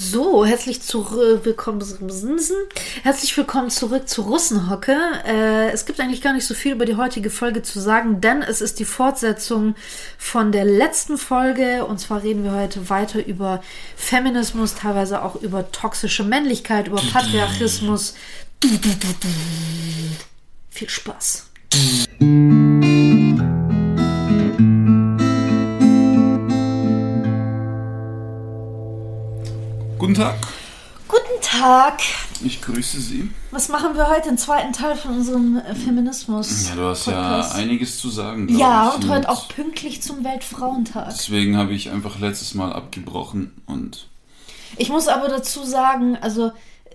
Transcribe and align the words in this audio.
So, 0.00 0.46
herzlich 0.46 0.80
zurück, 0.80 1.40
willkommen, 1.44 1.82
herzlich 3.02 3.36
willkommen 3.36 3.68
zurück 3.68 4.08
zu 4.08 4.22
Russenhocke. 4.22 4.96
Äh, 5.26 5.70
es 5.70 5.86
gibt 5.86 5.98
eigentlich 5.98 6.22
gar 6.22 6.32
nicht 6.32 6.46
so 6.46 6.54
viel 6.54 6.72
über 6.72 6.84
die 6.84 6.94
heutige 6.94 7.30
Folge 7.30 7.62
zu 7.62 7.80
sagen, 7.80 8.20
denn 8.20 8.42
es 8.42 8.60
ist 8.60 8.78
die 8.78 8.84
Fortsetzung 8.84 9.74
von 10.16 10.52
der 10.52 10.64
letzten 10.64 11.18
Folge. 11.18 11.84
Und 11.84 11.98
zwar 11.98 12.22
reden 12.22 12.44
wir 12.44 12.52
heute 12.52 12.88
weiter 12.88 13.26
über 13.26 13.60
Feminismus, 13.96 14.76
teilweise 14.76 15.20
auch 15.22 15.34
über 15.34 15.72
toxische 15.72 16.22
Männlichkeit, 16.22 16.86
über 16.86 17.02
Patriarchismus. 17.12 18.14
Viel 20.70 20.88
Spaß. 20.88 21.46
Guten 30.08 30.20
Tag, 30.22 30.36
Guten 31.06 31.42
Tag. 31.42 32.00
ich 32.42 32.62
grüße 32.62 32.98
Sie. 32.98 33.30
Was 33.50 33.68
machen 33.68 33.94
wir 33.94 34.08
heute 34.08 34.30
im 34.30 34.38
zweiten 34.38 34.72
Teil 34.72 34.96
von 34.96 35.18
unserem 35.18 35.58
äh, 35.58 35.74
Feminismus? 35.74 36.70
Ja, 36.70 36.76
du 36.76 36.88
hast 36.88 37.04
Podcast? 37.04 37.52
ja 37.52 37.58
einiges 37.60 37.98
zu 37.98 38.08
sagen. 38.08 38.48
Ja, 38.56 38.88
ich. 38.88 39.04
und 39.04 39.10
heute 39.10 39.28
auch 39.28 39.48
pünktlich 39.48 40.00
zum 40.00 40.24
Weltfrauentag. 40.24 41.10
Deswegen 41.10 41.58
habe 41.58 41.74
ich 41.74 41.90
einfach 41.90 42.18
letztes 42.20 42.54
Mal 42.54 42.72
abgebrochen 42.72 43.52
und 43.66 44.08
Ich 44.78 44.88
muss 44.88 45.08
aber 45.08 45.28
dazu 45.28 45.62
sagen, 45.64 46.16
also 46.22 46.52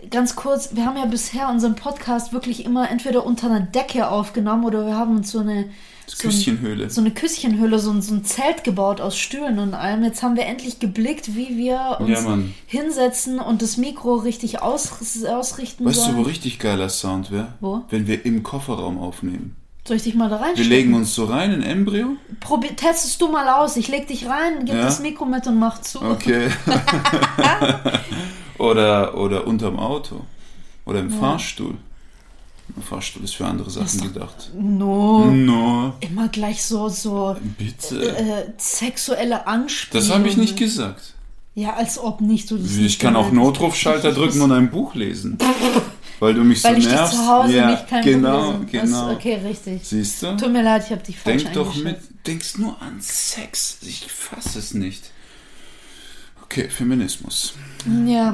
ganz 0.10 0.36
kurz, 0.36 0.70
wir 0.74 0.88
haben 0.88 0.98
ja 0.98 1.06
bisher 1.06 1.50
unseren 1.50 1.76
Podcast 1.76 2.34
wirklich 2.34 2.66
immer 2.66 2.90
entweder 2.90 3.28
unter 3.28 3.46
einer 3.46 3.60
Decke 3.60 4.08
aufgenommen 4.08 4.66
oder 4.66 4.88
wir 4.88 4.98
haben 4.98 5.18
uns 5.18 5.30
so 5.30 5.42
eine 5.42 5.70
so 6.08 6.28
ein- 6.28 6.32
Küsschenhöhle. 6.32 6.90
so 6.90 7.02
eine 7.02 7.12
Küsschenhöhle, 7.12 7.80
so 7.80 7.92
ein, 7.92 8.02
so 8.02 8.14
ein 8.14 8.24
Zelt 8.26 8.64
gebaut 8.64 9.02
aus 9.02 9.18
Stühlen 9.18 9.60
und 9.60 9.74
allem. 9.74 10.04
Jetzt 10.04 10.22
haben 10.24 10.36
wir 10.36 10.46
endlich 10.46 10.80
geblickt, 10.80 11.36
wie 11.36 11.58
wir 11.58 11.98
uns 12.00 12.10
Ja, 12.10 12.38
hinsetzen 12.68 13.40
und 13.40 13.62
das 13.62 13.78
Mikro 13.78 14.16
richtig 14.16 14.62
aus, 14.62 14.92
ausrichten 15.28 15.86
weißt 15.86 15.98
du, 15.98 16.02
sollen. 16.02 16.18
wo 16.18 16.22
richtig 16.22 16.60
geiler 16.60 16.90
Sound 16.90 17.32
wäre? 17.32 17.54
Wo? 17.60 17.82
Wenn 17.90 18.08
wir 18.08 18.26
im 18.26 18.44
Kofferraum 18.44 18.98
aufnehmen. 19.00 19.56
Soll 19.86 19.98
ich 19.98 20.04
dich 20.04 20.16
mal 20.16 20.30
da 20.30 20.40
Wir 20.40 20.46
reinstecken? 20.46 20.70
legen 20.72 20.94
uns 20.94 21.14
so 21.14 21.26
rein 21.26 21.52
in 21.52 21.62
Embryo. 21.62 22.16
Probier, 22.40 22.74
testest 22.76 23.20
du 23.22 23.28
mal 23.30 23.50
aus. 23.50 23.76
Ich 23.76 23.90
leg 23.90 24.08
dich 24.08 24.28
rein, 24.28 24.60
gib 24.66 24.76
Ja? 24.76 24.84
das 24.84 25.02
Mikro 25.02 25.26
mit 25.26 25.46
und 25.46 25.60
mach 25.60 25.82
zu. 25.82 26.02
Okay. 26.02 26.50
oder, 28.58 29.18
oder 29.18 29.46
unterm 29.48 29.78
Auto. 29.80 30.22
Oder 30.86 31.00
im 31.00 31.10
Fahrstuhl. 31.10 31.76
Ein 32.76 32.82
Fahrstuhl 32.82 33.24
ist 33.24 33.36
für 33.36 33.46
andere 33.46 33.70
Sachen 33.70 34.02
gedacht. 34.02 34.52
No. 34.58 35.26
No, 35.26 35.94
Immer 36.00 36.28
gleich 36.30 36.64
so, 36.64 36.90
so 36.90 37.36
bitte. 37.58 38.16
äh, 38.18 38.52
sexuelle 38.58 39.46
Anspielungen. 39.46 40.10
Das 40.10 40.16
habe 40.18 40.28
ich 40.28 40.38
nicht 40.38 40.58
gesagt. 40.58 41.14
Ja, 41.56 41.74
als 41.76 42.00
ob 42.00 42.20
nicht. 42.22 42.50
Du 42.50 42.58
Ich 42.58 42.78
nicht 42.78 43.00
kann 43.00 43.16
auch. 43.16 43.32
Notrufschalter 43.32 44.12
drücken 44.12 44.42
und 44.42 44.52
ein 44.52 44.72
Buch 44.72 44.96
lesen. 44.96 45.38
Weil 46.20 46.34
du 46.34 46.44
mich 46.44 46.64
Weil 46.64 46.74
so 46.74 46.78
ich 46.80 46.86
dich 46.86 46.94
nervst. 46.96 47.14
zu 47.14 47.28
Hause 47.28 47.56
ja, 47.56 47.72
nicht 47.72 47.88
kein 47.88 48.04
genau, 48.04 48.54
Buch 48.54 48.60
lesen. 48.72 48.86
Genau. 48.88 49.12
Okay, 49.12 49.36
richtig. 49.46 49.82
Siehst 49.84 50.24
du? 50.24 50.36
Tut 50.38 50.52
mir 50.52 50.64
leid, 50.64 50.84
ich 50.86 50.92
habe 50.92 51.04
dich 51.04 51.20
falsch 51.20 51.44
Denk 51.44 51.54
doch 51.56 51.76
mit, 51.76 51.98
denkst 52.26 52.58
nur 52.58 52.82
an 52.82 53.00
Sex. 53.02 53.78
Ich 53.84 54.08
fasse 54.12 54.58
es 54.58 54.74
nicht. 54.74 55.12
Okay, 56.44 56.70
Feminismus. 56.70 57.54
Ja. 58.06 58.34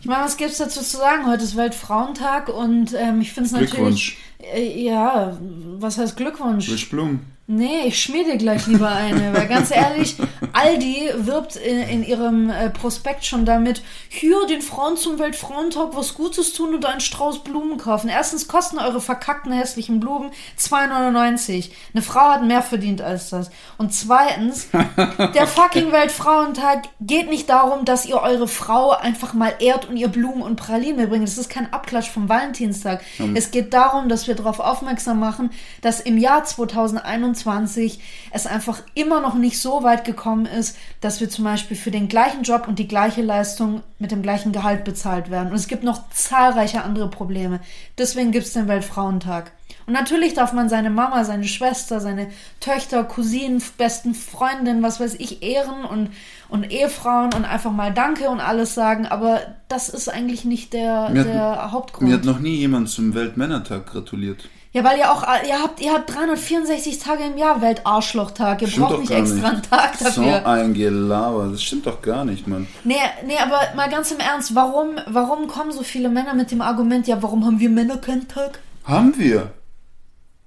Ich 0.00 0.06
meine, 0.06 0.24
was 0.24 0.36
gibt's 0.36 0.58
dazu 0.58 0.80
zu 0.80 0.96
sagen? 0.96 1.26
Heute 1.26 1.44
ist 1.44 1.56
Weltfrauentag 1.56 2.48
und 2.48 2.94
ähm, 2.94 3.20
ich 3.20 3.32
finde 3.32 3.46
es 3.46 3.52
natürlich. 3.52 3.72
Glückwunsch. 3.72 4.18
Äh, 4.54 4.82
ja, 4.82 5.38
was 5.78 5.98
heißt 5.98 6.16
Glückwunsch? 6.16 6.88
Blum. 6.90 7.20
Nee, 7.52 7.86
ich 7.86 8.00
schmier 8.00 8.22
dir 8.22 8.36
gleich 8.36 8.68
lieber 8.68 8.92
eine, 8.92 9.34
weil 9.34 9.48
ganz 9.48 9.72
ehrlich, 9.72 10.14
Aldi 10.52 11.10
wirbt 11.16 11.56
in, 11.56 11.80
in 11.80 12.04
ihrem 12.04 12.48
äh, 12.48 12.70
Prospekt 12.70 13.24
schon 13.24 13.44
damit, 13.44 13.82
hier 14.08 14.46
den 14.46 14.62
Frauen 14.62 14.96
zum 14.96 15.18
Weltfrauentag 15.18 15.88
was 15.94 16.14
Gutes 16.14 16.52
tun 16.52 16.76
und 16.76 16.86
einen 16.86 17.00
Strauß 17.00 17.42
Blumen 17.42 17.76
kaufen. 17.76 18.08
Erstens 18.08 18.46
kosten 18.46 18.78
eure 18.78 19.00
verkackten 19.00 19.50
hässlichen 19.50 19.98
Blumen 19.98 20.30
2,99. 20.60 21.70
Eine 21.92 22.02
Frau 22.04 22.20
hat 22.20 22.44
mehr 22.44 22.62
verdient 22.62 23.02
als 23.02 23.30
das. 23.30 23.50
Und 23.78 23.92
zweitens, 23.92 24.68
der 25.34 25.48
fucking 25.48 25.90
Weltfrauentag 25.90 26.84
geht 27.00 27.30
nicht 27.30 27.50
darum, 27.50 27.84
dass 27.84 28.06
ihr 28.06 28.22
eure 28.22 28.46
Frau 28.46 28.90
einfach 28.90 29.34
mal 29.34 29.54
ehrt 29.58 29.88
und 29.88 29.96
ihr 29.96 30.06
Blumen 30.06 30.42
und 30.42 30.54
Pralinen 30.54 30.98
mitbringt. 30.98 31.26
Das 31.26 31.36
ist 31.36 31.50
kein 31.50 31.72
Abklatsch 31.72 32.10
vom 32.10 32.28
Valentinstag. 32.28 33.02
Es 33.34 33.50
geht 33.50 33.74
darum, 33.74 34.08
dass 34.08 34.28
wir 34.28 34.36
darauf 34.36 34.60
aufmerksam 34.60 35.18
machen, 35.18 35.50
dass 35.80 35.98
im 35.98 36.16
Jahr 36.16 36.44
2021 36.44 37.39
es 37.46 38.46
einfach 38.46 38.82
immer 38.94 39.20
noch 39.20 39.34
nicht 39.34 39.60
so 39.60 39.82
weit 39.82 40.04
gekommen 40.04 40.46
ist, 40.46 40.76
dass 41.00 41.20
wir 41.20 41.28
zum 41.30 41.44
Beispiel 41.44 41.76
für 41.76 41.90
den 41.90 42.08
gleichen 42.08 42.42
Job 42.42 42.66
und 42.68 42.78
die 42.78 42.88
gleiche 42.88 43.22
Leistung 43.22 43.82
mit 43.98 44.10
dem 44.10 44.22
gleichen 44.22 44.52
Gehalt 44.52 44.84
bezahlt 44.84 45.30
werden. 45.30 45.50
Und 45.50 45.56
es 45.56 45.68
gibt 45.68 45.82
noch 45.84 46.08
zahlreiche 46.10 46.82
andere 46.82 47.08
Probleme. 47.08 47.60
Deswegen 47.98 48.32
gibt 48.32 48.46
es 48.46 48.52
den 48.52 48.68
Weltfrauentag. 48.68 49.52
Und 49.86 49.94
natürlich 49.94 50.34
darf 50.34 50.52
man 50.52 50.68
seine 50.68 50.90
Mama, 50.90 51.24
seine 51.24 51.44
Schwester, 51.48 52.00
seine 52.00 52.28
Töchter, 52.60 53.02
Cousinen, 53.04 53.62
besten 53.78 54.14
Freundinnen, 54.14 54.82
was 54.82 55.00
weiß 55.00 55.14
ich, 55.18 55.42
ehren 55.42 55.84
und, 55.84 56.10
und 56.48 56.70
Ehefrauen 56.70 57.32
und 57.34 57.44
einfach 57.44 57.72
mal 57.72 57.92
Danke 57.92 58.28
und 58.28 58.40
alles 58.40 58.74
sagen. 58.74 59.06
Aber 59.06 59.40
das 59.68 59.88
ist 59.88 60.08
eigentlich 60.08 60.44
nicht 60.44 60.72
der, 60.72 61.08
Mir 61.10 61.20
hat- 61.20 61.26
der 61.26 61.72
Hauptgrund. 61.72 62.08
Mir 62.08 62.16
hat 62.16 62.24
noch 62.24 62.38
nie 62.40 62.56
jemand 62.56 62.88
zum 62.90 63.14
Weltmännertag 63.14 63.86
gratuliert. 63.86 64.48
Ja, 64.72 64.84
weil 64.84 64.98
ihr 64.98 65.10
auch, 65.10 65.24
ihr 65.46 65.60
habt, 65.60 65.80
ihr 65.80 65.92
habt 65.92 66.14
364 66.14 66.98
Tage 67.00 67.24
im 67.24 67.36
Jahr 67.36 67.60
Weltarschlochtag. 67.60 68.62
Ihr 68.62 68.68
Stimmt 68.68 68.86
braucht 68.86 69.00
nicht 69.00 69.10
extra 69.10 69.48
einen 69.48 69.62
Tag 69.62 69.96
So 69.96 70.04
dafür. 70.04 70.46
ein 70.46 70.74
Gelaber. 70.74 71.48
Das 71.50 71.62
stimmt 71.62 71.86
doch 71.86 72.00
gar 72.02 72.24
nicht, 72.24 72.46
Mann. 72.46 72.68
Nee, 72.84 72.94
nee, 73.26 73.36
aber 73.36 73.60
mal 73.74 73.88
ganz 73.90 74.12
im 74.12 74.20
Ernst, 74.20 74.54
warum, 74.54 74.90
warum 75.08 75.48
kommen 75.48 75.72
so 75.72 75.82
viele 75.82 76.08
Männer 76.08 76.34
mit 76.34 76.52
dem 76.52 76.60
Argument, 76.60 77.08
ja, 77.08 77.20
warum 77.20 77.44
haben 77.44 77.58
wir 77.58 77.68
Männer 77.68 77.96
keinen 77.96 78.28
Tag? 78.28 78.60
Haben 78.84 79.18
wir. 79.18 79.52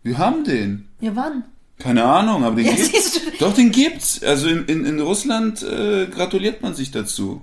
Wir 0.04 0.18
haben 0.18 0.46
den. 0.46 0.88
Ja, 1.02 1.12
wann? 1.16 1.44
Keine 1.80 2.06
Ahnung, 2.06 2.46
aber 2.46 2.56
den 2.56 2.66
Ja, 2.68 2.72
gibt's. 2.76 3.20
Doch, 3.40 3.54
den 3.54 3.72
gibt's. 3.72 4.24
Also 4.24 4.48
in, 4.48 4.66
in, 4.68 4.86
in 4.86 5.02
Russland 5.02 5.64
äh, 5.64 6.06
gratuliert 6.08 6.62
man 6.62 6.74
sich 6.76 6.92
dazu. 6.92 7.42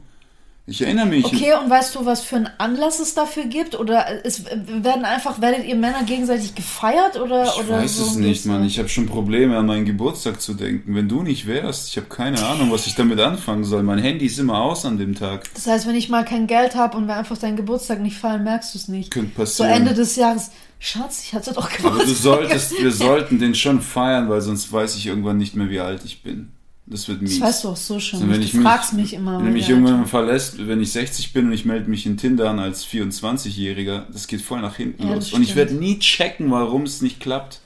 Ich 0.66 0.82
erinnere 0.82 1.06
mich. 1.06 1.24
Okay, 1.24 1.52
und 1.60 1.68
weißt 1.68 1.96
du, 1.96 2.06
was 2.06 2.20
für 2.22 2.36
einen 2.36 2.48
Anlass 2.58 3.00
es 3.00 3.14
dafür 3.14 3.44
gibt? 3.44 3.78
Oder 3.78 4.24
es 4.24 4.44
werden 4.44 5.04
einfach, 5.04 5.40
werdet 5.40 5.64
ihr 5.64 5.74
Männer 5.74 6.04
gegenseitig 6.04 6.54
gefeiert 6.54 7.18
oder 7.18 7.44
Ich 7.44 7.58
oder 7.58 7.78
weiß 7.78 7.96
so 7.96 8.04
es 8.04 8.14
nicht, 8.14 8.46
Mann. 8.46 8.64
Ich 8.64 8.78
habe 8.78 8.88
schon 8.88 9.06
Probleme, 9.06 9.56
an 9.56 9.66
meinen 9.66 9.84
Geburtstag 9.84 10.40
zu 10.40 10.54
denken. 10.54 10.94
Wenn 10.94 11.08
du 11.08 11.22
nicht 11.22 11.46
wärst, 11.48 11.88
ich 11.88 11.96
habe 11.96 12.06
keine 12.06 12.44
Ahnung, 12.46 12.70
was 12.70 12.86
ich 12.86 12.94
damit 12.94 13.18
anfangen 13.18 13.64
soll. 13.64 13.82
Mein 13.82 13.98
Handy 13.98 14.26
ist 14.26 14.38
immer 14.38 14.60
aus 14.60 14.84
an 14.84 14.96
dem 14.98 15.14
Tag. 15.16 15.52
Das 15.54 15.66
heißt, 15.66 15.88
wenn 15.88 15.96
ich 15.96 16.08
mal 16.08 16.24
kein 16.24 16.46
Geld 16.46 16.76
habe 16.76 16.96
und 16.96 17.06
wir 17.08 17.16
einfach 17.16 17.38
deinen 17.38 17.56
Geburtstag 17.56 18.00
nicht 18.00 18.16
feiern, 18.16 18.44
merkst 18.44 18.74
du 18.74 18.78
es 18.78 18.86
nicht. 18.86 19.10
Könnte 19.10 19.32
So 19.34 19.42
passieren. 19.42 19.70
Ende 19.70 19.94
des 19.94 20.14
Jahres. 20.14 20.50
Schatz, 20.78 21.24
ich 21.24 21.34
hatte 21.34 21.52
doch 21.52 21.68
Geburtstag. 21.68 21.92
Aber 21.92 22.04
du 22.04 22.14
solltest, 22.14 22.80
wir 22.80 22.92
sollten 22.92 23.38
den 23.38 23.54
schon 23.54 23.80
feiern, 23.82 24.28
weil 24.28 24.40
sonst 24.40 24.72
weiß 24.72 24.96
ich 24.96 25.06
irgendwann 25.06 25.36
nicht 25.36 25.56
mehr, 25.56 25.68
wie 25.68 25.80
alt 25.80 26.02
ich 26.04 26.22
bin. 26.22 26.52
Das 26.90 27.08
wird 27.08 27.22
mies. 27.22 27.38
Das 27.38 27.48
weißt 27.48 27.64
du 27.64 27.68
auch 27.68 27.76
so 27.76 28.00
schon. 28.00 28.18
Also 28.20 28.32
wenn 28.32 28.40
du 28.40 28.46
ich 28.46 28.52
mich, 28.54 28.62
fragst 28.64 28.92
mich 28.94 29.14
immer. 29.14 29.38
Wenn 29.38 29.46
du 29.46 29.52
mich 29.52 29.68
irgendwann 29.68 30.06
verlässt, 30.06 30.66
wenn 30.66 30.80
ich 30.82 30.90
60 30.90 31.32
bin 31.32 31.46
und 31.46 31.52
ich 31.52 31.64
melde 31.64 31.88
mich 31.88 32.04
in 32.04 32.16
Tinder 32.16 32.50
an 32.50 32.58
als 32.58 32.84
24-Jähriger, 32.86 34.06
das 34.12 34.26
geht 34.26 34.40
voll 34.42 34.60
nach 34.60 34.74
hinten 34.76 35.06
Ja, 35.06 35.14
los. 35.14 35.26
das 35.26 35.32
Und 35.34 35.42
ich 35.42 35.50
stimmt. 35.52 35.68
werde 35.70 35.74
nie 35.76 35.98
checken, 36.00 36.50
warum 36.50 36.82
es 36.82 37.00
nicht 37.00 37.20
klappt. 37.20 37.60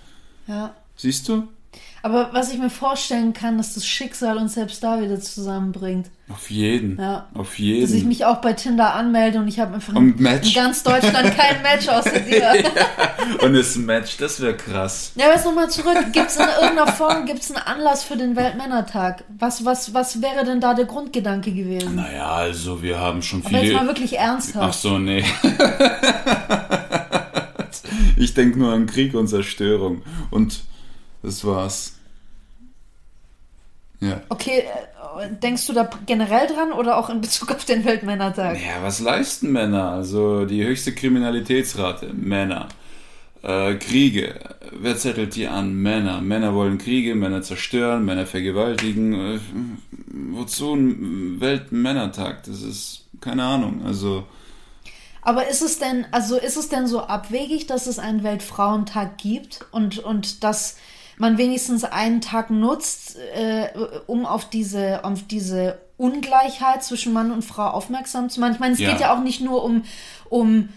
Ja. 0.46 0.74
Siehst 0.96 1.26
du? 1.28 1.44
Aber 2.02 2.30
was 2.34 2.52
ich 2.52 2.58
mir 2.58 2.68
vorstellen 2.68 3.32
kann, 3.32 3.56
dass 3.56 3.74
das 3.74 3.86
Schicksal 3.86 4.36
uns 4.36 4.54
selbst 4.54 4.82
da 4.84 5.00
wieder 5.00 5.18
zusammenbringt. 5.18 6.10
Auf 6.30 6.50
jeden. 6.50 6.98
Ja. 6.98 7.28
Auf 7.34 7.58
jeden. 7.58 7.82
Dass 7.82 7.92
ich 7.92 8.04
mich 8.04 8.24
auch 8.24 8.40
bei 8.40 8.54
Tinder 8.54 8.94
anmelde 8.94 9.38
und 9.38 9.46
ich 9.46 9.60
habe 9.60 9.74
einfach 9.74 9.94
Und 9.94 10.18
in, 10.18 10.54
ganz 10.54 10.82
Deutschland 10.82 11.36
kein 11.36 11.60
Match 11.60 11.86
außer 11.86 12.18
dir. 12.20 12.64
Und 13.42 13.54
es 13.54 13.76
Match, 13.76 14.16
das 14.16 14.40
wäre 14.40 14.56
krass. 14.56 15.12
Ja, 15.16 15.26
aber 15.26 15.34
jetzt 15.34 15.44
nochmal 15.44 15.68
zurück. 15.68 15.98
Gibt 16.12 16.30
es 16.30 16.36
in 16.36 16.46
irgendeiner 16.46 16.90
Form 16.90 17.26
gibt's 17.26 17.50
einen 17.50 17.62
Anlass 17.62 18.04
für 18.04 18.16
den 18.16 18.36
Weltmännertag? 18.36 19.24
Was, 19.38 19.66
was, 19.66 19.92
was 19.92 20.22
wäre 20.22 20.46
denn 20.46 20.62
da 20.62 20.72
der 20.72 20.86
Grundgedanke 20.86 21.52
gewesen? 21.52 21.96
Naja, 21.96 22.30
also 22.30 22.82
wir 22.82 22.98
haben 22.98 23.20
schon 23.20 23.44
aber 23.44 23.58
jetzt 23.58 23.74
mal 23.74 23.80
viele. 23.80 23.90
wirklich 23.90 24.18
ernsthaft. 24.18 24.66
Ach 24.66 24.72
so, 24.72 24.98
nee. 24.98 25.22
ich 28.16 28.32
denke 28.32 28.58
nur 28.58 28.72
an 28.72 28.86
Krieg 28.86 29.12
und 29.12 29.28
Zerstörung. 29.28 30.02
Und 30.30 30.62
das 31.22 31.44
war's. 31.44 31.96
Ja. 34.00 34.20
Okay, 34.28 34.60
äh, 34.60 34.93
denkst 35.42 35.66
du 35.66 35.72
da 35.72 35.88
generell 36.06 36.46
dran 36.46 36.72
oder 36.72 36.96
auch 36.98 37.10
in 37.10 37.20
Bezug 37.20 37.50
auf 37.52 37.64
den 37.64 37.84
Weltmännertag? 37.84 38.58
Ja, 38.60 38.82
was 38.82 39.00
leisten 39.00 39.52
Männer? 39.52 39.90
Also 39.90 40.44
die 40.44 40.64
höchste 40.64 40.94
Kriminalitätsrate, 40.94 42.12
Männer. 42.12 42.68
Äh, 43.42 43.74
Kriege, 43.74 44.40
wer 44.72 44.96
zettelt 44.96 45.36
die 45.36 45.48
an? 45.48 45.74
Männer. 45.74 46.20
Männer 46.20 46.54
wollen 46.54 46.78
Kriege, 46.78 47.14
Männer 47.14 47.42
zerstören, 47.42 48.04
Männer 48.04 48.26
vergewaltigen. 48.26 49.36
Äh, 49.36 49.40
wozu 50.32 50.74
ein 50.74 51.40
Weltmännertag? 51.40 52.44
Das 52.44 52.62
ist 52.62 53.04
keine 53.20 53.44
Ahnung. 53.44 53.82
Also 53.84 54.24
Aber 55.22 55.48
ist 55.48 55.62
es 55.62 55.78
denn, 55.78 56.06
also 56.10 56.36
ist 56.36 56.56
es 56.56 56.68
denn 56.68 56.86
so 56.86 57.00
abwegig, 57.00 57.66
dass 57.66 57.86
es 57.86 57.98
einen 57.98 58.22
Weltfrauentag 58.22 59.18
gibt 59.18 59.66
und, 59.72 59.98
und 59.98 60.42
dass 60.42 60.76
man 61.18 61.38
wenigstens 61.38 61.84
einen 61.84 62.20
Tag 62.20 62.50
nutzt, 62.50 63.16
äh, 63.34 63.68
um 64.06 64.26
auf 64.26 64.48
diese, 64.50 65.04
auf 65.04 65.22
diese 65.28 65.78
Ungleichheit 65.96 66.82
zwischen 66.82 67.12
Mann 67.12 67.30
und 67.30 67.44
Frau 67.44 67.66
aufmerksam 67.68 68.30
zu 68.30 68.40
machen? 68.40 68.54
Ich 68.54 68.60
meine, 68.60 68.74
es 68.74 68.80
Ja. 68.80 68.90
geht 68.90 69.00
ja 69.00 69.14
auch 69.14 69.20
nicht 69.22 69.40
nur 69.40 69.62
um, 69.64 69.84
um, 70.28 70.68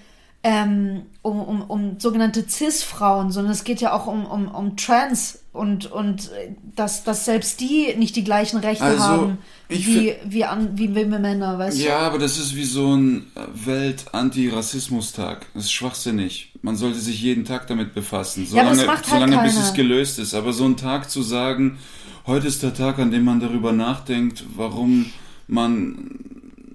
ähm, 0.43 1.07
um, 1.23 1.41
um, 1.41 1.61
um 1.63 1.99
sogenannte 1.99 2.47
Cis-Frauen, 2.47 3.31
sondern 3.31 3.51
es 3.51 3.63
geht 3.63 3.81
ja 3.81 3.93
auch 3.93 4.07
um, 4.07 4.25
um, 4.25 4.47
um 4.49 4.77
Trans 4.77 5.39
und, 5.53 5.91
und 5.91 6.31
äh, 6.31 6.51
dass, 6.75 7.03
dass 7.03 7.25
selbst 7.25 7.59
die 7.59 7.95
nicht 7.97 8.15
die 8.15 8.23
gleichen 8.23 8.59
Rechte 8.59 8.85
Also, 8.85 9.03
haben 9.03 9.37
ich 9.69 9.85
wie, 9.85 10.15
wie, 10.25 10.45
an, 10.45 10.77
wie 10.77 10.93
wir 10.95 11.05
Männer, 11.07 11.59
weißt 11.59 11.79
Ja, 11.79 11.99
aber 11.99 12.19
das 12.19 12.37
ist 12.37 12.55
wie 12.55 12.63
so 12.63 12.95
ein 12.95 13.27
Welt-Anti-Rassismus-Tag. 13.53 15.45
Das 15.53 15.65
ist 15.65 15.73
schwachsinnig. 15.73 16.53
Man 16.61 16.75
sollte 16.75 16.99
sich 16.99 17.21
jeden 17.21 17.43
Tag 17.43 17.67
damit 17.67 17.93
befassen, 17.93 18.43
Ja, 18.43 18.63
solange, 18.63 18.85
macht 18.85 19.11
halt 19.11 19.23
solange 19.23 19.43
bis 19.43 19.57
es 19.57 19.73
gelöst 19.73 20.19
ist. 20.19 20.33
Aber 20.33 20.53
so 20.53 20.65
ein 20.65 20.77
Tag 20.77 21.09
zu 21.09 21.21
sagen, 21.21 21.79
heute 22.25 22.47
ist 22.47 22.63
der 22.63 22.73
Tag, 22.73 22.99
an 22.99 23.11
dem 23.11 23.25
man 23.25 23.39
darüber 23.39 23.73
nachdenkt, 23.73 24.45
warum 24.55 25.11
man 25.47 26.19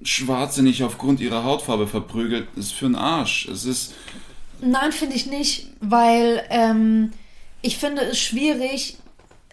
Schwarze 0.02 0.62
nicht 0.62 0.82
aufgrund 0.82 1.20
ihrer 1.20 1.44
Hautfarbe 1.44 1.86
verprügelt, 1.86 2.48
ist 2.56 2.72
für 2.72 2.86
einen 2.86 2.96
Arsch. 2.96 3.48
Es 3.48 3.64
ist, 3.64 3.94
Nein, 4.60 4.92
finde 4.92 5.16
ich 5.16 5.26
nicht, 5.26 5.68
weil 5.80 6.42
ähm, 6.50 7.12
ich 7.62 7.78
finde 7.78 8.02
es 8.02 8.18
schwierig. 8.18 8.96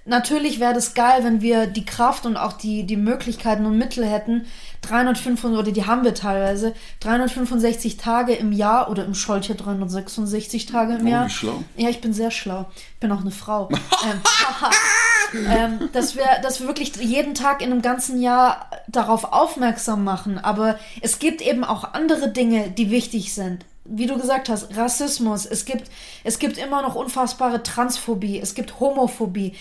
Natürlich 0.06 0.60
wäre 0.60 0.74
das 0.74 0.94
geil, 0.94 1.24
wenn 1.24 1.42
wir 1.42 1.68
die 1.68 1.86
Kraft 1.86 2.26
und 2.26 2.38
auch 2.38 2.54
die, 2.54 2.84
die 2.86 2.98
Möglichkeiten 2.98 3.66
und 3.66 3.78
Mittel 3.78 4.06
hätten, 4.06 4.46
365, 4.82 5.60
oder 5.60 5.72
die 5.72 5.86
haben 5.86 6.04
wir 6.04 6.14
teilweise, 6.14 6.74
365 7.02 7.98
Tage 7.98 8.34
im 8.34 8.52
Jahr 8.52 8.90
oder 8.90 9.06
im 9.06 9.14
Scholcher 9.14 9.56
366 9.56 10.66
Tage 10.66 10.94
im 10.96 11.06
Oh, 11.06 11.10
Jahr. 11.10 11.26
wie 11.26 11.32
schlau. 11.32 11.64
Ja, 11.76 11.90
ich 11.90 12.02
bin 12.02 12.14
sehr 12.14 12.32
schlau. 12.32 12.66
Ich 12.94 13.00
bin 13.00 13.12
auch 13.12 13.22
eine 13.22 13.32
Frau. 13.32 13.70
ähm, 15.34 15.46
ähm, 15.50 15.90
dass, 15.94 16.16
wir, 16.16 16.26
dass 16.42 16.60
wir 16.60 16.68
wirklich 16.68 16.96
jeden 16.96 17.36
Tag 17.36 17.62
in 17.62 17.72
einem 17.72 17.82
ganzen 17.82 18.22
Jahr 18.22 18.70
darauf 18.88 19.32
aufmerksam 19.34 20.04
machen. 20.04 20.40
Aber 20.40 20.80
es 21.02 21.20
gibt 21.20 21.42
eben 21.42 21.64
auch 21.64 21.94
andere 21.94 22.30
Dinge, 22.30 22.70
die 22.72 22.90
wichtig 22.90 23.34
sind. 23.34 23.66
Wie 23.86 24.06
du 24.06 24.18
gesagt 24.18 24.50
hast, 24.50 24.76
Rassismus. 24.78 25.46
Es 25.46 25.66
gibt, 25.66 25.90
es 26.24 26.40
gibt 26.40 26.58
immer 26.58 26.82
noch 26.82 26.96
unfassbare 26.96 27.64
Transphobie. 27.64 28.40
Es 28.40 28.54
gibt 28.54 28.80
Homophobie. 28.80 29.56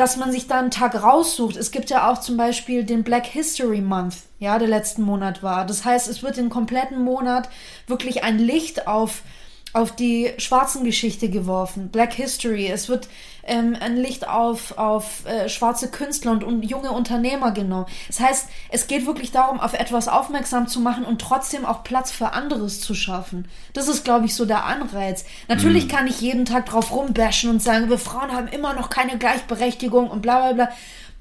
Dass 0.00 0.16
man 0.16 0.32
sich 0.32 0.46
da 0.46 0.58
einen 0.58 0.70
Tag 0.70 1.02
raussucht. 1.02 1.56
Es 1.56 1.72
gibt 1.72 1.90
ja 1.90 2.10
auch 2.10 2.20
zum 2.20 2.38
Beispiel 2.38 2.84
den 2.84 3.02
Black 3.04 3.26
History 3.26 3.82
Month, 3.82 4.14
ja, 4.38 4.58
der 4.58 4.66
letzten 4.66 5.02
Monat 5.02 5.42
war. 5.42 5.66
Das 5.66 5.84
heißt, 5.84 6.08
es 6.08 6.22
wird 6.22 6.38
den 6.38 6.48
kompletten 6.48 7.04
Monat 7.04 7.50
wirklich 7.86 8.24
ein 8.24 8.38
Licht 8.38 8.86
auf 8.86 9.20
auf 9.74 9.94
die 9.94 10.32
schwarzen 10.38 10.84
Geschichte 10.84 11.28
geworfen, 11.28 11.90
Black 11.90 12.14
History. 12.14 12.68
Es 12.68 12.88
wird 12.88 13.08
ähm, 13.50 13.76
ein 13.78 13.96
Licht 13.96 14.28
auf, 14.28 14.78
auf 14.78 15.26
äh, 15.26 15.48
schwarze 15.48 15.90
Künstler 15.90 16.30
und, 16.30 16.44
und 16.44 16.62
junge 16.62 16.92
Unternehmer 16.92 17.50
genommen. 17.50 17.86
Das 18.06 18.20
heißt, 18.20 18.48
es 18.70 18.86
geht 18.86 19.06
wirklich 19.06 19.32
darum, 19.32 19.60
auf 19.60 19.74
etwas 19.74 20.08
aufmerksam 20.08 20.68
zu 20.68 20.80
machen 20.80 21.04
und 21.04 21.20
trotzdem 21.20 21.66
auch 21.66 21.82
Platz 21.82 22.12
für 22.12 22.32
anderes 22.32 22.80
zu 22.80 22.94
schaffen. 22.94 23.48
Das 23.72 23.88
ist, 23.88 24.04
glaube 24.04 24.26
ich, 24.26 24.34
so 24.34 24.46
der 24.46 24.64
Anreiz. 24.64 25.24
Natürlich 25.48 25.88
kann 25.88 26.06
ich 26.06 26.20
jeden 26.20 26.44
Tag 26.44 26.66
drauf 26.66 26.92
rumbashen 26.92 27.50
und 27.50 27.62
sagen, 27.62 27.90
wir 27.90 27.98
Frauen 27.98 28.32
haben 28.32 28.48
immer 28.48 28.72
noch 28.72 28.88
keine 28.88 29.18
Gleichberechtigung 29.18 30.08
und 30.08 30.22
bla 30.22 30.40
bla 30.40 30.52
bla. 30.52 30.68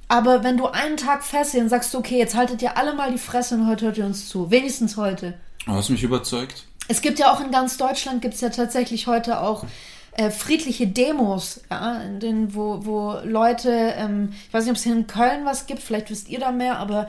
Aber 0.07 0.43
wenn 0.43 0.57
du 0.57 0.67
einen 0.67 0.97
Tag 0.97 1.23
festhältst 1.23 1.63
und 1.63 1.69
sagst, 1.69 1.95
okay, 1.95 2.17
jetzt 2.17 2.35
haltet 2.35 2.61
ihr 2.61 2.77
alle 2.77 2.93
mal 2.93 3.11
die 3.11 3.17
Fresse 3.17 3.55
und 3.55 3.67
heute 3.67 3.85
hört 3.85 3.97
ihr 3.97 4.05
uns 4.05 4.29
zu. 4.29 4.51
Wenigstens 4.51 4.97
heute. 4.97 5.33
du 5.65 5.73
hast 5.73 5.89
mich 5.89 6.03
überzeugt. 6.03 6.65
Es 6.87 7.01
gibt 7.01 7.19
ja 7.19 7.31
auch 7.31 7.41
in 7.41 7.51
ganz 7.51 7.77
Deutschland 7.77 8.21
gibt 8.21 8.33
es 8.33 8.41
ja 8.41 8.49
tatsächlich 8.49 9.05
heute 9.05 9.41
auch 9.41 9.65
äh, 10.19 10.31
friedliche 10.31 10.85
Demos, 10.85 11.61
ja, 11.71 12.01
in 12.01 12.19
denen, 12.19 12.53
wo, 12.53 12.85
wo 12.85 13.19
Leute, 13.23 13.71
ähm, 13.71 14.33
ich 14.47 14.53
weiß 14.53 14.65
nicht, 14.65 14.71
ob 14.71 14.75
es 14.75 14.83
hier 14.83 14.91
in 14.91 15.07
Köln 15.07 15.45
was 15.45 15.65
gibt, 15.65 15.81
vielleicht 15.81 16.09
wisst 16.09 16.27
ihr 16.27 16.39
da 16.39 16.51
mehr, 16.51 16.77
aber 16.77 17.07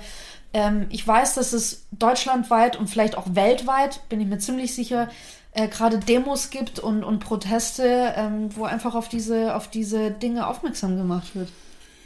ähm, 0.53 0.87
ich 0.91 1.05
weiß, 1.05 1.35
dass 1.35 1.53
es 1.53 1.87
deutschlandweit 1.91 2.77
und 2.77 2.89
vielleicht 2.89 3.19
auch 3.19 3.27
weltweit, 3.35 4.09
bin 4.09 4.21
ich 4.21 4.29
mir 4.29 4.39
ziemlich 4.39 4.77
sicher, 4.77 5.11
äh, 5.55 5.67
gerade 5.67 5.99
Demos 5.99 6.51
gibt 6.51 6.79
und, 6.79 7.03
und 7.03 7.19
Proteste, 7.19 8.15
ähm, 8.17 8.51
wo 8.55 8.63
einfach 8.63 8.95
auf 8.95 9.09
diese, 9.09 9.57
auf 9.57 9.69
diese 9.69 10.13
Dinge 10.13 10.47
aufmerksam 10.47 10.97
gemacht 10.97 11.35
wird. 11.35 11.49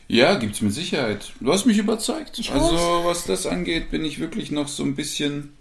Ja, 0.08 0.36
gibt's 0.36 0.62
mit 0.62 0.72
Sicherheit. 0.72 1.32
Du 1.38 1.52
hast 1.52 1.66
mich 1.66 1.76
überzeugt. 1.76 2.38
Ich 2.38 2.50
also, 2.50 3.02
was 3.04 3.24
das 3.26 3.46
angeht, 3.46 3.90
bin 3.90 4.06
ich 4.06 4.20
wirklich 4.20 4.50
noch 4.50 4.68
so 4.68 4.82
ein 4.82 4.94
bisschen 4.94 5.52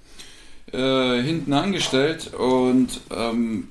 äh, 0.71 1.21
hinten 1.21 1.51
angestellt 1.51 2.33
und 2.33 3.01
ähm, 3.13 3.69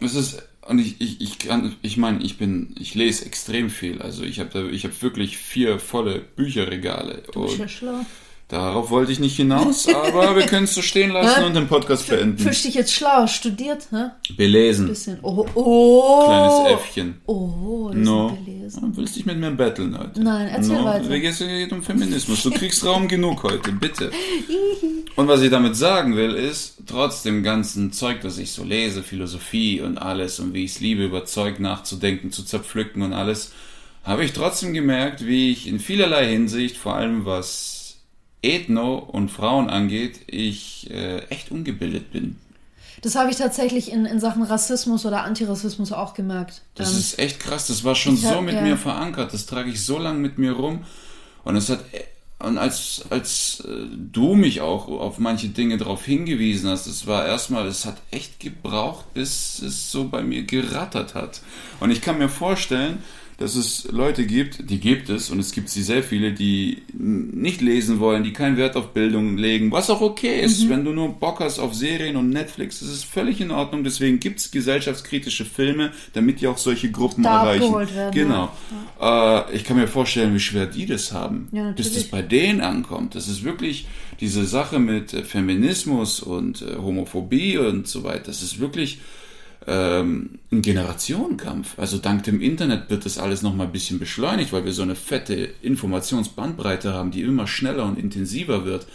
es 0.00 0.14
ist 0.14 0.42
und 0.68 0.78
ich, 0.78 1.00
ich, 1.00 1.20
ich 1.20 1.38
kann, 1.38 1.76
ich 1.82 1.96
meine, 1.96 2.22
ich 2.22 2.38
bin, 2.38 2.74
ich 2.78 2.94
lese 2.94 3.24
extrem 3.24 3.70
viel. 3.70 4.02
Also 4.02 4.24
ich 4.24 4.40
habe 4.40 4.70
ich 4.70 4.84
habe 4.84 4.94
wirklich 5.02 5.36
vier 5.36 5.78
volle 5.78 6.20
Bücherregale. 6.20 7.22
Du 7.32 7.42
bist 7.42 7.58
ja 7.58 7.68
schlau. 7.68 8.00
Darauf 8.48 8.90
wollte 8.90 9.12
ich 9.12 9.18
nicht 9.18 9.36
hinaus, 9.36 9.88
aber 9.88 10.36
wir 10.36 10.46
können 10.46 10.64
es 10.64 10.74
so 10.74 10.82
stehen 10.82 11.10
lassen 11.10 11.44
und 11.44 11.54
den 11.54 11.66
Podcast 11.68 12.08
beenden. 12.08 12.38
Fühlst 12.38 12.64
dich 12.64 12.74
jetzt 12.74 12.92
schlau, 12.92 13.26
studiert, 13.26 13.88
hä? 13.90 14.10
Belesen. 14.36 14.88
Bisschen. 14.88 15.18
Oh, 15.22 15.46
oh. 15.54 16.24
Kleines 16.26 16.80
Äffchen. 16.80 17.20
Oh, 17.26 17.90
das 17.92 17.96
No. 18.04 18.28
ist 18.28 18.44
belesen. 18.44 18.92
Du 18.92 18.96
willst 18.96 19.16
dich 19.16 19.26
mit 19.26 19.38
mir 19.38 19.50
betteln 19.50 19.98
heute? 19.98 20.22
Nein, 20.22 20.48
erzähl 20.48 20.84
weiter. 20.84 21.10
Wie 21.10 21.20
geht's 21.20 21.38
geht 21.38 21.72
um 21.72 21.82
Feminismus? 21.82 22.42
Du 22.42 22.50
kriegst 22.50 22.84
Raum 22.84 23.08
genug 23.08 23.42
heute, 23.42 23.72
bitte. 23.72 24.10
Und 25.16 25.28
was 25.28 25.42
ich 25.42 25.50
damit 25.50 25.76
sagen 25.76 26.16
will, 26.16 26.34
ist, 26.34 26.78
trotz 26.86 27.22
dem 27.22 27.42
ganzen 27.42 27.92
Zeug, 27.92 28.20
das 28.20 28.38
ich 28.38 28.50
so 28.52 28.64
lese, 28.64 29.02
Philosophie 29.02 29.80
und 29.80 29.98
alles 29.98 30.40
und 30.40 30.52
wie 30.54 30.64
ich 30.64 30.72
es 30.72 30.80
liebe, 30.80 31.04
über 31.04 31.24
Zeug 31.24 31.58
nachzudenken, 31.60 32.30
zu 32.32 32.44
zerpflücken 32.44 33.02
und 33.02 33.12
alles, 33.12 33.52
habe 34.04 34.24
ich 34.24 34.32
trotzdem 34.32 34.72
gemerkt, 34.72 35.26
wie 35.26 35.50
ich 35.50 35.66
in 35.66 35.80
vielerlei 35.80 36.28
Hinsicht, 36.28 36.76
vor 36.76 36.94
allem 36.94 37.24
was 37.24 37.75
Ethno 38.46 38.96
und 38.98 39.30
Frauen 39.30 39.68
angeht, 39.68 40.20
ich 40.26 40.90
äh, 40.90 41.18
echt 41.28 41.50
ungebildet 41.50 42.12
bin. 42.12 42.36
Das 43.02 43.14
habe 43.14 43.30
ich 43.30 43.36
tatsächlich 43.36 43.92
in, 43.92 44.06
in 44.06 44.20
Sachen 44.20 44.42
Rassismus 44.42 45.04
oder 45.04 45.22
Antirassismus 45.22 45.92
auch 45.92 46.14
gemerkt. 46.14 46.62
Das 46.74 46.92
Ähm, 46.92 46.98
ist 46.98 47.18
echt 47.18 47.40
krass. 47.40 47.66
Das 47.66 47.84
war 47.84 47.94
schon 47.94 48.14
ich 48.14 48.24
hab- 48.24 48.34
so 48.34 48.40
mit 48.40 48.54
ja. 48.54 48.62
mir 48.62 48.76
verankert. 48.76 49.32
Das 49.34 49.46
trage 49.46 49.70
ich 49.70 49.84
so 49.84 49.98
lange 49.98 50.18
mit 50.18 50.38
mir 50.38 50.52
rum. 50.52 50.84
Und 51.44 51.56
es 51.56 51.68
hat 51.68 51.80
und 52.38 52.58
als 52.58 53.02
als 53.10 53.60
äh, 53.60 53.86
du 54.12 54.34
mich 54.34 54.60
auch 54.60 54.88
auf 54.88 55.18
manche 55.18 55.48
Dinge 55.48 55.78
darauf 55.78 56.04
hingewiesen 56.04 56.68
hast, 56.68 56.86
es 56.86 57.06
war 57.06 57.26
erstmal, 57.26 57.66
es 57.66 57.84
hat 57.86 57.96
echt 58.10 58.40
gebraucht, 58.40 59.06
bis 59.14 59.60
es 59.62 59.90
so 59.90 60.08
bei 60.08 60.22
mir 60.22 60.42
gerattert 60.42 61.14
hat. 61.14 61.40
Und 61.80 61.90
ich 61.90 62.00
kann 62.02 62.18
mir 62.18 62.28
vorstellen, 62.28 63.02
dass 63.38 63.54
es 63.54 63.86
Leute 63.90 64.24
gibt, 64.24 64.70
die 64.70 64.80
gibt 64.80 65.10
es, 65.10 65.30
und 65.30 65.38
es 65.38 65.52
gibt 65.52 65.68
sie 65.68 65.82
sehr 65.82 66.02
viele, 66.02 66.32
die 66.32 66.82
nicht 66.94 67.60
lesen 67.60 68.00
wollen, 68.00 68.24
die 68.24 68.32
keinen 68.32 68.56
Wert 68.56 68.76
auf 68.76 68.94
Bildung 68.94 69.36
legen, 69.36 69.70
was 69.72 69.90
auch 69.90 70.00
okay 70.00 70.40
ist. 70.40 70.64
Mhm. 70.64 70.70
Wenn 70.70 70.84
du 70.84 70.92
nur 70.92 71.08
Bock 71.10 71.40
hast 71.40 71.58
auf 71.58 71.74
Serien 71.74 72.16
und 72.16 72.30
Netflix, 72.30 72.80
das 72.80 72.88
ist 72.88 73.04
völlig 73.04 73.42
in 73.42 73.50
Ordnung. 73.50 73.84
Deswegen 73.84 74.20
gibt 74.20 74.40
es 74.40 74.50
gesellschaftskritische 74.50 75.44
Filme, 75.44 75.92
damit 76.14 76.40
die 76.40 76.46
auch 76.46 76.56
solche 76.56 76.90
Gruppen 76.90 77.24
Da 77.24 77.42
erreichen. 77.42 77.74
werden, 77.94 78.12
genau. 78.12 78.50
Äh, 79.00 79.54
ich 79.54 79.64
kann 79.64 79.76
mir 79.76 79.88
vorstellen, 79.88 80.34
wie 80.34 80.40
schwer 80.40 80.64
die 80.66 80.86
das 80.86 81.12
haben, 81.12 81.48
Ja, 81.52 81.72
bis 81.72 81.92
das 81.92 82.04
bei 82.04 82.22
denen 82.22 82.62
ankommt. 82.62 83.14
Das 83.14 83.28
ist 83.28 83.44
wirklich 83.44 83.86
diese 84.20 84.46
Sache 84.46 84.78
mit 84.78 85.12
äh, 85.12 85.22
Feminismus 85.22 86.20
und 86.20 86.62
äh, 86.62 86.76
Homophobie 86.76 87.58
und 87.58 87.86
so 87.86 88.02
weiter. 88.02 88.24
Das 88.26 88.42
ist 88.42 88.60
wirklich 88.60 88.98
ähm, 89.66 90.38
ein 90.52 90.62
Generationenkampf. 90.62 91.78
Also 91.78 91.98
dank 91.98 92.24
dem 92.24 92.40
Internet 92.40 92.88
wird 92.88 93.04
das 93.04 93.18
alles 93.18 93.42
nochmal 93.42 93.66
ein 93.66 93.72
bisschen 93.72 93.98
beschleunigt, 93.98 94.52
weil 94.52 94.64
wir 94.64 94.72
so 94.72 94.82
eine 94.82 94.94
fette 94.94 95.34
Informationsbandbreite 95.62 96.92
haben, 96.92 97.10
die 97.10 97.22
immer 97.22 97.46
schneller 97.46 97.84
und 97.84 97.98
intensiver 97.98 98.64
wird. 98.64 98.86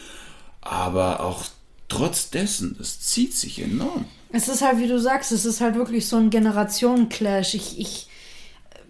Aber 0.61 1.21
auch 1.21 1.45
trotz 1.89 2.29
dessen, 2.29 2.75
das 2.77 3.01
zieht 3.01 3.33
sich 3.33 3.61
enorm. 3.61 4.05
Es 4.31 4.47
ist 4.47 4.61
halt, 4.61 4.79
wie 4.79 4.87
du 4.87 4.99
sagst, 4.99 5.33
es 5.33 5.45
ist 5.45 5.59
halt 5.59 5.75
wirklich 5.75 6.07
so 6.07 6.15
ein 6.15 6.29
Generationenclash. 6.29 7.53
Ich, 7.53 7.77
ich 7.77 8.07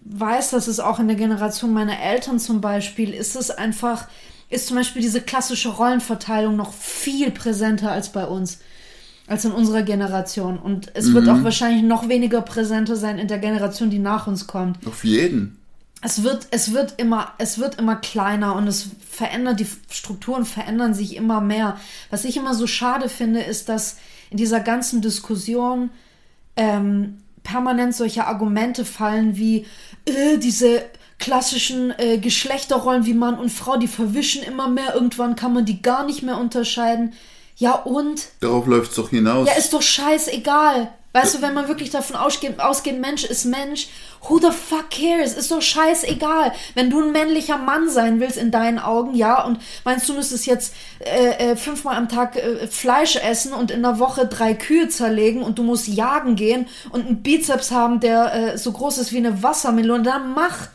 weiß, 0.06 0.52
dass 0.52 0.68
es 0.68 0.80
auch 0.80 1.00
in 1.00 1.08
der 1.08 1.18
Generation 1.18 1.74
meiner 1.74 2.00
Eltern 2.00 2.40
zum 2.40 2.62
Beispiel 2.62 3.12
ist 3.14 3.36
es 3.36 3.50
einfach, 3.50 4.08
ist 4.50 4.68
zum 4.68 4.78
Beispiel 4.78 5.02
diese 5.02 5.22
klassische 5.22 5.70
Rollenverteilung 5.70 6.56
noch 6.56 6.74
viel 6.74 7.32
präsenter 7.32 7.92
als 7.92 8.12
bei 8.12 8.26
uns, 8.26 8.60
als 9.28 9.46
in 9.46 9.52
unserer 9.52 9.84
Generation. 9.84 10.58
Und 10.60 10.92
es 10.96 11.14
wird 11.14 11.30
auch 11.30 11.44
wahrscheinlich 11.44 11.84
noch 11.84 12.10
weniger 12.10 12.42
präsenter 12.42 12.96
sein 12.96 13.18
in 13.18 13.28
der 13.28 13.40
Generation, 13.40 13.90
die 13.90 14.00
nach 14.00 14.28
uns 14.28 14.48
kommt. 14.48 14.86
Auf 14.86 15.04
jeden. 15.04 15.58
es 16.02 16.24
wird, 16.24 16.48
es 16.52 16.74
wird 16.74 16.96
immer, 16.98 17.34
es 17.38 17.60
wird 17.60 17.76
immer 17.80 17.96
kleiner 17.96 18.56
und 18.56 18.68
es 18.68 18.88
verändert, 19.08 19.60
die 19.60 19.68
Strukturen 19.90 20.46
verändern 20.46 20.94
sich 20.94 21.16
immer 21.16 21.42
mehr. 21.42 21.78
Was 22.10 22.26
ich 22.26 22.38
immer 22.38 22.56
so 22.56 22.68
schade 22.68 23.08
finde, 23.08 23.42
ist, 23.42 23.70
dass 23.70 23.98
in 24.32 24.38
dieser 24.38 24.60
ganzen 24.60 25.02
Diskussion 25.02 25.92
ähm, 26.58 27.18
permanent 27.44 27.96
solche 27.96 28.26
Argumente 28.26 28.86
fallen 28.86 29.38
wie 29.38 29.66
äh, 30.06 30.38
diese 30.38 30.84
klassischen 31.20 31.94
äh, 31.98 32.18
Geschlechterrollen 32.18 33.06
wie 33.06 33.14
Mann 33.14 33.38
und 33.38 33.52
Frau, 33.52 33.78
die 33.78 33.88
verwischen 33.88 34.44
immer 34.44 34.68
mehr. 34.68 34.96
Irgendwann 34.96 35.36
kann 35.36 35.54
man 35.54 35.66
die 35.66 35.82
gar 35.82 36.06
nicht 36.06 36.24
mehr 36.24 36.38
unterscheiden. 36.38 37.14
Ja 37.62 37.74
und? 37.74 38.30
Darauf 38.40 38.66
läuft 38.66 38.90
es 38.90 38.96
doch 38.96 39.12
hinaus. 39.12 39.48
Ja, 39.48 39.54
ist 39.54 39.72
doch 39.72 39.84
scheißegal. 39.84 40.92
Weißt 41.14 41.36
du, 41.36 41.42
wenn 41.44 41.54
man 41.54 41.68
wirklich 41.68 41.92
davon 41.92 42.16
ausgeht, 42.16 42.60
ausgeht, 42.60 43.00
Mensch 43.00 43.24
ist 43.24 43.46
Mensch, 43.46 43.88
who 44.24 44.40
the 44.40 44.50
fuck 44.50 44.90
cares? 44.90 45.36
Ist 45.36 45.52
doch 45.52 45.62
scheißegal. 45.62 46.54
Wenn 46.74 46.90
du 46.90 47.04
ein 47.04 47.12
männlicher 47.12 47.58
Mann 47.58 47.88
sein 47.88 48.20
willst 48.20 48.38
in 48.38 48.50
deinen 48.50 48.80
Augen, 48.80 49.14
ja, 49.14 49.44
und 49.44 49.60
meinst 49.86 50.10
du 50.10 50.14
müsstest 50.14 50.48
jetzt 50.48 50.74
äh, 51.02 51.52
äh, 51.52 51.56
fünfmal 51.56 51.98
am 51.98 52.10
Tag 52.10 52.36
äh, 52.36 52.66
Fleisch 52.66 53.16
essen 53.16 53.54
und 53.54 53.70
in 53.70 53.84
der 53.84 54.00
Woche 54.00 54.26
drei 54.26 54.56
Kühe 54.56 54.90
zerlegen 54.90 55.44
und 55.44 55.60
du 55.60 55.64
musst 55.64 55.88
jagen 55.88 56.36
gehen 56.36 56.68
und 56.90 57.06
einen 57.06 57.22
Bizeps 57.22 57.70
haben, 57.70 58.00
der 58.00 58.34
äh, 58.34 58.58
so 58.58 58.72
groß 58.72 58.98
ist 58.98 59.12
wie 59.12 59.18
eine 59.18 59.44
Wassermelone, 59.44 60.02
dann 60.02 60.34
mach. 60.34 60.70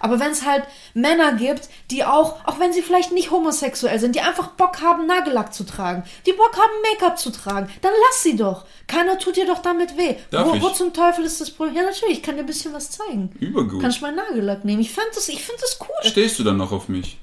Aber 0.00 0.20
wenn 0.20 0.30
es 0.30 0.44
halt 0.44 0.64
Männer 0.94 1.32
gibt, 1.32 1.68
die 1.90 2.04
auch, 2.04 2.44
auch 2.44 2.58
wenn 2.60 2.72
sie 2.72 2.82
vielleicht 2.82 3.12
nicht 3.12 3.30
homosexuell 3.30 3.98
sind, 3.98 4.14
die 4.14 4.20
einfach 4.20 4.48
Bock 4.48 4.80
haben, 4.80 5.06
Nagellack 5.06 5.52
zu 5.54 5.64
tragen, 5.64 6.04
die 6.26 6.32
Bock 6.32 6.56
haben, 6.56 6.72
Make-up 6.92 7.18
zu 7.18 7.30
tragen, 7.30 7.68
dann 7.82 7.92
lass 8.08 8.22
sie 8.22 8.36
doch. 8.36 8.66
Keiner 8.86 9.18
tut 9.18 9.36
dir 9.36 9.46
doch 9.46 9.60
damit 9.60 9.96
weh. 9.96 10.16
wo, 10.30 10.60
wo 10.60 10.68
zum 10.70 10.92
Teufel 10.92 11.24
ist 11.24 11.40
das 11.40 11.50
Problem? 11.50 11.76
Ja, 11.76 11.82
natürlich, 11.82 12.18
ich 12.18 12.22
kann 12.22 12.36
dir 12.36 12.42
ein 12.42 12.46
bisschen 12.46 12.72
was 12.72 12.90
zeigen. 12.90 13.30
Übergut. 13.40 13.80
Kannst 13.80 13.98
du 13.98 14.02
mal 14.02 14.14
Nagellack 14.14 14.64
nehmen. 14.64 14.80
Ich 14.80 14.90
finde 14.90 15.10
das, 15.14 15.26
find 15.26 15.60
das 15.60 15.78
cool. 15.80 16.10
Stehst 16.10 16.38
du 16.38 16.44
dann 16.44 16.56
noch 16.56 16.72
auf 16.72 16.88
mich? 16.88 17.18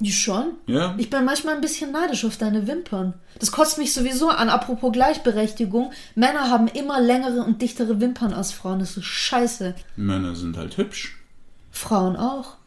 Die 0.00 0.12
schon? 0.12 0.54
Ja. 0.66 0.94
Ich 0.96 1.10
bin 1.10 1.26
manchmal 1.26 1.54
ein 1.54 1.60
bisschen 1.60 1.92
neidisch 1.92 2.24
auf 2.24 2.38
deine 2.38 2.66
Wimpern. 2.66 3.12
Das 3.38 3.52
kotzt 3.52 3.76
mich 3.76 3.92
sowieso 3.92 4.30
an. 4.30 4.48
Apropos 4.48 4.92
Gleichberechtigung. 4.92 5.92
Männer 6.14 6.48
haben 6.48 6.68
immer 6.68 7.00
längere 7.00 7.42
und 7.42 7.60
dichtere 7.60 8.00
Wimpern 8.00 8.32
als 8.32 8.50
Frauen. 8.50 8.78
Das 8.78 8.96
ist 8.96 9.04
scheiße. 9.04 9.74
Männer 9.96 10.34
sind 10.34 10.56
halt 10.56 10.78
hübsch. 10.78 11.19
Frauen 11.80 12.16
auch. 12.16 12.59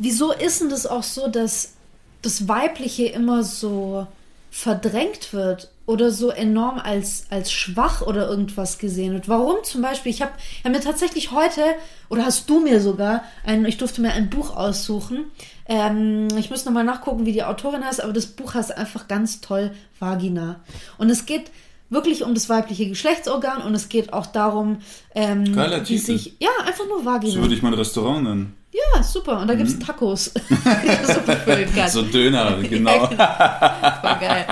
Wieso 0.00 0.32
ist 0.32 0.62
denn 0.62 0.70
das 0.70 0.86
auch 0.86 1.02
so, 1.02 1.28
dass 1.28 1.74
das 2.22 2.48
Weibliche 2.48 3.06
immer 3.06 3.44
so 3.44 4.06
verdrängt 4.50 5.32
wird 5.32 5.70
oder 5.86 6.10
so 6.10 6.30
enorm 6.30 6.78
als, 6.78 7.26
als 7.30 7.52
schwach 7.52 8.02
oder 8.02 8.28
irgendwas 8.28 8.78
gesehen 8.78 9.12
wird. 9.12 9.28
Warum 9.28 9.56
zum 9.62 9.82
Beispiel? 9.82 10.10
Ich 10.10 10.22
habe 10.22 10.32
hab 10.64 10.72
mir 10.72 10.80
tatsächlich 10.80 11.30
heute, 11.30 11.62
oder 12.08 12.24
hast 12.24 12.50
du 12.50 12.60
mir 12.60 12.80
sogar, 12.80 13.22
ein, 13.44 13.64
ich 13.64 13.78
durfte 13.78 14.00
mir 14.00 14.12
ein 14.12 14.28
Buch 14.28 14.56
aussuchen. 14.56 15.26
Ähm, 15.66 16.28
ich 16.36 16.50
muss 16.50 16.64
nochmal 16.64 16.84
nachgucken, 16.84 17.26
wie 17.26 17.32
die 17.32 17.44
Autorin 17.44 17.84
heißt, 17.84 18.02
aber 18.02 18.12
das 18.12 18.26
Buch 18.26 18.54
heißt 18.54 18.76
einfach 18.76 19.06
ganz 19.06 19.40
toll 19.40 19.70
Vagina. 19.98 20.60
Und 20.98 21.10
es 21.10 21.26
geht 21.26 21.50
wirklich 21.90 22.24
um 22.24 22.34
das 22.34 22.48
weibliche 22.48 22.88
Geschlechtsorgan 22.88 23.62
und 23.62 23.74
es 23.74 23.88
geht 23.88 24.12
auch 24.12 24.26
darum, 24.26 24.78
ähm, 25.14 25.52
Geiler 25.54 25.80
wie 25.82 25.96
Titel. 25.96 26.18
sich. 26.18 26.36
Ja, 26.40 26.50
einfach 26.64 26.86
nur 26.86 27.04
Vagina. 27.04 27.34
So 27.34 27.40
würde 27.40 27.54
ich 27.54 27.62
mein 27.62 27.74
Restaurant 27.74 28.24
nennen. 28.24 28.59
Ja, 28.72 29.02
super. 29.02 29.40
Und 29.40 29.48
da 29.48 29.54
gibt's 29.54 29.78
Tacos. 29.78 30.26
super 31.06 31.36
für 31.36 31.56
den 31.56 31.74
Gast. 31.74 31.94
So 31.94 32.02
Döner, 32.02 32.62
genau. 32.62 32.90
Ja, 33.10 33.98
genau. 34.02 34.20
Geil. 34.20 34.46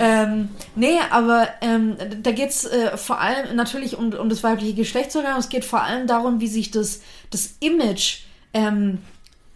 ähm, 0.00 0.48
nee, 0.74 0.98
aber 1.10 1.48
ähm, 1.60 1.96
da 2.22 2.32
geht's 2.32 2.64
äh, 2.64 2.96
vor 2.96 3.20
allem 3.20 3.54
natürlich 3.54 3.96
um, 3.96 4.12
um 4.12 4.28
das 4.28 4.42
weibliche 4.42 4.74
Geschlechtsorgan. 4.74 5.38
Es 5.38 5.48
geht 5.48 5.64
vor 5.64 5.82
allem 5.82 6.06
darum, 6.06 6.40
wie 6.40 6.48
sich 6.48 6.70
das, 6.70 7.02
das 7.30 7.54
Image 7.60 8.22
ähm, 8.52 8.98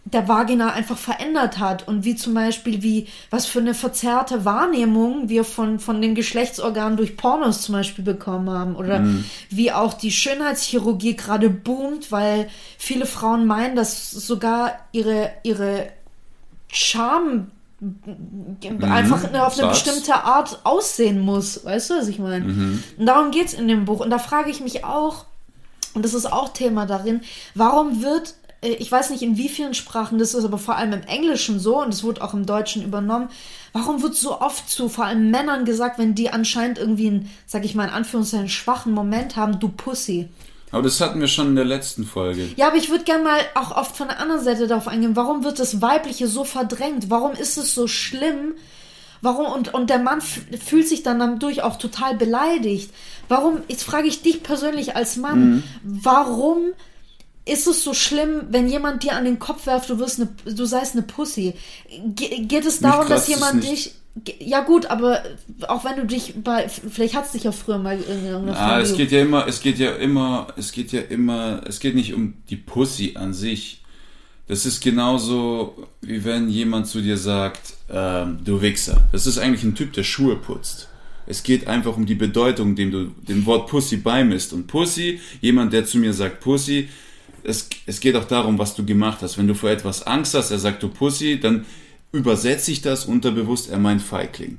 der 0.05 0.27
Vagina 0.27 0.71
einfach 0.71 0.97
verändert 0.97 1.57
hat 1.57 1.87
und 1.87 2.05
wie 2.05 2.15
zum 2.15 2.35
Beispiel, 2.35 2.83
wie, 2.83 3.07
was 3.31 3.47
für 3.47 3.59
eine 3.59 3.73
verzerrte 3.73 4.45
Wahrnehmung 4.45 5.29
wir 5.29 5.43
von, 5.43 5.79
von 5.79 5.99
den 5.99 6.13
Geschlechtsorganen 6.13 6.95
durch 6.95 7.17
Pornos 7.17 7.63
zum 7.63 7.73
Beispiel 7.73 8.05
bekommen 8.05 8.49
haben 8.49 8.75
oder 8.75 9.03
wie 9.49 9.71
auch 9.71 9.93
die 9.95 10.11
Schönheitschirurgie 10.11 11.15
gerade 11.15 11.49
boomt, 11.49 12.11
weil 12.11 12.47
viele 12.77 13.07
Frauen 13.07 13.47
meinen, 13.47 13.75
dass 13.75 14.11
sogar 14.11 14.73
ihre, 14.91 15.31
ihre 15.41 15.87
Charme 16.67 17.47
einfach 18.81 19.23
auf 19.23 19.29
eine 19.33 19.49
sag's. 19.55 19.83
bestimmte 19.83 20.13
Art 20.23 20.59
aussehen 20.63 21.19
muss. 21.19 21.65
Weißt 21.65 21.89
du, 21.89 21.95
was 21.95 22.07
ich 22.07 22.19
meine? 22.19 22.45
Und 22.45 23.05
darum 23.05 23.31
geht's 23.31 23.53
in 23.53 23.67
dem 23.67 23.85
Buch. 23.85 23.99
Und 23.99 24.09
da 24.11 24.19
frage 24.19 24.49
ich 24.49 24.61
mich 24.61 24.85
auch, 24.85 25.25
und 25.93 26.05
das 26.05 26.13
ist 26.13 26.31
auch 26.31 26.49
Thema 26.49 26.85
darin, 26.85 27.21
warum 27.53 28.01
wird, 28.01 28.35
ich 28.61 28.91
weiß 28.91 29.09
nicht 29.11 29.21
in 29.21 29.37
wie 29.37 29.49
vielen 29.49 29.73
Sprachen 29.73 30.17
das 30.17 30.33
ist, 30.33 30.45
aber 30.45 30.57
vor 30.57 30.75
allem 30.75 30.93
im 30.93 31.03
Englischen 31.03 31.59
so, 31.59 31.81
und 31.81 31.93
es 31.93 32.03
wurde 32.03 32.23
auch 32.23 32.33
im 32.33 32.45
Deutschen 32.45 32.83
übernommen, 32.83 33.29
warum 33.73 34.01
wird 34.01 34.15
so 34.15 34.41
oft 34.41 34.69
zu 34.69 34.89
vor 34.89 35.05
allem 35.05 35.29
Männern 35.31 35.65
gesagt, 35.65 35.99
wenn 35.99 36.15
die 36.15 36.29
anscheinend 36.29 36.77
irgendwie 36.77 37.07
einen, 37.07 37.31
sag 37.45 37.65
ich 37.65 37.75
mal 37.75 37.85
in 37.85 37.93
Anführungszeichen, 37.93 38.49
schwachen 38.49 38.93
Moment 38.93 39.35
haben, 39.35 39.59
du 39.59 39.69
Pussy. 39.69 40.29
Aber 40.71 40.83
das 40.83 40.99
hatten 40.99 41.21
wir 41.21 41.27
schon 41.27 41.47
in 41.47 41.55
der 41.55 41.65
letzten 41.65 42.05
Folge. 42.05 42.49
Ja, 42.55 42.67
aber 42.67 42.77
ich 42.77 42.89
würde 42.89 43.03
gerne 43.03 43.23
mal 43.23 43.39
auch 43.53 43.77
oft 43.77 43.95
von 43.95 44.07
der 44.07 44.19
anderen 44.19 44.43
Seite 44.43 44.67
darauf 44.67 44.87
eingehen. 44.87 45.15
Warum 45.15 45.43
wird 45.43 45.59
das 45.59 45.81
Weibliche 45.81 46.27
so 46.27 46.43
verdrängt? 46.43 47.09
Warum 47.09 47.33
ist 47.33 47.57
es 47.57 47.73
so 47.73 47.87
schlimm? 47.87 48.55
Warum? 49.21 49.45
Und, 49.45 49.73
und 49.73 49.89
der 49.89 49.99
Mann 49.99 50.21
fühlt 50.21 50.87
sich 50.87 51.03
dann 51.03 51.19
dadurch 51.19 51.63
auch 51.63 51.77
total 51.77 52.15
beleidigt. 52.15 52.91
Warum? 53.29 53.59
Jetzt 53.67 53.83
frage 53.83 54.07
ich 54.07 54.21
dich 54.21 54.43
persönlich 54.43 54.95
als 54.95 55.17
Mann, 55.17 55.63
warum 55.83 56.73
ist 57.45 57.67
es 57.67 57.83
so 57.83 57.93
schlimm, 57.93 58.47
wenn 58.49 58.67
jemand 58.67 59.03
dir 59.03 59.13
an 59.13 59.25
den 59.25 59.39
Kopf 59.39 59.67
werft, 59.67 59.89
du 59.89 59.99
wirst 59.99 60.19
eine, 60.19 60.29
du 60.53 60.65
seist 60.65 60.93
eine 60.93 61.03
Pussy? 61.03 61.53
Ge 62.15 62.45
geht 62.45 62.65
es 62.65 62.79
darum, 62.79 63.07
dass 63.07 63.23
es 63.23 63.27
jemand 63.27 63.63
dich 63.63 63.93
ja 64.39 64.61
gut, 64.61 64.85
aber 64.85 65.23
auch 65.67 65.83
wenn 65.83 65.97
du 65.97 66.05
dich 66.05 66.35
bei, 66.41 66.69
vielleicht 66.69 67.15
hat's 67.15 67.33
dich 67.33 67.43
ja 67.43 67.51
früher 67.51 67.77
mal 67.77 67.97
in 67.97 68.25
irgendeiner 68.25 68.57
Ah, 68.57 68.79
es 68.79 68.95
geht 68.95 69.11
ja 69.11 69.21
immer, 69.21 69.45
es 69.45 69.59
geht 69.59 69.77
ja 69.77 69.91
immer, 69.91 70.47
es 70.55 70.71
geht 70.71 70.93
ja 70.93 71.01
immer, 71.01 71.61
es 71.67 71.81
geht 71.81 71.95
nicht 71.95 72.13
um 72.13 72.35
die 72.49 72.55
Pussy 72.55 73.15
an 73.15 73.33
sich. 73.33 73.83
Das 74.47 74.65
ist 74.65 74.81
genauso, 74.81 75.87
wie 76.01 76.23
wenn 76.23 76.49
jemand 76.49 76.87
zu 76.87 77.01
dir 77.01 77.17
sagt, 77.17 77.73
ähm, 77.89 78.39
du 78.45 78.61
Wichser. 78.61 79.07
Das 79.11 79.27
ist 79.27 79.37
eigentlich 79.37 79.63
ein 79.63 79.75
Typ, 79.75 79.91
der 79.93 80.03
Schuhe 80.03 80.35
putzt. 80.37 80.87
Es 81.27 81.43
geht 81.43 81.67
einfach 81.67 81.97
um 81.97 82.05
die 82.05 82.15
Bedeutung, 82.15 82.75
dem 82.75 82.91
du 82.91 83.05
dem 83.27 83.45
Wort 83.45 83.67
Pussy 83.67 83.97
beimisst. 83.97 84.53
Und 84.53 84.67
Pussy, 84.67 85.19
jemand, 85.41 85.73
der 85.73 85.85
zu 85.85 85.97
mir 85.97 86.13
sagt 86.13 86.39
Pussy, 86.39 86.87
es, 87.45 87.69
es 87.85 87.99
geht 87.99 88.15
auch 88.15 88.25
darum, 88.25 88.57
was 88.59 88.75
du 88.75 88.85
gemacht 88.85 89.19
hast. 89.21 89.37
Wenn 89.37 89.47
du 89.47 89.53
vor 89.53 89.69
etwas 89.69 90.05
Angst 90.05 90.33
hast, 90.33 90.51
er 90.51 90.59
sagt 90.59 90.83
du 90.83 90.89
Pussy, 90.89 91.39
dann 91.39 91.65
übersetze 92.11 92.71
ich 92.71 92.81
das 92.81 93.05
unterbewusst, 93.05 93.69
er 93.69 93.77
meint 93.77 94.01
Feigling. 94.01 94.57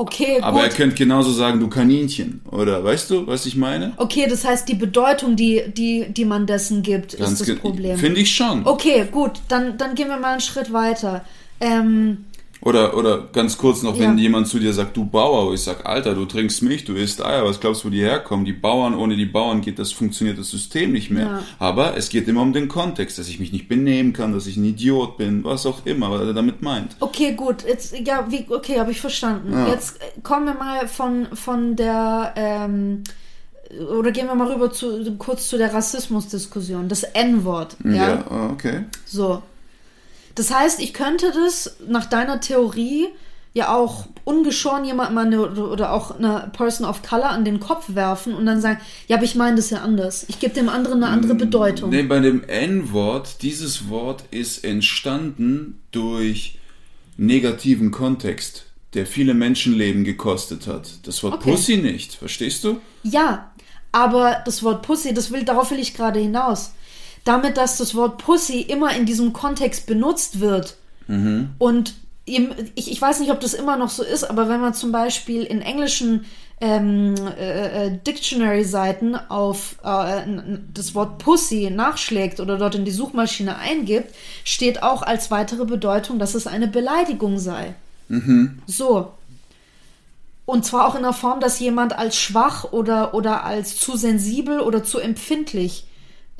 Okay, 0.00 0.38
Aber 0.40 0.62
gut. 0.62 0.70
er 0.70 0.74
könnte 0.74 0.96
genauso 0.96 1.30
sagen, 1.30 1.60
du 1.60 1.68
Kaninchen. 1.68 2.40
Oder 2.50 2.82
weißt 2.82 3.10
du, 3.10 3.26
was 3.26 3.44
ich 3.44 3.54
meine? 3.56 3.92
Okay, 3.98 4.26
das 4.30 4.46
heißt, 4.46 4.66
die 4.66 4.74
Bedeutung, 4.74 5.36
die, 5.36 5.62
die, 5.76 6.06
die 6.08 6.24
man 6.24 6.46
dessen 6.46 6.82
gibt, 6.82 7.12
ist 7.12 7.40
das 7.40 7.54
Problem. 7.56 7.98
Finde 7.98 8.20
ich 8.20 8.34
schon. 8.34 8.66
Okay, 8.66 9.06
gut, 9.12 9.32
dann, 9.48 9.76
dann 9.76 9.94
gehen 9.94 10.08
wir 10.08 10.16
mal 10.16 10.32
einen 10.32 10.40
Schritt 10.40 10.72
weiter. 10.72 11.22
Ähm, 11.60 12.24
Oder, 12.62 12.94
oder 12.96 13.28
ganz 13.32 13.56
kurz 13.56 13.82
noch, 13.82 13.98
wenn 13.98 14.18
Ja. 14.18 14.22
jemand 14.24 14.46
zu 14.48 14.58
dir 14.58 14.74
sagt, 14.74 14.94
du 14.94 15.06
Bauer, 15.06 15.46
wo 15.46 15.54
ich 15.54 15.62
sag, 15.62 15.86
Alter, 15.86 16.14
du 16.14 16.26
trinkst 16.26 16.62
Milch, 16.62 16.84
du 16.84 16.92
isst 16.94 17.24
Eier, 17.24 17.44
was 17.46 17.58
glaubst 17.58 17.82
du, 17.82 17.86
wo 17.86 17.90
die 17.90 18.02
herkommen? 18.02 18.44
Die 18.44 18.52
Bauern, 18.52 18.94
ohne 18.94 19.16
die 19.16 19.24
Bauern 19.24 19.62
geht 19.62 19.78
das, 19.78 19.92
funktioniert 19.92 20.38
das 20.38 20.50
System 20.50 20.92
nicht 20.92 21.10
mehr. 21.10 21.26
Ja. 21.26 21.42
Aber 21.58 21.96
es 21.96 22.10
geht 22.10 22.28
immer 22.28 22.42
um 22.42 22.52
den 22.52 22.68
Kontext, 22.68 23.18
dass 23.18 23.28
ich 23.28 23.40
mich 23.40 23.50
nicht 23.52 23.66
benehmen 23.68 24.12
kann, 24.12 24.34
dass 24.34 24.46
ich 24.46 24.58
ein 24.58 24.64
Idiot 24.64 25.16
bin, 25.16 25.42
was 25.42 25.64
auch 25.64 25.86
immer, 25.86 26.10
was 26.10 26.20
er 26.20 26.34
damit 26.34 26.60
meint. 26.60 26.96
okay, 27.00 27.32
gut, 27.32 27.64
jetzt, 27.66 27.94
ja, 27.98 28.26
wie, 28.28 28.44
okay, 28.50 28.78
habe 28.78 28.90
ich 28.90 29.00
verstanden. 29.00 29.52
Ja. 29.52 29.68
Jetzt 29.68 29.98
kommen 30.22 30.44
wir 30.44 30.54
mal 30.54 30.86
von, 30.86 31.28
von 31.32 31.76
der, 31.76 32.34
ähm, 32.36 33.04
oder 33.98 34.10
gehen 34.10 34.26
wir 34.26 34.34
mal 34.34 34.52
rüber 34.52 34.70
zu, 34.70 35.14
kurz 35.16 35.48
zu 35.48 35.56
der 35.56 35.72
Rassismusdiskussion, 35.72 36.88
das 36.88 37.04
N-Wort. 37.04 37.76
Ja? 37.84 38.24
ah, 38.28 38.50
okay. 38.52 38.84
So. 39.06 39.42
Das 40.40 40.50
heißt, 40.50 40.80
ich 40.80 40.94
könnte 40.94 41.32
das 41.32 41.76
nach 41.86 42.06
deiner 42.06 42.40
Theorie 42.40 43.08
ja 43.52 43.74
auch 43.74 44.06
ungeschoren 44.24 44.86
jemand 44.86 45.12
mal 45.12 45.26
eine, 45.26 45.50
oder 45.50 45.92
auch 45.92 46.18
eine 46.18 46.50
Person 46.56 46.86
of 46.86 47.02
Color 47.02 47.28
an 47.28 47.44
den 47.44 47.60
Kopf 47.60 47.94
werfen 47.94 48.32
und 48.32 48.46
dann 48.46 48.62
sagen, 48.62 48.80
ja, 49.06 49.16
aber 49.16 49.26
ich 49.26 49.34
meine 49.34 49.56
das 49.56 49.68
ja 49.68 49.82
anders. 49.82 50.24
Ich 50.28 50.40
gebe 50.40 50.54
dem 50.54 50.70
anderen 50.70 51.04
eine 51.04 51.12
andere 51.12 51.34
Bedeutung. 51.34 51.90
Nee, 51.90 52.04
bei 52.04 52.20
dem 52.20 52.42
N-Wort, 52.44 53.42
dieses 53.42 53.90
Wort 53.90 54.24
ist 54.30 54.64
entstanden 54.64 55.82
durch 55.90 56.58
negativen 57.18 57.90
Kontext, 57.90 58.64
der 58.94 59.04
viele 59.04 59.34
Menschenleben 59.34 60.04
gekostet 60.04 60.66
hat. 60.68 61.06
Das 61.06 61.22
Wort 61.22 61.34
Okay. 61.34 61.50
Pussy 61.50 61.76
nicht, 61.76 62.14
verstehst 62.14 62.64
du? 62.64 62.80
Ja, 63.02 63.52
aber 63.92 64.40
das 64.46 64.62
Wort 64.62 64.80
Pussy, 64.80 65.12
das 65.12 65.32
will, 65.32 65.44
darauf 65.44 65.70
will 65.70 65.80
ich 65.80 65.92
gerade 65.92 66.18
hinaus. 66.18 66.72
Damit, 67.24 67.56
dass 67.56 67.76
das 67.78 67.94
Wort 67.94 68.18
Pussy 68.18 68.60
immer 68.60 68.94
in 68.96 69.06
diesem 69.06 69.32
Kontext 69.32 69.86
benutzt 69.86 70.40
wird 70.40 70.76
und 71.58 71.94
im- 72.24 72.52
ich, 72.76 72.90
ich 72.92 73.00
weiß 73.00 73.20
nicht, 73.20 73.30
ob 73.32 73.40
das 73.40 73.52
immer 73.54 73.76
noch 73.76 73.90
so 73.90 74.02
ist, 74.04 74.24
aber 74.24 74.48
wenn 74.48 74.60
man 74.60 74.74
zum 74.74 74.92
Beispiel 74.92 75.42
in 75.42 75.60
englischen 75.60 76.24
ähm, 76.62 77.14
äh, 77.38 77.86
äh, 77.86 77.98
Dictionary-Seiten 78.06 79.16
auf 79.16 79.76
äh, 79.82 80.22
das 80.74 80.94
Wort 80.94 81.18
Pussy 81.18 81.70
nachschlägt 81.70 82.38
oder 82.38 82.58
dort 82.58 82.74
in 82.74 82.84
die 82.84 82.90
Suchmaschine 82.90 83.56
eingibt, 83.58 84.14
steht 84.44 84.82
auch 84.82 85.02
als 85.02 85.30
weitere 85.30 85.64
Bedeutung, 85.64 86.18
dass 86.18 86.34
es 86.34 86.46
eine 86.46 86.68
Beleidigung 86.68 87.38
sei. 87.38 87.74
So. 88.66 89.12
Und 90.44 90.64
zwar 90.66 90.86
auch 90.86 90.94
in 90.96 91.02
der 91.02 91.12
Form, 91.14 91.40
dass 91.40 91.60
jemand 91.60 91.96
als 91.98 92.16
schwach 92.16 92.64
oder, 92.72 93.14
oder 93.14 93.44
als 93.44 93.76
zu 93.78 93.96
sensibel 93.96 94.60
oder 94.60 94.84
zu 94.84 94.98
empfindlich 94.98 95.84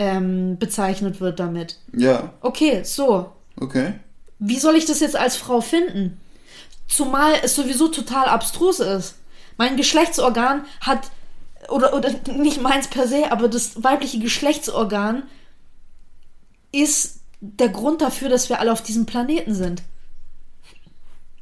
ähm, 0.01 0.57
bezeichnet 0.59 1.21
wird 1.21 1.39
damit. 1.39 1.77
Ja, 1.95 2.33
Okay, 2.41 2.83
so. 2.85 3.31
okay. 3.61 3.93
Wie 4.39 4.59
soll 4.59 4.75
ich 4.77 4.87
das 4.87 5.01
jetzt 5.01 5.15
als 5.15 5.37
Frau 5.37 5.61
finden? 5.61 6.19
Zumal 6.89 7.35
es 7.43 7.55
sowieso 7.55 7.89
total 7.89 8.25
abstrus 8.27 8.81
ist. 8.81 9.17
Mein 9.59 9.77
Geschlechtsorgan 9.77 10.65
hat, 10.81 11.11
oder, 11.69 11.93
oder 11.95 12.11
nicht 12.35 12.63
meins 12.63 12.89
per 12.89 13.07
se, 13.07 13.31
aber 13.31 13.49
das 13.49 13.85
weibliche 13.85 14.19
Geschlechtsorgan 14.19 15.25
ist 16.73 17.21
der 17.43 17.69
Grund 17.69 18.01
dafür, 18.01 18.31
dass 18.31 18.49
wir 18.49 18.59
alle 18.59 18.73
auf 18.73 18.83
diesem 18.83 19.05
Planeten 19.05 19.55
sind. 19.55 19.83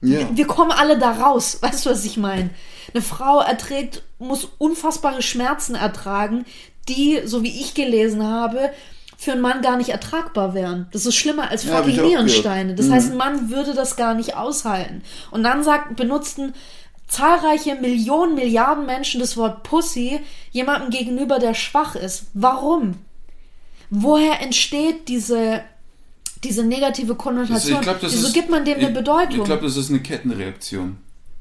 Ja. 0.00 0.29
Wir 0.33 0.47
kommen 0.49 0.73
alle 0.73 0.99
da 0.99 1.12
raus. 1.12 1.59
Weißt 1.61 1.87
du, 1.87 1.91
was 1.91 2.05
ich 2.05 2.17
meine? 2.17 2.50
Eine 2.93 3.03
Frau 3.03 3.41
erträgt, 3.41 4.03
muss 4.19 4.49
unfassbare 4.59 5.23
Schmerzen 5.23 5.77
ertragen, 5.77 6.45
die, 6.88 7.21
so 7.25 7.42
wie 7.42 7.61
ich 7.61 7.75
gelesen 7.75 8.23
habe, 8.26 8.71
für 9.16 9.33
einen 9.33 9.40
Mann 9.40 9.62
gar 9.62 9.76
nicht 9.76 9.90
ertragbar 9.90 10.54
wären. 10.54 10.87
Das 10.92 11.04
ist 11.04 11.16
schlimmer 11.16 11.50
als 11.50 11.64
Ja, 11.64 11.76
fucking 11.76 11.97
gehört. 11.97 12.09
Nierensteine. 12.09 12.75
Das 12.76 12.87
Mhm. 12.87 12.92
heißt, 12.92 13.11
ein 13.11 13.16
Mann 13.16 13.50
würde 13.50 13.75
das 13.75 13.97
gar 13.97 14.14
nicht 14.14 14.37
aushalten. 14.37 15.02
Und 15.33 15.42
dann 15.42 15.64
sagt, 15.64 15.97
benutzten 15.97 16.54
zahlreiche 17.09 17.75
Millionen, 17.75 18.35
Milliarden 18.35 18.87
Menschen 18.87 19.18
das 19.21 19.37
Wort 19.37 19.62
Pussy 19.64 20.21
jemandem 20.52 20.90
gegenüber, 20.90 21.38
der 21.38 21.54
schwach 21.54 21.97
ist. 21.97 22.26
Warum? 22.35 22.95
Woher 23.90 24.40
entsteht 24.42 25.09
diese, 25.09 25.62
diese 26.45 26.62
negative 26.64 27.14
Das, 27.14 27.18
Konnotation? 27.18 27.78
ich 27.78 27.83
glaub, 27.83 28.00
das 28.00 28.12
Wieso 28.12 28.26
ist, 28.28 28.35
gibt 28.35 28.50
man 28.50 28.64
dem 28.64 28.78
eine 28.78 28.88
ich, 28.88 28.95
Bedeutung? 28.95 29.38
Ich 29.38 29.45
glaube, 29.45 29.62
das 29.64 29.76
ist 29.76 29.88
eine 29.90 30.00
Kettenreaktion, 30.00 30.99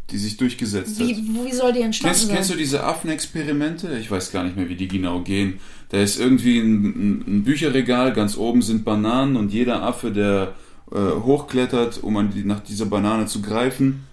die 0.09 0.17
sich 0.17 0.37
durchgesetzt 0.37 0.99
hat. 0.99 1.07
Wie, 1.07 1.15
wie 1.45 1.51
soll 1.51 1.73
die 1.73 1.81
entstanden 1.81 2.13
Kennst, 2.15 2.27
sein? 2.27 2.35
kennst 2.35 2.49
du 2.51 2.55
diese 2.55 2.83
Affenexperimente? 2.83 3.97
Ich 3.99 4.09
weiß 4.09 4.31
gar 4.31 4.43
nicht 4.43 4.55
mehr, 4.55 4.69
wie 4.69 4.75
die 4.75 4.87
genau 4.87 5.21
gehen. 5.21 5.59
Da 5.89 5.99
ist 6.01 6.19
irgendwie 6.19 6.59
ein, 6.59 7.23
ein, 7.27 7.43
Bücherregal, 7.43 8.13
ganz 8.13 8.37
oben 8.37 8.61
sind 8.61 8.85
Bananen 8.85 9.35
und 9.35 9.51
jeder 9.51 9.83
Affe, 9.83 10.11
der 10.11 10.55
äh, 10.91 10.97
hochklettert, 10.97 12.01
um 12.03 12.15
an 12.17 12.31
die, 12.33 12.43
nach 12.43 12.61
dieser 12.61 12.85
Banane 12.85 13.25
zu 13.25 13.41
greifen, 13.41 14.03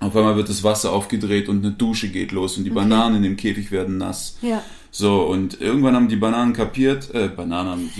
auf 0.00 0.14
einmal 0.14 0.36
wird 0.36 0.48
das 0.48 0.62
Wasser 0.62 0.92
aufgedreht 0.92 1.48
und 1.48 1.64
eine 1.64 1.72
Dusche 1.74 2.08
geht 2.08 2.32
los 2.32 2.58
und 2.58 2.64
die 2.64 2.70
Bananen 2.70 3.16
in 3.16 3.22
dem 3.22 3.36
Käfig 3.36 3.70
werden 3.70 3.96
nass. 3.98 4.36
Ja. 4.42 4.62
So, 4.90 5.22
und 5.22 5.60
irgendwann 5.60 5.94
haben 5.94 6.08
die 6.08 6.16
Bananen 6.16 6.52
kapiert, 6.52 7.14
äh, 7.14 7.28
Bananen, 7.28 7.70
haben- 7.70 7.90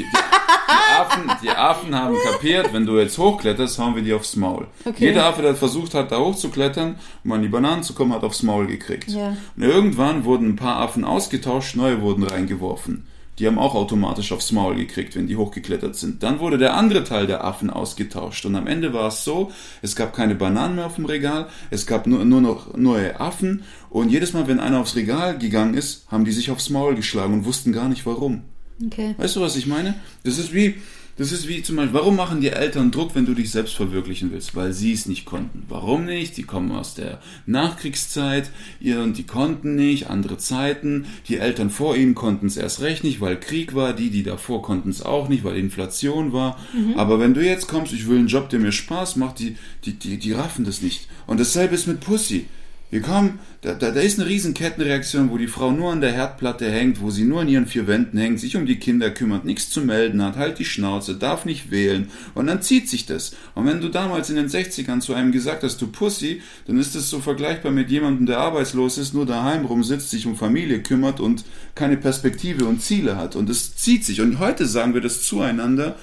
die, 0.68 1.00
Affen, 1.00 1.30
die 1.42 1.50
Affen 1.50 1.94
haben 1.94 2.16
kapiert, 2.24 2.72
wenn 2.72 2.86
du 2.86 2.98
jetzt 2.98 3.18
hochkletterst, 3.18 3.78
hauen 3.78 3.94
wir 3.94 4.02
die 4.02 4.12
aufs 4.12 4.36
Maul. 4.36 4.66
Okay. 4.84 5.06
Jeder 5.06 5.26
Affe, 5.26 5.42
der 5.42 5.54
versucht 5.54 5.94
hat, 5.94 6.12
da 6.12 6.18
hochzuklettern, 6.18 6.96
um 7.24 7.32
an 7.32 7.42
die 7.42 7.48
Bananen 7.48 7.82
zu 7.82 7.94
kommen, 7.94 8.12
hat 8.12 8.24
aufs 8.24 8.42
Maul 8.42 8.66
gekriegt. 8.66 9.10
Ja. 9.10 9.36
Und 9.56 9.62
irgendwann 9.62 10.24
wurden 10.24 10.50
ein 10.50 10.56
paar 10.56 10.76
Affen 10.76 11.04
ausgetauscht, 11.04 11.76
neue 11.76 12.00
wurden 12.00 12.24
reingeworfen. 12.24 13.06
Die 13.38 13.46
haben 13.46 13.58
auch 13.58 13.74
automatisch 13.74 14.32
aufs 14.32 14.50
Maul 14.50 14.76
gekriegt, 14.76 15.14
wenn 15.14 15.26
die 15.26 15.36
hochgeklettert 15.36 15.94
sind. 15.94 16.22
Dann 16.22 16.40
wurde 16.40 16.56
der 16.56 16.74
andere 16.74 17.04
Teil 17.04 17.26
der 17.26 17.44
Affen 17.44 17.68
ausgetauscht. 17.68 18.46
Und 18.46 18.56
am 18.56 18.66
Ende 18.66 18.94
war 18.94 19.08
es 19.08 19.24
so, 19.24 19.50
es 19.82 19.94
gab 19.94 20.14
keine 20.14 20.34
Bananen 20.34 20.76
mehr 20.76 20.86
auf 20.86 20.94
dem 20.94 21.04
Regal, 21.04 21.48
es 21.70 21.86
gab 21.86 22.06
nur, 22.06 22.24
nur 22.24 22.40
noch 22.40 22.74
neue 22.76 23.20
Affen. 23.20 23.64
Und 23.90 24.10
jedes 24.10 24.32
Mal, 24.32 24.48
wenn 24.48 24.58
einer 24.58 24.80
aufs 24.80 24.96
Regal 24.96 25.36
gegangen 25.36 25.74
ist, 25.74 26.10
haben 26.10 26.24
die 26.24 26.32
sich 26.32 26.50
aufs 26.50 26.70
Maul 26.70 26.94
geschlagen 26.94 27.34
und 27.34 27.44
wussten 27.44 27.72
gar 27.72 27.90
nicht 27.90 28.06
warum. 28.06 28.44
Okay. 28.84 29.14
Weißt 29.16 29.36
du, 29.36 29.40
was 29.40 29.56
ich 29.56 29.66
meine? 29.66 29.94
Das 30.24 30.38
ist 30.38 30.52
wie, 30.52 30.74
das 31.16 31.32
ist 31.32 31.48
wie 31.48 31.62
zum 31.62 31.76
Beispiel, 31.76 31.94
warum 31.94 32.14
machen 32.14 32.42
die 32.42 32.50
Eltern 32.50 32.90
Druck, 32.90 33.14
wenn 33.14 33.24
du 33.24 33.32
dich 33.32 33.50
selbst 33.50 33.74
verwirklichen 33.74 34.32
willst? 34.32 34.54
Weil 34.54 34.74
sie 34.74 34.92
es 34.92 35.06
nicht 35.06 35.24
konnten. 35.24 35.62
Warum 35.68 36.04
nicht? 36.04 36.36
Die 36.36 36.42
kommen 36.42 36.72
aus 36.72 36.94
der 36.94 37.20
Nachkriegszeit 37.46 38.50
ihr, 38.80 39.00
und 39.00 39.16
die 39.16 39.22
konnten 39.24 39.76
nicht, 39.76 40.10
andere 40.10 40.36
Zeiten. 40.36 41.06
Die 41.28 41.38
Eltern 41.38 41.70
vor 41.70 41.96
ihnen 41.96 42.14
konnten 42.14 42.46
es 42.46 42.58
erst 42.58 42.82
recht 42.82 43.02
nicht, 43.02 43.22
weil 43.22 43.40
Krieg 43.40 43.74
war. 43.74 43.94
Die, 43.94 44.10
die 44.10 44.24
davor 44.24 44.60
konnten 44.60 44.90
es 44.90 45.00
auch 45.00 45.30
nicht, 45.30 45.42
weil 45.42 45.56
Inflation 45.56 46.34
war. 46.34 46.58
Aber 46.96 47.18
wenn 47.18 47.32
du 47.32 47.42
jetzt 47.42 47.68
kommst, 47.68 47.94
ich 47.94 48.06
will 48.08 48.18
einen 48.18 48.28
Job, 48.28 48.50
der 48.50 48.60
mir 48.60 48.72
Spaß 48.72 49.16
macht, 49.16 49.38
die, 49.38 49.56
die, 49.86 49.94
die, 49.94 50.18
die 50.18 50.32
raffen 50.32 50.66
das 50.66 50.82
nicht. 50.82 51.08
Und 51.26 51.40
dasselbe 51.40 51.74
ist 51.74 51.86
mit 51.86 52.00
Pussy. 52.00 52.46
Wir 52.88 53.00
kommen, 53.00 53.40
da, 53.62 53.74
da, 53.74 53.90
da 53.90 54.00
ist 54.00 54.20
eine 54.20 54.28
riesen 54.28 54.54
Kettenreaktion, 54.54 55.30
wo 55.32 55.38
die 55.38 55.48
Frau 55.48 55.72
nur 55.72 55.90
an 55.90 56.00
der 56.00 56.12
Herdplatte 56.12 56.70
hängt, 56.70 57.00
wo 57.00 57.10
sie 57.10 57.24
nur 57.24 57.40
an 57.40 57.48
ihren 57.48 57.66
vier 57.66 57.88
Wänden 57.88 58.16
hängt, 58.16 58.38
sich 58.38 58.56
um 58.56 58.64
die 58.64 58.76
Kinder 58.76 59.10
kümmert, 59.10 59.44
nichts 59.44 59.70
zu 59.70 59.80
melden 59.80 60.22
hat, 60.22 60.36
halt 60.36 60.60
die 60.60 60.64
Schnauze, 60.64 61.16
darf 61.16 61.44
nicht 61.44 61.72
wählen 61.72 62.08
und 62.34 62.46
dann 62.46 62.62
zieht 62.62 62.88
sich 62.88 63.04
das. 63.04 63.34
Und 63.56 63.66
wenn 63.66 63.80
du 63.80 63.88
damals 63.88 64.30
in 64.30 64.36
den 64.36 64.46
60ern 64.46 65.00
zu 65.00 65.14
einem 65.14 65.32
gesagt 65.32 65.64
hast, 65.64 65.82
du 65.82 65.88
Pussy, 65.88 66.42
dann 66.68 66.78
ist 66.78 66.94
das 66.94 67.10
so 67.10 67.18
vergleichbar 67.18 67.72
mit 67.72 67.90
jemandem, 67.90 68.26
der 68.26 68.38
arbeitslos 68.38 68.98
ist, 68.98 69.14
nur 69.14 69.26
daheim 69.26 69.64
rumsitzt, 69.64 70.10
sich 70.10 70.24
um 70.24 70.36
Familie 70.36 70.80
kümmert 70.80 71.18
und 71.18 71.44
keine 71.74 71.96
Perspektive 71.96 72.66
und 72.66 72.82
Ziele 72.82 73.16
hat. 73.16 73.34
Und 73.34 73.50
es 73.50 73.74
zieht 73.74 74.04
sich. 74.04 74.20
Und 74.20 74.38
heute 74.38 74.64
sagen 74.64 74.94
wir 74.94 75.00
das 75.00 75.22
zueinander, 75.22 75.96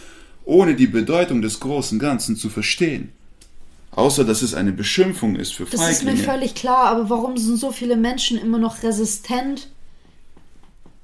ohne 0.44 0.76
die 0.76 0.88
Bedeutung 0.88 1.42
des 1.42 1.62
großen 1.62 1.98
Ganzen 1.98 2.36
zu 2.36 2.50
verstehen. 2.50 3.14
Außer, 3.96 4.24
dass 4.26 4.42
es 4.42 4.54
eine 4.54 4.72
Beschimpfung 4.72 5.36
ist 5.36 5.54
für 5.54 5.66
Das 5.66 5.74
ist 5.90 6.04
mir 6.04 6.12
Feiglinge. 6.12 6.24
völlig 6.32 6.56
klar, 6.56 6.86
aber 6.86 7.10
warum 7.10 7.38
sind 7.38 7.58
so 7.58 7.72
viele 7.72 7.96
Menschen 7.96 8.38
immer 8.38 8.58
noch 8.58 8.82
resistent 8.84 9.68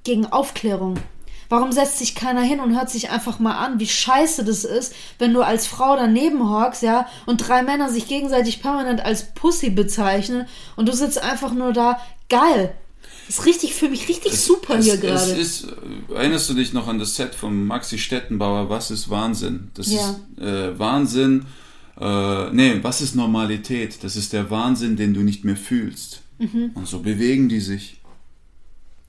gegen 0.04 0.26
Aufklärung? 0.26 0.96
Warum 1.50 1.72
setzt 1.72 1.98
sich 1.98 2.14
keiner 2.14 2.42
hin 2.42 2.60
und 2.60 2.76
hört 2.76 2.92
sich 2.92 3.10
einfach 3.10 3.40
mal 3.40 3.54
an, 3.58 3.80
wie 3.80 3.88
scheiße 3.88 4.44
das 4.44 4.64
ist, 4.66 4.94
wenn 5.18 5.34
du 5.34 5.42
als 5.42 5.66
Frau 5.66 5.96
daneben 5.96 6.48
hockst, 6.48 6.84
ja, 6.84 7.08
und 7.26 7.38
drei 7.48 7.64
Männer 7.64 7.90
sich 7.90 8.08
gegenseitig 8.08 8.62
permanent 8.62 9.04
als 9.04 9.34
Pussy 9.34 9.72
bezeichnen 9.72 10.46
und 10.76 10.88
du 10.88 10.94
sitzt 10.94 11.22
einfach 11.24 11.52
nur 11.54 11.74
da, 11.74 12.00
geil. 12.30 12.76
Das 13.28 13.40
ist 13.40 13.46
richtig 13.48 13.74
für 13.74 13.90
mich 13.90 14.08
richtig 14.10 14.40
super 14.40 14.76
es, 14.78 14.86
hier 14.86 14.94
es 14.96 15.02
gerade. 15.02 15.32
ist, 15.32 15.64
äh, 15.66 16.14
erinnerst 16.16 16.50
du 16.50 16.54
dich 16.54 16.74
noch 16.74 16.88
an 16.88 17.00
das 17.00 17.16
Set 17.16 17.34
von 17.34 17.66
Maxi 17.66 17.98
Stettenbauer, 17.98 18.70
Was 18.70 18.92
ist 18.92 19.10
Wahnsinn? 19.10 19.72
Das 19.74 19.88
Ja. 19.92 20.16
ist 20.38 20.44
äh, 20.44 20.78
Wahnsinn, 20.78 21.46
äh, 22.00 22.52
nee, 22.52 22.80
was 22.82 23.02
ist 23.02 23.16
Normalität? 23.16 24.04
Das 24.04 24.16
ist 24.16 24.34
der 24.34 24.50
Wahnsinn, 24.50 24.96
den 24.96 25.14
du 25.14 25.22
nicht 25.22 25.44
mehr 25.46 25.58
fühlst. 25.58 26.22
Und 26.74 26.88
so 26.88 27.00
bewegen 27.00 27.50
die 27.50 27.60
sich. 27.60 28.00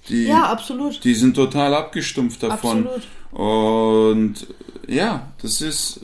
Die, 0.09 0.23
Mhm. 0.23 0.29
Ja, 0.29 0.51
absolut. 0.51 1.05
Die 1.05 1.15
sind 1.15 1.35
total 1.35 1.75
abgestumpft 1.75 2.43
davon. 2.43 2.89
Absolut. 2.89 3.07
Und 3.31 4.47
ja, 4.89 5.31
das 5.41 5.61
ist, 5.61 6.01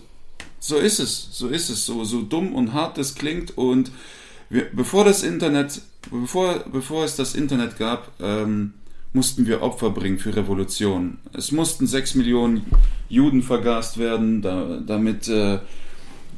so 0.61 0.77
ist 0.77 1.01
es, 1.01 1.29
so 1.33 1.49
ist 1.49 1.71
es, 1.71 1.87
so, 1.87 2.05
so 2.05 2.23
dumm 2.23 2.55
und 2.55 2.73
hart 2.73 2.99
das 2.99 3.15
klingt. 3.15 3.57
Und 3.59 3.91
wir, 4.49 4.67
bevor 4.73 5.05
das 5.05 5.23
Internet, 5.23 5.81
bevor, 6.11 6.65
bevor 6.71 7.05
es 7.05 7.17
das 7.17 7.35
Internet 7.35 7.79
gab, 7.79 8.13
ähm, 8.21 8.75
mussten 9.13 9.47
wir 9.47 9.63
Opfer 9.63 9.91
bringen 9.91 10.19
für 10.19 10.37
Revolution. 10.37 11.19
Es 11.33 11.51
mussten 11.51 11.87
sechs 11.87 12.15
Millionen 12.15 12.67
Juden 13.09 13.43
vergast 13.43 13.99
werden, 13.99 14.43
da, 14.43 14.79
damit, 14.87 15.27
äh, 15.27 15.59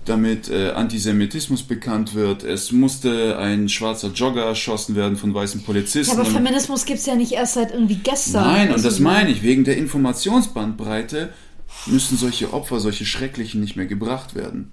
damit 0.09 0.49
äh, 0.49 0.71
Antisemitismus 0.71 1.63
bekannt 1.63 2.15
wird. 2.15 2.43
Es 2.43 2.73
musste 2.73 3.39
ein 3.39 3.69
schwarzer 3.69 4.09
Jogger 4.09 4.45
erschossen 4.45 4.95
werden 4.97 5.17
von 5.17 5.35
weißen 5.35 5.61
Ja, 5.61 5.67
Polizisten. 5.67 6.13
aber 6.19 6.27
Und- 6.27 6.35
Feminismus 6.35 6.85
gibt's 6.85 7.07
ja 7.07 7.15
nicht 7.15 7.33
erst 7.33 7.55
seit 7.55 7.73
irgendwie 7.73 7.97
gestern. 8.03 8.45
Nein, 8.45 8.69
und 8.69 8.75
Weißt 8.77 8.85
das 8.85 9.01
meine 9.01 9.31
ich. 9.31 9.43
Wegen 9.43 9.65
der 9.65 9.77
Informationsbandbreite 9.77 11.33
müssen 11.87 12.17
solche 12.17 12.53
Opfer, 12.53 12.81
solche 12.81 13.05
Schrecklichen 13.05 13.61
nicht 13.61 13.77
mehr 13.77 13.87
gebracht 13.87 14.35
werden. 14.35 14.71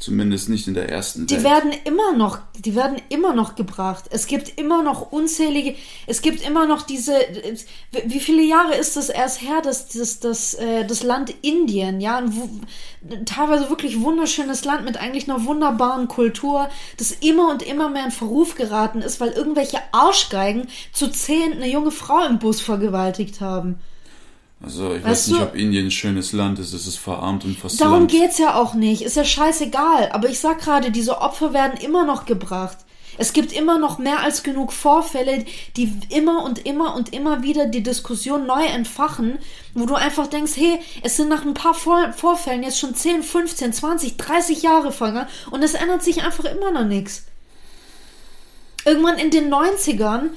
Zumindest 0.00 0.48
nicht 0.48 0.66
in 0.66 0.72
der 0.72 0.88
ersten 0.88 1.26
Die 1.26 1.34
Welt. 1.34 1.44
werden 1.44 1.72
immer 1.84 2.16
noch, 2.16 2.38
die 2.56 2.74
werden 2.74 3.02
immer 3.10 3.34
noch 3.34 3.54
gebracht. 3.54 4.06
Es 4.08 4.26
gibt 4.26 4.58
immer 4.58 4.82
noch 4.82 5.12
unzählige, 5.12 5.74
es 6.06 6.22
gibt 6.22 6.42
immer 6.42 6.66
noch 6.66 6.80
diese, 6.80 7.12
wie 8.06 8.18
viele 8.18 8.40
Jahre 8.40 8.76
ist 8.76 8.96
es 8.96 9.10
erst 9.10 9.42
her, 9.42 9.60
dass 9.62 9.88
das, 9.88 10.18
das, 10.18 10.54
äh, 10.54 10.86
das 10.86 11.02
Land 11.02 11.34
Indien, 11.42 12.00
ja, 12.00 12.16
ein, 12.16 12.32
teilweise 13.26 13.68
wirklich 13.68 14.00
wunderschönes 14.00 14.64
Land 14.64 14.86
mit 14.86 14.96
eigentlich 14.96 15.28
einer 15.28 15.44
wunderbaren 15.44 16.08
Kultur, 16.08 16.70
das 16.96 17.12
immer 17.12 17.50
und 17.50 17.62
immer 17.62 17.90
mehr 17.90 18.06
in 18.06 18.10
Verruf 18.10 18.54
geraten 18.54 19.02
ist, 19.02 19.20
weil 19.20 19.32
irgendwelche 19.32 19.80
Arschgeigen 19.92 20.68
zu 20.94 21.08
zehn 21.08 21.52
eine 21.52 21.70
junge 21.70 21.90
Frau 21.90 22.24
im 22.24 22.38
Bus 22.38 22.62
vergewaltigt 22.62 23.42
haben. 23.42 23.78
Also 24.62 24.92
ich 24.94 25.02
Weißt 25.02 25.06
weiß 25.06 25.26
nicht, 25.28 25.40
du- 25.40 25.44
ob 25.44 25.54
Indien 25.54 25.86
ein 25.86 25.90
schönes 25.90 26.32
Land 26.32 26.58
ist. 26.58 26.72
Es 26.74 26.86
ist 26.86 26.98
verarmt 26.98 27.44
und 27.44 27.56
Darum 27.56 27.60
verslammt. 27.60 28.10
geht's 28.10 28.38
ja 28.38 28.54
auch 28.56 28.74
nicht. 28.74 29.02
Ist 29.02 29.16
ja 29.16 29.24
scheißegal. 29.24 30.10
Aber 30.12 30.28
ich 30.28 30.38
sag 30.40 30.60
gerade, 30.60 30.90
diese 30.90 31.20
Opfer 31.20 31.52
werden 31.54 31.78
immer 31.80 32.04
noch 32.04 32.26
gebracht. 32.26 32.76
Es 33.18 33.32
gibt 33.34 33.52
immer 33.52 33.78
noch 33.78 33.98
mehr 33.98 34.20
als 34.20 34.42
genug 34.42 34.72
Vorfälle, 34.72 35.44
die 35.76 35.92
immer 36.10 36.42
und 36.44 36.64
immer 36.66 36.94
und 36.94 37.12
immer 37.12 37.42
wieder 37.42 37.66
die 37.66 37.82
Diskussion 37.82 38.46
neu 38.46 38.64
entfachen, 38.64 39.38
wo 39.74 39.84
du 39.84 39.94
einfach 39.94 40.26
denkst, 40.26 40.52
hey, 40.56 40.78
es 41.02 41.16
sind 41.16 41.28
nach 41.28 41.44
ein 41.44 41.52
paar 41.54 41.74
Vor 41.74 42.12
Vorfällen 42.12 42.62
jetzt 42.62 42.78
schon 42.78 42.94
10, 42.94 43.22
15, 43.22 43.72
20, 43.74 44.16
30 44.16 44.62
Jahre 44.62 44.90
vergangen 44.92 45.28
und 45.50 45.62
es 45.62 45.74
ändert 45.74 46.02
sich 46.02 46.22
einfach 46.22 46.44
immer 46.44 46.70
noch 46.70 46.84
nichts. 46.86 47.24
Irgendwann 48.84 49.18
in 49.18 49.30
den 49.30 49.52
90ern 49.52 50.30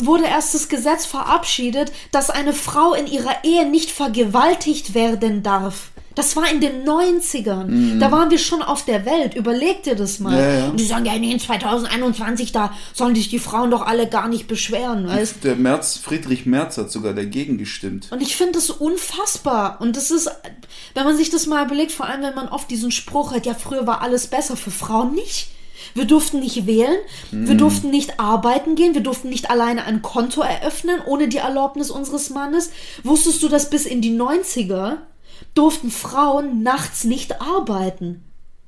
wurde 0.00 0.24
erst 0.24 0.54
das 0.54 0.68
Gesetz 0.68 1.06
verabschiedet, 1.06 1.92
dass 2.10 2.30
eine 2.30 2.52
Frau 2.52 2.94
in 2.94 3.06
ihrer 3.06 3.44
Ehe 3.44 3.68
nicht 3.68 3.90
vergewaltigt 3.90 4.94
werden 4.94 5.42
darf. 5.42 5.90
Das 6.14 6.36
war 6.36 6.48
in 6.48 6.60
den 6.60 6.84
90ern. 6.84 7.98
Da 7.98 8.12
waren 8.12 8.30
wir 8.30 8.38
schon 8.38 8.62
auf 8.62 8.84
der 8.84 9.04
Welt. 9.04 9.34
Überleg 9.34 9.82
dir 9.82 9.96
das 9.96 10.20
mal. 10.20 10.38
Ja, 10.38 10.58
ja. 10.58 10.66
Und 10.68 10.78
die 10.78 10.84
sagen, 10.84 11.04
ja, 11.06 11.18
nee, 11.18 11.32
in 11.32 11.40
2021, 11.40 12.52
da 12.52 12.72
sollen 12.92 13.16
sich 13.16 13.30
die 13.30 13.40
Frauen 13.40 13.72
doch 13.72 13.82
alle 13.82 14.08
gar 14.08 14.28
nicht 14.28 14.46
beschweren, 14.46 15.08
weißt 15.08 15.42
Der 15.42 15.56
Merz, 15.56 15.96
Friedrich 15.96 16.46
Merz 16.46 16.78
hat 16.78 16.92
sogar 16.92 17.14
dagegen 17.14 17.58
gestimmt. 17.58 18.08
und 18.12 18.22
ich 18.22 18.36
finde 18.36 18.52
das 18.52 18.70
unfassbar. 18.70 19.80
Und 19.80 19.96
das 19.96 20.12
ist, 20.12 20.30
wenn 20.94 21.04
man 21.04 21.16
sich 21.16 21.30
das 21.30 21.46
mal 21.46 21.66
überlegt, 21.66 21.90
vor 21.90 22.06
allem 22.06 22.22
wenn 22.22 22.34
man 22.36 22.48
oft 22.48 22.70
diesen 22.70 22.92
Spruch 22.92 23.32
hat, 23.32 23.44
ja, 23.44 23.54
früher 23.54 23.84
war 23.86 24.00
alles 24.00 24.28
besser, 24.28 24.56
für 24.56 24.70
Frauen 24.70 25.14
nicht. 25.14 25.48
Wir 25.94 26.04
durften 26.06 26.40
nicht 26.40 26.66
wählen, 26.66 26.96
wir 27.30 27.54
durften 27.56 27.90
nicht 27.90 28.18
arbeiten 28.20 28.74
gehen, 28.74 28.94
wir 28.94 29.02
durften 29.02 29.28
nicht 29.28 29.50
alleine 29.50 29.84
ein 29.84 30.00
Konto 30.02 30.40
eröffnen, 30.42 31.00
ohne 31.06 31.28
die 31.28 31.36
Erlaubnis 31.38 31.90
unseres 31.90 32.30
Mannes. 32.30 32.70
Wusstest 33.02 33.42
du, 33.42 33.48
dass 33.48 33.68
bis 33.70 33.84
in 33.86 34.00
die 34.00 34.16
90er 34.16 34.98
durften 35.54 35.90
Frauen 35.90 36.62
nachts 36.62 37.04
nicht 37.04 37.40
arbeiten? 37.40 38.22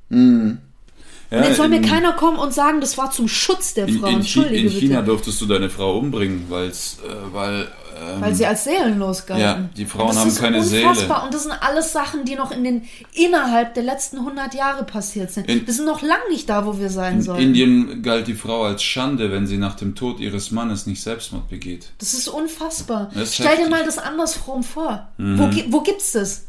Ja, 0.08 1.38
Und 1.38 1.44
jetzt 1.44 1.56
soll 1.56 1.68
mir 1.68 1.76
in- 1.78 1.82
keiner 1.84 2.12
kommen 2.12 2.38
und 2.38 2.54
sagen, 2.54 2.80
das 2.80 2.96
war 2.98 3.10
zum 3.10 3.26
Schutz 3.26 3.74
der 3.74 3.88
In, 3.88 3.98
Frauen. 3.98 4.10
in, 4.12 4.16
Entschuldige 4.20 4.68
in 4.68 4.70
China 4.70 5.02
durftest 5.02 5.40
du 5.40 5.46
deine 5.46 5.70
Frau 5.70 5.98
umbringen, 5.98 6.46
weil's, 6.48 6.98
äh, 7.04 7.34
weil 7.34 7.68
ähm, 7.98 8.20
Weil 8.20 8.34
sie 8.34 8.46
als 8.46 8.64
seelenlos 8.64 9.26
galten. 9.26 9.42
Ja, 9.44 9.68
die 9.76 9.86
Frauen 9.86 10.08
das 10.08 10.16
haben 10.18 10.28
ist 10.28 10.40
keine 10.40 10.58
unfassbar. 10.58 10.94
Seele. 10.94 11.22
Und 11.24 11.34
das 11.34 11.42
sind 11.44 11.52
alles 11.60 11.92
Sachen, 11.92 12.24
die 12.24 12.34
noch 12.34 12.50
in 12.50 12.64
den 12.64 12.82
innerhalb 13.12 13.74
der 13.74 13.82
letzten 13.82 14.18
100 14.18 14.54
Jahre 14.54 14.84
passiert 14.84 15.30
sind. 15.32 15.48
In- 15.48 15.66
wir 15.66 15.72
sind 15.74 15.86
noch 15.86 16.02
lang 16.02 16.18
nicht 16.30 16.48
da, 16.48 16.66
wo 16.66 16.78
wir 16.78 16.90
sein 16.90 17.14
in 17.16 17.22
sollen. 17.22 17.40
Indien 17.40 18.02
galt 18.02 18.26
die 18.26 18.34
Frau 18.34 18.64
als 18.64 18.82
Schande, 18.82 19.30
wenn 19.32 19.46
sie 19.46 19.58
nach 19.58 19.74
dem 19.74 19.94
Tod 19.94 20.20
ihres 20.20 20.50
Mannes 20.50 20.86
nicht 20.86 21.02
Selbstmord 21.02 21.48
begeht. 21.48 21.92
Das 21.98 22.14
ist 22.14 22.28
unfassbar. 22.28 23.10
Das 23.14 23.24
ist 23.30 23.34
Stell 23.34 23.46
dir 23.46 23.50
heftig. 23.52 23.64
Mhm. 23.66 23.70
mal 23.70 23.84
das 23.84 23.98
andersrum 23.98 24.62
vor. 24.62 25.08
Wo, 25.18 25.48
gi- 25.48 25.66
wo 25.70 25.80
gibt's 25.80 26.12
das? 26.12 26.44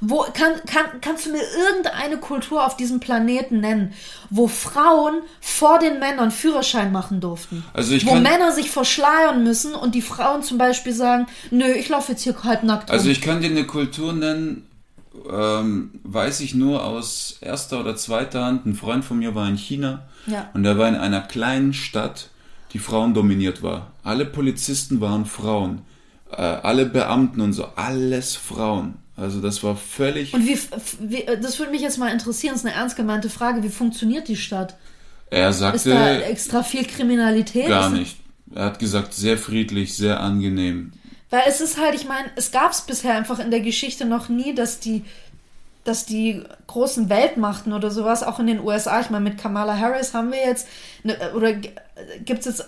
Wo 0.00 0.18
kann, 0.34 0.52
kann, 0.66 1.00
kannst 1.00 1.26
du 1.26 1.30
mir 1.32 1.40
irgendeine 1.68 2.18
Kultur 2.18 2.66
auf 2.66 2.76
diesem 2.76 3.00
Planeten 3.00 3.60
nennen, 3.60 3.94
wo 4.30 4.46
Frauen 4.46 5.22
vor 5.40 5.78
den 5.78 5.98
Männern 5.98 6.30
Führerschein 6.30 6.92
machen 6.92 7.20
durften? 7.20 7.64
Also 7.72 7.94
ich 7.94 8.04
wo 8.06 8.10
kann- 8.12 8.22
Männer 8.22 8.52
sich 8.52 8.70
verschleiern 8.70 9.42
müssen 9.44 9.74
und 9.74 9.94
die 9.94 10.02
Frauen 10.02 10.42
zum 10.42 10.58
Beispiel 10.58 10.92
sagen, 10.92 11.26
nö, 11.50 11.64
ich 11.72 11.88
laufe 11.88 12.12
jetzt 12.12 12.22
hier 12.22 12.34
halb 12.44 12.64
nackt 12.64 12.90
rum. 12.90 12.94
Also 12.98 13.08
ich 13.08 13.22
kann 13.22 13.40
dir 13.40 13.48
eine 13.50 13.64
Kultur 13.66 14.12
nennen, 14.12 14.66
ähm, 15.30 16.00
weiß 16.04 16.40
ich 16.40 16.54
nur 16.54 16.84
aus 16.84 17.38
erster 17.40 17.80
oder 17.80 17.96
zweiter 17.96 18.44
Hand. 18.44 18.66
Ein 18.66 18.74
Freund 18.74 19.04
von 19.04 19.18
mir 19.18 19.34
war 19.34 19.48
in 19.48 19.56
China 19.56 20.06
Ja. 20.26 20.50
und 20.52 20.64
er 20.64 20.76
war 20.78 20.88
in 20.88 20.96
einer 20.96 21.20
kleinen 21.22 21.72
Stadt, 21.72 22.28
die 22.72 22.78
Frauen 22.78 23.14
dominiert 23.14 23.62
war. 23.62 23.92
Alle 24.04 24.26
Polizisten 24.26 25.00
waren 25.00 25.24
Frauen, 25.26 25.82
äh, 26.30 26.42
alle 26.42 26.86
Beamten 26.86 27.40
und 27.40 27.52
so, 27.54 27.66
alles 27.76 28.36
Frauen. 28.36 28.94
Also 29.16 29.40
das 29.40 29.62
war 29.62 29.76
völlig. 29.76 30.32
Und 30.32 30.46
wie, 30.46 30.58
wie, 31.00 31.26
das 31.40 31.58
würde 31.58 31.72
mich 31.72 31.82
jetzt 31.82 31.98
mal 31.98 32.08
interessieren, 32.08 32.54
das 32.54 32.62
ist 32.62 32.66
eine 32.66 32.74
ernst 32.74 32.96
gemeinte 32.96 33.28
Frage. 33.28 33.62
Wie 33.62 33.68
funktioniert 33.68 34.28
die 34.28 34.36
Stadt? 34.36 34.76
er 35.32 35.48
Ist 35.48 35.60
da 35.60 35.70
sagte 35.70 36.24
extra 36.24 36.62
viel 36.62 36.84
Kriminalität? 36.84 37.68
gar 37.68 37.90
nicht. 37.90 38.18
Er 38.54 38.66
hat 38.66 38.78
gesagt, 38.78 39.14
sehr 39.14 39.38
friedlich, 39.38 39.96
sehr 39.96 40.20
angenehm. 40.20 40.92
Weil 41.30 41.44
es 41.48 41.62
ist 41.62 41.80
halt, 41.80 41.94
ich 41.94 42.06
meine, 42.06 42.28
es 42.36 42.50
gab 42.50 42.72
es 42.72 42.82
bisher 42.82 43.14
einfach 43.14 43.38
in 43.38 43.50
der 43.50 43.60
Geschichte 43.60 44.04
noch 44.04 44.28
nie, 44.28 44.54
dass 44.54 44.78
die, 44.78 45.04
dass 45.84 46.04
die 46.04 46.42
großen 46.66 47.08
Weltmachten 47.08 47.72
oder 47.72 47.90
sowas, 47.90 48.22
auch 48.22 48.38
in 48.38 48.46
den 48.46 48.60
USA, 48.60 49.00
ich 49.00 49.08
meine, 49.08 49.24
mit 49.24 49.38
Kamala 49.38 49.78
Harris 49.78 50.12
haben 50.12 50.32
wir 50.32 50.40
jetzt, 50.44 50.68
eine, 51.02 51.32
oder 51.32 51.54
gibt 51.54 52.40
es 52.40 52.44
jetzt 52.44 52.66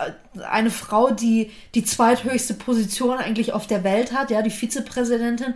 eine 0.51 0.71
Frau, 0.71 1.11
die 1.11 1.51
die 1.75 1.85
zweithöchste 1.85 2.55
Position 2.55 3.19
eigentlich 3.19 3.53
auf 3.53 3.67
der 3.67 3.85
Welt 3.85 4.15
hat, 4.15 4.31
ja, 4.31 4.41
die 4.41 4.49
Vizepräsidentin. 4.51 5.53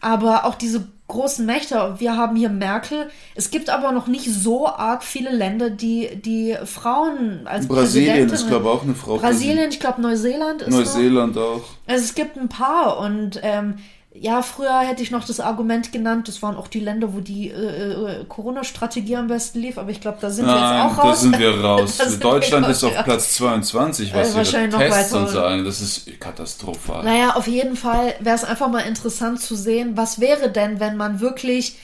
Aber 0.00 0.44
auch 0.44 0.54
diese 0.54 0.86
großen 1.08 1.46
Mächte, 1.46 1.94
wir 1.98 2.16
haben 2.16 2.36
hier 2.36 2.50
Merkel. 2.50 3.08
Es 3.34 3.50
gibt 3.50 3.70
aber 3.70 3.92
noch 3.92 4.06
nicht 4.08 4.30
so 4.32 4.68
arg 4.68 5.02
viele 5.02 5.30
Länder, 5.34 5.70
die 5.70 6.20
die 6.22 6.54
Frauen 6.64 7.46
als 7.46 7.66
Brasilien 7.66 8.28
ist, 8.28 8.46
glaube 8.46 8.66
ich, 8.66 8.70
auch 8.70 8.82
eine 8.82 8.94
Frau. 8.94 9.16
Brasilien, 9.16 9.70
ich 9.70 9.80
glaube 9.80 10.02
Neuseeland 10.02 10.62
ist 10.62 10.70
noch- 10.70 10.78
Neuseeland 10.78 11.38
auch. 11.38 11.62
also 11.86 12.04
es 12.04 12.14
gibt 12.14 12.36
ein 12.36 12.48
paar 12.48 12.98
und 12.98 13.40
ähm, 13.42 13.76
ja, 14.20 14.42
früher 14.42 14.80
hätte 14.80 15.02
ich 15.02 15.10
noch 15.10 15.24
das 15.24 15.40
Argument 15.40 15.92
genannt, 15.92 16.28
das 16.28 16.42
waren 16.42 16.56
auch 16.56 16.68
die 16.68 16.80
Länder, 16.80 17.14
wo 17.14 17.20
die 17.20 17.50
äh, 17.50 18.20
äh, 18.20 18.24
Corona-Strategie 18.24 19.16
am 19.16 19.28
besten 19.28 19.60
lief, 19.60 19.78
aber 19.78 19.90
ich 19.90 20.00
glaube, 20.00 20.18
da 20.20 20.30
sind 20.30 20.46
wir 20.46 20.54
Nein, 20.54 20.86
jetzt 20.88 20.98
auch 20.98 20.98
raus. 21.04 21.06
da 21.10 21.14
sind 21.16 21.38
wir 21.38 21.60
raus. 21.60 21.98
Sind 21.98 22.24
Deutschland 22.24 22.66
wir 22.66 22.72
ist 22.72 22.84
auf 22.84 22.96
raus. 22.96 23.04
Platz 23.04 23.34
22, 23.34 24.14
was 24.14 24.34
Äh, 24.34 24.64
ihre 24.64 24.70
Tests 24.70 25.12
und 25.12 25.28
sagen. 25.28 25.64
Das 25.64 25.80
ist 25.80 26.20
katastrophal. 26.20 27.04
Naja, 27.04 27.36
auf 27.36 27.46
jeden 27.46 27.76
Fall 27.76 28.14
wäre 28.20 28.36
es 28.36 28.44
einfach 28.44 28.68
mal 28.68 28.80
interessant 28.80 29.40
zu 29.40 29.54
sehen, 29.54 29.96
was 29.96 30.20
wäre 30.20 30.50
denn, 30.50 30.80
wenn 30.80 30.96
man 30.96 31.20
wirklich 31.20 31.76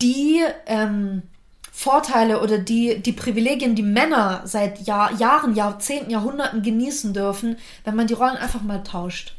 die 0.00 0.40
ähm, 0.66 1.22
Vorteile 1.70 2.40
oder 2.42 2.58
die, 2.58 3.00
die 3.00 3.12
Privilegien, 3.12 3.74
die 3.74 3.82
Männer 3.82 4.42
seit 4.44 4.86
Jahr, 4.86 5.12
Jahren, 5.14 5.54
Jahrzehnten, 5.54 6.10
Jahrhunderten 6.10 6.62
genießen 6.62 7.12
dürfen, 7.14 7.56
wenn 7.84 7.96
man 7.96 8.06
die 8.06 8.14
Rollen 8.14 8.36
einfach 8.36 8.62
mal 8.62 8.82
tauscht. 8.82 9.34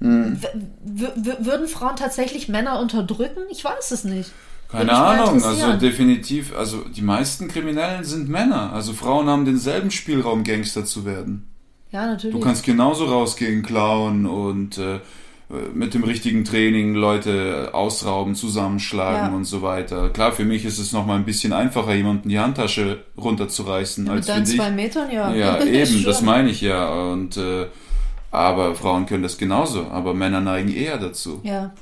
Hm. 0.00 0.38
Würden 0.84 1.68
Frauen 1.68 1.96
tatsächlich 1.96 2.48
Männer 2.48 2.80
unterdrücken? 2.80 3.40
Ich 3.50 3.64
weiß 3.64 3.90
es 3.90 4.04
nicht. 4.04 4.30
Keine 4.70 4.92
Ahnung, 4.92 5.42
also 5.42 5.74
definitiv, 5.74 6.56
also 6.56 6.82
die 6.88 7.02
meisten 7.02 7.46
Kriminellen 7.48 8.02
sind 8.02 8.28
Männer. 8.28 8.72
Also 8.72 8.92
Frauen 8.92 9.28
haben 9.28 9.44
denselben 9.44 9.90
Spielraum, 9.90 10.42
Gangster 10.42 10.84
zu 10.84 11.04
werden. 11.04 11.48
Ja, 11.92 12.06
natürlich. 12.06 12.34
Du 12.34 12.40
kannst 12.40 12.64
genauso 12.64 13.04
rausgehen, 13.04 13.62
klauen 13.62 14.26
und 14.26 14.78
äh, 14.78 14.98
mit 15.74 15.94
dem 15.94 16.02
richtigen 16.02 16.44
Training 16.44 16.94
Leute 16.94 17.70
ausrauben, 17.72 18.34
zusammenschlagen 18.34 19.30
Ja. 19.30 19.36
und 19.36 19.44
so 19.44 19.62
weiter. 19.62 20.08
Klar, 20.08 20.32
für 20.32 20.44
mich 20.44 20.64
ist 20.64 20.78
es 20.78 20.92
nochmal 20.92 21.18
ein 21.18 21.24
bisschen 21.24 21.52
einfacher, 21.52 21.94
jemanden 21.94 22.28
die 22.30 22.40
Handtasche 22.40 23.04
runterzureißen, 23.16 24.08
als 24.08 24.16
Mit 24.16 24.24
für 24.26 24.32
deinen 24.32 24.44
dich. 24.46 24.56
zwei 24.56 24.70
Metern, 24.72 25.12
ja. 25.12 25.32
Ja, 25.34 25.62
eben, 25.64 26.02
das 26.02 26.22
meine 26.22 26.50
ich 26.50 26.62
ja. 26.62 26.92
Und 27.12 27.36
äh, 27.36 27.66
aber 28.34 28.74
Frauen 28.74 29.06
können 29.06 29.22
das 29.22 29.38
genauso, 29.38 29.86
aber 29.86 30.14
Männer 30.14 30.40
neigen 30.40 30.74
eher 30.74 30.98
dazu. 30.98 31.40
Ja. 31.44 31.72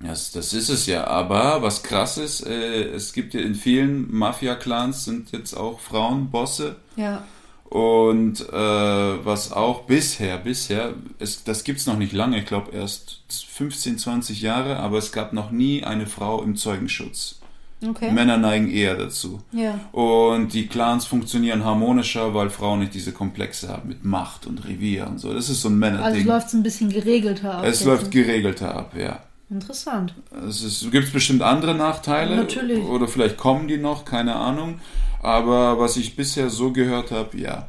Das, 0.00 0.32
das 0.32 0.54
ist 0.54 0.70
es 0.70 0.86
ja. 0.86 1.06
Aber 1.06 1.62
was 1.62 1.82
krass 1.82 2.16
ist, 2.16 2.46
äh, 2.46 2.84
es 2.90 3.12
gibt 3.12 3.34
ja 3.34 3.40
in 3.40 3.54
vielen 3.54 4.12
Mafia-Clans 4.12 5.04
sind 5.04 5.30
jetzt 5.32 5.54
auch 5.54 5.78
Frauen 5.80 6.30
Bosse. 6.30 6.76
Ja. 6.96 7.22
Und 7.64 8.40
äh, 8.48 8.52
was 8.52 9.52
auch 9.52 9.82
bisher, 9.82 10.38
bisher, 10.38 10.94
es, 11.20 11.44
das 11.44 11.62
gibt's 11.62 11.86
noch 11.86 11.98
nicht 11.98 12.12
lange, 12.12 12.38
ich 12.38 12.46
glaube 12.46 12.72
erst 12.72 13.20
15, 13.28 13.98
20 13.98 14.40
Jahre, 14.40 14.78
aber 14.78 14.98
es 14.98 15.12
gab 15.12 15.32
noch 15.32 15.52
nie 15.52 15.84
eine 15.84 16.06
Frau 16.06 16.42
im 16.42 16.56
Zeugenschutz. 16.56 17.39
Okay. 17.86 18.10
Männer 18.12 18.36
neigen 18.36 18.70
eher 18.70 18.94
dazu. 18.94 19.40
Ja. 19.52 19.80
Und 19.92 20.52
die 20.52 20.66
Clans 20.66 21.06
funktionieren 21.06 21.64
harmonischer, 21.64 22.34
weil 22.34 22.50
Frauen 22.50 22.80
nicht 22.80 22.92
diese 22.92 23.12
Komplexe 23.12 23.68
haben 23.68 23.88
mit 23.88 24.04
Macht 24.04 24.46
und 24.46 24.66
Revier 24.68 25.06
und 25.06 25.18
so. 25.18 25.32
Das 25.32 25.48
ist 25.48 25.62
so 25.62 25.68
ein 25.70 25.82
Also 25.82 25.96
Männerding. 25.96 26.26
läuft 26.26 26.48
es 26.48 26.52
ein 26.52 26.62
bisschen 26.62 26.90
geregelter 26.90 27.54
ab. 27.58 27.64
es 27.64 27.84
läuft 27.84 28.10
geregelter 28.10 28.74
ab, 28.74 28.92
ja. 28.96 29.20
Interessant. 29.48 30.14
Es 30.46 30.86
gibt 30.92 31.12
bestimmt 31.12 31.42
andere 31.42 31.74
Nachteile. 31.74 32.36
Natürlich. 32.36 32.84
Oder 32.84 33.08
vielleicht 33.08 33.36
kommen 33.38 33.66
die 33.66 33.78
noch, 33.78 34.04
keine 34.04 34.36
Ahnung. 34.36 34.80
Aber 35.22 35.78
was 35.80 35.96
ich 35.96 36.14
bisher 36.16 36.50
so 36.50 36.72
gehört 36.72 37.10
habe, 37.10 37.36
ja, 37.38 37.68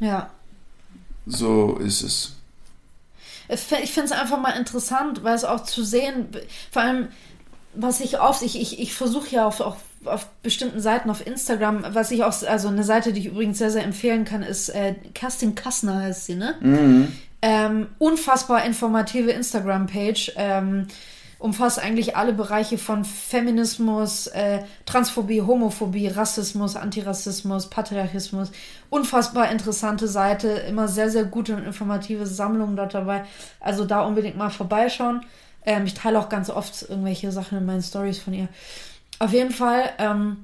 Ja. 0.00 0.30
so 1.26 1.76
ist 1.78 2.02
es. 2.02 2.34
Ich 3.50 3.92
finde 3.92 4.06
es 4.06 4.12
einfach 4.12 4.40
mal 4.40 4.50
interessant, 4.52 5.24
weil 5.24 5.34
es 5.34 5.44
auch 5.44 5.64
zu 5.64 5.82
sehen, 5.82 6.26
vor 6.70 6.82
allem, 6.82 7.08
was 7.80 8.00
ich 8.00 8.20
oft, 8.20 8.42
ich, 8.42 8.60
ich, 8.60 8.80
ich 8.80 8.92
versuche 8.92 9.34
ja 9.34 9.46
auch, 9.46 9.60
auch 9.60 9.76
auf 10.04 10.26
bestimmten 10.42 10.80
Seiten 10.80 11.10
auf 11.10 11.24
Instagram, 11.24 11.84
was 11.92 12.10
ich 12.10 12.24
auch, 12.24 12.34
also 12.46 12.68
eine 12.68 12.84
Seite, 12.84 13.12
die 13.12 13.20
ich 13.20 13.26
übrigens 13.26 13.58
sehr, 13.58 13.70
sehr 13.70 13.84
empfehlen 13.84 14.24
kann, 14.24 14.42
ist 14.42 14.68
äh, 14.70 14.94
Kerstin 15.14 15.54
Kassner 15.54 16.02
heißt 16.02 16.26
sie, 16.26 16.34
ne? 16.34 16.54
Ähm, 17.40 17.86
unfassbar 17.98 18.64
informative 18.64 19.30
Instagram-Page. 19.30 20.32
Ähm, 20.36 20.88
umfasst 21.38 21.78
eigentlich 21.78 22.16
alle 22.16 22.32
Bereiche 22.32 22.78
von 22.78 23.04
Feminismus, 23.04 24.26
äh, 24.26 24.60
Transphobie, 24.86 25.42
Homophobie, 25.42 26.08
Rassismus, 26.08 26.74
Antirassismus, 26.74 27.70
Patriarchismus. 27.70 28.50
Unfassbar 28.90 29.52
interessante 29.52 30.08
Seite, 30.08 30.48
immer 30.48 30.88
sehr, 30.88 31.10
sehr 31.10 31.24
gute 31.24 31.54
und 31.54 31.64
informative 31.64 32.26
Sammlungen 32.26 32.74
dort 32.74 32.94
dabei. 32.94 33.24
Also 33.60 33.84
da 33.84 34.04
unbedingt 34.04 34.36
mal 34.36 34.50
vorbeischauen. 34.50 35.24
Ähm, 35.68 35.84
ich 35.84 35.92
teile 35.92 36.18
auch 36.18 36.30
ganz 36.30 36.48
oft 36.48 36.88
irgendwelche 36.88 37.30
Sachen 37.30 37.58
in 37.58 37.66
meinen 37.66 37.82
Stories 37.82 38.18
von 38.18 38.32
ihr. 38.32 38.48
Auf 39.18 39.34
jeden 39.34 39.52
Fall, 39.52 39.90
ähm, 39.98 40.38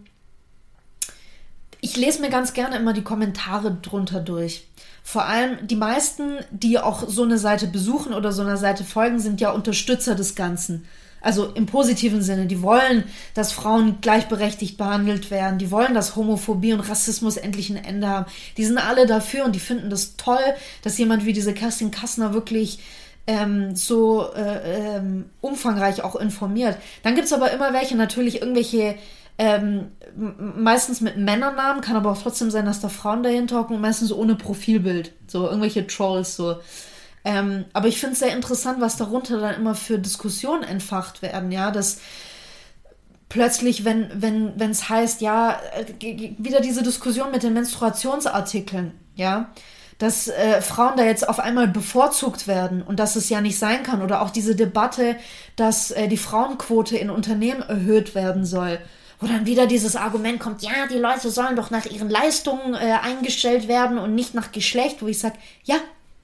ich 1.81 1.97
lese 1.97 2.21
mir 2.21 2.29
ganz 2.29 2.53
gerne 2.53 2.77
immer 2.77 2.93
die 2.93 3.03
Kommentare 3.03 3.75
drunter 3.81 4.21
durch. 4.21 4.67
Vor 5.03 5.25
allem 5.25 5.67
die 5.67 5.77
meisten, 5.77 6.41
die 6.51 6.79
auch 6.79 7.09
so 7.09 7.23
eine 7.23 7.39
Seite 7.39 7.67
besuchen 7.67 8.13
oder 8.13 8.33
so 8.33 8.43
einer 8.43 8.59
Seite 8.59 8.85
folgen, 8.85 9.19
sind 9.19 9.41
ja 9.41 9.51
Unterstützer 9.51 10.15
des 10.15 10.35
Ganzen. 10.35 10.87
Also 11.23 11.47
im 11.47 11.65
positiven 11.65 12.21
Sinne. 12.21 12.45
Die 12.45 12.61
wollen, 12.61 13.05
dass 13.33 13.53
Frauen 13.53 14.03
gleichberechtigt 14.03 14.77
behandelt 14.77 15.31
werden. 15.31 15.59
Die 15.59 15.71
wollen, 15.71 15.95
dass 15.95 16.17
Homophobie 16.17 16.75
und 16.75 16.81
Rassismus 16.81 17.39
endlich 17.39 17.71
ein 17.71 17.83
Ende 17.83 18.09
haben. 18.09 18.27
Die 18.59 18.65
sind 18.67 18.77
alle 18.77 19.07
dafür 19.07 19.47
und 19.47 19.55
die 19.55 19.61
finden 19.61 19.89
das 19.89 20.17
toll, 20.19 20.45
dass 20.83 20.99
jemand 20.99 21.25
wie 21.25 21.33
diese 21.33 21.55
Kerstin 21.55 21.91
Kassner 21.91 22.35
wirklich 22.35 22.81
ähm, 23.27 23.75
so 23.75 24.33
äh, 24.35 24.97
ähm, 24.97 25.27
umfangreich 25.41 26.03
auch 26.05 26.17
informiert. 26.17 26.77
Dann 27.03 27.15
gibt's 27.15 27.33
aber 27.33 27.53
immer 27.53 27.73
welche, 27.73 27.97
natürlich 27.97 28.41
irgendwelche 28.41 28.97
ähm, 29.37 29.93
meistens 30.17 31.01
mit 31.01 31.17
Männernamen, 31.17 31.83
kann 31.83 31.97
aber 31.97 32.13
auch 32.13 32.23
trotzdem 32.23 32.51
sein, 32.51 32.67
dass 32.67 32.81
da 32.81 32.89
Frauen 32.89 33.23
dahinter 33.23 33.59
hocken 33.59 33.77
und 33.77 33.83
meistens 33.83 34.13
ohne 34.13 34.37
Profilbild. 34.37 35.13
So 35.27 35.47
irgendwelche 35.47 35.87
Trolls 35.87 36.37
so. 36.37 36.57
Ähm, 37.25 37.65
aber 37.73 37.89
ich 37.89 37.99
finde 37.99 38.13
es 38.13 38.19
sehr 38.19 38.37
interessant, 38.37 38.81
was 38.81 38.97
darunter 38.97 39.41
dann 39.41 39.55
immer 39.57 39.75
für 39.75 39.99
Diskussionen 39.99 40.63
entfacht 40.63 41.23
werden, 41.23 41.51
ja, 41.51 41.71
dass 41.71 42.01
plötzlich, 43.31 43.85
wenn 43.85 44.11
wenn 44.15 44.53
wenn 44.61 44.71
es 44.71 44.89
heißt, 44.89 45.21
ja, 45.23 45.59
äh, 45.75 46.35
wieder 46.39 46.61
diese 46.61 46.83
Diskussion 46.83 47.31
mit 47.33 47.43
den 47.43 47.55
Menstruationsartikeln, 47.55 48.93
ja, 49.17 49.51
dass 49.99 50.29
äh, 50.29 50.61
Frauen 50.61 50.97
da 50.97 51.05
jetzt 51.05 51.29
auf 51.29 51.39
einmal 51.39 51.69
bevorzugt 51.69 52.47
werden 52.47 52.83
und 52.83 52.99
dass 52.99 53.17
es 53.17 53.29
ja 53.29 53.41
nicht 53.41 53.59
sein 53.59 53.83
kann 53.83 54.03
oder 54.03 54.23
auch 54.23 54.31
diese 54.31 54.57
Debatte, 54.57 55.17
dass 55.57 55.91
äh, 55.91 56.09
die 56.09 56.17
Frauenquote 56.17 56.97
in 56.97 57.11
Unternehmen 57.11 57.63
erhöht 57.63 58.15
werden 58.15 58.45
soll. 58.45 58.79
Wo 59.21 59.27
dann 59.27 59.47
wieder 59.47 59.67
dieses 59.67 59.95
Argument 59.95 60.41
kommt, 60.41 60.63
ja, 60.63 60.87
die 60.91 60.99
Leute 60.99 61.31
sollen 61.31 61.57
doch 61.57 61.71
nach 61.71 61.87
ihren 61.87 62.11
Leistungen 62.11 62.75
äh, 62.75 62.99
eingestellt 63.03 63.69
werden 63.69 63.99
und 63.99 64.15
nicht 64.15 64.35
nach 64.35 64.53
Geschlecht, 64.53 65.03
wo 65.03 65.07
ich 65.07 65.21
sage, 65.21 65.37
ja, 65.63 65.77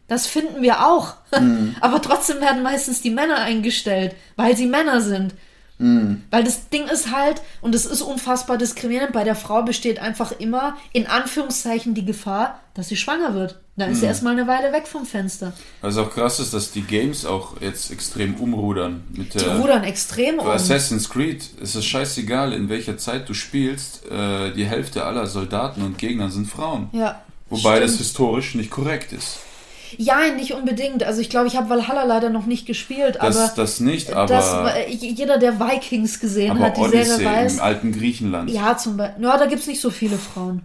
das 0.09 0.27
finden 0.27 0.61
wir 0.61 0.85
auch. 0.87 1.15
Aber 1.81 2.03
trotzdem 2.03 2.41
werden 2.41 2.63
meistens 2.63 3.01
die 3.01 3.11
Männer 3.11 3.37
eingestellt, 3.37 4.17
weil 4.35 4.57
sie 4.57 4.67
Männer 4.67 5.01
sind. 5.01 5.35
Weil 6.31 6.45
das 6.45 6.69
Ding 6.69 6.87
ist 6.89 7.11
halt, 7.11 7.41
und 7.63 7.75
es 7.75 7.87
ist 7.87 8.03
unfassbar 8.03 8.59
diskriminierend, 8.59 9.13
bei 9.13 9.25
der 9.25 9.35
Frau 9.35 9.63
besteht 9.63 9.99
einfach 9.99 10.33
immer, 10.33 10.77
in 10.93 11.07
Anführungszeichen, 11.07 11.95
die 11.95 12.05
Gefahr, 12.05 12.61
dass 12.75 12.89
sie 12.89 12.97
schwanger 12.97 13.35
wird. 13.35 13.59
Dann 13.77 13.93
ist 13.93 14.01
sie 14.01 14.07
erstmal 14.07 14.35
eine 14.35 14.47
Weile 14.47 14.75
weg 14.75 14.87
vom 14.87 15.07
Fenster. 15.07 15.55
Was 15.81 15.97
auch 15.97 16.11
krass 16.11 16.39
ist, 16.39 16.53
dass 16.53 16.71
die 16.71 16.83
Games 16.83 17.25
auch 17.25 17.63
jetzt 17.63 17.91
extrem 17.91 18.35
umrudern. 18.35 19.05
Mit 19.11 19.33
Die 19.33 19.39
der, 19.39 19.57
rudern 19.57 19.85
extrem 19.85 20.39
um. 20.39 20.47
Assassin's 20.47 21.09
Creed 21.09 21.49
ist 21.63 21.75
es 21.75 21.87
scheißegal, 21.87 22.53
in 22.53 22.69
welcher 22.69 22.99
Zeit 22.99 23.27
du 23.27 23.33
spielst. 23.33 24.05
Äh, 24.11 24.53
die 24.53 24.67
Hälfte 24.67 25.05
aller 25.05 25.27
Soldaten 25.27 25.83
und 25.83 25.97
Gegner 25.97 26.31
sind 26.31 26.47
Frauen. 26.47 26.91
Ja. 26.93 27.23
Wobei 27.49 27.81
das 27.81 27.93
stimmt. 27.93 28.07
historisch 28.07 28.55
nicht 28.55 28.71
korrekt 28.71 29.15
ist. 29.15 29.39
Ja, 29.99 30.19
nicht 30.35 30.53
unbedingt. 30.55 31.03
Also 31.03 31.21
ich 31.21 31.31
glaube, 31.31 31.49
ich 31.49 31.57
habe 31.57 31.69
Valhalla 31.71 32.05
leider 32.05 32.31
noch 32.31 32.47
nicht 32.47 32.67
gespielt, 32.67 33.19
Das, 33.21 33.37
aber 33.37 33.53
das 33.57 33.81
nicht, 33.81 34.13
aber, 34.13 34.27
das, 34.27 34.77
äh, 34.77 34.91
jeder, 34.91 35.39
der 35.39 35.59
Vikings 35.61 36.21
gesehen 36.21 36.59
hat, 36.59 36.77
die 36.77 36.81
Odyssey 36.81 37.17
Serie 37.17 37.27
weiß. 37.27 37.55
im 37.55 37.61
alten 37.61 37.93
Griechenland. 37.93 38.51
Ja, 38.51 38.77
zum 38.77 38.97
Beispiel. 38.97 39.25
Ja, 39.25 39.39
da 39.39 39.47
gibt's 39.47 39.67
nicht 39.67 39.81
so 39.81 39.91
viele 39.91 40.17
Frauen. 40.17 40.63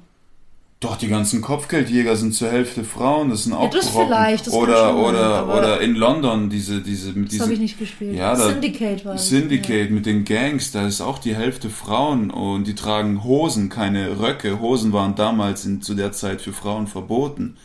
Doch, 0.81 0.97
die 0.97 1.07
ganzen 1.07 1.41
Kopfgeldjäger 1.41 2.15
sind 2.17 2.35
zur 2.35 2.51
Hälfte 2.51 2.83
Frauen, 2.83 3.29
das 3.29 3.45
sind 3.45 3.53
auch 3.53 3.69
das 3.69 3.89
Brocken. 3.89 4.07
vielleicht, 4.07 4.45
das 4.45 4.53
oder, 4.53 4.89
sein, 4.89 4.95
oder, 4.95 5.57
oder 5.57 5.81
in 5.81 5.95
London 5.95 6.49
diese, 6.49 6.81
diese, 6.81 7.13
mit 7.13 7.33
Das 7.33 7.39
habe 7.39 7.53
ich 7.53 7.59
nicht 7.59 7.79
gespielt. 7.79 8.13
Ja, 8.13 8.35
da, 8.35 8.49
Syndicate 8.49 9.05
war 9.05 9.13
das. 9.13 9.29
Syndicate 9.29 9.89
mit 9.89 10.05
den 10.05 10.25
Gangs, 10.25 10.73
da 10.73 10.85
ist 10.85 10.99
auch 10.99 11.17
die 11.17 11.33
Hälfte 11.33 11.69
Frauen 11.69 12.29
und 12.29 12.65
die 12.67 12.75
tragen 12.75 13.23
Hosen, 13.23 13.69
keine 13.69 14.19
Röcke. 14.19 14.59
Hosen 14.59 14.91
waren 14.91 15.15
damals 15.15 15.65
in, 15.65 15.81
zu 15.81 15.95
der 15.95 16.11
Zeit 16.11 16.41
für 16.41 16.53
Frauen 16.53 16.87
verboten. 16.87 17.55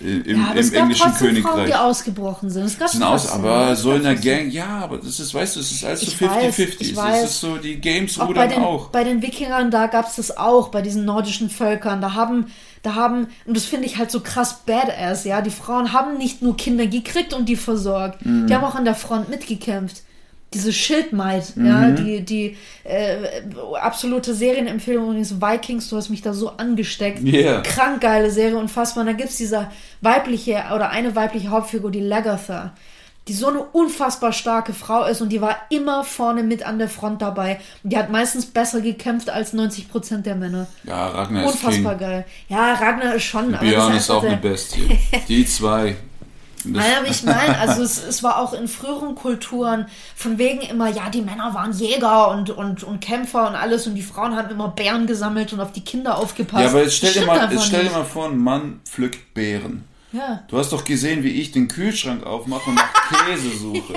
Im, 0.00 0.24
Ja, 0.24 0.52
im 0.52 0.56
es 0.58 0.72
gab 0.72 0.82
englischen 0.82 1.02
trotzdem 1.06 1.26
Frauen, 1.28 1.34
die 1.36 1.42
Königreich. 1.42 1.76
ausgebrochen 1.78 2.50
sind. 2.50 2.64
Es 2.64 2.78
gab 2.78 2.88
sind 2.88 3.02
aus, 3.02 3.30
aber 3.30 3.76
so 3.76 3.92
in 3.92 4.02
der. 4.02 4.14
Gang, 4.14 4.50
ja, 4.50 4.66
aber 4.80 4.98
das 4.98 5.20
ist, 5.20 5.32
weißt 5.34 5.56
du, 5.56 5.60
es 5.60 5.70
ist 5.72 5.84
alles 5.84 6.00
so 6.00 6.06
Ich 6.08 6.20
weiß, 6.20 6.54
50-50. 6.56 6.76
ich 6.80 6.90
Es 6.92 6.96
weiß. 6.96 7.24
ist 7.24 7.40
so, 7.40 7.56
die 7.56 7.76
Games 7.80 8.18
Auch 8.18 8.22
bei 8.22 8.26
rudern 8.28 8.48
den, 8.48 8.62
auch. 8.62 8.88
bei 8.88 9.04
den 9.04 9.22
Wikingern, 9.22 9.70
da 9.70 9.86
gab's 9.86 10.16
das 10.16 10.36
auch, 10.36 10.68
bei 10.68 10.82
diesen 10.82 11.04
nordischen 11.04 11.50
Völkern. 11.50 12.00
Da 12.00 12.14
haben, 12.14 12.46
da 12.82 12.94
haben, 12.94 13.28
und 13.46 13.56
das 13.56 13.64
finde 13.64 13.86
ich 13.86 13.98
halt 13.98 14.10
so 14.10 14.20
krass 14.20 14.60
badass, 14.66 15.24
ja. 15.24 15.40
Die 15.42 15.50
Frauen 15.50 15.92
haben 15.92 16.16
nicht 16.18 16.42
nur 16.42 16.56
Kinder 16.56 16.86
gekriegt 16.86 17.32
und 17.34 17.48
die 17.48 17.56
versorgt. 17.56 18.24
Mhm. 18.24 18.46
Die 18.46 18.54
haben 18.54 18.64
auch 18.64 18.74
an 18.74 18.84
der 18.84 18.94
Front 18.94 19.28
mitgekämpft. 19.28 20.02
Diese 20.52 20.72
Schildmaid, 20.72 21.52
ja, 21.56 21.62
Mhm. 21.62 21.96
die, 21.96 22.20
die 22.24 22.56
äh, 22.82 23.42
absolute 23.80 24.34
Serienempfehlung 24.34 25.04
übrigens 25.04 25.40
Vikings, 25.40 25.88
du 25.88 25.96
hast 25.96 26.08
mich 26.10 26.22
da 26.22 26.32
so 26.32 26.50
angesteckt. 26.56 27.22
Yeah. 27.22 27.60
Krank 27.62 28.00
geile 28.00 28.30
Serie, 28.32 28.56
unfassbar. 28.58 29.02
Und 29.02 29.06
da 29.06 29.12
gibt's 29.12 29.36
diese 29.36 29.68
weibliche 30.00 30.64
oder 30.74 30.90
eine 30.90 31.14
weibliche 31.14 31.50
Hauptfigur, 31.50 31.92
die 31.92 32.00
Lagertha, 32.00 32.72
die 33.28 33.32
so 33.32 33.46
eine 33.46 33.60
unfassbar 33.60 34.32
starke 34.32 34.72
Frau 34.74 35.04
ist 35.04 35.20
und 35.20 35.28
die 35.28 35.40
war 35.40 35.56
immer 35.70 36.02
vorne 36.02 36.42
mit 36.42 36.66
an 36.66 36.80
der 36.80 36.88
Front 36.88 37.22
dabei. 37.22 37.60
Die 37.84 37.96
hat 37.96 38.10
meistens 38.10 38.46
besser 38.46 38.80
gekämpft 38.80 39.30
als 39.30 39.54
90% 39.54 40.22
der 40.22 40.34
Männer. 40.34 40.66
Ja, 40.82 41.06
Ragnar 41.10 41.44
ist 41.44 41.52
Unfassbar 41.52 41.94
geil. 41.94 42.24
Ja, 42.48 42.72
Ragnar 42.74 43.14
ist 43.14 43.22
schon. 43.22 43.52
Björn 43.52 43.94
ist 43.94 44.10
auch 44.10 44.24
eine 44.24 44.36
Bestie. 44.36 44.98
Die 45.28 45.46
zwei. 45.46 45.94
Nein, 46.64 46.92
aber 46.98 47.08
ich 47.08 47.22
meine, 47.22 47.58
also 47.60 47.82
es, 47.82 48.04
es 48.04 48.22
war 48.22 48.38
auch 48.38 48.52
in 48.52 48.68
früheren 48.68 49.14
Kulturen 49.14 49.86
von 50.14 50.38
wegen 50.38 50.60
immer, 50.60 50.88
ja, 50.88 51.08
die 51.10 51.22
Männer 51.22 51.54
waren 51.54 51.72
Jäger 51.72 52.30
und, 52.30 52.50
und, 52.50 52.82
und 52.82 53.00
Kämpfer 53.00 53.48
und 53.48 53.54
alles 53.54 53.86
und 53.86 53.94
die 53.94 54.02
Frauen 54.02 54.36
haben 54.36 54.50
immer 54.50 54.68
Bären 54.68 55.06
gesammelt 55.06 55.52
und 55.52 55.60
auf 55.60 55.72
die 55.72 55.84
Kinder 55.84 56.18
aufgepasst. 56.18 56.62
ja, 56.62 56.70
aber 56.70 56.82
jetzt 56.82 56.96
stell 56.96 57.12
dir 57.12 57.26
mal, 57.26 57.50
jetzt 57.52 57.66
stell 57.66 57.84
dir 57.84 57.90
mal 57.90 58.04
vor, 58.04 58.26
ein 58.26 58.38
Mann 58.38 58.80
pflückt 58.84 59.34
Beeren. 59.34 59.84
Ja. 60.12 60.42
Du 60.48 60.58
hast 60.58 60.72
doch 60.72 60.84
gesehen, 60.84 61.22
wie 61.22 61.40
ich 61.40 61.52
den 61.52 61.68
Kühlschrank 61.68 62.24
aufmache 62.24 62.70
und 62.70 62.76
nach 62.76 62.92
Käse 63.26 63.56
suche. 63.56 63.94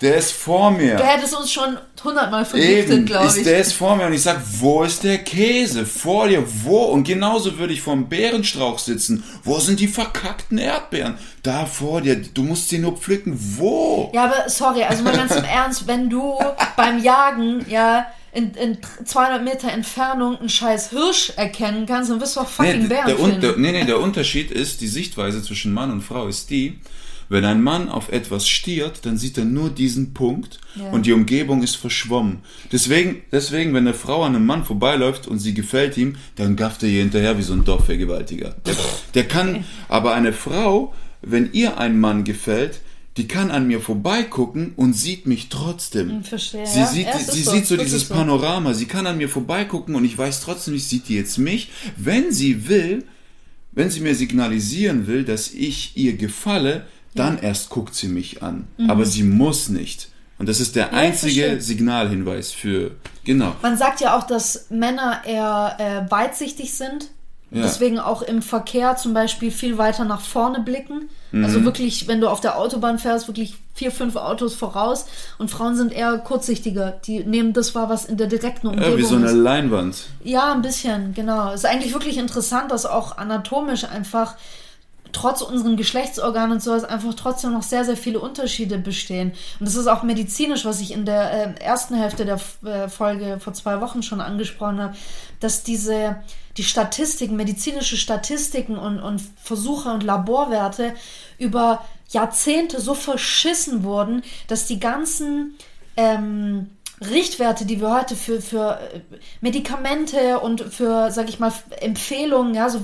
Der 0.00 0.16
ist 0.16 0.32
vor 0.32 0.70
mir. 0.70 0.96
Du 0.96 1.04
hättest 1.04 1.34
uns 1.36 1.52
schon 1.52 1.78
hundertmal 2.04 2.44
vergiftet, 2.44 3.06
glaube 3.06 3.26
ist, 3.26 3.38
ich. 3.38 3.44
der 3.44 3.58
ist 3.58 3.72
vor 3.72 3.96
mir 3.96 4.06
und 4.06 4.12
ich 4.12 4.22
sag, 4.22 4.40
wo 4.60 4.82
ist 4.82 5.02
der 5.02 5.18
Käse? 5.18 5.86
Vor 5.86 6.28
dir, 6.28 6.44
wo? 6.64 6.84
Und 6.84 7.04
genauso 7.04 7.58
würde 7.58 7.72
ich 7.72 7.80
vorm 7.82 8.08
Bärenstrauch 8.08 8.78
sitzen. 8.78 9.24
Wo 9.42 9.58
sind 9.58 9.80
die 9.80 9.88
verkackten 9.88 10.58
Erdbeeren? 10.58 11.16
Da 11.42 11.66
vor 11.66 12.00
dir, 12.02 12.16
du 12.16 12.42
musst 12.42 12.68
sie 12.68 12.78
nur 12.78 12.96
pflücken. 12.96 13.36
Wo? 13.58 14.10
Ja, 14.14 14.24
aber 14.24 14.48
sorry, 14.48 14.82
also 14.84 15.02
mal 15.02 15.16
ganz 15.16 15.34
im 15.34 15.44
Ernst, 15.52 15.86
wenn 15.86 16.10
du 16.10 16.38
beim 16.76 17.02
Jagen, 17.02 17.64
ja, 17.68 18.06
in, 18.32 18.52
in 18.54 18.76
200 19.04 19.42
Meter 19.42 19.72
Entfernung 19.72 20.38
einen 20.38 20.50
scheiß 20.50 20.90
Hirsch 20.90 21.32
erkennen 21.36 21.86
kannst, 21.86 22.10
dann 22.10 22.20
wirst 22.20 22.36
du 22.36 22.40
auch 22.40 22.48
fucking 22.48 22.82
Nee, 22.82 22.88
Bären 22.88 23.06
der, 23.06 23.16
finden. 23.16 23.40
der, 23.40 23.56
nee, 23.56 23.72
nee, 23.72 23.84
der 23.84 23.98
Unterschied 23.98 24.50
ist, 24.50 24.82
die 24.82 24.88
Sichtweise 24.88 25.42
zwischen 25.42 25.72
Mann 25.72 25.90
und 25.90 26.02
Frau 26.02 26.26
ist 26.28 26.50
die, 26.50 26.78
wenn 27.28 27.44
ein 27.44 27.62
Mann 27.62 27.88
auf 27.88 28.10
etwas 28.10 28.48
stiert, 28.48 29.04
dann 29.04 29.16
sieht 29.18 29.36
er 29.38 29.44
nur 29.44 29.70
diesen 29.70 30.14
Punkt 30.14 30.60
und 30.92 31.06
die 31.06 31.12
Umgebung 31.12 31.62
ist 31.62 31.76
verschwommen. 31.76 32.38
Deswegen, 32.72 33.22
deswegen, 33.32 33.74
wenn 33.74 33.86
eine 33.86 33.94
Frau 33.94 34.22
an 34.22 34.36
einem 34.36 34.46
Mann 34.46 34.64
vorbeiläuft 34.64 35.26
und 35.26 35.38
sie 35.38 35.54
gefällt 35.54 35.96
ihm, 35.96 36.16
dann 36.36 36.56
gafft 36.56 36.82
er 36.82 36.88
ihr 36.88 37.00
hinterher 37.02 37.38
wie 37.38 37.42
so 37.42 37.52
ein 37.52 37.64
Dorfvergewaltiger. 37.64 38.54
Der, 38.64 38.76
der 39.14 39.24
kann, 39.28 39.64
aber 39.88 40.14
eine 40.14 40.32
Frau, 40.32 40.94
wenn 41.22 41.50
ihr 41.52 41.78
ein 41.78 41.98
Mann 41.98 42.24
gefällt, 42.24 42.80
die 43.16 43.26
kann 43.26 43.50
an 43.50 43.66
mir 43.66 43.80
vorbeigucken 43.80 44.74
und 44.76 44.92
sieht 44.92 45.26
mich 45.26 45.48
trotzdem. 45.48 46.22
verstehe, 46.22 46.66
Sie 46.66 46.80
ja. 46.80 46.86
sieht, 46.86 47.06
Ja, 47.06 47.18
sie 47.18 47.42
so, 47.42 47.50
sieht 47.52 47.66
so 47.66 47.76
dieses 47.76 48.08
so. 48.08 48.14
Panorama. 48.14 48.74
Sie 48.74 48.84
kann 48.84 49.06
an 49.06 49.16
mir 49.16 49.28
vorbeigucken 49.30 49.94
und 49.94 50.04
ich 50.04 50.16
weiß 50.18 50.42
trotzdem 50.42 50.74
nicht, 50.74 50.86
sieht 50.86 51.08
die 51.08 51.16
jetzt 51.16 51.38
mich. 51.38 51.70
Wenn 51.96 52.30
sie 52.30 52.68
will, 52.68 53.04
wenn 53.72 53.90
sie 53.90 54.00
mir 54.00 54.14
signalisieren 54.14 55.06
will, 55.06 55.24
dass 55.24 55.50
ich 55.52 55.96
ihr 55.96 56.16
gefalle, 56.16 56.86
dann 57.18 57.38
erst 57.38 57.70
guckt 57.70 57.94
sie 57.94 58.08
mich 58.08 58.42
an. 58.42 58.66
Aber 58.88 59.04
sie 59.04 59.22
muss 59.22 59.68
nicht. 59.68 60.08
Und 60.38 60.48
das 60.48 60.60
ist 60.60 60.76
der 60.76 60.92
einzige 60.92 61.42
verstehe. 61.42 61.60
Signalhinweis 61.60 62.52
für, 62.52 62.90
genau. 63.24 63.54
Man 63.62 63.78
sagt 63.78 64.00
ja 64.00 64.16
auch, 64.18 64.26
dass 64.26 64.66
Männer 64.70 65.22
eher 65.24 65.76
äh, 65.78 66.10
weitsichtig 66.10 66.74
sind. 66.74 67.10
Ja. 67.52 67.62
Deswegen 67.62 68.00
auch 68.00 68.22
im 68.22 68.42
Verkehr 68.42 68.96
zum 68.96 69.14
Beispiel 69.14 69.52
viel 69.52 69.78
weiter 69.78 70.04
nach 70.04 70.20
vorne 70.20 70.60
blicken. 70.60 71.08
Also 71.32 71.64
wirklich, 71.64 72.08
wenn 72.08 72.20
du 72.20 72.28
auf 72.28 72.40
der 72.40 72.58
Autobahn 72.58 72.98
fährst, 72.98 73.28
wirklich 73.28 73.56
vier, 73.74 73.90
fünf 73.92 74.16
Autos 74.16 74.54
voraus 74.54 75.06
und 75.38 75.50
Frauen 75.50 75.76
sind 75.76 75.92
eher 75.92 76.16
kurzsichtiger. 76.18 76.98
Die 77.06 77.24
nehmen 77.24 77.52
das 77.52 77.74
wahr, 77.74 77.88
was 77.90 78.06
in 78.06 78.16
der 78.16 78.26
direkten 78.26 78.68
Umgebung 78.68 78.92
Ja, 78.92 78.98
wie 78.98 79.02
so 79.02 79.16
eine 79.16 79.26
ist. 79.26 79.34
Leinwand. 79.34 80.06
Ja, 80.24 80.52
ein 80.52 80.62
bisschen, 80.62 81.12
genau. 81.14 81.50
Es 81.52 81.56
ist 81.60 81.66
eigentlich 81.66 81.92
wirklich 81.92 82.16
interessant, 82.16 82.70
dass 82.72 82.86
auch 82.86 83.18
anatomisch 83.18 83.84
einfach 83.84 84.36
trotz 85.16 85.40
unseren 85.40 85.76
Geschlechtsorganen 85.78 86.52
und 86.52 86.62
sowas 86.62 86.84
einfach 86.84 87.14
trotzdem 87.14 87.54
noch 87.54 87.62
sehr, 87.62 87.86
sehr 87.86 87.96
viele 87.96 88.20
Unterschiede 88.20 88.76
bestehen. 88.76 89.32
Und 89.58 89.66
das 89.66 89.74
ist 89.74 89.86
auch 89.86 90.02
medizinisch, 90.02 90.66
was 90.66 90.80
ich 90.80 90.92
in 90.92 91.06
der 91.06 91.56
äh, 91.56 91.60
ersten 91.60 91.94
Hälfte 91.94 92.26
der 92.26 92.38
äh, 92.64 92.88
Folge 92.88 93.38
vor 93.40 93.54
zwei 93.54 93.80
Wochen 93.80 94.02
schon 94.02 94.20
angesprochen 94.20 94.80
habe, 94.80 94.96
dass 95.40 95.62
diese, 95.62 96.16
die 96.58 96.64
Statistiken, 96.64 97.34
medizinische 97.34 97.96
Statistiken 97.96 98.76
und, 98.76 99.00
und 99.00 99.22
Versuche 99.42 99.90
und 99.90 100.02
Laborwerte 100.02 100.92
über 101.38 101.82
Jahrzehnte 102.10 102.80
so 102.80 102.92
verschissen 102.92 103.84
wurden, 103.84 104.22
dass 104.48 104.66
die 104.66 104.80
ganzen 104.80 105.54
ähm, 105.96 106.70
Richtwerte, 107.00 107.66
die 107.66 107.80
wir 107.80 107.92
heute 107.92 108.16
für, 108.16 108.40
für 108.40 108.80
äh, 108.80 109.00
Medikamente 109.40 110.40
und 110.40 110.62
für, 110.62 111.10
sag 111.10 111.28
ich 111.28 111.38
mal, 111.38 111.52
Empfehlungen, 111.80 112.54
ja, 112.54 112.70
so 112.70 112.80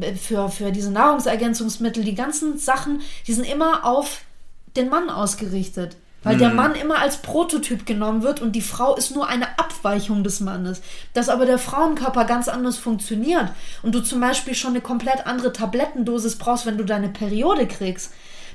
äh, 0.00 0.14
für, 0.14 0.48
für 0.48 0.72
diese 0.72 0.90
Nahrungsergänzungsmittel, 0.90 2.02
die 2.02 2.14
ganzen 2.14 2.58
Sachen, 2.58 3.02
die 3.26 3.32
sind 3.32 3.44
immer 3.44 3.84
auf 3.84 4.22
den 4.76 4.88
Mann 4.88 5.10
ausgerichtet. 5.10 5.96
Weil 6.24 6.36
der 6.36 6.54
Mann 6.54 6.76
immer 6.76 7.00
als 7.00 7.16
Prototyp 7.16 7.84
genommen 7.84 8.22
wird 8.22 8.40
und 8.40 8.52
die 8.52 8.62
Frau 8.62 8.94
ist 8.94 9.12
nur 9.12 9.26
eine 9.28 9.58
Abweichung 9.58 10.22
des 10.22 10.38
Mannes. 10.38 10.80
Dass 11.14 11.28
aber 11.28 11.46
der 11.46 11.58
Frauenkörper 11.58 12.24
ganz 12.26 12.46
anders 12.46 12.76
funktioniert 12.76 13.50
und 13.82 13.92
du 13.92 14.00
zum 14.00 14.20
Beispiel 14.20 14.54
schon 14.54 14.70
eine 14.70 14.80
komplett 14.80 15.26
andere 15.26 15.52
Tablettendosis 15.52 16.38
brauchst, 16.38 16.64
wenn 16.64 16.78
du 16.78 16.84
deine 16.84 17.08
Periode 17.08 17.66
kriegst. 17.66 18.12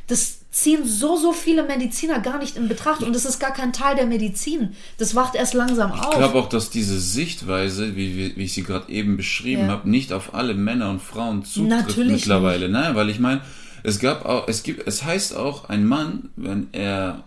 Das 0.08 0.40
ziehen 0.62 0.86
so, 0.86 1.18
so 1.18 1.34
viele 1.34 1.64
Mediziner 1.64 2.20
gar 2.20 2.40
nicht 2.40 2.58
in 2.58 2.68
Betracht 2.68 3.04
und 3.04 3.14
das 3.14 3.26
ist 3.26 3.40
gar 3.40 3.54
kein 3.54 3.74
Teil 3.74 3.96
der 3.96 4.08
Medizin. 4.08 4.76
Das 4.98 5.14
wacht 5.14 5.36
erst 5.36 5.54
langsam 5.54 5.92
auf. 5.92 6.14
Ich 6.14 6.18
glaube 6.18 6.40
auch, 6.40 6.50
dass 6.50 6.72
diese 6.72 7.00
Sichtweise, 7.00 7.96
wie, 7.96 8.18
wie, 8.18 8.36
wie 8.36 8.44
ich 8.44 8.54
sie 8.54 8.64
gerade 8.64 8.92
eben 8.92 9.18
beschrieben 9.18 9.64
Ja. 9.64 9.68
habe, 9.70 9.90
nicht 9.90 10.12
auf 10.12 10.34
alle 10.34 10.56
Männer 10.56 10.90
und 10.90 11.02
Frauen 11.02 11.46
zutrifft 11.46 11.88
Natürlich 11.88 12.12
mittlerweile. 12.12 12.70
Nein, 12.70 12.96
weil 12.96 13.10
ich 13.10 13.20
meine, 13.20 13.42
es 13.84 14.00
gab 14.00 14.26
auch, 14.26 14.48
es 14.48 14.64
gibt, 14.64 14.88
es 14.88 15.04
heißt 15.04 15.36
auch, 15.36 15.70
ein 15.70 15.86
Mann, 15.86 16.30
wenn 16.36 16.68
er 16.72 17.24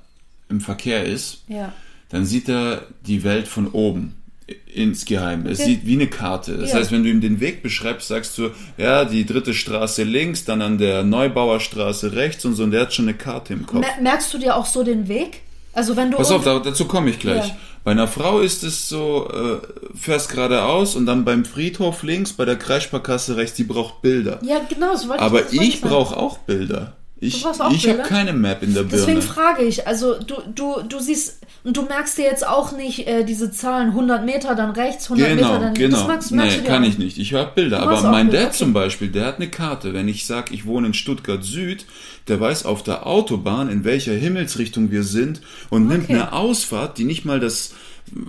im 0.48 0.60
Verkehr 0.60 1.04
ist, 1.04 1.42
ja. 1.46 1.72
dann 2.08 2.26
sieht 2.26 2.48
er 2.48 2.82
die 3.06 3.22
Welt 3.22 3.46
von 3.46 3.68
oben 3.68 4.16
insgeheim. 4.74 5.46
Es 5.46 5.58
Ja. 5.58 5.64
sieht 5.66 5.86
wie 5.86 5.94
eine 5.94 6.06
Karte. 6.06 6.56
Das 6.56 6.70
Ja. 6.72 6.78
heißt, 6.78 6.92
wenn 6.92 7.02
du 7.04 7.10
ihm 7.10 7.20
den 7.20 7.40
Weg 7.40 7.62
beschreibst, 7.62 8.08
sagst 8.08 8.36
du, 8.38 8.50
ja, 8.78 9.04
die 9.04 9.26
dritte 9.26 9.54
Straße 9.54 10.02
links, 10.04 10.44
dann 10.44 10.62
an 10.62 10.78
der 10.78 11.02
Neubauerstraße 11.02 12.14
rechts 12.14 12.44
und 12.44 12.54
so, 12.54 12.62
und 12.64 12.70
der 12.70 12.82
hat 12.82 12.94
schon 12.94 13.06
eine 13.06 13.16
Karte 13.16 13.52
im 13.52 13.66
Kopf. 13.66 13.80
Mer 13.80 14.00
merkst 14.02 14.32
du 14.34 14.38
dir 14.38 14.56
auch 14.56 14.66
so 14.66 14.82
den 14.82 15.08
Weg? 15.08 15.42
Also 15.72 15.96
wenn 15.96 16.10
du 16.10 16.16
Pass 16.16 16.32
auf, 16.32 16.42
dazu 16.44 16.84
komme 16.86 17.10
ich 17.10 17.18
gleich. 17.20 17.46
Ja. 17.48 17.56
Bei 17.84 17.92
einer 17.92 18.08
Frau 18.08 18.40
ist 18.40 18.64
es 18.64 18.88
so, 18.88 19.28
äh, 19.32 19.96
fährst 19.96 20.28
geradeaus 20.30 20.96
und 20.96 21.06
dann 21.06 21.24
beim 21.24 21.44
Friedhof 21.44 22.02
links, 22.02 22.32
bei 22.32 22.44
der 22.44 22.56
Kreissparkasse 22.56 23.36
rechts, 23.36 23.56
die 23.56 23.64
braucht 23.64 24.02
Bilder. 24.02 24.40
ja 24.42 24.60
genau, 24.68 24.92
das 24.92 25.08
wollte 25.08 25.22
Aber 25.22 25.52
ich 25.52 25.78
sagen. 25.80 25.88
brauche 25.88 26.16
auch 26.16 26.38
Bilder. 26.38 26.96
Ich, 27.22 27.44
ich 27.72 27.88
habe 27.88 28.02
keine 28.02 28.32
Map 28.32 28.62
in 28.62 28.72
der 28.72 28.84
Birne. 28.84 28.96
Deswegen 28.96 29.20
frage 29.20 29.62
ich, 29.62 29.86
also 29.86 30.18
du, 30.18 30.36
du, 30.54 30.80
du 30.88 31.00
siehst, 31.00 31.40
und 31.64 31.76
du 31.76 31.82
merkst 31.82 32.16
dir 32.16 32.24
jetzt 32.24 32.46
auch 32.46 32.72
nicht 32.72 33.06
äh, 33.06 33.24
diese 33.24 33.50
Zahlen 33.50 33.88
100 33.88 34.24
Meter, 34.24 34.54
dann 34.54 34.70
rechts, 34.70 35.10
100 35.10 35.28
Genau, 35.28 35.48
Meter, 35.48 35.60
dann 35.60 35.74
genau. 35.74 35.98
Das 35.98 36.08
magst, 36.08 36.32
merkst 36.32 36.60
nee, 36.62 36.66
kann 36.66 36.82
auch 36.82 36.88
ich 36.88 36.96
nicht. 36.96 37.18
Ich 37.18 37.32
höre 37.32 37.44
Bilder. 37.44 37.82
Aber 37.82 38.00
mein 38.10 38.30
Bilder, 38.30 38.46
Dad 38.46 38.54
zum 38.54 38.72
Beispiel, 38.72 39.08
der 39.08 39.26
hat 39.26 39.36
eine 39.36 39.50
Karte. 39.50 39.92
Wenn 39.92 40.08
ich 40.08 40.24
sage, 40.24 40.54
ich 40.54 40.64
wohne 40.64 40.86
in 40.86 40.94
Stuttgart 40.94 41.44
Süd, 41.44 41.84
der 42.28 42.40
weiß 42.40 42.64
auf 42.64 42.82
der 42.82 43.06
Autobahn, 43.06 43.68
in 43.68 43.84
welcher 43.84 44.14
Himmelsrichtung 44.14 44.90
wir 44.90 45.02
sind 45.02 45.42
und 45.68 45.88
nimmt 45.88 46.04
Okay. 46.04 46.14
eine 46.14 46.32
Ausfahrt, 46.32 46.96
die 46.96 47.04
nicht 47.04 47.26
mal 47.26 47.38
das, 47.38 47.74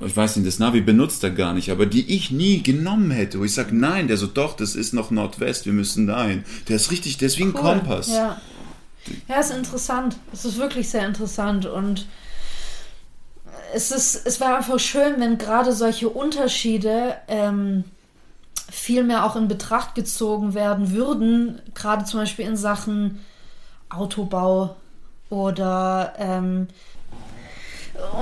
ich 0.06 0.18
weiß 0.18 0.36
nicht, 0.36 0.48
das 0.48 0.60
Navi 0.60 0.82
benutzt 0.82 1.24
er 1.24 1.32
gar 1.32 1.54
nicht, 1.54 1.72
aber 1.72 1.86
die 1.86 2.14
ich 2.14 2.30
nie 2.32 2.62
genommen 2.62 3.12
hätte. 3.12 3.40
Wo 3.40 3.46
ich 3.46 3.54
sage, 3.54 3.74
nein, 3.74 4.10
der 4.10 4.18
so, 4.18 4.28
doch, 4.28 4.58
das 4.58 4.76
ist 4.76 4.94
noch 4.94 5.12
Nordwest, 5.12 5.66
wir 5.66 5.72
müssen 5.74 6.08
dahin. 6.08 6.44
Der 6.68 6.76
ist 6.76 6.92
richtig, 6.92 7.18
der 7.18 7.28
ist 7.28 7.40
wie 7.40 7.44
ein 7.44 7.54
Cool. 7.54 7.62
Kompass. 7.62 8.10
Ja. 8.10 8.42
Ja, 9.28 9.40
ist 9.40 9.52
interessant. 9.52 10.18
Es 10.34 10.46
ist 10.46 10.58
wirklich 10.58 10.90
sehr 10.90 11.06
interessant 11.06 11.66
und 11.66 12.08
es 13.74 13.92
ist, 13.92 14.26
es 14.26 14.40
wäre 14.40 14.56
einfach 14.56 14.80
schön, 14.80 15.20
wenn 15.20 15.38
gerade 15.38 15.74
solche 15.74 16.10
Unterschiede 16.10 17.16
ähm, 17.28 17.86
viel 18.70 19.04
mehr 19.04 19.26
auch 19.26 19.36
in 19.36 19.48
Betracht 19.48 19.96
gezogen 19.96 20.54
werden 20.54 20.92
würden, 20.92 21.62
gerade 21.74 22.06
zum 22.06 22.20
Beispiel 22.20 22.46
in 22.46 22.58
Sachen 22.58 23.24
Autobau 23.90 24.76
oder 25.30 26.14
ähm, 26.18 26.68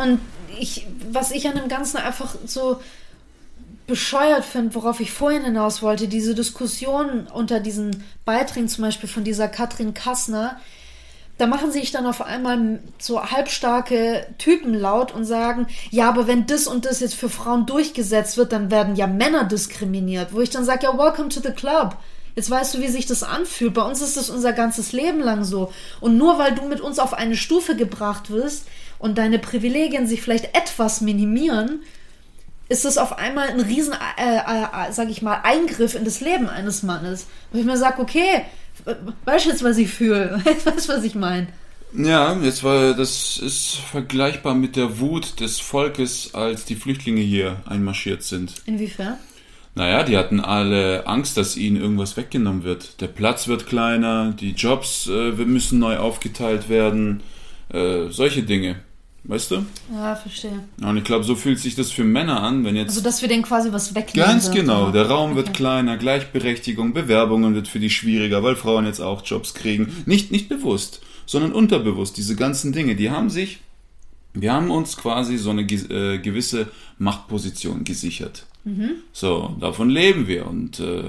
und 0.02 0.20
ich, 0.60 0.88
was 1.12 1.32
ich 1.32 1.48
an 1.48 1.56
dem 1.56 1.70
Ganzen 1.70 1.98
einfach 1.98 2.36
so 2.46 2.82
bescheuert 3.90 4.46
finde, 4.46 4.74
worauf 4.76 5.02
ich 5.02 5.12
vorhin 5.12 5.44
hinaus 5.44 5.82
wollte, 5.82 6.08
diese 6.08 6.34
Diskussion 6.34 7.28
unter 7.34 7.60
diesen 7.60 8.06
Beiträgen 8.24 8.70
zum 8.70 8.86
Beispiel 8.86 9.10
von 9.10 9.26
dieser 9.26 9.50
Katrin 9.50 9.94
Kassner, 9.94 10.58
da 11.38 11.48
machen 11.48 11.72
sich 11.72 11.92
dann 11.92 12.06
auf 12.06 12.22
einmal 12.22 12.80
so 12.98 13.24
halbstarke 13.24 14.26
Typen 14.38 14.74
laut 14.74 15.14
und 15.14 15.24
sagen, 15.24 15.68
ja, 15.90 16.08
aber 16.10 16.28
wenn 16.28 16.46
das 16.46 16.68
und 16.68 16.86
das 16.86 17.00
jetzt 17.00 17.16
für 17.16 17.30
Frauen 17.30 17.66
durchgesetzt 17.66 18.38
wird, 18.38 18.52
dann 18.52 18.72
werden 18.72 18.96
ja 18.96 19.08
Männer 19.08 19.46
diskriminiert. 19.46 20.34
Wo 20.34 20.42
ich 20.42 20.50
dann 20.50 20.66
sage, 20.66 20.84
ja, 20.84 20.98
welcome 20.98 21.30
to 21.30 21.40
the 21.42 21.52
club. 21.52 21.96
Jetzt 22.36 22.50
weißt 22.50 22.76
du, 22.76 22.82
wie 22.82 22.90
sich 22.90 23.06
das 23.06 23.24
anfühlt. 23.24 23.74
Bei 23.74 23.84
uns 23.84 24.02
ist 24.02 24.18
das 24.18 24.30
unser 24.30 24.52
ganzes 24.52 24.92
Leben 24.92 25.22
lang 25.22 25.46
so. 25.46 25.72
Und 26.02 26.18
nur 26.18 26.38
weil 26.38 26.56
du 26.56 26.66
mit 26.68 26.82
uns 26.82 27.00
auf 27.00 27.14
eine 27.14 27.38
Stufe 27.38 27.78
gebracht 27.78 28.30
wirst 28.30 28.66
und 28.98 29.18
deine 29.18 29.40
Privilegien 29.40 30.08
sich 30.08 30.22
vielleicht 30.22 30.56
etwas 30.58 31.00
minimieren, 31.00 31.84
ist 32.70 32.86
das 32.86 32.98
auf 32.98 33.18
einmal 33.18 33.50
ein 33.50 33.60
riesen, 33.60 33.94
äh, 33.94 34.38
äh, 34.38 34.92
sag 34.92 35.10
ich 35.10 35.22
mal, 35.22 35.42
Eingriff 35.44 35.96
in 35.96 36.06
das 36.06 36.22
Leben 36.22 36.48
eines 36.48 36.84
Mannes. 36.84 37.28
Wo 37.52 37.58
ich 37.58 37.66
mir 37.66 37.78
sage, 37.78 38.02
okay, 38.02 38.46
weißt 39.26 39.46
du 39.46 39.50
jetzt, 39.50 39.64
was 39.64 39.78
ich 39.78 39.90
fühle? 39.90 40.42
Weißt 40.64 40.88
du, 40.88 40.94
was 40.94 41.04
ich 41.04 41.16
meine? 41.16 41.48
Ja, 41.92 42.38
jetzt 42.38 42.64
war 42.64 42.94
das 42.94 43.40
ist 43.40 43.78
vergleichbar 43.78 44.54
mit 44.54 44.76
der 44.76 45.00
Wut 45.00 45.40
des 45.40 45.60
Volkes, 45.60 46.36
als 46.36 46.66
die 46.66 46.76
Flüchtlinge 46.76 47.22
hier 47.22 47.58
einmarschiert 47.66 48.22
sind. 48.22 48.54
Inwiefern? 48.66 49.18
Naja, 49.74 50.04
die 50.04 50.18
hatten 50.18 50.40
alle 50.40 51.08
Angst, 51.08 51.38
dass 51.38 51.58
ihnen 51.58 51.78
irgendwas 51.78 52.16
weggenommen 52.16 52.64
wird. 52.64 53.02
Der 53.02 53.08
Platz 53.08 53.48
wird 53.48 53.66
kleiner, 53.66 54.32
die 54.32 54.52
Jobs 54.52 55.08
äh, 55.08 55.32
müssen 55.32 55.80
neu 55.80 55.98
aufgeteilt 55.98 56.70
werden, 56.70 57.24
äh, 57.74 58.10
solche 58.10 58.44
Dinge. 58.44 58.76
Weißt 59.26 59.52
du? 59.52 59.66
Ja, 59.94 60.16
verstehe. 60.16 60.64
Und 60.82 60.98
ich 60.98 61.04
glaube, 61.04 61.24
so 61.24 61.36
fühlt 61.36 61.60
sich 61.60 61.76
das 61.76 61.92
für 61.92 62.04
Männer 62.04 62.42
an, 62.42 62.64
wenn 62.64 62.76
jetzt 62.76 62.90
Also, 62.90 63.02
dass 63.02 63.22
wir 63.22 63.28
denen 63.30 63.44
quasi 63.44 63.72
was 63.72 63.94
wegnehmen. 63.94 64.30
Ganz 64.30 64.46
wird, 64.48 64.56
genau. 64.56 64.86
ja. 64.88 64.92
Der 64.92 65.08
Raum 65.08 65.36
wird 65.36 65.50
Okay. 65.50 65.58
kleiner, 65.58 65.98
Gleichberechtigung, 65.98 66.94
Bewerbungen 66.94 67.54
wird 67.54 67.68
für 67.68 67.80
die 67.80 67.90
schwieriger, 67.90 68.42
weil 68.44 68.56
Frauen 68.56 68.86
jetzt 68.86 69.02
auch 69.02 69.24
Jobs 69.26 69.54
kriegen. 69.54 70.04
Nicht, 70.06 70.32
nicht 70.32 70.50
bewusst, 70.50 71.02
sondern 71.26 71.52
unterbewusst. 71.52 72.18
Diese 72.18 72.36
ganzen 72.36 72.72
Dinge, 72.72 72.96
die 72.96 73.12
haben 73.12 73.30
sich, 73.30 73.60
wir 74.34 74.54
haben 74.54 74.72
uns 74.72 74.96
quasi 74.98 75.38
so 75.38 75.50
eine 75.50 75.64
äh, 75.64 76.18
gewisse 76.20 76.68
Machtposition 76.98 77.84
gesichert. 77.84 78.46
So, 79.14 79.56
davon 79.60 79.90
leben 79.90 80.28
wir. 80.28 80.46
Und 80.46 80.80
äh, 80.80 81.06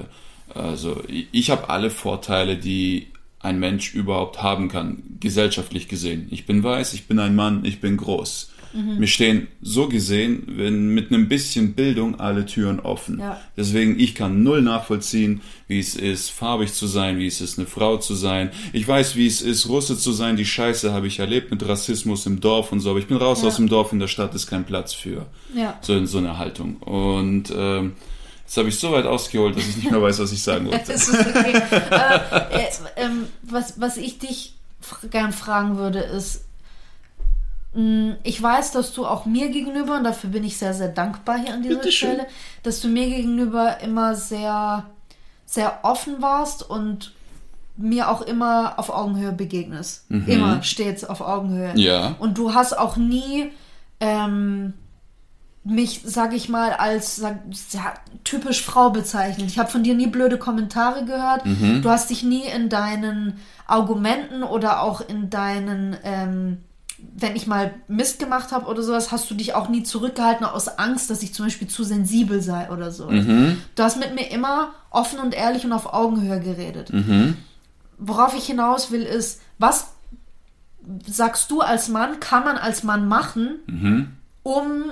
also 0.53 1.01
ich, 1.07 1.27
ich 1.31 1.49
habe 1.51 1.69
alle 1.69 1.89
Vorteile, 1.91 2.57
die 2.57 3.07
ein 3.43 3.59
Mensch 3.59 3.93
überhaupt 3.93 4.41
haben 4.41 4.67
kann, 4.69 5.03
gesellschaftlich 5.19 5.87
gesehen. 5.87 6.27
Ich 6.31 6.45
bin 6.45 6.63
weiß, 6.63 6.93
ich 6.93 7.07
bin 7.07 7.19
ein 7.19 7.35
Mann, 7.35 7.65
ich 7.65 7.79
bin 7.81 7.97
groß. 7.97 8.49
Mir 8.73 9.07
stehen 9.07 9.47
so 9.61 9.89
gesehen, 9.89 10.43
wenn 10.55 10.93
mit 10.93 11.11
einem 11.11 11.27
bisschen 11.27 11.73
Bildung 11.73 12.21
alle 12.21 12.45
Türen 12.45 12.79
offen. 12.79 13.19
Ja. 13.19 13.37
Deswegen, 13.57 13.99
ich 13.99 14.15
kann 14.15 14.43
null 14.43 14.61
nachvollziehen, 14.61 15.41
wie 15.67 15.77
es 15.79 15.95
ist, 15.95 16.29
farbig 16.29 16.71
zu 16.71 16.87
sein, 16.87 17.19
wie 17.19 17.27
es 17.27 17.41
ist, 17.41 17.57
eine 17.59 17.67
Frau 17.67 17.97
zu 17.97 18.15
sein. 18.15 18.49
Ich 18.71 18.87
weiß, 18.87 19.17
wie 19.17 19.27
es 19.27 19.41
ist, 19.41 19.67
Russe 19.67 19.97
zu 19.97 20.13
sein. 20.13 20.37
Die 20.37 20.45
Scheiße 20.45 20.93
habe 20.93 21.07
ich 21.07 21.19
erlebt 21.19 21.51
mit 21.51 21.67
Rassismus 21.67 22.25
im 22.25 22.39
Dorf 22.39 22.71
und 22.71 22.79
so. 22.79 22.91
Aber 22.91 22.99
ich 22.99 23.07
bin 23.07 23.17
raus 23.17 23.41
Ja. 23.41 23.49
aus 23.49 23.57
dem 23.57 23.67
Dorf, 23.67 23.91
in 23.91 23.99
der 23.99 24.07
Stadt 24.07 24.33
ist 24.35 24.47
kein 24.47 24.63
Platz 24.63 24.93
für 24.93 25.25
Ja. 25.53 25.77
so 25.81 26.05
so 26.05 26.19
eine 26.19 26.37
Haltung. 26.37 26.77
Und 26.77 27.51
ähm, 27.53 27.91
jetzt 28.51 28.57
habe 28.57 28.67
ich 28.67 28.77
so 28.77 28.91
weit 28.91 29.05
ausgeholt, 29.05 29.55
dass 29.55 29.65
ich 29.65 29.77
nicht 29.77 29.91
mehr 29.91 30.01
weiß, 30.01 30.19
was 30.19 30.33
ich 30.33 30.43
sagen 30.43 30.69
wollte. 30.69 30.93
Okay. 30.93 31.61
Aber, 31.89 32.51
äh, 32.51 32.67
ähm, 32.97 33.27
was, 33.43 33.79
was 33.79 33.95
ich 33.95 34.19
dich 34.19 34.55
gern 35.09 35.31
fragen 35.31 35.77
würde, 35.77 35.99
ist, 35.99 36.43
mh, 37.73 38.17
ich 38.23 38.43
weiß, 38.43 38.73
dass 38.73 38.91
du 38.91 39.05
auch 39.05 39.25
mir 39.25 39.47
gegenüber, 39.51 39.95
und 39.95 40.03
dafür 40.03 40.31
bin 40.31 40.43
ich 40.43 40.57
sehr, 40.57 40.73
sehr 40.73 40.89
dankbar 40.89 41.39
hier 41.39 41.53
an 41.53 41.63
dieser. 41.63 41.89
Stelle, 41.89 42.27
dass 42.63 42.81
du 42.81 42.89
mir 42.89 43.07
gegenüber 43.07 43.79
immer 43.79 44.15
sehr, 44.15 44.83
sehr 45.45 45.79
offen 45.83 46.21
warst 46.21 46.69
und 46.69 47.13
mir 47.77 48.09
auch 48.09 48.21
immer 48.21 48.73
auf 48.75 48.89
Augenhöhe 48.89 49.31
begegnest. 49.31 50.03
Immer 50.09 50.61
stets 50.61 51.05
auf 51.05 51.21
Augenhöhe. 51.21 51.71
Ja. 51.75 52.15
Und 52.19 52.37
du 52.37 52.53
hast 52.53 52.77
auch 52.77 52.97
nie 52.97 53.53
ähm, 54.01 54.73
mich, 55.63 56.01
sag 56.03 56.33
ich 56.33 56.49
mal, 56.49 56.71
als 56.73 57.17
sag, 57.17 57.39
ja, 57.71 57.93
typisch 58.23 58.63
Frau 58.63 58.89
bezeichnet. 58.89 59.47
Ich 59.47 59.59
habe 59.59 59.69
von 59.69 59.83
dir 59.83 59.93
nie 59.93 60.07
blöde 60.07 60.37
Kommentare 60.39 61.05
gehört. 61.05 61.45
Mhm. 61.45 61.81
Du 61.83 61.89
hast 61.89 62.09
dich 62.09 62.23
nie 62.23 62.43
in 62.45 62.69
deinen 62.69 63.37
Argumenten 63.67 64.41
oder 64.43 64.81
auch 64.81 65.01
in 65.01 65.29
deinen, 65.29 65.95
ähm, 66.03 66.57
wenn 67.15 67.35
ich 67.35 67.45
mal 67.45 67.73
Mist 67.87 68.17
gemacht 68.19 68.51
habe 68.51 68.65
oder 68.67 68.81
sowas, 68.81 69.11
hast 69.11 69.29
du 69.29 69.35
dich 69.35 69.53
auch 69.53 69.69
nie 69.69 69.83
zurückgehalten 69.83 70.45
aus 70.45 70.67
Angst, 70.67 71.09
dass 71.11 71.21
ich 71.21 71.33
zum 71.33 71.45
Beispiel 71.45 71.67
zu 71.67 71.83
sensibel 71.83 72.41
sei 72.41 72.69
oder 72.71 72.91
so. 72.91 73.09
Mhm. 73.09 73.61
Du 73.75 73.83
hast 73.83 73.99
mit 73.99 74.15
mir 74.15 74.31
immer 74.31 74.73
offen 74.89 75.19
und 75.19 75.33
ehrlich 75.35 75.63
und 75.63 75.73
auf 75.73 75.93
Augenhöhe 75.93 76.39
geredet. 76.39 76.91
Mhm. 76.91 77.37
Worauf 77.99 78.35
ich 78.35 78.45
hinaus 78.45 78.89
will, 78.91 79.03
ist, 79.03 79.41
was 79.59 79.89
sagst 81.07 81.51
du 81.51 81.61
als 81.61 81.87
Mann, 81.89 82.19
kann 82.19 82.43
man 82.43 82.57
als 82.57 82.81
Mann 82.83 83.07
machen, 83.07 83.59
Mhm. 83.67 84.07
um 84.41 84.83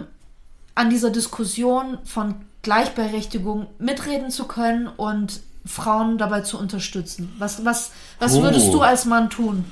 an 0.80 0.90
dieser 0.90 1.10
Diskussion 1.10 1.98
von 2.06 2.36
Gleichberechtigung 2.62 3.68
mitreden 3.80 4.32
zu 4.32 4.46
können 4.46 4.88
und 4.88 5.42
Frauen 5.66 6.18
dabei 6.18 6.42
zu 6.42 6.58
unterstützen? 6.58 7.34
Was, 7.38 7.66
was, 7.66 7.92
was 8.20 8.36
Oh. 8.36 8.44
würdest 8.44 8.74
du 8.74 8.82
als 8.82 9.04
Mann 9.06 9.30
tun? 9.30 9.66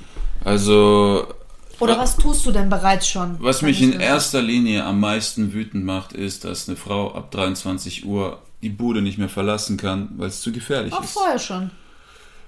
Also, 0.44 1.26
Oder 1.80 1.98
was 1.98 2.16
tust 2.16 2.44
du 2.44 2.50
denn 2.50 2.68
bereits 2.68 3.08
schon? 3.08 3.36
was 3.40 3.62
mich 3.62 3.80
ich 3.80 3.92
in 3.94 4.00
erster 4.00 4.42
Linie 4.42 4.84
am 4.84 5.00
meisten 5.00 5.52
wütend 5.52 5.84
macht, 5.84 6.12
ist, 6.12 6.44
dass 6.44 6.68
eine 6.68 6.76
Frau 6.76 7.14
ab 7.14 7.30
23 7.30 8.04
Uhr 8.04 8.40
die 8.62 8.68
Bude 8.68 9.00
nicht 9.02 9.16
mehr 9.18 9.28
verlassen 9.28 9.76
kann, 9.76 10.10
weil 10.16 10.28
es 10.28 10.40
zu 10.42 10.52
gefährlich 10.52 10.92
Auch 10.92 11.04
ist. 11.04 11.12
vorher 11.12 11.38
schon. 11.38 11.70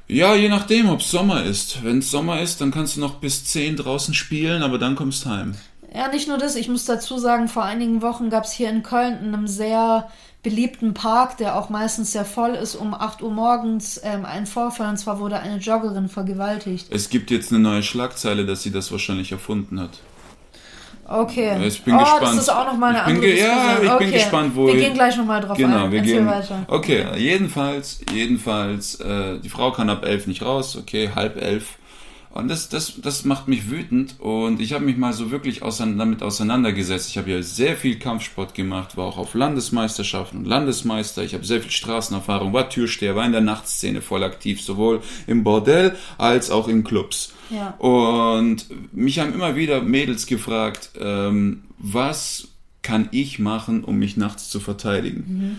Ja, 0.09 0.35
je 0.35 0.49
nachdem, 0.49 0.89
ob 0.91 1.01
es 1.01 1.11
Sommer 1.11 1.45
ist. 1.45 1.85
Wenn 1.85 1.99
es 1.99 2.11
Sommer 2.11 2.41
ist, 2.43 2.61
dann 2.61 2.73
kannst 2.73 2.97
du 2.97 3.01
noch 3.01 3.15
bis 3.21 3.45
10 3.45 3.77
draußen 3.77 4.13
spielen, 4.13 4.63
aber 4.65 4.77
dann 4.79 4.97
kommst 4.97 5.25
du 5.25 5.31
heim. 5.31 5.55
Ja, 5.93 6.09
nicht 6.09 6.29
nur 6.29 6.39
das. 6.39 6.57
Ich 6.57 6.69
muss 6.69 6.85
dazu 6.85 7.19
sagen, 7.19 7.49
vor 7.49 7.65
einigen 7.65 8.01
Wochen 8.03 8.31
gab 8.31 8.45
es 8.45 8.53
hier 8.53 8.71
in 8.71 8.83
Köln 8.83 9.19
in 9.23 9.35
einem 9.35 9.49
sehr 9.49 10.09
beliebten 10.43 10.95
Park, 10.95 11.37
der 11.37 11.57
auch 11.57 11.69
meistens 11.69 12.13
sehr 12.13 12.25
voll 12.25 12.51
ist, 12.51 12.75
um 12.75 12.95
8 12.95 13.23
Uhr 13.23 13.31
morgens 13.31 14.01
ähm, 14.03 14.25
einen 14.25 14.47
Vorfall. 14.47 14.89
Und 14.89 14.97
zwar 14.97 15.19
wurde 15.19 15.39
eine 15.41 15.59
Joggerin 15.59 16.09
vergewaltigt. 16.09 16.87
Es 16.91 17.11
gibt 17.11 17.31
jetzt 17.31 17.53
eine 17.53 17.61
neue 17.61 17.83
Schlagzeile, 17.83 18.47
dass 18.47 18.63
sie 18.63 18.71
das 18.71 18.91
wahrscheinlich 18.93 19.33
erfunden 19.33 19.81
hat. 19.81 19.99
Okay. 21.07 21.67
Ich 21.67 21.83
bin 21.83 21.95
oh, 21.95 21.99
gespannt. 21.99 22.23
das 22.23 22.37
ist 22.37 22.49
auch 22.51 22.67
nochmal 22.67 22.95
eine 22.95 23.01
Ich 23.01 23.17
andere 23.17 23.39
ja, 23.39 23.83
ich 23.83 23.91
okay. 23.91 24.05
bin 24.05 24.13
gespannt, 24.13 24.53
wo 24.55 24.69
Wir 24.69 24.77
gehen 24.77 24.95
gleich 24.95 25.17
nochmal 25.17 25.41
drauf 25.41 25.59
Genau, 25.59 25.87
ein. 25.87 25.93
wir 25.93 25.99
Erzähl 25.99 26.15
gehen. 26.15 26.27
weiter. 26.27 26.65
Okay, 26.69 27.05
jedenfalls, 27.17 28.01
jedenfalls, 28.15 29.01
äh, 29.01 29.41
die 29.41 29.49
Frau 29.49 29.73
kann 29.73 29.91
ab 29.91 30.05
elf 30.05 30.29
nicht 30.29 30.43
raus, 30.43 30.77
okay, 30.77 31.11
halb 31.15 31.37
elf. 31.37 31.80
Und 32.33 32.47
das, 32.47 32.69
das, 32.69 33.01
das 33.03 33.25
macht 33.25 33.49
mich 33.49 33.71
wütend 33.71 34.21
und 34.21 34.61
ich 34.61 34.73
habe 34.73 34.85
mich 34.85 34.97
mal 34.97 35.13
so 35.13 35.33
wirklich 35.33 35.63
ausein- 35.65 35.99
damit 35.99 36.23
auseinandergesetzt. 36.23 37.09
Ich 37.11 37.19
habe 37.19 37.29
ja 37.29 37.43
sehr 37.43 37.77
viel 37.77 37.99
Kampfsport 37.99 38.55
gemacht, 38.55 38.97
war 38.97 39.07
auch 39.07 39.19
auf 39.19 39.35
Landesmeisterschaften 39.35 40.39
und 40.39 40.45
Landesmeister. 40.45 41.25
Ich 41.25 41.35
habe 41.35 41.45
sehr 41.45 41.61
viel 41.61 41.73
Straßenerfahrung, 41.73 42.53
war 42.53 42.71
Türsteher, 42.71 43.17
war 43.17 43.27
in 43.27 43.33
der 43.33 43.41
Nachtszene 43.41 44.01
voll 44.01 44.23
aktiv, 44.23 44.63
sowohl 44.63 45.03
im 45.27 45.43
Bordell 45.43 45.97
als 46.19 46.53
auch 46.53 46.69
in 46.69 46.85
Clubs. 46.85 47.33
Ja. 47.51 47.71
Und 47.79 48.67
mich 48.93 49.19
haben 49.19 49.35
immer 49.35 49.57
wieder 49.57 49.83
Mädels 49.83 50.27
gefragt, 50.27 50.91
ähm, 51.01 51.65
was 51.79 52.47
kann 52.83 53.09
ich 53.11 53.41
machen, 53.41 53.83
um 53.83 53.99
mich 53.99 54.17
nachts 54.17 54.51
zu 54.51 54.61
verteidigen? 54.61 55.59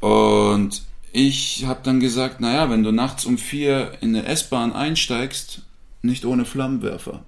Und 0.00 0.82
ich 1.12 1.64
habe 1.66 1.80
dann 1.84 2.00
gesagt, 2.00 2.40
naja, 2.40 2.68
wenn 2.68 2.82
du 2.82 2.90
nachts 2.90 3.24
um 3.24 3.38
vier 3.38 3.92
in 4.00 4.16
eine 4.16 4.26
S-Bahn 4.26 4.72
einsteigst, 4.72 5.62
nicht 6.04 6.24
ohne 6.24 6.44
Flammenwerfer. 6.44 7.24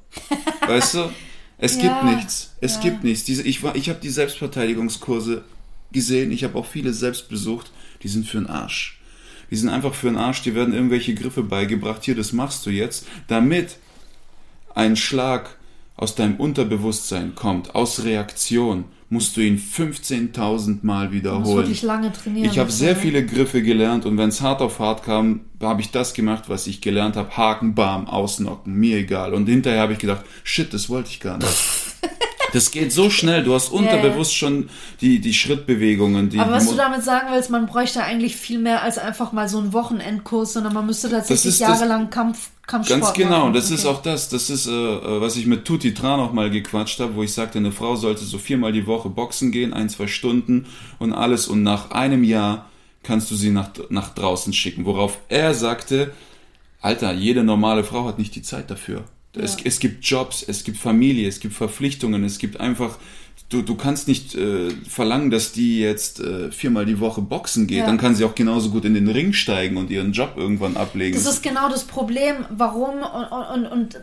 weißt 0.66 0.95
du? 0.95 1.11
Es 1.59 1.77
Ja, 1.83 1.83
gibt 1.83 2.16
nichts. 2.16 2.55
Es 2.61 2.77
ja. 2.77 2.81
gibt 2.83 3.05
nichts. 3.05 3.24
Diese, 3.24 3.43
ich 3.43 3.62
war, 3.62 3.74
ich 3.77 3.89
habe 3.89 3.99
die 4.01 4.11
Selbstverteidigungskurse 4.11 5.45
gesehen. 5.93 6.31
Ich 6.33 6.45
habe 6.45 6.59
auch 6.59 6.66
viele 6.66 6.93
selbst 6.93 7.29
besucht. 7.29 7.70
Die 8.03 8.09
sind 8.09 8.27
für 8.29 8.39
den 8.39 8.47
Arsch. 8.47 9.01
Die 9.51 9.57
sind 9.57 9.68
einfach 9.68 9.95
für 9.95 10.09
den 10.09 10.18
Arsch. 10.18 10.43
Die 10.43 10.55
werden 10.55 10.74
irgendwelche 10.74 11.14
Griffe 11.14 11.43
beigebracht. 11.43 12.05
Hier, 12.05 12.14
das 12.14 12.33
machst 12.33 12.66
du 12.66 12.70
jetzt, 12.70 13.07
damit 13.29 13.77
ein 14.74 14.97
Schlag 14.97 15.57
aus 15.97 16.14
deinem 16.14 16.37
Unterbewusstsein 16.37 17.35
kommt, 17.35 17.74
aus 17.74 18.05
Reaktion, 18.05 18.85
musst 19.09 19.37
du 19.37 19.41
ihn 19.41 19.57
15.000 19.59 20.79
Mal 20.83 21.07
Du 21.09 21.13
musst 21.13 21.13
wiederholen. 21.13 21.57
wirklich 21.59 21.83
lange 21.83 22.13
trainieren. 22.13 22.51
Ich 22.51 22.59
habe 22.59 22.71
sehr 22.73 22.95
dafür. 22.95 23.03
viele 23.03 23.27
Griffe 23.27 23.63
gelernt 23.63 24.05
und 24.07 24.19
wenn 24.19 24.29
es 24.31 24.41
hart 24.41 24.61
auf 24.61 24.79
hart 24.81 25.05
kam, 25.05 25.41
habe 25.61 25.81
ich 25.81 25.91
das 25.91 26.13
gemacht, 26.15 26.45
was 26.49 26.67
ich 26.67 26.81
gelernt 26.81 27.17
habe. 27.17 27.37
Haken, 27.37 27.75
Bam, 27.75 28.07
ausnocken, 28.09 28.75
mir 28.75 28.99
egal. 28.99 29.33
Und 29.35 29.47
hinterher 29.49 29.81
habe 29.81 29.93
ich 29.93 29.99
gedacht, 29.99 30.25
shit, 30.45 30.73
das 30.75 30.89
wollte 30.89 31.11
ich 31.11 31.21
gar 31.21 31.39
nicht. 31.39 31.49
Das 32.57 32.71
geht 32.71 32.91
so 32.91 33.11
schnell, 33.11 33.45
du 33.45 33.53
hast 33.53 33.69
unterbewusst 33.69 34.35
schon 34.35 34.71
die, 35.03 35.21
die 35.21 35.35
Schrittbewegungen. 35.35 36.31
Die 36.31 36.39
Aber 36.39 36.53
was 36.53 36.67
du 36.71 36.75
damit 36.75 37.05
sagen 37.05 37.27
willst, 37.31 37.51
man 37.51 37.67
bräuchte 37.67 38.03
eigentlich 38.03 38.35
viel 38.35 38.59
mehr 38.59 38.83
als 38.83 38.97
einfach 38.97 39.33
mal 39.33 39.47
so 39.47 39.59
einen 39.59 39.75
Wochenendkurs, 39.75 40.55
sondern 40.55 40.73
man 40.73 40.87
müsste 40.87 41.11
tatsächlich 41.11 41.59
jahrelang 41.59 42.09
Kampf, 42.09 42.49
Kampfsport 42.67 43.03
Ganz 43.03 43.13
genau, 43.13 43.41
machen. 43.41 43.53
das 43.53 43.67
Okay. 43.67 43.75
ist 43.75 43.85
auch 43.85 44.01
das, 44.01 44.31
das 44.31 44.49
ist, 44.49 44.69
äh, 44.69 44.71
äh, 44.71 45.21
was 45.21 45.37
ich 45.37 45.45
mit 45.45 45.67
Tutti 45.67 45.93
Tran 45.93 46.19
auch 46.19 46.33
mal 46.33 46.49
gequatscht 46.49 46.99
habe, 46.99 47.15
wo 47.15 47.23
ich 47.23 47.35
sagte, 47.35 47.59
eine 47.59 47.73
Frau 47.73 47.95
sollte 47.95 48.25
so 48.25 48.39
viermal 48.39 48.73
die 48.73 48.87
Woche 48.87 49.11
boxen 49.11 49.53
gehen, 49.53 49.75
ein, 49.75 49.91
zwei 49.91 50.07
Stunden 50.07 50.65
und 50.99 51.13
alles 51.13 51.49
und 51.49 51.63
nach 51.63 51.91
einem 51.91 52.25
Jahr 52.25 52.71
kannst 53.03 53.31
du 53.31 53.35
sie 53.35 53.51
nach, 53.51 53.69
nach 53.91 54.15
draußen 54.15 54.55
schicken. 54.55 54.87
Worauf 54.87 55.19
er 55.29 55.53
sagte, 55.53 56.15
Alter, 56.81 57.13
jede 57.13 57.45
normale 57.45 57.85
Frau 57.85 58.07
hat 58.07 58.19
nicht 58.19 58.35
die 58.35 58.41
Zeit 58.41 58.71
dafür. 58.71 59.05
Es, 59.37 59.57
es 59.62 59.78
gibt 59.78 60.05
Jobs, 60.05 60.45
es 60.47 60.64
gibt 60.64 60.78
Familie, 60.78 61.28
es 61.28 61.41
gibt 61.41 61.55
Verpflichtungen, 61.55 62.24
es 62.24 62.39
gibt 62.39 62.61
einfach, 62.61 62.99
du, 63.49 63.62
du 63.62 63.74
kannst 63.74 64.09
nicht 64.09 64.34
äh, 64.34 64.70
verlangen, 64.89 65.30
dass 65.30 65.53
die 65.53 65.80
jetzt 65.80 66.20
äh, 66.20 66.51
viermal 66.51 66.87
die 66.87 67.01
Woche 67.01 67.22
boxen 67.22 67.66
geht. 67.66 67.78
Ja. 67.78 67.87
Dann 67.87 67.99
kann 67.99 68.14
sie 68.14 68.24
auch 68.24 68.34
genauso 68.34 68.70
gut 68.70 68.84
in 68.84 68.95
den 68.95 69.09
Ring 69.09 69.32
steigen 69.32 69.76
und 69.76 69.91
ihren 69.91 70.12
Job 70.12 70.34
irgendwann 70.37 70.76
ablegen. 70.76 71.16
Das 71.16 71.26
ist 71.26 71.43
genau 71.43 71.68
das 71.68 71.84
Problem, 71.84 72.47
warum 72.51 73.01
und, 73.01 73.64
und, 73.64 73.66
und 73.66 74.01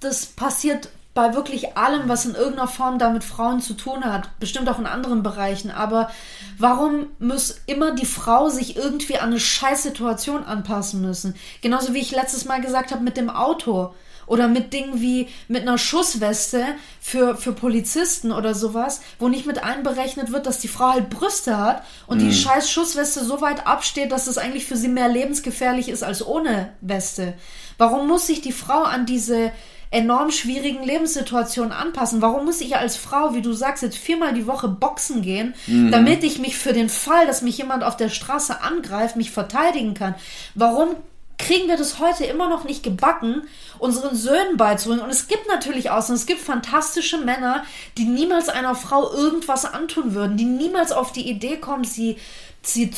das 0.00 0.26
passiert 0.26 0.88
bei 1.14 1.32
wirklich 1.32 1.76
allem, 1.76 2.08
was 2.08 2.26
in 2.26 2.34
irgendeiner 2.34 2.66
Form 2.66 2.98
da 2.98 3.10
mit 3.10 3.22
Frauen 3.22 3.60
zu 3.60 3.74
tun 3.74 4.04
hat, 4.04 4.28
bestimmt 4.40 4.68
auch 4.68 4.80
in 4.80 4.86
anderen 4.86 5.22
Bereichen, 5.22 5.70
aber 5.70 6.10
warum 6.58 7.06
muss 7.20 7.60
immer 7.66 7.94
die 7.94 8.04
Frau 8.04 8.48
sich 8.48 8.76
irgendwie 8.76 9.18
an 9.18 9.30
eine 9.30 9.38
Scheißsituation 9.38 10.42
anpassen 10.44 11.00
müssen? 11.00 11.36
Genauso 11.60 11.94
wie 11.94 12.00
ich 12.00 12.10
letztes 12.10 12.44
Mal 12.46 12.60
gesagt 12.60 12.90
habe 12.90 13.04
mit 13.04 13.16
dem 13.16 13.30
Auto 13.30 13.94
oder 14.26 14.48
mit 14.48 14.72
Dingen 14.72 15.00
wie 15.00 15.28
mit 15.48 15.62
einer 15.62 15.78
Schussweste 15.78 16.64
für, 17.00 17.36
für 17.36 17.52
Polizisten 17.52 18.32
oder 18.32 18.54
sowas, 18.54 19.00
wo 19.18 19.28
nicht 19.28 19.46
mit 19.46 19.62
einberechnet 19.62 20.32
wird, 20.32 20.46
dass 20.46 20.58
die 20.58 20.68
Frau 20.68 20.92
halt 20.92 21.10
Brüste 21.10 21.58
hat 21.58 21.82
und 22.06 22.20
die 22.20 22.32
scheiß 22.32 22.70
Schussweste 22.70 23.24
so 23.24 23.40
weit 23.40 23.66
absteht, 23.66 24.12
dass 24.12 24.26
es 24.26 24.38
eigentlich 24.38 24.66
für 24.66 24.76
sie 24.76 24.88
mehr 24.88 25.08
lebensgefährlich 25.08 25.88
ist 25.88 26.02
als 26.02 26.26
ohne 26.26 26.72
Weste. 26.80 27.34
Warum 27.78 28.08
muss 28.08 28.26
sich 28.26 28.40
die 28.40 28.52
Frau 28.52 28.82
an 28.82 29.06
diese 29.06 29.52
enorm 29.90 30.30
schwierigen 30.30 30.82
Lebenssituationen 30.82 31.72
anpassen? 31.72 32.20
Warum 32.20 32.44
muss 32.44 32.60
ich 32.60 32.76
als 32.76 32.96
Frau, 32.96 33.34
wie 33.34 33.42
du 33.42 33.52
sagst, 33.52 33.82
jetzt 33.82 33.96
viermal 33.96 34.34
die 34.34 34.46
Woche 34.46 34.68
boxen 34.68 35.22
gehen, 35.22 35.54
damit 35.90 36.24
ich 36.24 36.38
mich 36.38 36.58
für 36.58 36.72
den 36.72 36.88
Fall, 36.88 37.26
dass 37.26 37.42
mich 37.42 37.58
jemand 37.58 37.84
auf 37.84 37.96
der 37.96 38.08
Straße 38.08 38.60
angreift, 38.60 39.16
mich 39.16 39.30
verteidigen 39.30 39.94
kann? 39.94 40.14
Warum 40.54 40.96
kriegen 41.38 41.68
wir 41.68 41.76
das 41.76 41.98
heute 41.98 42.24
immer 42.24 42.48
noch 42.48 42.64
nicht 42.64 42.82
gebacken, 42.82 43.42
unseren 43.78 44.14
Söhnen 44.16 44.56
beizubringen. 44.56 45.02
Und 45.04 45.10
es 45.10 45.26
gibt 45.28 45.48
natürlich 45.48 45.90
Ausnahmen, 45.90 46.18
es 46.20 46.26
gibt 46.26 46.40
fantastische 46.40 47.18
Männer, 47.18 47.64
die 47.98 48.04
niemals 48.04 48.48
einer 48.48 48.74
Frau 48.74 49.12
irgendwas 49.12 49.64
antun 49.64 50.14
würden, 50.14 50.36
die 50.36 50.44
niemals 50.44 50.92
auf 50.92 51.12
die 51.12 51.28
Idee 51.28 51.56
kommen, 51.56 51.84
sie, 51.84 52.16
sie 52.62 52.90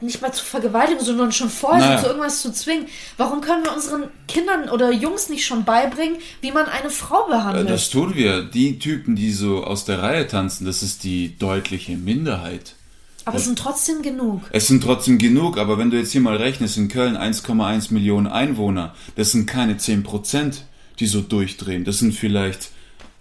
nicht 0.00 0.20
mal 0.22 0.32
zu 0.32 0.44
vergewaltigen, 0.44 1.02
sondern 1.02 1.32
schon 1.32 1.48
vorher 1.50 1.84
Naja. 1.86 2.00
zu 2.00 2.06
irgendwas 2.06 2.42
zu 2.42 2.52
zwingen. 2.52 2.86
Warum 3.16 3.40
können 3.40 3.64
wir 3.64 3.72
unseren 3.72 4.10
Kindern 4.28 4.68
oder 4.68 4.92
Jungs 4.92 5.28
nicht 5.28 5.44
schon 5.46 5.64
beibringen, 5.64 6.18
wie 6.42 6.52
man 6.52 6.66
eine 6.66 6.90
Frau 6.90 7.26
Äh, 7.26 7.30
behandelt? 7.30 7.70
Das 7.70 7.90
tun 7.90 8.14
wir. 8.14 8.42
Die 8.44 8.78
Typen, 8.78 9.16
die 9.16 9.32
so 9.32 9.64
aus 9.64 9.84
der 9.84 10.02
Reihe 10.02 10.26
tanzen, 10.28 10.66
das 10.66 10.82
ist 10.82 11.02
die 11.02 11.36
deutliche 11.38 11.96
Minderheit. 11.96 12.74
Aber 13.24 13.36
es 13.36 13.44
sind 13.44 13.58
trotzdem 13.58 14.02
genug. 14.02 14.42
Es 14.50 14.66
sind 14.66 14.82
trotzdem 14.82 15.18
genug, 15.18 15.58
aber 15.58 15.78
wenn 15.78 15.90
du 15.90 15.96
jetzt 15.98 16.12
hier 16.12 16.20
mal 16.20 16.36
rechnest, 16.36 16.76
in 16.76 16.88
Köln 16.88 17.16
1,1 17.16 17.92
Millionen 17.92 18.26
Einwohner, 18.26 18.94
das 19.16 19.32
sind 19.32 19.46
keine 19.46 19.76
10 19.76 20.02
Prozent, 20.02 20.64
die 20.98 21.06
so 21.06 21.20
durchdrehen. 21.20 21.84
Das 21.84 21.98
sind 22.00 22.14
vielleicht 22.14 22.70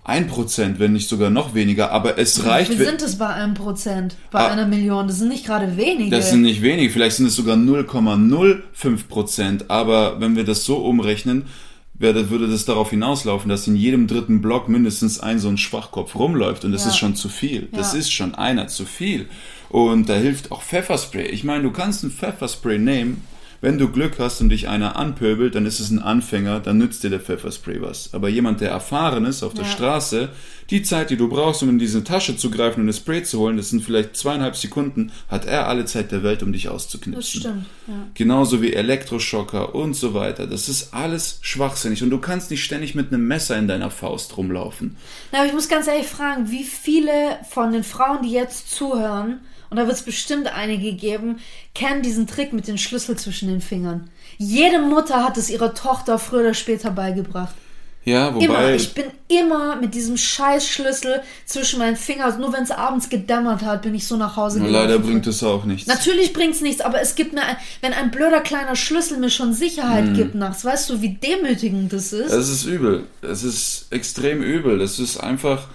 1 0.04 0.32
Prozent, 0.32 0.80
wenn 0.80 0.94
nicht 0.94 1.08
sogar 1.08 1.30
noch 1.30 1.54
weniger, 1.54 1.92
aber 1.92 2.18
es 2.18 2.44
reicht. 2.46 2.72
Wie 2.72 2.84
sind 2.84 3.02
es 3.04 3.18
bei 3.20 3.28
einem 3.28 3.54
Prozent, 3.54 4.16
bei 4.32 4.40
Ah. 4.40 4.48
einer 4.52 4.66
Million? 4.66 5.08
Das 5.08 5.20
sind 5.20 5.30
nicht 5.30 5.46
gerade 5.46 5.78
wenige. 5.78 6.10
Das 6.10 6.32
sind 6.32 6.42
nicht 6.42 6.64
wenige, 6.64 6.92
vielleicht 6.92 7.18
sind 7.18 7.28
es 7.28 7.36
sogar 7.36 7.56
0,05 7.56 9.08
Prozent, 9.08 9.70
aber 9.70 10.20
wenn 10.20 10.36
wir 10.36 10.44
das 10.44 10.66
so 10.66 10.78
umrechnen, 10.78 11.46
würde 11.94 12.48
das 12.48 12.66
darauf 12.66 12.90
hinauslaufen, 12.90 13.48
dass 13.48 13.68
in 13.68 13.76
jedem 13.76 14.08
dritten 14.08 14.42
Block 14.42 14.68
mindestens 14.70 15.20
ein 15.20 15.38
so 15.38 15.50
ein 15.50 15.60
Schwachkopf 15.60 16.16
rumläuft 16.16 16.66
und 16.66 16.72
das 16.72 16.84
Ja. 16.86 16.90
ist 16.90 16.98
schon 16.98 17.16
zu 17.16 17.30
viel. 17.30 17.70
Das 17.74 17.94
Ja. 17.94 18.00
ist 18.00 18.12
schon 18.12 18.34
einer 18.34 18.68
zu 18.68 18.86
viel. 18.88 19.28
Und 19.72 20.10
da 20.10 20.16
hilft 20.16 20.52
auch 20.52 20.62
Pfefferspray. 20.62 21.28
Ich 21.28 21.46
meine, 21.46 21.64
du 21.64 21.72
kannst 21.72 22.04
ein 22.04 22.12
Pfefferspray 22.12 22.78
nehmen, 22.78 23.24
Wenn 23.64 23.78
du 23.78 23.90
Glück 23.90 24.14
hast 24.18 24.42
und 24.42 24.50
dich 24.50 24.68
einer 24.70 24.96
anpöbelt, 24.96 25.54
dann 25.54 25.68
ist 25.68 25.80
es 25.80 25.92
ein 25.92 26.00
Anfänger, 26.02 26.62
dann 26.62 26.80
nützt 26.80 27.04
dir 27.04 27.12
der 27.12 27.20
Pfefferspray 27.20 27.80
was. 27.80 28.12
Aber 28.12 28.28
jemand, 28.28 28.60
der 28.60 28.72
erfahren 28.72 29.24
ist 29.24 29.44
auf 29.44 29.54
der 29.54 29.66
Ja. 29.66 29.70
Straße, 29.70 30.30
die 30.72 30.82
Zeit, 30.82 31.12
die 31.12 31.16
du 31.16 31.28
brauchst, 31.30 31.62
um 31.62 31.70
in 31.70 31.78
diese 31.78 32.04
Tasche 32.04 32.36
zu 32.36 32.50
greifen 32.50 32.82
und 32.82 32.88
das 32.88 32.98
Spray 32.98 33.22
zu 33.22 33.38
holen, 33.38 33.58
das 33.58 33.70
sind 33.70 33.84
vielleicht 33.84 34.16
zweieinhalb 34.16 34.56
Sekunden, 34.56 35.12
hat 35.28 35.46
er 35.46 35.68
alle 35.68 35.86
Zeit 35.86 36.12
der 36.12 36.24
Welt, 36.24 36.42
um 36.42 36.52
dich 36.54 36.70
auszuknipsen. 36.70 37.22
Das 37.22 37.30
stimmt. 37.30 37.66
Ja. 37.88 37.94
Genauso 38.16 38.64
wie 38.64 38.74
Elektroschocker 38.74 39.76
und 39.76 39.94
so 39.94 40.16
weiter. 40.16 40.48
Das 40.48 40.68
ist 40.68 40.96
alles 40.96 41.38
schwachsinnig. 41.42 42.02
Und 42.02 42.10
du 42.10 42.18
kannst 42.18 42.50
nicht 42.50 42.64
ständig 42.64 42.96
mit 42.96 43.14
einem 43.14 43.28
Messer 43.28 43.60
in 43.60 43.68
deiner 43.68 43.92
Faust 43.92 44.38
rumlaufen. 44.38 44.98
Na, 45.32 45.38
aber 45.38 45.48
ich 45.48 45.54
muss 45.54 45.70
ganz 45.70 45.86
ehrlich 45.86 46.08
fragen, 46.08 46.50
wie 46.50 46.64
viele 46.64 47.12
von 47.48 47.72
den 47.72 47.84
Frauen, 47.84 48.24
die 48.24 48.32
jetzt 48.32 48.72
zuhören, 48.72 49.40
und 49.72 49.78
da 49.78 49.88
wird 49.88 49.96
es 49.96 50.04
bestimmt 50.04 50.54
einige 50.54 50.92
geben, 50.94 51.40
kennen 51.74 52.04
diesen 52.04 52.28
Trick 52.28 52.52
mit 52.54 52.68
den 52.68 52.78
Schlüssel 52.78 53.18
zwischen 53.18 53.48
den 53.48 53.62
Fingern. 53.62 54.10
Jede 54.38 54.80
Mutter 54.80 55.24
hat 55.24 55.38
es 55.38 55.50
ihrer 55.50 55.74
Tochter 55.74 56.20
früher 56.20 56.42
oder 56.42 56.54
später 56.54 56.92
beigebracht. 56.92 57.56
Ja, 58.04 58.30
Immer. 58.30 58.42
wobei. 58.50 58.76
Ich 58.76 58.94
bin 58.96 59.06
immer 59.28 59.76
mit 59.76 59.94
diesem 59.94 60.18
scheiß 60.18 60.68
Schlüssel 60.68 61.22
zwischen 61.46 61.78
meinen 61.80 61.96
Fingern. 61.96 62.26
Also 62.26 62.40
nur 62.40 62.52
wenn 62.52 62.64
es 62.64 62.72
abends 62.72 63.10
gedämmert 63.10 63.62
hat, 63.62 63.84
bin 63.84 63.94
ich 63.96 64.08
so 64.08 64.18
nach 64.18 64.36
Hause 64.36 64.60
gelaufen. 64.60 64.74
leider 64.74 65.00
bringt 65.00 65.28
es 65.28 65.44
auch 65.44 65.66
nichts. 65.66 65.88
Natürlich 65.88 66.34
bringt's 66.34 66.62
nichts, 66.62 66.82
aber 66.82 67.00
es 67.00 67.14
gibt 67.16 67.34
mir, 67.34 67.44
ein, 67.44 67.58
wenn 67.82 67.94
ein 67.94 68.10
blöder 68.12 68.42
kleiner 68.42 68.76
Schlüssel 68.76 69.20
mir 69.20 69.30
schon 69.30 69.54
Sicherheit 69.54 70.06
Hm. 70.08 70.14
gibt 70.16 70.36
nachts, 70.36 70.66
weißt 70.66 70.90
du, 70.90 71.02
wie 71.02 71.14
demütigend 71.14 71.94
das 71.94 72.12
ist? 72.12 72.32
Es 72.34 72.50
ist 72.50 72.66
übel. 72.66 73.06
Es 73.22 73.44
ist 73.44 73.86
extrem 73.92 74.42
übel. 74.42 74.82
Es 74.82 74.98
ist 75.00 75.18
einfach, 75.18 75.68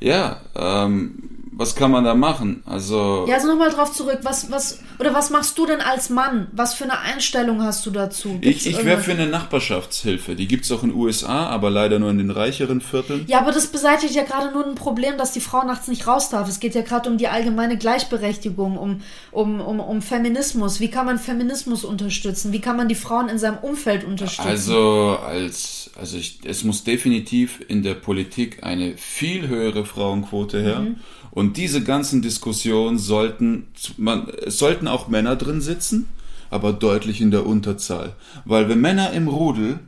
ja, 0.00 0.40
ähm, 0.56 1.39
was 1.60 1.74
kann 1.74 1.90
man 1.90 2.04
da 2.04 2.14
machen? 2.14 2.62
Also, 2.64 3.26
Ja, 3.28 3.34
also 3.34 3.46
nochmal 3.46 3.68
drauf 3.68 3.92
zurück. 3.92 4.20
Was, 4.22 4.50
was, 4.50 4.80
oder 4.98 5.12
was 5.12 5.28
machst 5.28 5.58
du 5.58 5.66
denn 5.66 5.82
als 5.82 6.08
Mann? 6.08 6.46
Was 6.52 6.72
für 6.72 6.84
eine 6.84 6.98
Einstellung 7.00 7.62
hast 7.62 7.84
du 7.84 7.90
dazu? 7.90 8.38
Gibt's 8.40 8.64
ich, 8.64 8.78
ich 8.78 8.84
wäre 8.86 9.02
für 9.02 9.10
eine 9.12 9.26
Nachbarschaftshilfe. 9.26 10.36
Die 10.36 10.48
gibt's 10.48 10.72
auch 10.72 10.82
in 10.82 10.88
den 10.88 10.98
USA, 10.98 11.48
aber 11.48 11.68
leider 11.68 11.98
nur 11.98 12.08
in 12.08 12.16
den 12.16 12.30
reicheren 12.30 12.80
Vierteln. 12.80 13.26
Ja, 13.26 13.40
aber 13.40 13.52
das 13.52 13.66
beseitigt 13.66 14.14
ja 14.14 14.22
gerade 14.22 14.52
nur 14.52 14.66
ein 14.66 14.74
Problem, 14.74 15.18
dass 15.18 15.32
die 15.32 15.42
Frau 15.42 15.62
nachts 15.62 15.86
nicht 15.88 16.06
raus 16.06 16.30
darf. 16.30 16.48
Es 16.48 16.60
geht 16.60 16.74
ja 16.74 16.80
gerade 16.80 17.10
um 17.10 17.18
die 17.18 17.28
allgemeine 17.28 17.76
Gleichberechtigung, 17.76 18.78
um, 18.78 19.02
um, 19.30 19.60
um, 19.60 19.80
um 19.80 20.00
Feminismus. 20.00 20.80
Wie 20.80 20.88
kann 20.88 21.04
man 21.04 21.18
Feminismus 21.18 21.84
unterstützen? 21.84 22.54
Wie 22.54 22.62
kann 22.62 22.78
man 22.78 22.88
die 22.88 22.94
Frauen 22.94 23.28
in 23.28 23.38
seinem 23.38 23.58
Umfeld 23.58 24.04
unterstützen? 24.04 24.48
Also, 24.48 25.18
als, 25.22 25.90
also 26.00 26.16
ich, 26.16 26.38
es 26.42 26.64
muss 26.64 26.84
definitiv 26.84 27.60
in 27.68 27.82
der 27.82 27.96
Politik 27.96 28.64
eine 28.64 28.96
viel 28.96 29.46
höhere 29.46 29.84
Frauenquote 29.84 30.62
her. 30.62 30.78
Mhm. 30.80 30.96
Und 31.30 31.56
diese 31.56 31.82
ganzen 31.82 32.22
Diskussionen 32.22 32.98
sollten, 32.98 33.68
man, 33.96 34.28
es 34.44 34.58
sollten 34.58 34.88
auch 34.88 35.08
Männer 35.08 35.36
drin 35.36 35.60
sitzen, 35.60 36.08
aber 36.50 36.72
deutlich 36.72 37.20
in 37.20 37.30
der 37.30 37.46
Unterzahl. 37.46 38.14
Weil 38.44 38.68
wenn 38.68 38.80
Männer 38.80 39.12
im 39.12 39.28
Rudel, 39.28 39.78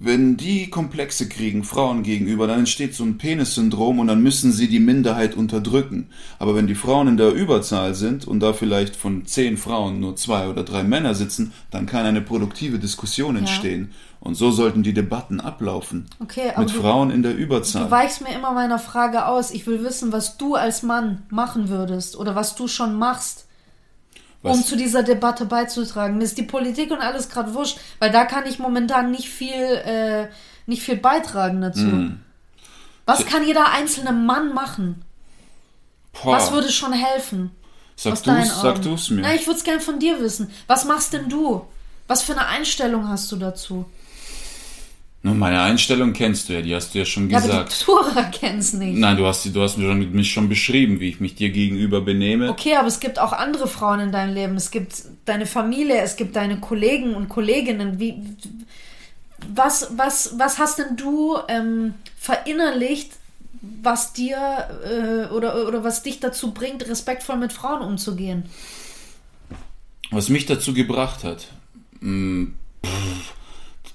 wenn 0.00 0.36
die 0.36 0.70
Komplexe 0.70 1.28
kriegen, 1.28 1.64
Frauen 1.64 2.04
gegenüber, 2.04 2.46
dann 2.46 2.60
entsteht 2.60 2.94
so 2.94 3.02
ein 3.02 3.18
Penis-Syndrom 3.18 3.98
und 3.98 4.06
dann 4.06 4.22
müssen 4.22 4.52
sie 4.52 4.68
die 4.68 4.78
Minderheit 4.78 5.34
unterdrücken. 5.34 6.08
Aber 6.38 6.54
wenn 6.54 6.68
die 6.68 6.76
Frauen 6.76 7.08
in 7.08 7.16
der 7.16 7.32
Überzahl 7.32 7.94
sind 7.96 8.24
und 8.26 8.38
da 8.40 8.52
vielleicht 8.52 8.94
von 8.94 9.26
zehn 9.26 9.56
Frauen 9.56 9.98
nur 9.98 10.14
zwei 10.14 10.48
oder 10.48 10.62
drei 10.62 10.84
Männer 10.84 11.16
sitzen, 11.16 11.52
dann 11.72 11.86
kann 11.86 12.06
eine 12.06 12.20
produktive 12.20 12.78
Diskussion 12.78 13.34
entstehen. 13.34 13.90
Und 14.20 14.36
so 14.36 14.50
sollten 14.52 14.84
die 14.84 14.94
Debatten 14.94 15.40
ablaufen. 15.40 16.06
Okay, 16.20 16.50
aber 16.54 16.60
Mit 16.66 16.74
du- 16.74 16.80
Frauen 16.80 17.10
in 17.10 17.22
der 17.24 17.32
Du 17.32 17.38
Überzahl. 17.38 17.90
weichst 17.90 18.20
mir 18.20 18.32
immer 18.34 18.52
meiner 18.52 18.78
Frage 18.78 19.26
aus. 19.26 19.50
Ich 19.50 19.66
will 19.66 19.82
wissen, 19.82 20.12
was 20.12 20.36
du 20.38 20.54
als 20.54 20.84
Mann 20.84 21.22
machen 21.28 21.68
würdest 21.68 22.16
oder 22.16 22.36
was 22.36 22.54
du 22.54 22.68
schon 22.68 22.94
machst, 22.96 23.46
um 24.42 24.50
Was- 24.60 24.66
zu 24.66 24.76
dieser 24.76 25.02
Debatte 25.02 25.44
beizutragen. 25.46 26.18
Mir 26.18 26.24
ist 26.24 26.38
die 26.38 26.42
Politik 26.44 26.90
und 26.90 27.00
alles 27.00 27.28
gerade 27.28 27.54
wurscht, 27.54 27.78
weil 27.98 28.10
da 28.10 28.24
kann 28.24 28.46
ich 28.46 28.58
momentan 28.58 29.10
nicht 29.10 29.28
viel, 29.28 29.52
äh, 29.54 30.28
nicht 30.66 30.82
viel 30.82 30.96
beitragen 30.96 31.60
dazu. 31.60 31.80
Hm. 31.82 32.20
Was 33.06 33.24
kann 33.26 33.46
jeder 33.46 33.70
einzelne 33.72 34.12
Mann 34.12 34.52
machen? 34.52 35.02
Boah, 36.12 36.36
Was 36.36 36.52
würde 36.52 36.70
schon 36.70 36.92
helfen? 36.92 37.50
sag 38.48 38.74
Augen? 38.74 38.82
du's 38.82 39.10
mir. 39.10 39.22
Na, 39.22 39.34
ich 39.34 39.46
würde 39.46 39.58
es 39.58 39.64
gern 39.64 39.80
von 39.80 39.98
dir 39.98 40.20
wissen. 40.20 40.50
Was 40.66 40.84
machst 40.84 41.12
denn 41.12 41.28
du? 41.28 41.66
Was 42.06 42.22
für 42.22 42.32
eine 42.32 42.46
Einstellung 42.46 43.08
hast 43.08 43.30
du 43.32 43.36
dazu? 43.36 43.86
Nun, 45.22 45.36
meine 45.38 45.60
Einstellung 45.60 46.12
kennst 46.12 46.48
du 46.48 46.52
ja, 46.52 46.62
die 46.62 46.74
hast 46.74 46.94
du 46.94 47.00
ja 47.00 47.04
schon 47.04 47.28
Ja, 47.28 47.38
aber 47.38 47.46
gesagt. 47.48 47.80
die 47.80 47.84
Tourer 47.84 48.22
kennst 48.32 48.74
nicht. 48.74 48.96
Nein, 48.96 49.16
du 49.16 49.26
hast, 49.26 49.44
du 49.52 49.60
hast 49.62 49.76
mich 49.76 50.32
schon 50.32 50.48
beschrieben, 50.48 51.00
wie 51.00 51.08
ich 51.08 51.18
mich 51.18 51.34
dir 51.34 51.50
gegenüber 51.50 52.00
benehme. 52.00 52.48
Okay, 52.50 52.76
aber 52.76 52.86
es 52.86 53.00
gibt 53.00 53.18
auch 53.18 53.32
andere 53.32 53.66
Frauen 53.66 53.98
in 53.98 54.12
deinem 54.12 54.32
Leben. 54.32 54.54
Es 54.56 54.70
gibt 54.70 55.02
deine 55.24 55.46
Familie, 55.46 55.98
es 56.02 56.14
gibt 56.16 56.36
deine 56.36 56.60
Kollegen 56.60 57.16
und 57.16 57.28
Kolleginnen. 57.28 57.98
Wie, 57.98 58.14
was, 59.52 59.88
was, 59.96 60.38
was 60.38 60.58
hast 60.58 60.78
denn 60.78 60.96
du 60.96 61.36
ähm, 61.48 61.94
verinnerlicht, 62.16 63.12
was 63.60 64.12
dir 64.12 64.36
äh, 64.84 65.32
oder, 65.34 65.66
oder 65.66 65.82
was 65.82 66.04
dich 66.04 66.20
dazu 66.20 66.52
bringt, 66.52 66.86
respektvoll 66.88 67.36
mit 67.38 67.52
Frauen 67.52 67.82
umzugehen? 67.82 68.44
Was 70.12 70.28
mich 70.28 70.46
dazu 70.46 70.72
gebracht 70.74 71.24
hat, 71.24 71.48
mh, 72.00 72.52
pff, 72.86 73.34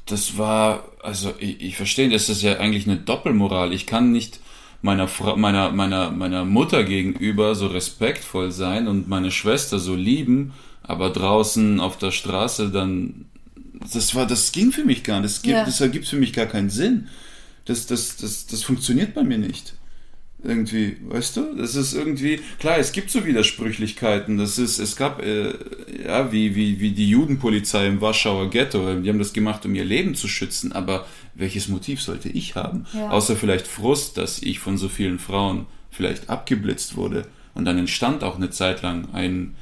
das 0.06 0.38
war, 0.38 0.84
also 1.02 1.34
ich, 1.40 1.62
ich 1.62 1.78
verstehe, 1.78 2.10
das 2.10 2.30
ist 2.30 2.42
ja 2.42 2.58
eigentlich 2.58 2.88
eine 2.88 2.98
Doppelmoral. 2.98 3.74
Ich 3.74 3.86
kann 3.86 4.12
nicht 4.12 4.40
meiner, 4.82 5.08
Fra 5.08 5.36
meiner, 5.36 5.72
meiner, 5.72 6.12
meiner 6.12 6.44
Mutter 6.46 6.84
gegenüber 6.84 7.56
so 7.56 7.68
respektvoll 7.68 8.52
sein 8.52 8.88
und 8.88 9.08
meine 9.08 9.32
Schwester 9.32 9.80
so 9.80 9.96
lieben, 9.96 10.54
aber 10.82 11.10
draußen 11.10 11.80
auf 11.80 11.98
der 11.98 12.12
Straße 12.12 12.70
dann, 12.70 13.26
das 13.94 14.14
war, 14.14 14.28
das 14.28 14.52
ging 14.52 14.72
für 14.72 14.84
mich 14.84 15.04
gar 15.04 15.22
nicht. 15.22 15.34
Das, 15.34 15.42
gibt, 15.42 15.56
Ja. 15.56 15.66
das 15.66 15.80
ergibt 15.80 16.08
für 16.08 16.18
mich 16.18 16.34
gar 16.34 16.46
keinen 16.48 16.70
Sinn. 16.70 17.08
Das, 17.66 17.88
das, 17.88 18.18
das, 18.18 18.46
das 18.48 18.64
funktioniert 18.64 19.14
bei 19.14 19.24
mir 19.24 19.38
nicht. 19.38 19.74
Irgendwie, 20.46 20.98
weißt 21.08 21.38
du? 21.38 21.56
Das 21.56 21.76
ist 21.76 21.94
irgendwie, 21.94 22.42
klar, 22.60 22.78
es 22.78 22.92
gibt 22.92 23.10
so 23.10 23.26
Widersprüchlichkeiten. 23.26 24.38
Das 24.38 24.58
ist, 24.58 24.78
es 24.78 24.98
gab, 24.98 25.22
äh, 25.22 25.54
ja, 26.06 26.34
wie, 26.34 26.54
wie, 26.56 26.82
wie 26.82 26.92
die 26.92 27.10
Judenpolizei 27.10 27.88
im 27.88 28.02
Warschauer 28.02 28.50
Ghetto. 28.50 28.94
Die 29.00 29.10
haben 29.10 29.20
das 29.20 29.32
gemacht, 29.32 29.66
um 29.66 29.74
ihr 29.74 29.86
Leben 29.86 30.16
zu 30.16 30.28
schützen. 30.28 30.74
Aber 30.74 31.06
welches 31.34 31.70
Motiv 31.70 32.02
sollte 32.02 32.28
ich 32.28 32.56
haben? 32.56 32.86
Ja. 32.94 33.10
Außer 33.10 33.38
vielleicht 33.38 33.68
Frust, 33.68 34.18
dass 34.18 34.42
ich 34.42 34.60
von 34.60 34.78
so 34.78 34.90
vielen 34.90 35.18
Frauen 35.18 35.66
vielleicht 35.92 36.30
abgeblitzt 36.30 36.98
wurde. 36.98 37.26
Und 37.54 37.64
dann 37.64 37.78
entstand 37.78 38.24
auch 38.24 38.36
eine 38.36 38.50
Zeit 38.50 38.82
lang 38.82 39.08
ein, 39.14 39.56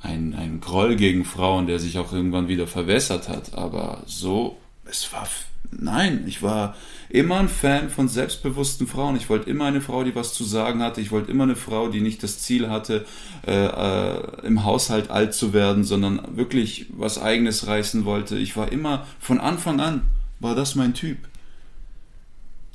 ein, 0.00 0.34
ein 0.34 0.60
Groll 0.60 0.96
gegen 0.96 1.26
Frauen, 1.26 1.66
der 1.66 1.78
sich 1.78 1.98
auch 1.98 2.12
irgendwann 2.12 2.48
wieder 2.48 2.66
verwässert 2.66 3.28
hat. 3.28 3.52
Aber 3.54 4.02
so, 4.06 4.56
es 4.88 5.12
war, 5.12 5.28
nein, 5.70 6.24
ich 6.26 6.42
war 6.42 6.74
immer 7.08 7.38
ein 7.38 7.48
Fan 7.48 7.88
von 7.90 8.08
selbstbewussten 8.08 8.86
Frauen. 8.86 9.16
Ich 9.16 9.28
wollte 9.30 9.48
immer 9.48 9.66
eine 9.66 9.80
Frau, 9.80 10.04
die 10.04 10.14
was 10.14 10.34
zu 10.34 10.44
sagen 10.44 10.82
hatte. 10.82 11.00
Ich 11.00 11.12
wollte 11.12 11.30
immer 11.30 11.44
eine 11.44 11.56
Frau, 11.56 11.88
die 11.88 12.00
nicht 12.00 12.22
das 12.22 12.40
Ziel 12.40 12.68
hatte, 12.68 13.04
äh, 13.46 13.52
äh, 13.52 14.46
im 14.46 14.64
Haushalt 14.64 15.10
alt 15.10 15.34
zu 15.34 15.52
werden, 15.52 15.84
sondern 15.84 16.36
wirklich 16.36 16.86
was 16.90 17.20
Eigenes 17.20 17.66
reißen 17.66 18.04
wollte. 18.04 18.36
Ich 18.36 18.56
war 18.56 18.72
immer, 18.72 19.06
von 19.20 19.40
Anfang 19.40 19.80
an, 19.80 20.02
war 20.40 20.54
das 20.54 20.74
mein 20.74 20.94
Typ. 20.94 21.18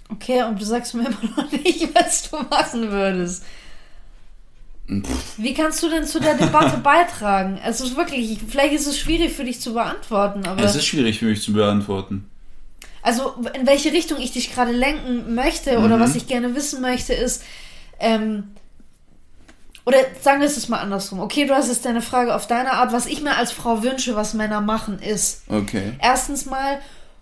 Okay, 0.10 0.44
und 0.44 0.60
du 0.60 0.66
sagst 0.66 0.94
mir 0.94 1.08
immer 1.08 1.36
noch 1.38 1.52
nicht, 1.52 1.90
was 1.96 2.30
du 2.30 2.38
machen 2.38 2.92
würdest. 2.92 3.44
Wie 5.38 5.54
kannst 5.54 5.82
du 5.84 5.90
denn 5.90 6.06
zu 6.06 6.20
der 6.20 6.34
Debatte 6.36 6.78
beitragen? 6.84 7.60
Es 7.66 7.80
ist 7.82 7.96
wirklich, 7.96 8.40
vielleicht 8.48 8.74
ist 8.74 8.88
es 8.88 9.00
schwierig 9.00 9.32
für 9.34 9.44
dich 9.46 9.62
zu 9.62 9.74
beantworten, 9.74 10.46
aber. 10.46 10.62
Es 10.64 10.76
ist 10.76 10.86
schwierig 10.86 11.20
für 11.20 11.26
mich 11.26 11.42
zu 11.42 11.54
beantworten. 11.54 12.26
Also, 13.02 13.34
in 13.54 13.66
welche 13.66 13.92
Richtung 13.94 14.20
ich 14.20 14.32
dich 14.32 14.54
gerade 14.54 14.72
lenken 14.72 15.34
möchte 15.34 15.80
oder 15.80 15.98
Mhm. 15.98 16.02
was 16.02 16.16
ich 16.16 16.28
gerne 16.28 16.54
wissen 16.56 16.82
möchte, 16.82 17.14
ist, 17.14 17.44
ähm, 18.00 18.44
oder 19.86 19.98
sagen 20.22 20.42
wir 20.42 20.48
es 20.48 20.70
mal 20.70 20.78
andersrum. 20.80 21.20
Okay, 21.22 21.46
du 21.48 21.56
hast 21.56 21.68
jetzt 21.70 21.86
deine 21.86 22.02
Frage 22.04 22.36
auf 22.36 22.46
deine 22.46 22.74
Art. 22.74 22.92
Was 22.94 23.08
ich 23.08 23.22
mir 23.22 23.36
als 23.36 23.52
Frau 23.52 23.82
wünsche, 23.82 24.16
was 24.16 24.34
Männer 24.36 24.62
machen, 24.62 25.00
ist, 25.00 25.42
Okay. 25.50 25.94
erstens 26.00 26.46
mal, 26.46 26.80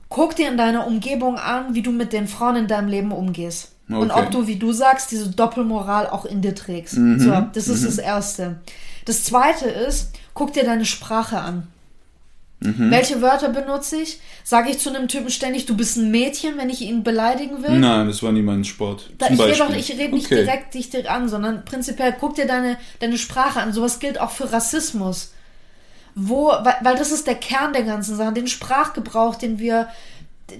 guck 0.09 0.35
dir 0.35 0.49
in 0.49 0.57
deiner 0.57 0.85
Umgebung 0.85 1.37
an, 1.37 1.73
wie 1.73 1.81
du 1.81 1.91
mit 1.91 2.11
den 2.11 2.27
Frauen 2.27 2.57
in 2.57 2.67
deinem 2.67 2.89
Leben 2.89 3.11
umgehst. 3.13 3.71
Und 3.89 4.11
Okay. 4.11 4.21
ob 4.23 4.31
du, 4.31 4.47
wie 4.47 4.55
du 4.57 4.71
sagst, 4.71 5.11
diese 5.11 5.29
Doppelmoral 5.29 6.07
auch 6.07 6.25
in 6.25 6.41
dir 6.41 6.53
trägst. 6.55 6.97
Mhm. 6.97 7.19
So, 7.19 7.45
das 7.53 7.67
ist 7.67 7.85
das 7.85 7.97
Erste. 7.97 8.57
Das 9.05 9.23
Zweite 9.23 9.67
ist, 9.67 10.11
guck 10.35 10.53
dir 10.53 10.63
deine 10.63 10.85
Sprache 10.85 11.39
an. 11.39 11.67
Mhm. 12.61 12.91
Welche 12.91 13.21
Wörter 13.21 13.49
benutze 13.49 13.97
ich? 14.01 14.19
Sage 14.43 14.69
ich 14.69 14.79
zu 14.79 14.89
einem 14.93 15.07
Typen 15.07 15.29
ständig, 15.29 15.65
du 15.65 15.77
bist 15.77 15.95
ein 15.97 16.11
Mädchen, 16.11 16.57
wenn 16.57 16.69
ich 16.69 16.81
ihn 16.81 17.03
beleidigen 17.03 17.63
will? 17.63 17.79
Nein, 17.79 18.07
das 18.07 18.21
war 18.21 18.31
nie 18.33 18.41
mein 18.41 18.63
Sport. 18.65 19.09
Da, 19.17 19.27
ich 19.27 19.39
rede 19.39 19.57
Beispiel. 19.57 19.77
ich 19.77 19.91
rede 19.97 20.13
nicht 20.13 20.25
Okay. 20.25 20.43
direkt 20.43 20.73
dich 20.73 20.89
direkt 20.89 21.09
an, 21.09 21.29
sondern 21.29 21.63
prinzipiell 21.65 22.13
guck 22.19 22.35
dir 22.35 22.45
deine, 22.45 22.77
deine 22.99 23.17
Sprache 23.17 23.61
an. 23.61 23.71
Sowas 23.73 23.99
gilt 23.99 24.19
auch 24.19 24.31
für 24.31 24.51
Rassismus. 24.51 25.31
Wo, 26.15 26.47
weil, 26.47 26.75
weil 26.81 26.95
das 26.97 27.11
ist 27.11 27.27
der 27.27 27.35
Kern 27.35 27.71
der 27.71 27.83
ganzen 27.83 28.17
Sache, 28.17 28.33
den 28.33 28.47
Sprachgebrauch, 28.47 29.35
den 29.35 29.57
wir 29.59 29.87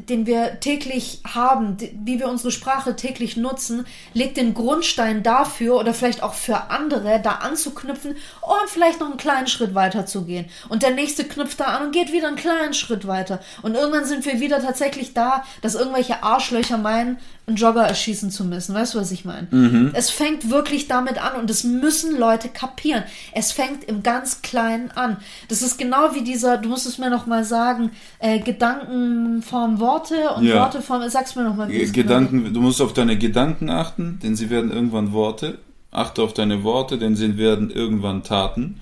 den 0.09 0.25
wir 0.25 0.59
täglich 0.59 1.21
haben, 1.25 1.77
wie 1.93 2.19
wir 2.19 2.29
unsere 2.29 2.51
Sprache 2.51 2.95
täglich 2.95 3.37
nutzen, 3.37 3.85
legt 4.13 4.37
den 4.37 4.53
Grundstein 4.53 5.23
dafür 5.23 5.77
oder 5.77 5.93
vielleicht 5.93 6.23
auch 6.23 6.33
für 6.33 6.69
andere, 6.69 7.19
da 7.21 7.31
anzuknüpfen 7.31 8.11
und 8.41 8.69
vielleicht 8.69 8.99
noch 8.99 9.07
einen 9.07 9.17
kleinen 9.17 9.47
Schritt 9.47 9.75
weiter 9.75 10.05
zu 10.05 10.25
gehen. 10.25 10.45
Und 10.69 10.83
der 10.83 10.91
nächste 10.91 11.23
knüpft 11.23 11.59
da 11.59 11.65
an 11.65 11.87
und 11.87 11.91
geht 11.91 12.11
wieder 12.11 12.27
einen 12.27 12.37
kleinen 12.37 12.73
Schritt 12.73 13.07
weiter. 13.07 13.39
Und 13.61 13.75
irgendwann 13.75 14.05
sind 14.05 14.25
wir 14.25 14.39
wieder 14.39 14.61
tatsächlich 14.61 15.13
da, 15.13 15.43
dass 15.61 15.75
irgendwelche 15.75 16.23
Arschlöcher 16.23 16.77
meinen, 16.77 17.17
einen 17.49 17.57
Jogger 17.57 17.83
erschießen 17.83 18.31
zu 18.31 18.45
müssen. 18.45 18.73
Weißt 18.73 18.93
du, 18.93 18.99
was 18.99 19.11
ich 19.11 19.25
meine? 19.25 19.47
Mhm. 19.51 19.91
Es 19.93 20.09
fängt 20.09 20.49
wirklich 20.49 20.87
damit 20.87 21.21
an 21.21 21.39
und 21.39 21.49
das 21.49 21.63
müssen 21.63 22.17
Leute 22.17 22.47
kapieren. 22.47 23.03
Es 23.33 23.51
fängt 23.51 23.83
im 23.83 24.03
ganz 24.03 24.41
Kleinen 24.41 24.91
an. 24.91 25.17
Das 25.49 25.61
ist 25.61 25.77
genau 25.77 26.13
wie 26.13 26.23
dieser, 26.23 26.57
du 26.57 26.69
musst 26.69 26.85
es 26.85 26.97
mir 26.97 27.09
noch 27.09 27.25
mal 27.25 27.43
sagen, 27.43 27.91
äh, 28.19 28.39
Gedankenform 28.39 29.79
Worte 29.79 30.29
und 30.37 30.45
ja. 30.45 30.61
Worteform, 30.61 31.09
sag's 31.09 31.35
mir 31.35 31.43
noch 31.43 31.55
mal. 31.55 31.67
Gedanken, 31.67 32.53
du 32.53 32.61
musst 32.61 32.81
auf 32.81 32.93
deine 32.93 33.17
Gedanken 33.17 33.69
achten, 33.69 34.19
denn 34.23 34.35
sie 34.35 34.49
werden 34.49 34.71
irgendwann 34.71 35.11
Worte. 35.11 35.57
Achte 35.91 36.21
auf 36.21 36.33
deine 36.33 36.63
Worte, 36.63 36.97
denn 36.97 37.15
sie 37.15 37.37
werden 37.37 37.71
irgendwann 37.71 38.23
Taten. 38.23 38.79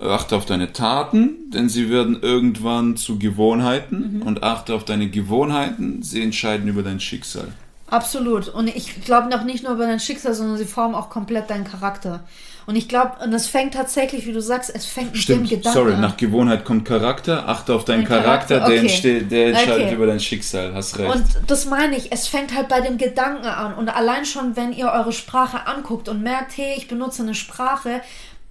Achte 0.00 0.36
auf 0.36 0.46
deine 0.46 0.72
Taten, 0.72 1.50
denn 1.50 1.68
sie 1.68 1.90
werden 1.90 2.18
irgendwann 2.20 2.96
zu 2.96 3.18
Gewohnheiten. 3.18 4.16
Mhm. 4.16 4.22
Und 4.22 4.42
achte 4.42 4.74
auf 4.74 4.84
deine 4.84 5.08
Gewohnheiten, 5.08 6.02
sie 6.02 6.22
entscheiden 6.22 6.66
über 6.68 6.82
dein 6.82 6.98
Schicksal. 6.98 7.48
Absolut. 7.90 8.48
Und 8.48 8.68
ich 8.68 9.04
glaube 9.04 9.28
noch 9.28 9.44
nicht 9.44 9.62
nur 9.62 9.72
über 9.72 9.86
dein 9.86 10.00
Schicksal, 10.00 10.34
sondern 10.34 10.56
sie 10.56 10.64
formen 10.64 10.94
auch 10.94 11.10
komplett 11.10 11.50
deinen 11.50 11.64
Charakter. 11.64 12.24
Und 12.66 12.76
ich 12.76 12.88
glaube, 12.88 13.22
und 13.22 13.30
das 13.30 13.46
fängt 13.46 13.74
tatsächlich, 13.74 14.26
wie 14.26 14.32
du 14.32 14.40
sagst, 14.40 14.74
es 14.74 14.86
fängt 14.86 15.16
Stimmt, 15.16 15.42
mit 15.42 15.50
dem 15.50 15.58
Gedanken 15.58 15.78
Sorry, 15.78 15.96
nach 15.98 16.16
Gewohnheit 16.16 16.64
kommt 16.64 16.86
Charakter. 16.86 17.46
Achte 17.46 17.74
auf 17.74 17.84
deinen 17.84 18.04
Charakter, 18.04 18.60
Charakter. 18.60 18.84
Okay. 18.84 19.00
Der, 19.02 19.20
der, 19.20 19.46
entscheidet 19.48 19.86
okay. 19.86 19.94
über 19.94 20.06
dein 20.06 20.20
Schicksal. 20.20 20.72
Hast 20.74 20.98
recht. 20.98 21.14
Und 21.14 21.24
das 21.46 21.66
meine 21.66 21.96
ich, 21.96 22.10
es 22.10 22.26
fängt 22.26 22.54
halt 22.54 22.68
bei 22.68 22.80
dem 22.80 22.96
Gedanken 22.96 23.46
an. 23.46 23.74
Und 23.74 23.90
allein 23.90 24.24
schon, 24.24 24.56
wenn 24.56 24.72
ihr 24.72 24.90
eure 24.90 25.12
Sprache 25.12 25.66
anguckt 25.66 26.08
und 26.08 26.22
merkt, 26.22 26.56
hey, 26.56 26.74
ich 26.76 26.88
benutze 26.88 27.22
eine 27.22 27.34
Sprache, 27.34 28.00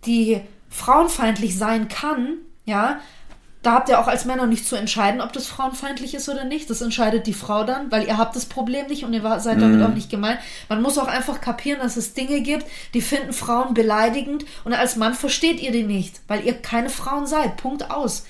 die 0.06 0.42
frauenfeindlich 0.70 1.58
sein 1.58 1.88
kann, 1.88 2.38
ja, 2.66 3.00
da 3.64 3.72
habt 3.72 3.88
ihr 3.88 3.99
auch 3.99 4.07
als 4.07 4.26
Männer 4.26 4.45
nicht 4.45 4.68
zu 4.68 4.76
entscheiden, 4.76 5.22
ob 5.22 5.32
das 5.32 5.47
frauenfeindlich 5.47 6.14
ist 6.14 6.28
oder 6.28 6.43
nicht. 6.43 6.70
Das 6.70 6.82
entscheidet 6.82 7.28
die 7.28 7.34
Frau 7.34 7.64
dann, 7.64 7.89
weil 7.91 8.05
ihr 8.05 8.18
habt 8.18 8.36
das 8.36 8.45
Problem 8.45 8.88
nicht 8.88 9.05
und 9.05 9.14
ihr 9.14 9.22
seid 9.39 9.61
damit 9.61 9.80
mm. 9.80 9.84
auch 9.84 9.93
nicht 9.95 10.09
gemeint. 10.09 10.39
Man 10.68 10.82
muss 10.82 10.97
auch 10.97 11.07
einfach 11.07 11.39
kapieren, 11.39 11.80
dass 11.80 11.95
es 11.95 12.14
Dinge 12.14 12.41
gibt, 12.41 12.66
die 12.93 13.01
finden 13.01 13.32
Frauen 13.32 13.74
beleidigend 13.74 14.45
und 14.66 14.74
als 14.74 14.97
Mann 14.97 15.14
versteht 15.14 15.61
ihr 15.61 15.72
die 15.72 15.84
nicht, 15.84 16.20
weil 16.28 16.45
ihr 16.45 16.53
keine 16.61 16.89
Frauen 16.89 17.26
seid. 17.26 17.55
Punkt 17.55 17.89
aus. 17.89 18.26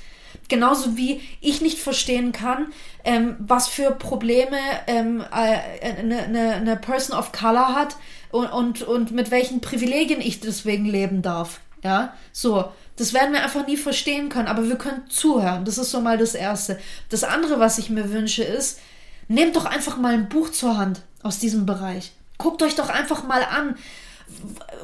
Genauso 0.49 0.97
wie 0.97 1.21
ich 1.41 1.61
nicht 1.61 1.79
verstehen 1.79 2.31
kann, 2.31 2.67
ähm, 3.03 3.36
was 3.39 3.67
für 3.67 3.91
Probleme 3.91 4.57
ähm, 4.86 5.21
äh, 5.31 5.89
eine, 5.97 6.19
eine, 6.19 6.53
eine 6.53 6.77
Person 6.77 7.17
of 7.17 7.31
Color 7.31 7.73
hat 7.73 7.95
und, 8.29 8.47
und, 8.51 8.81
und 8.84 9.11
mit 9.11 9.31
welchen 9.31 9.61
Privilegien 9.61 10.21
ich 10.21 10.41
deswegen 10.41 10.86
leben 10.86 11.23
darf. 11.23 11.59
Ja, 11.84 12.13
so. 12.31 12.71
Das 12.95 13.13
werden 13.13 13.33
wir 13.33 13.43
einfach 13.43 13.65
nie 13.65 13.77
verstehen 13.77 14.29
können, 14.29 14.47
aber 14.47 14.67
wir 14.67 14.75
können 14.75 15.09
zuhören. 15.09 15.65
Das 15.65 15.77
ist 15.77 15.91
so 15.91 15.99
mal 15.99 16.17
das 16.17 16.35
Erste. 16.35 16.79
Das 17.09 17.23
andere, 17.23 17.59
was 17.59 17.77
ich 17.77 17.89
mir 17.89 18.11
wünsche, 18.11 18.43
ist, 18.43 18.79
nehmt 19.27 19.55
doch 19.55 19.65
einfach 19.65 19.97
mal 19.97 20.13
ein 20.13 20.29
Buch 20.29 20.49
zur 20.51 20.77
Hand 20.77 21.01
aus 21.23 21.39
diesem 21.39 21.65
Bereich. 21.65 22.11
Guckt 22.37 22.61
euch 22.61 22.75
doch 22.75 22.89
einfach 22.89 23.23
mal 23.23 23.43
an, 23.43 23.75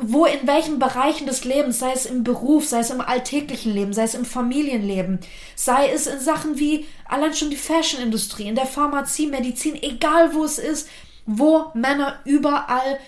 wo 0.02 0.26
in 0.26 0.48
welchen 0.48 0.80
Bereichen 0.80 1.28
des 1.28 1.44
Lebens, 1.44 1.80
sei 1.80 1.92
es 1.94 2.06
im 2.06 2.24
Beruf, 2.24 2.68
sei 2.68 2.80
es 2.80 2.90
im 2.90 3.02
alltäglichen 3.02 3.74
Leben, 3.74 3.94
sei 3.94 4.04
es 4.04 4.14
im 4.14 4.26
Familienleben, 4.26 5.20
sei 5.56 5.90
es 5.90 6.08
in 6.08 6.20
Sachen 6.20 6.60
wie 6.60 6.86
allein 7.08 7.34
schon 7.34 7.50
die 7.50 7.56
Fashionindustrie, 7.56 8.48
in 8.48 8.56
der 8.56 8.66
Pharmazie, 8.66 9.28
Medizin, 9.28 9.76
egal 9.82 10.34
wo 10.34 10.44
es 10.44 10.58
ist, 10.58 10.90
wo 11.26 11.66
Männer 11.74 12.20
überall 12.26 13.00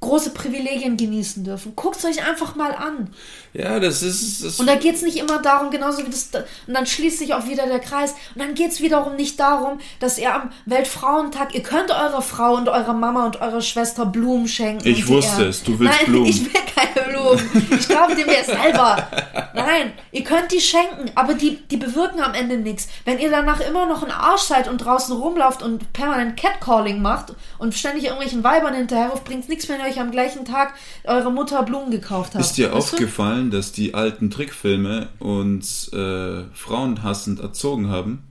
große 0.00 0.30
Privilegien 0.30 0.96
genießen 0.96 1.44
dürfen. 1.44 1.74
Guckt 1.74 1.96
es 1.96 2.04
euch 2.04 2.26
einfach 2.26 2.54
mal 2.54 2.72
an. 2.74 3.10
Ja, 3.56 3.80
das 3.80 4.02
ist. 4.02 4.44
Das 4.44 4.60
und 4.60 4.66
da 4.66 4.74
geht 4.74 4.96
es 4.96 5.02
nicht 5.02 5.16
immer 5.16 5.40
darum, 5.40 5.70
genauso 5.70 6.04
wie 6.04 6.10
das. 6.10 6.28
Und 6.66 6.74
dann 6.74 6.84
schließt 6.84 7.18
sich 7.18 7.32
auch 7.32 7.46
wieder 7.46 7.66
der 7.66 7.78
Kreis. 7.78 8.12
Und 8.34 8.42
dann 8.42 8.54
geht 8.54 8.72
es 8.72 8.80
wiederum 8.80 9.16
nicht 9.16 9.40
darum, 9.40 9.78
dass 9.98 10.18
ihr 10.18 10.34
am 10.34 10.50
Weltfrauentag, 10.66 11.54
ihr 11.54 11.62
könnt 11.62 11.90
eurer 11.90 12.20
Frau 12.20 12.54
und 12.54 12.68
eurer 12.68 12.92
Mama 12.92 13.24
und 13.24 13.40
eurer 13.40 13.62
Schwester 13.62 14.04
Blumen 14.04 14.46
schenken. 14.46 14.86
Ich 14.86 15.08
wusste 15.08 15.44
es, 15.44 15.62
du 15.62 15.78
willst 15.78 15.94
Nein, 16.00 16.06
Blumen. 16.06 16.26
Ich 16.36 16.44
will 16.44 16.60
keine 16.74 17.08
Blumen. 17.08 17.70
Ich 17.78 17.88
kaufe 17.88 18.14
die 18.14 18.24
mir 18.24 18.44
selber. 18.44 19.08
Nein, 19.54 19.92
ihr 20.12 20.24
könnt 20.24 20.52
die 20.52 20.60
schenken, 20.60 21.10
aber 21.14 21.34
die, 21.34 21.56
die 21.70 21.76
bewirken 21.76 22.20
am 22.20 22.34
Ende 22.34 22.58
nichts. 22.58 22.88
Wenn 23.04 23.18
ihr 23.18 23.30
danach 23.30 23.60
immer 23.60 23.86
noch 23.86 24.02
ein 24.02 24.10
Arsch 24.10 24.42
seid 24.42 24.68
und 24.68 24.78
draußen 24.78 25.16
rumlauft 25.16 25.62
und 25.62 25.92
permanent 25.92 26.36
Catcalling 26.36 27.00
macht 27.00 27.32
und 27.58 27.74
ständig 27.74 28.04
irgendwelchen 28.04 28.44
Weibern 28.44 28.74
hinterherruft, 28.74 29.24
bringt 29.24 29.44
es 29.44 29.48
nichts, 29.48 29.68
wenn 29.68 29.80
ihr 29.80 29.86
euch 29.86 30.00
am 30.00 30.10
gleichen 30.10 30.44
Tag 30.44 30.74
eure 31.04 31.32
Mutter 31.32 31.62
Blumen 31.62 31.90
gekauft 31.90 32.34
habt. 32.34 32.44
Ist 32.44 32.58
dir 32.58 32.72
weißt 32.72 32.92
aufgefallen, 32.92 33.45
sein, 33.46 33.50
dass 33.50 33.72
die 33.72 33.94
alten 33.94 34.30
Trickfilme 34.30 35.08
uns 35.18 35.92
äh, 35.92 36.44
frauenhassend 36.54 37.40
erzogen 37.40 37.88
haben? 37.88 38.22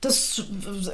Das 0.00 0.44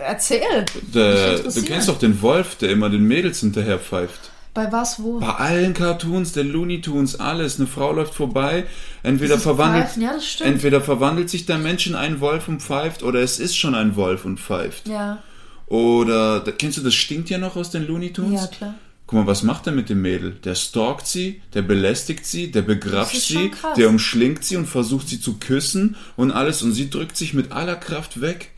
erzähl. 0.00 0.64
Der, 0.94 1.38
du 1.38 1.62
kennst 1.62 1.88
doch 1.88 1.98
den 1.98 2.22
Wolf, 2.22 2.56
der 2.56 2.70
immer 2.70 2.88
den 2.88 3.04
Mädels 3.04 3.40
hinterher 3.40 3.78
pfeift. 3.78 4.30
Bei 4.54 4.70
was, 4.70 5.02
wo? 5.02 5.18
Bei 5.18 5.34
allen 5.34 5.74
Cartoons, 5.74 6.32
der 6.32 6.44
Looney 6.44 6.80
Tunes, 6.80 7.18
alles. 7.18 7.58
Eine 7.58 7.66
Frau 7.66 7.92
läuft 7.92 8.14
vorbei, 8.14 8.64
entweder 9.02 9.38
verwandelt, 9.38 9.96
ja, 9.96 10.14
entweder 10.44 10.80
verwandelt 10.80 11.28
sich 11.28 11.44
der 11.44 11.58
Mensch 11.58 11.88
in 11.88 11.96
einen 11.96 12.20
Wolf 12.20 12.46
und 12.46 12.62
pfeift, 12.62 13.02
oder 13.02 13.20
es 13.20 13.40
ist 13.40 13.56
schon 13.56 13.74
ein 13.74 13.96
Wolf 13.96 14.24
und 14.24 14.38
pfeift. 14.38 14.88
Ja. 14.88 15.22
Oder, 15.66 16.40
kennst 16.56 16.78
du 16.78 16.82
das 16.82 16.94
stinkt 16.94 17.30
ja 17.30 17.38
noch 17.38 17.56
aus 17.56 17.70
den 17.70 17.86
Looney 17.86 18.12
Tunes? 18.12 18.42
Ja, 18.42 18.46
klar. 18.46 18.74
Guck 19.06 19.18
mal, 19.18 19.26
was 19.26 19.42
macht 19.42 19.66
er 19.66 19.72
mit 19.72 19.90
dem 19.90 20.00
Mädel? 20.00 20.32
Der 20.44 20.54
stalkt 20.54 21.06
sie, 21.06 21.42
der 21.52 21.62
belästigt 21.62 22.24
sie, 22.24 22.50
der 22.50 22.62
begrapscht 22.62 23.20
sie, 23.20 23.50
der 23.76 23.90
umschlingt 23.90 24.44
sie 24.44 24.56
und 24.56 24.66
versucht 24.66 25.08
sie 25.08 25.20
zu 25.20 25.34
küssen 25.34 25.96
und 26.16 26.30
alles 26.30 26.62
und 26.62 26.72
sie 26.72 26.88
drückt 26.88 27.16
sich 27.16 27.34
mit 27.34 27.52
aller 27.52 27.76
Kraft 27.76 28.22
weg 28.22 28.50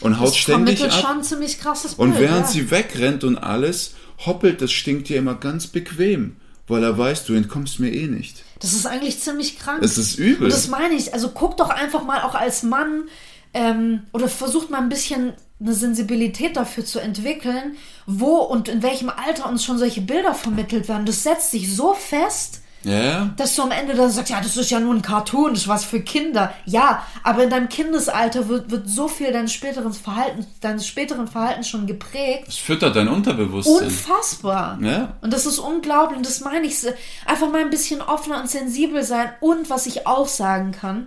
und 0.00 0.18
haut 0.18 0.28
das 0.28 0.36
ständig 0.36 0.82
ab. 0.82 0.92
schon 0.92 1.22
ziemlich 1.22 1.60
krasses 1.60 1.94
Bild, 1.94 2.08
und 2.08 2.18
während 2.18 2.46
ja. 2.46 2.52
sie 2.52 2.70
wegrennt 2.70 3.22
und 3.22 3.36
alles, 3.36 3.94
hoppelt 4.24 4.62
das 4.62 4.72
stinkt 4.72 5.10
ihr 5.10 5.18
immer 5.18 5.34
ganz 5.34 5.66
bequem, 5.66 6.36
weil 6.68 6.82
er 6.82 6.96
weiß, 6.96 7.26
du 7.26 7.34
entkommst 7.34 7.78
mir 7.78 7.92
eh 7.92 8.06
nicht. 8.06 8.44
Das 8.60 8.72
ist 8.72 8.86
eigentlich 8.86 9.20
ziemlich 9.20 9.58
krank. 9.58 9.82
Es 9.82 9.98
ist 9.98 10.18
übel. 10.18 10.44
Und 10.44 10.52
das 10.52 10.68
meine 10.68 10.94
ich. 10.94 11.12
Also 11.12 11.30
guck 11.30 11.58
doch 11.58 11.68
einfach 11.68 12.02
mal 12.02 12.22
auch 12.22 12.34
als 12.34 12.62
Mann 12.62 13.04
ähm, 13.52 14.04
oder 14.12 14.28
versucht 14.28 14.70
mal 14.70 14.80
ein 14.80 14.88
bisschen 14.88 15.34
eine 15.60 15.72
Sensibilität 15.72 16.56
dafür 16.56 16.84
zu 16.84 16.98
entwickeln, 16.98 17.76
wo 18.06 18.36
und 18.36 18.68
in 18.68 18.82
welchem 18.82 19.08
Alter 19.08 19.48
uns 19.48 19.64
schon 19.64 19.78
solche 19.78 20.02
Bilder 20.02 20.34
vermittelt 20.34 20.88
werden. 20.88 21.06
Das 21.06 21.22
setzt 21.22 21.50
sich 21.50 21.74
so 21.74 21.94
fest, 21.94 22.60
ja. 22.82 23.30
dass 23.38 23.56
du 23.56 23.62
am 23.62 23.70
Ende 23.70 23.94
dann 23.94 24.10
sagst, 24.10 24.30
ja, 24.30 24.40
das 24.40 24.56
ist 24.56 24.70
ja 24.70 24.80
nur 24.80 24.94
ein 24.94 25.00
Cartoon, 25.00 25.54
das 25.54 25.62
ist 25.62 25.68
was 25.68 25.84
für 25.84 26.00
Kinder. 26.00 26.52
Ja, 26.66 27.02
aber 27.22 27.44
in 27.44 27.50
deinem 27.50 27.70
Kindesalter 27.70 28.48
wird, 28.48 28.70
wird 28.70 28.88
so 28.88 29.08
viel 29.08 29.32
deines 29.32 29.54
späteren 29.54 29.94
Verhaltens, 29.94 30.46
deines 30.60 30.86
späteren 30.86 31.26
Verhaltens 31.26 31.68
schon 31.68 31.86
geprägt. 31.86 32.48
Das 32.48 32.56
füttert 32.56 32.94
dein 32.94 33.08
Unterbewusstsein. 33.08 33.88
Unfassbar. 33.88 34.78
Ja. 34.82 35.16
Und 35.22 35.32
das 35.32 35.46
ist 35.46 35.58
unglaublich. 35.58 36.18
Und 36.18 36.26
das 36.26 36.40
meine 36.40 36.66
ich, 36.66 36.76
einfach 37.24 37.50
mal 37.50 37.62
ein 37.62 37.70
bisschen 37.70 38.02
offener 38.02 38.40
und 38.40 38.50
sensibel 38.50 39.02
sein. 39.02 39.30
Und 39.40 39.70
was 39.70 39.86
ich 39.86 40.06
auch 40.06 40.28
sagen 40.28 40.72
kann, 40.72 41.06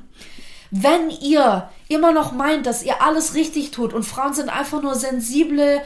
wenn 0.72 1.09
ihr 1.09 1.70
immer 1.88 2.11
noch 2.11 2.32
meint, 2.32 2.65
dass 2.65 2.84
ihr 2.84 3.01
alles 3.01 3.34
richtig 3.34 3.72
tut 3.72 3.93
und 3.93 4.03
Frauen 4.03 4.34
sind 4.34 4.49
einfach 4.49 4.82
nur 4.82 4.95
sensible 4.95 5.82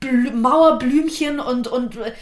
Blü 0.00 0.30
Mauerblümchen 0.30 1.40
und, 1.40 1.66
und 1.66 1.96
äh, 1.96 2.12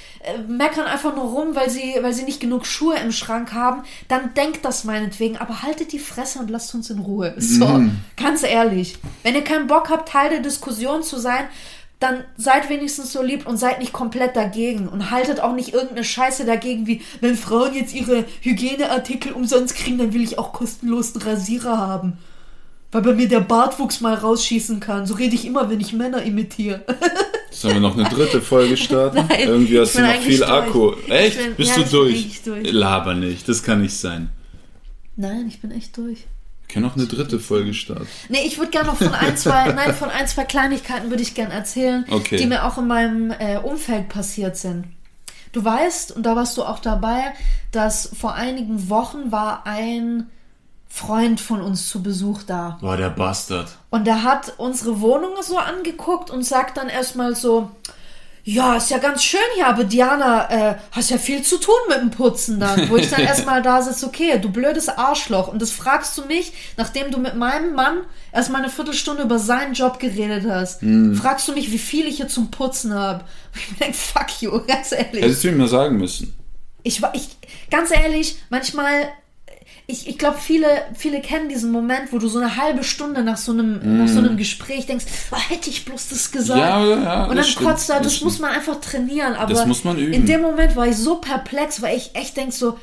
meckern 0.49 0.87
einfach 0.87 1.15
nur 1.15 1.27
rum, 1.27 1.55
weil 1.55 1.69
sie, 1.69 1.95
weil 2.01 2.15
sie 2.15 2.25
nicht 2.25 2.41
genug 2.41 2.65
Schuhe 2.67 2.97
im 2.97 3.13
Schrank 3.13 3.53
haben, 3.53 3.83
dann 4.09 4.33
denkt 4.33 4.65
das 4.65 4.85
meinetwegen, 4.85 5.37
aber 5.37 5.63
haltet 5.63 5.93
die 5.93 5.99
Fresse 5.99 6.39
und 6.39 6.49
lasst 6.49 6.75
uns 6.75 6.89
in 6.89 6.99
Ruhe. 6.99 7.35
So, 7.37 7.67
mm. 7.67 7.99
ganz 8.17 8.43
ehrlich. 8.43 8.99
Wenn 9.23 9.35
ihr 9.35 9.45
keinen 9.45 9.67
Bock 9.67 9.91
habt, 9.91 10.09
Teil 10.09 10.31
der 10.31 10.41
Diskussion 10.41 11.03
zu 11.03 11.19
sein, 11.19 11.45
dann 11.99 12.25
seid 12.37 12.69
wenigstens 12.69 13.13
so 13.13 13.23
lieb 13.23 13.47
und 13.47 13.57
seid 13.57 13.79
nicht 13.79 13.93
komplett 13.93 14.37
dagegen 14.37 14.89
und 14.89 15.11
haltet 15.11 15.41
auch 15.41 15.55
nicht 15.55 15.73
irgendeine 15.73 16.05
Scheiße 16.05 16.45
dagegen, 16.45 16.87
wie 16.87 17.01
wenn 17.21 17.37
Frauen 17.37 17.75
jetzt 17.75 17.95
ihre 17.95 18.25
Hygieneartikel 18.43 19.33
umsonst 19.33 19.77
kriegen, 19.77 19.97
dann 19.97 20.13
will 20.13 20.23
ich 20.23 20.39
auch 20.39 20.53
kostenlos 20.53 21.15
einen 21.15 21.23
Rasierer 21.23 21.79
haben. 21.79 22.19
Weil 22.93 23.03
bei 23.03 23.15
mir 23.15 23.29
der 23.29 23.41
Bartwuchs 23.41 24.01
mal 24.01 24.15
rausschießen 24.15 24.79
kann. 24.79 25.07
So 25.07 25.15
rede 25.15 25.35
ich 25.35 25.47
immer, 25.47 25.71
wenn 25.71 25.81
ich 25.81 25.93
Männer 25.93 26.23
imitiere. 26.23 26.85
Sollen 27.51 27.75
wir 27.75 27.81
noch 27.81 27.97
eine 27.97 28.09
dritte 28.09 28.43
Folge 28.43 28.77
starten? 28.77 29.25
Nein, 29.29 29.49
Irgendwie 29.49 29.81
hast 29.81 29.97
du 29.97 30.03
noch 30.03 30.15
viel 30.17 30.39
durch. 30.39 30.51
Akku. 30.51 30.93
Echt? 31.09 31.39
Bin, 31.39 31.55
Bist 31.55 31.77
ja, 31.77 31.83
du 31.83 31.91
durch? 31.91 32.43
durch? 32.43 32.71
Laber 32.71 33.15
nicht, 33.15 33.49
das 33.49 33.63
kann 33.63 33.81
nicht 33.81 33.97
sein. 33.97 34.29
Nein, 35.17 35.47
ich 35.49 35.63
bin 35.63 35.71
echt 35.71 35.97
durch. 35.97 36.27
Ich 36.69 36.75
kann 36.75 36.83
noch 36.83 36.97
eine 36.97 37.07
dritte 37.07 37.39
Folge 37.39 37.75
starten. 37.75 38.09
Nee, 38.29 38.45
ich 38.45 38.59
würde 38.59 38.71
gerne 38.71 38.89
noch 38.89 38.97
von 38.97 39.15
ein, 39.15 39.37
zwei, 39.37 39.69
nein, 39.73 39.95
von 39.95 40.11
ein, 40.11 40.27
zwei 40.27 40.45
Kleinigkeiten 40.45 41.11
würde 41.11 41.23
ich 41.23 41.35
gerne 41.35 41.55
erzählen, 41.55 42.05
okay. 42.11 42.37
die 42.37 42.47
mir 42.47 42.65
auch 42.65 42.79
in 42.79 42.87
meinem 42.87 43.31
äh, 43.31 43.59
Umfeld 43.59 44.09
passiert 44.09 44.57
sind. 44.57 44.87
Du 45.53 45.65
weißt, 45.65 46.13
und 46.13 46.25
da 46.25 46.37
warst 46.37 46.57
du 46.57 46.65
auch 46.65 46.81
dabei, 46.81 47.33
dass 47.73 48.11
vor 48.19 48.35
einigen 48.35 48.91
Wochen 48.91 49.33
war 49.33 49.67
ein 49.67 50.29
Freund 50.89 51.41
von 51.41 51.61
uns 51.61 51.89
zu 51.89 52.03
Besuch 52.03 52.43
da. 52.43 52.79
Boah, 52.81 52.97
der 52.97 53.11
Bastard. 53.11 53.77
Und 53.91 54.07
der 54.07 54.23
hat 54.23 54.55
unsere 54.57 55.01
Wohnung 55.01 55.33
so 55.43 55.59
angeguckt 55.59 56.31
und 56.31 56.45
sagt 56.45 56.77
dann 56.77 56.89
erstmal 56.89 57.37
so, 57.37 57.71
ja, 58.49 58.77
ist 58.77 58.91
ja 58.91 58.99
ganz 58.99 59.25
schön 59.25 59.41
hier, 59.57 59.67
aber 59.67 59.83
Diana, 59.83 60.49
äh, 60.51 60.75
hast 60.93 61.11
ja 61.11 61.19
viel 61.19 61.43
zu 61.43 61.59
tun 61.59 61.75
mit 61.89 61.99
dem 61.99 62.13
Putzen 62.13 62.61
dann. 62.61 62.89
Wo 62.89 62.97
ich 62.97 63.11
dann 63.11 63.21
erstmal 63.27 63.61
da 63.61 63.83
sitze, 63.83 64.07
okay, 64.07 64.39
du 64.39 64.51
blödes 64.51 64.89
Arschloch. 64.89 65.49
Und 65.49 65.61
das 65.61 65.73
fragst 65.73 66.17
du 66.17 66.25
mich, 66.27 66.53
nachdem 66.77 67.11
du 67.11 67.19
mit 67.19 67.35
meinem 67.35 67.75
Mann 67.75 68.03
erstmal 68.33 68.63
eine 68.63 68.71
Viertelstunde 68.71 69.25
über 69.25 69.41
seinen 69.41 69.75
Job 69.75 69.99
geredet 69.99 70.45
hast. 70.49 70.81
Fragst 71.17 71.49
du 71.49 71.55
mich, 71.55 71.73
wie 71.73 71.79
viel 71.79 72.07
ich 72.07 72.19
hier 72.19 72.29
zum 72.29 72.53
Putzen 72.53 72.95
habe. 72.95 73.25
Ich 73.57 73.73
mir 73.73 73.79
denke, 73.79 73.95
fuck 73.95 74.41
you, 74.41 74.61
ganz 74.69 74.93
ehrlich. 74.93 75.25
Hättest 75.25 75.43
du 75.43 75.49
ihm 75.49 75.59
mal 75.59 75.67
sagen 75.67 75.97
müssen. 75.97 76.33
Ich 76.85 77.03
war, 77.03 77.13
ich, 77.17 77.31
ganz 77.73 77.91
ehrlich, 77.91 78.37
manchmal, 78.49 79.09
ich, 79.89 80.09
ich 80.09 80.19
glaube, 80.19 80.39
viele, 80.41 80.67
viele 80.97 81.21
kennen 81.21 81.49
diesen 81.49 81.71
Moment, 81.71 82.13
wo 82.13 82.19
du 82.19 82.27
so 82.29 82.41
eine 82.41 82.57
halbe 82.57 82.83
Stunde 82.83 83.23
nach 83.23 83.37
so 83.37 83.53
einem, 83.53 83.99
nach 83.99 84.09
so 84.09 84.19
einem 84.19 84.37
Gespräch 84.37 84.87
denkst, 84.87 85.05
oh, 85.31 85.37
hätte 85.37 85.71
ich 85.71 85.85
bloß 85.85 86.09
das 86.09 86.33
gesagt. 86.33 86.59
Mm. 86.59 86.61
Ja, 86.61 86.85
ja, 87.03 87.25
Und 87.27 87.37
dann 87.37 87.45
stimmt, 87.45 87.67
kotzt 87.69 87.89
er, 87.91 88.01
das 88.01 88.15
das, 88.15 88.21
muss 88.23 88.41
man 88.41 88.51
einfach 88.51 88.81
trainieren. 88.81 89.35
Aber 89.35 89.55
Das 89.55 89.65
muss 89.65 89.85
man 89.85 89.97
üben. 89.97 90.13
in 90.13 90.27
dem 90.27 90.41
Moment 90.43 90.75
war 90.75 90.89
ich 90.89 90.97
so 90.97 91.17
perplex, 91.17 91.83
weil 91.83 91.97
ich 91.97 92.11
echt 92.15 92.37
denk 92.37 92.53
so, 92.53 92.79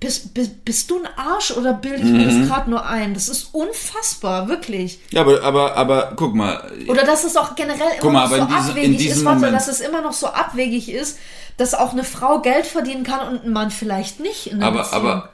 bist, 0.00 0.32
bist, 0.34 0.64
bist 0.64 0.88
du 0.92 1.02
ein 1.02 1.08
Arsch 1.16 1.50
oder 1.50 1.72
bilde 1.74 1.96
ich 1.98 2.04
mir 2.04 2.26
Mhm. 2.28 2.40
das 2.42 2.48
gerade 2.48 2.70
nur 2.70 2.86
ein? 2.86 3.14
Das 3.14 3.28
ist 3.28 3.48
unfassbar, 3.52 4.46
wirklich. 4.48 5.00
Ja, 5.10 5.22
aber, 5.22 5.42
aber, 5.42 5.76
aber 5.76 6.12
guck 6.14 6.32
mal. 6.36 6.70
Oder 6.86 7.02
dass 7.02 7.24
es 7.24 7.36
auch 7.36 7.56
generell 7.56 7.80
immer 8.00 8.12
mal, 8.12 8.28
noch 8.38 8.48
so 8.48 8.70
abwegig 8.70 8.98
diesem 8.98 9.18
ist, 9.18 9.24
warte, 9.24 9.38
Moment- 9.40 9.56
dass 9.56 9.66
es 9.66 9.80
immer 9.80 10.00
noch 10.00 10.12
so 10.12 10.28
abwegig 10.28 10.88
ist, 10.92 11.18
dass 11.58 11.74
auch 11.74 11.92
eine 11.92 12.04
Frau 12.04 12.40
Geld 12.40 12.64
verdienen 12.66 13.04
kann 13.04 13.28
und 13.28 13.44
ein 13.44 13.52
Mann 13.52 13.70
vielleicht 13.70 14.20
nicht. 14.20 14.54
Aber, 14.62 14.78
Beziehung. 14.82 14.94
aber, 15.06 15.28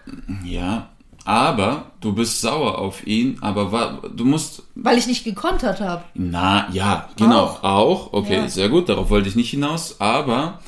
ja, 0.44 0.88
aber 1.24 1.92
du 2.00 2.12
bist 2.12 2.40
sauer 2.40 2.78
auf 2.78 3.06
ihn, 3.06 3.38
aber 3.40 3.70
wa- 3.72 4.00
du 4.14 4.24
musst, 4.24 4.62
Weil 4.74 4.98
ich 4.98 5.06
nicht 5.06 5.22
gekontert 5.24 5.80
habe. 5.80 6.02
na, 6.14 6.68
ja, 6.72 7.08
genau, 7.16 7.44
Auch. 7.44 7.62
auch, 7.62 8.12
okay, 8.12 8.36
Ja. 8.38 8.48
sehr 8.48 8.68
gut, 8.68 8.88
darauf 8.88 9.08
wollte 9.10 9.28
ich 9.28 9.36
nicht 9.36 9.50
hinaus, 9.50 10.00
aber 10.00 10.58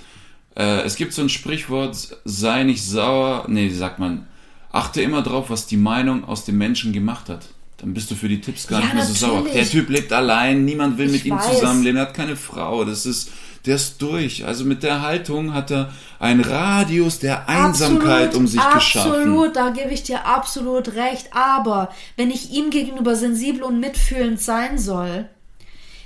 äh, 0.57 0.81
es 0.83 0.97
gibt 0.97 1.13
so 1.13 1.21
ein 1.23 1.29
Sprichwort, 1.29 1.97
sei 2.25 2.63
nicht 2.63 2.83
sauer, 2.85 3.45
nee, 3.49 3.69
sagt 3.69 3.99
man, 3.99 4.27
achte 4.73 5.03
immer 5.03 5.23
drauf, 5.23 5.51
was 5.51 5.67
die 5.67 5.77
Meinung 5.77 6.25
aus 6.25 6.45
dem 6.45 6.57
Menschen 6.59 6.93
gemacht 6.93 7.29
hat. 7.29 7.49
Dann 7.87 7.95
bist 7.95 8.11
du 8.11 8.16
für 8.16 8.26
die 8.28 8.41
Tipps 8.41 8.66
gar 8.66 8.80
Ja, 8.80 8.87
nicht 8.87 8.95
mehr 8.97 9.05
so 9.05 9.14
sauer. 9.14 9.45
Der 9.55 9.64
Typ 9.64 9.89
lebt 9.91 10.12
allein, 10.12 10.64
niemand 10.64 10.99
will 10.99 11.07
Ich 11.07 11.12
mit 11.12 11.24
ihm 11.24 11.37
weiß. 11.37 11.53
zusammenleben, 11.61 11.99
er 11.99 12.07
hat 12.09 12.14
keine 12.14 12.34
Frau, 12.34 12.84
das 12.84 13.07
ist, 13.07 13.30
der 13.64 13.76
ist 13.76 14.03
durch. 14.03 14.45
Also 14.45 14.64
mit 14.64 14.82
der 14.82 15.03
Haltung 15.03 15.55
hat 15.55 15.70
er 15.70 15.93
einen 16.18 16.41
Radius 16.41 17.20
der 17.20 17.49
Einsamkeit 17.49 18.34
um 18.34 18.49
sich 18.49 18.61
geschaffen. 18.74 19.12
Absolut, 19.12 19.55
da 19.55 19.70
gebe 19.70 19.93
ich 19.93 20.03
dir 20.03 20.26
absolut 20.26 20.95
recht. 20.97 21.28
Aber 21.30 21.91
wenn 22.16 22.32
ich 22.32 22.51
ihm 22.51 22.70
gegenüber 22.70 23.14
sensibel 23.14 23.62
und 23.62 23.78
mitfühlend 23.78 24.41
sein 24.41 24.78
soll, 24.78 25.28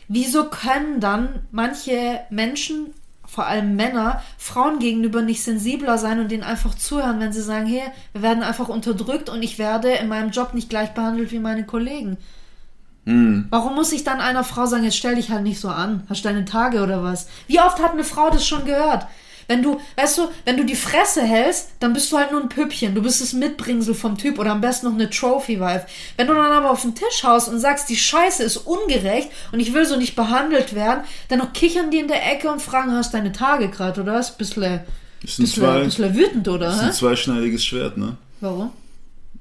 wieso 0.06 0.50
können 0.50 1.00
dann 1.00 1.46
manche 1.50 2.20
Menschen, 2.28 2.92
vor 3.30 3.46
allem 3.46 3.76
Männer, 3.76 4.22
Frauen 4.38 4.80
gegenüber 4.80 5.22
nicht 5.22 5.44
sensibler 5.44 5.98
sein 5.98 6.18
und 6.18 6.32
denen 6.32 6.42
einfach 6.42 6.74
zuhören, 6.74 7.20
wenn 7.20 7.32
sie 7.32 7.42
sagen, 7.42 7.66
hey, 7.66 7.82
wir 8.12 8.22
werden 8.22 8.42
einfach 8.42 8.68
unterdrückt 8.68 9.28
und 9.28 9.42
ich 9.42 9.56
werde 9.56 9.92
in 9.92 10.08
meinem 10.08 10.30
Job 10.30 10.52
nicht 10.52 10.68
gleich 10.68 10.90
behandelt 10.94 11.30
wie 11.30 11.38
meine 11.38 11.64
Kollegen. 11.64 12.16
Hm. 13.06 13.46
Warum 13.50 13.76
muss 13.76 13.92
ich 13.92 14.02
dann 14.02 14.20
einer 14.20 14.42
Frau 14.42 14.66
sagen, 14.66 14.82
jetzt 14.82 14.96
stell 14.96 15.14
dich 15.14 15.30
halt 15.30 15.44
nicht 15.44 15.60
so 15.60 15.68
an, 15.68 16.02
hast 16.08 16.24
deine 16.24 16.44
Tage 16.44 16.82
oder 16.82 17.04
was? 17.04 17.28
Wie 17.46 17.60
oft 17.60 17.80
hat 17.80 17.92
eine 17.92 18.02
Frau 18.02 18.30
das 18.30 18.44
schon 18.44 18.64
gehört? 18.64 19.06
Wenn 19.50 19.64
du, 19.64 19.80
weißt 19.96 20.16
du, 20.16 20.28
wenn 20.44 20.56
du 20.56 20.64
die 20.64 20.76
Fresse 20.76 21.22
hältst, 21.22 21.70
dann 21.80 21.92
bist 21.92 22.12
du 22.12 22.16
halt 22.16 22.30
nur 22.30 22.40
ein 22.40 22.48
Püppchen. 22.48 22.94
Du 22.94 23.02
bist 23.02 23.20
das 23.20 23.32
Mitbringsel 23.32 23.94
vom 23.94 24.16
Typ 24.16 24.38
oder 24.38 24.52
am 24.52 24.60
besten 24.60 24.86
noch 24.86 24.94
eine 24.94 25.10
Trophy-Wife. 25.10 25.86
Wenn 26.16 26.28
du 26.28 26.34
dann 26.34 26.52
aber 26.52 26.70
auf 26.70 26.82
den 26.82 26.94
Tisch 26.94 27.24
haust 27.24 27.48
und 27.48 27.58
sagst, 27.58 27.88
die 27.88 27.96
Scheiße 27.96 28.44
ist 28.44 28.58
ungerecht 28.58 29.28
und 29.50 29.58
ich 29.58 29.74
will 29.74 29.84
so 29.86 29.96
nicht 29.96 30.14
behandelt 30.14 30.76
werden, 30.76 31.02
dann 31.26 31.40
noch 31.40 31.52
kichern 31.52 31.90
die 31.90 31.98
in 31.98 32.06
der 32.06 32.30
Ecke 32.30 32.48
und 32.48 32.62
fragen, 32.62 32.92
hast 32.92 33.12
deine 33.12 33.32
Tage 33.32 33.70
gerade 33.70 34.02
oder 34.02 34.14
was? 34.14 34.38
Bisschen, 34.38 34.82
bisschen, 35.20 35.46
zwei, 35.46 35.82
bisschen 35.82 36.14
wütend, 36.14 36.46
oder? 36.46 36.66
das 36.66 36.76
ist 36.76 36.82
ein 36.82 36.92
zweischneidiges 36.92 37.64
Schwert, 37.64 37.96
ne? 37.96 38.16
Warum? 38.40 38.70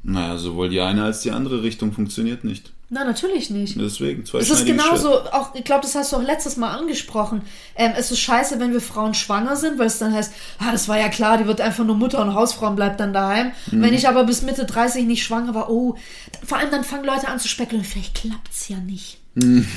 Naja, 0.01 0.39
sowohl 0.39 0.70
die 0.70 0.82
eine 0.82 1.03
als 1.03 1.22
die 1.22 1.30
andere 1.30 1.62
Richtung 1.62 1.93
funktioniert 1.93 2.43
nicht. 2.43 2.72
Nein, 2.91 3.05
natürlich 3.05 3.51
nicht. 3.51 3.79
Deswegen, 3.79 4.23
Es 4.23 4.29
zweischneidiges 4.29 4.59
ist 4.61 4.65
genauso, 4.65 5.09
Schwert. 5.09 5.33
auch, 5.33 5.53
ich 5.53 5.63
glaube, 5.63 5.81
das 5.83 5.93
hast 5.93 6.11
du 6.11 6.17
auch 6.17 6.23
letztes 6.23 6.57
Mal 6.57 6.75
angesprochen. 6.75 7.43
Ähm, 7.75 7.91
es 7.95 8.09
ist 8.09 8.19
scheiße, 8.19 8.59
wenn 8.59 8.73
wir 8.73 8.81
Frauen 8.81 9.13
schwanger 9.13 9.55
sind, 9.55 9.77
weil 9.77 9.85
es 9.87 9.99
dann 9.99 10.11
heißt, 10.13 10.33
ah, 10.57 10.71
das 10.71 10.87
war 10.87 10.97
ja 10.99 11.09
klar, 11.09 11.37
die 11.37 11.45
wird 11.45 11.61
einfach 11.61 11.85
nur 11.85 11.95
Mutter 11.95 12.19
und 12.19 12.33
Hausfrau 12.33 12.67
und 12.67 12.75
bleibt 12.75 12.99
dann 12.99 13.13
daheim. 13.13 13.51
Mhm. 13.71 13.81
Wenn 13.83 13.93
ich 13.93 14.07
aber 14.07 14.23
bis 14.23 14.41
Mitte 14.41 14.65
30 14.65 15.05
nicht 15.05 15.23
schwanger 15.23 15.53
war, 15.53 15.69
oh, 15.69 15.95
vor 16.43 16.57
allem 16.57 16.71
dann 16.71 16.83
fangen 16.83 17.05
Leute 17.05 17.27
an 17.27 17.39
zu 17.39 17.47
spekulieren, 17.47 17.85
vielleicht 17.85 18.15
klappt's 18.15 18.69
ja 18.69 18.77
nicht. 18.77 19.17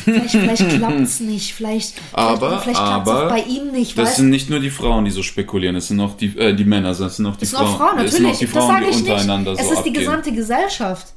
Vielleicht, 0.05 0.31
vielleicht 0.31 0.69
klappt's 0.71 1.21
nicht, 1.33 1.53
vielleicht. 1.55 1.95
Aber- 2.15 2.61
vielleicht, 2.61 2.63
vielleicht 2.63 2.81
aber 2.81 3.27
auch 3.27 3.29
bei 3.29 3.41
ihm 3.43 3.73
nicht, 3.73 3.97
Das 3.99 4.07
weißt 4.09 4.17
sind 4.17 4.31
nicht 4.31 4.49
nur 4.49 4.59
die 4.59 4.71
Frauen, 4.71 5.05
die 5.05 5.11
so 5.11 5.23
spekulieren, 5.23 5.77
es 5.77 5.89
sind 5.89 6.01
auch 6.01 6.17
die, 6.17 6.37
äh, 6.39 6.55
die 6.55 6.65
Männer, 6.65 6.95
das 6.95 7.17
sind 7.17 7.27
auch 7.27 7.37
die 7.37 7.45
Es 7.45 7.51
sind 7.51 7.59
Frauen. 7.59 7.69
auch 7.69 7.77
Frauen, 7.79 7.99
Es 8.07 8.13
sind 8.15 8.23
natürlich. 8.23 8.35
auch 8.35 8.39
die 8.39 8.45
das 8.47 8.53
Frauen, 8.55 8.69
sage 8.75 8.85
die 8.87 8.91
ich 8.91 8.97
untereinander 8.97 9.51
nicht. 9.53 9.61
so 9.63 9.67
Es 9.71 9.73
ist 9.79 9.85
die 9.85 9.91
abgehen. 9.91 10.07
gesamte 10.07 10.33
Gesellschaft. 10.33 11.13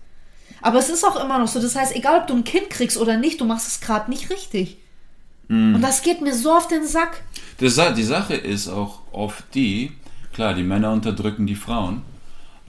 Aber 0.65 0.79
es 0.79 0.89
ist 0.89 1.03
auch 1.05 1.23
immer 1.23 1.37
noch 1.37 1.47
so. 1.47 1.61
Das 1.61 1.75
heißt, 1.75 1.95
egal 1.95 2.21
ob 2.21 2.27
du 2.27 2.33
ein 2.33 2.43
Kind 2.43 2.71
kriegst 2.71 2.97
oder 2.97 3.17
nicht, 3.17 3.39
du 3.39 3.45
machst 3.45 3.67
es 3.67 3.81
gerade 3.81 4.09
nicht 4.09 4.31
richtig. 4.31 4.77
Mhm. 5.47 5.75
Und 5.75 5.81
das 5.83 6.01
geht 6.01 6.21
mir 6.21 6.33
so 6.33 6.51
auf 6.51 6.67
den 6.67 6.87
Sack. 6.87 7.21
Das, 7.59 7.79
die 7.95 8.03
Sache 8.03 8.33
ist 8.33 8.67
auch 8.67 9.01
oft 9.11 9.43
die, 9.53 9.91
klar, 10.33 10.55
die 10.55 10.63
Männer 10.63 10.91
unterdrücken 10.91 11.45
die 11.45 11.53
Frauen, 11.53 12.01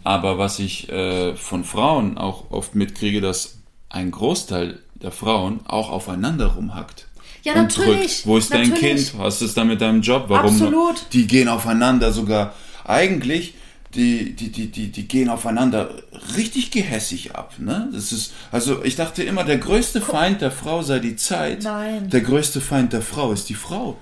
aber 0.04 0.36
was 0.36 0.58
ich 0.58 0.90
äh, 0.90 1.36
von 1.36 1.64
Frauen 1.64 2.18
auch 2.18 2.50
oft 2.50 2.74
mitkriege, 2.74 3.22
dass 3.22 3.60
ein 3.88 4.10
Großteil 4.10 4.78
der 4.96 5.10
Frauen 5.10 5.60
auch 5.64 5.88
aufeinander 5.88 6.48
rumhackt. 6.48 7.06
Ja, 7.44 7.54
und 7.54 7.62
natürlich, 7.62 8.16
Drückt. 8.16 8.26
Wo 8.26 8.36
ist 8.36 8.52
dein 8.52 8.68
natürlich. 8.68 9.08
Kind? 9.08 9.18
Was 9.18 9.40
ist 9.40 9.56
da 9.56 9.64
mit 9.64 9.80
deinem 9.80 10.02
Job? 10.02 10.26
Warum? 10.28 10.50
Absolut. 10.50 11.06
Die 11.14 11.26
gehen 11.26 11.48
aufeinander 11.48 12.12
sogar. 12.12 12.52
Eigentlich, 12.84 13.54
die, 13.94 14.34
die, 14.34 14.50
die, 14.50 14.70
die, 14.70 14.90
die 14.90 15.08
gehen 15.08 15.28
aufeinander 15.28 15.90
richtig 16.36 16.70
gehässig 16.70 17.34
ab. 17.34 17.54
Ne? 17.58 17.88
Das 17.92 18.12
ist, 18.12 18.32
also 18.52 18.84
ich 18.84 18.96
dachte 18.96 19.22
immer, 19.22 19.44
der 19.44 19.58
größte 19.58 20.00
Feind 20.00 20.40
der 20.40 20.50
Frau 20.50 20.82
sei 20.82 20.98
die 20.98 21.16
Zeit. 21.16 21.62
Nein. 21.62 22.10
Der 22.10 22.20
größte 22.20 22.60
Feind 22.60 22.92
der 22.92 23.02
Frau 23.02 23.32
ist 23.32 23.48
die 23.48 23.54
Frau. 23.54 23.96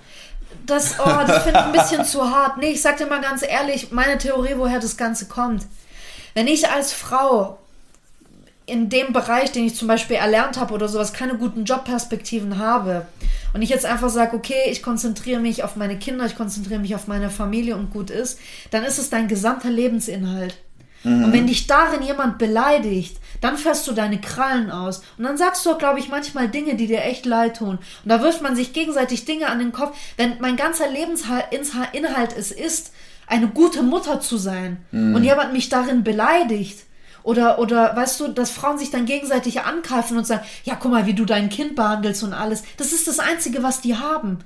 Das, 0.66 0.98
oh, 0.98 1.04
das 1.26 1.42
finde 1.42 1.60
ich 1.60 1.66
ein 1.66 1.72
bisschen 1.72 2.04
zu 2.04 2.30
hart. 2.30 2.56
Nee, 2.58 2.70
ich 2.70 2.82
sag 2.82 2.96
dir 2.96 3.06
mal 3.06 3.20
ganz 3.20 3.42
ehrlich, 3.42 3.90
meine 3.92 4.18
Theorie, 4.18 4.54
woher 4.56 4.80
das 4.80 4.96
Ganze 4.96 5.26
kommt. 5.26 5.66
Wenn 6.32 6.46
ich 6.46 6.68
als 6.70 6.92
Frau 6.92 7.58
in 8.66 8.88
dem 8.88 9.12
Bereich, 9.12 9.52
den 9.52 9.66
ich 9.66 9.74
zum 9.74 9.88
Beispiel 9.88 10.16
erlernt 10.16 10.58
habe 10.58 10.72
oder 10.72 10.88
sowas, 10.88 11.12
keine 11.12 11.36
guten 11.36 11.64
Jobperspektiven 11.64 12.58
habe 12.58 13.06
und 13.52 13.62
ich 13.62 13.68
jetzt 13.68 13.84
einfach 13.84 14.08
sage, 14.08 14.36
okay, 14.36 14.70
ich 14.70 14.82
konzentriere 14.82 15.40
mich 15.40 15.62
auf 15.62 15.76
meine 15.76 15.98
Kinder, 15.98 16.24
ich 16.24 16.36
konzentriere 16.36 16.80
mich 16.80 16.94
auf 16.94 17.06
meine 17.06 17.30
Familie 17.30 17.76
und 17.76 17.90
gut 17.90 18.10
ist, 18.10 18.38
dann 18.70 18.84
ist 18.84 18.98
es 18.98 19.10
dein 19.10 19.28
gesamter 19.28 19.70
Lebensinhalt. 19.70 20.56
Und 21.04 21.34
wenn 21.34 21.46
dich 21.46 21.66
darin 21.66 22.02
jemand 22.02 22.38
beleidigt, 22.38 23.18
dann 23.42 23.58
fährst 23.58 23.86
du 23.86 23.92
deine 23.92 24.22
Krallen 24.22 24.70
aus. 24.70 25.02
Und 25.18 25.24
dann 25.24 25.36
sagst 25.36 25.66
du 25.66 25.72
auch, 25.72 25.78
glaube 25.78 25.98
ich, 25.98 26.08
manchmal 26.08 26.48
Dinge, 26.48 26.76
die 26.76 26.86
dir 26.86 27.02
echt 27.02 27.26
leid 27.26 27.58
tun. 27.58 27.78
Und 27.78 28.08
da 28.08 28.22
wirft 28.22 28.40
man 28.40 28.56
sich 28.56 28.72
gegenseitig 28.72 29.26
Dinge 29.26 29.48
an 29.48 29.58
den 29.58 29.72
Kopf. 29.72 29.94
Wenn 30.16 30.40
mein 30.40 30.56
ganzer 30.56 30.88
Lebensinhalt 30.88 32.34
es 32.36 32.50
ist, 32.50 32.92
eine 33.26 33.48
gute 33.48 33.82
Mutter 33.82 34.20
zu 34.20 34.38
sein 34.38 34.78
und 34.92 35.24
jemand 35.24 35.52
mich 35.52 35.68
darin 35.68 36.04
beleidigt, 36.04 36.84
oder, 37.24 37.58
oder, 37.58 37.96
weißt 37.96 38.20
du, 38.20 38.28
dass 38.28 38.50
Frauen 38.50 38.78
sich 38.78 38.90
dann 38.90 39.06
gegenseitig 39.06 39.62
angreifen 39.62 40.18
und 40.18 40.26
sagen, 40.26 40.44
ja, 40.62 40.76
guck 40.76 40.92
mal, 40.92 41.06
wie 41.06 41.14
du 41.14 41.24
dein 41.24 41.48
Kind 41.48 41.74
behandelst 41.74 42.22
und 42.22 42.34
alles. 42.34 42.62
Das 42.76 42.92
ist 42.92 43.08
das 43.08 43.18
Einzige, 43.18 43.62
was 43.62 43.80
die 43.80 43.96
haben. 43.96 44.40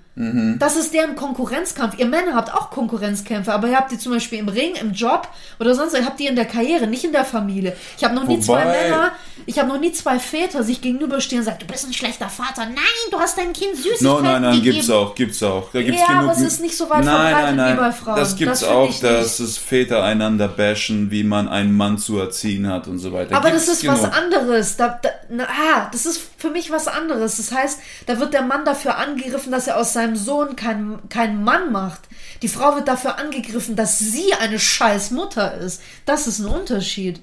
Das 0.59 0.75
ist 0.75 0.93
deren 0.95 1.15
Konkurrenzkampf. 1.15 1.97
Ihr 1.99 2.07
Männer 2.07 2.35
habt 2.35 2.53
auch 2.53 2.71
Konkurrenzkämpfe, 2.71 3.53
aber 3.53 3.69
ihr 3.69 3.77
habt 3.77 3.93
die 3.93 3.99
zum 3.99 4.13
Beispiel 4.13 4.41
im 4.41 4.49
Ring, 4.49 4.75
im 4.81 4.93
Job 4.93 5.29
oder 5.61 5.77
sonst, 5.77 5.95
ihr 5.95 6.05
habt 6.05 6.19
die 6.19 6.27
in 6.27 6.35
der 6.35 6.45
Karriere, 6.45 6.89
nicht 6.89 7.05
in 7.05 7.13
der 7.13 7.25
Familie. 7.25 7.77
Ich 7.97 8.03
habe 8.03 8.17
noch 8.17 8.25
nie 8.27 8.41
zwei 8.41 8.63
Wobei- 8.65 8.83
Männer, 8.83 9.13
ich 9.47 9.59
habe 9.61 9.69
noch 9.69 9.79
nie 9.79 9.93
zwei 9.93 10.19
Väter 10.19 10.65
sich 10.65 10.81
gegenüberstehen 10.81 11.41
und 11.41 11.45
sagen, 11.45 11.59
du 11.61 11.67
bist 11.67 11.87
ein 11.87 11.93
schlechter 11.95 12.29
Vater. 12.29 12.65
Nein, 12.67 12.77
du 13.13 13.19
hast 13.21 13.39
dein 13.39 13.53
Kind 13.53 13.77
Süßigkeiten 13.77 14.05
No, 14.07 14.21
nein, 14.21 14.43
nein, 14.43 14.55
gegeben. 14.57 14.75
gibt's 14.77 14.91
auch, 14.91 15.15
gibt's 15.15 15.43
auch. 15.43 15.71
Da 15.73 15.83
gibt's 15.83 16.01
Ja, 16.01 16.07
genug 16.09 16.23
aber 16.25 16.33
es 16.33 16.41
ist 16.41 16.61
nicht 16.63 16.77
so 16.77 16.91
weit 16.91 17.05
nein, 17.05 17.15
verbreitet 17.15 17.45
nein, 17.45 17.57
nein. 17.57 17.77
wie 17.77 17.81
bei 17.81 17.93
Frauen. 17.93 18.17
Das 18.17 18.35
gibt's 18.37 18.61
Das 18.61 18.69
auch, 18.69 18.99
dass 19.01 19.39
es 19.39 19.57
Väter 19.57 20.03
einander 20.03 20.49
bashen, 20.49 21.13
wie 21.13 21.23
man 21.23 21.49
einen 21.49 21.77
Mann 21.77 21.97
zu 21.97 22.19
erziehen 22.19 22.67
hat 22.67 22.89
und 22.89 22.99
so 22.99 23.13
weiter. 23.13 23.37
Aber 23.37 23.51
Gibt's 23.51 23.67
das 23.67 23.77
ist 23.77 23.83
genug. 23.83 24.03
was 24.03 24.13
anderes. 24.13 24.77
Da, 24.77 24.99
da, 25.01 25.11
na, 25.31 25.45
ah, 25.45 25.89
das 25.93 26.07
ist 26.07 26.21
für 26.37 26.51
mich 26.51 26.73
was 26.73 26.89
anderes. 26.89 27.37
Das 27.37 27.53
heißt, 27.53 27.79
da 28.07 28.19
wird 28.19 28.35
der 28.35 28.43
Mann 28.43 28.65
dafür 28.65 28.99
angegriffen, 28.99 29.53
dass 29.53 29.69
er 29.69 29.77
aus 29.79 29.93
seinem 29.93 30.08
Sohn 30.17 30.57
keinen 30.57 31.09
kein 31.09 31.43
Mann 31.43 31.73
macht. 31.73 32.03
Die 32.43 32.49
Frau 32.49 32.77
wird 32.77 32.89
dafür 32.89 33.19
angegriffen, 33.19 33.77
dass 33.77 33.99
sie 33.99 34.35
eine 34.35 34.59
scheiß 34.59 35.11
Mutter 35.11 35.55
ist. 35.55 35.83
Das 36.05 36.27
ist 36.27 36.39
ein 36.39 36.47
Unterschied. 36.47 37.21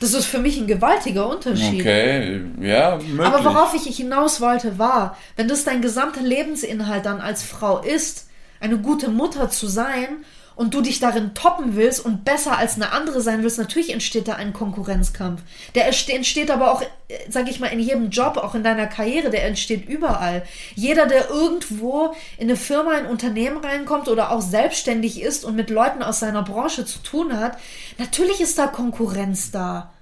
Das 0.00 0.12
ist 0.12 0.26
für 0.26 0.38
mich 0.38 0.58
ein 0.58 0.66
gewaltiger 0.66 1.28
Unterschied. 1.28 1.80
Okay, 1.80 2.42
ja, 2.60 2.96
möglich. 2.96 3.20
Aber 3.20 3.44
worauf 3.44 3.74
ich 3.74 3.96
hinaus 3.96 4.40
wollte, 4.40 4.78
war, 4.78 5.16
wenn 5.36 5.48
das 5.48 5.64
dein 5.64 5.80
gesamter 5.80 6.22
Lebensinhalt 6.22 7.06
dann 7.06 7.20
als 7.20 7.42
Frau 7.42 7.80
ist, 7.80 8.28
eine 8.60 8.78
gute 8.78 9.08
Mutter 9.08 9.50
zu 9.50 9.66
sein 9.66 10.24
und 10.56 10.74
du 10.74 10.80
dich 10.80 11.00
darin 11.00 11.34
toppen 11.34 11.74
willst 11.76 12.04
und 12.04 12.24
besser 12.24 12.56
als 12.56 12.76
eine 12.76 12.92
andere 12.92 13.20
sein 13.20 13.42
willst, 13.42 13.58
natürlich 13.58 13.92
entsteht 13.92 14.28
da 14.28 14.34
ein 14.34 14.52
Konkurrenzkampf. 14.52 15.42
Der 15.74 15.86
entsteht 15.86 16.50
aber 16.50 16.72
auch, 16.72 16.82
äh, 16.82 16.86
sag 17.28 17.50
ich 17.50 17.60
mal, 17.60 17.68
in 17.68 17.80
jedem 17.80 18.10
Job, 18.10 18.36
auch 18.36 18.54
in 18.54 18.62
deiner 18.62 18.86
Karriere, 18.86 19.30
der 19.30 19.44
entsteht 19.46 19.88
überall. 19.88 20.42
Jeder, 20.74 21.06
der 21.06 21.30
irgendwo 21.30 22.14
in 22.38 22.48
eine 22.48 22.56
Firma, 22.56 22.92
ein 22.92 23.06
Unternehmen 23.06 23.58
reinkommt 23.58 24.08
oder 24.08 24.30
auch 24.30 24.42
selbstständig 24.42 25.20
ist 25.20 25.44
und 25.44 25.56
mit 25.56 25.70
Leuten 25.70 26.02
aus 26.02 26.20
seiner 26.20 26.42
Branche 26.42 26.84
zu 26.84 27.00
tun 27.00 27.38
hat, 27.38 27.58
natürlich 27.98 28.40
ist 28.40 28.58
da 28.58 28.66
Konkurrenz 28.68 29.50
da. 29.50 29.92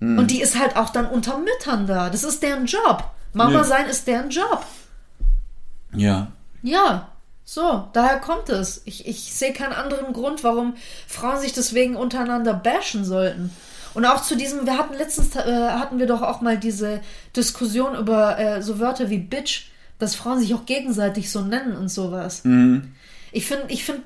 Hm. 0.00 0.18
Und 0.18 0.30
die 0.30 0.42
ist 0.42 0.58
halt 0.58 0.76
auch 0.76 0.90
dann 0.90 1.06
unter 1.06 1.38
Müttern 1.38 1.86
da. 1.86 2.10
Das 2.10 2.22
ist 2.22 2.42
deren 2.42 2.66
Job. 2.66 3.04
Mama 3.32 3.58
ja. 3.58 3.64
sein 3.64 3.86
ist 3.86 4.06
deren 4.06 4.30
Job. 4.30 4.64
Ja. 5.94 6.28
Ja. 6.62 7.08
So, 7.48 7.88
daher 7.92 8.18
kommt 8.18 8.48
es. 8.48 8.82
Ich, 8.86 9.06
ich 9.06 9.32
sehe 9.32 9.52
keinen 9.52 9.72
anderen 9.72 10.12
Grund, 10.12 10.42
warum 10.42 10.74
Frauen 11.06 11.40
sich 11.40 11.52
deswegen 11.52 11.94
untereinander 11.94 12.52
bashen 12.52 13.04
sollten. 13.04 13.54
Und 13.94 14.04
auch 14.04 14.20
zu 14.20 14.36
diesem, 14.36 14.66
wir 14.66 14.76
hatten 14.76 14.94
letztens, 14.94 15.34
äh, 15.36 15.68
hatten 15.70 16.00
wir 16.00 16.06
doch 16.06 16.22
auch 16.22 16.40
mal 16.40 16.58
diese 16.58 17.00
Diskussion 17.36 17.94
über 17.94 18.36
äh, 18.36 18.62
so 18.62 18.80
Wörter 18.80 19.10
wie 19.10 19.18
Bitch, 19.18 19.68
dass 20.00 20.16
Frauen 20.16 20.40
sich 20.40 20.54
auch 20.54 20.66
gegenseitig 20.66 21.30
so 21.30 21.40
nennen 21.40 21.76
und 21.76 21.88
sowas. 21.88 22.44
Mhm. 22.44 22.92
Ich 23.30 23.46
finde, 23.46 23.66
ich 23.68 23.84
finde, 23.84 24.02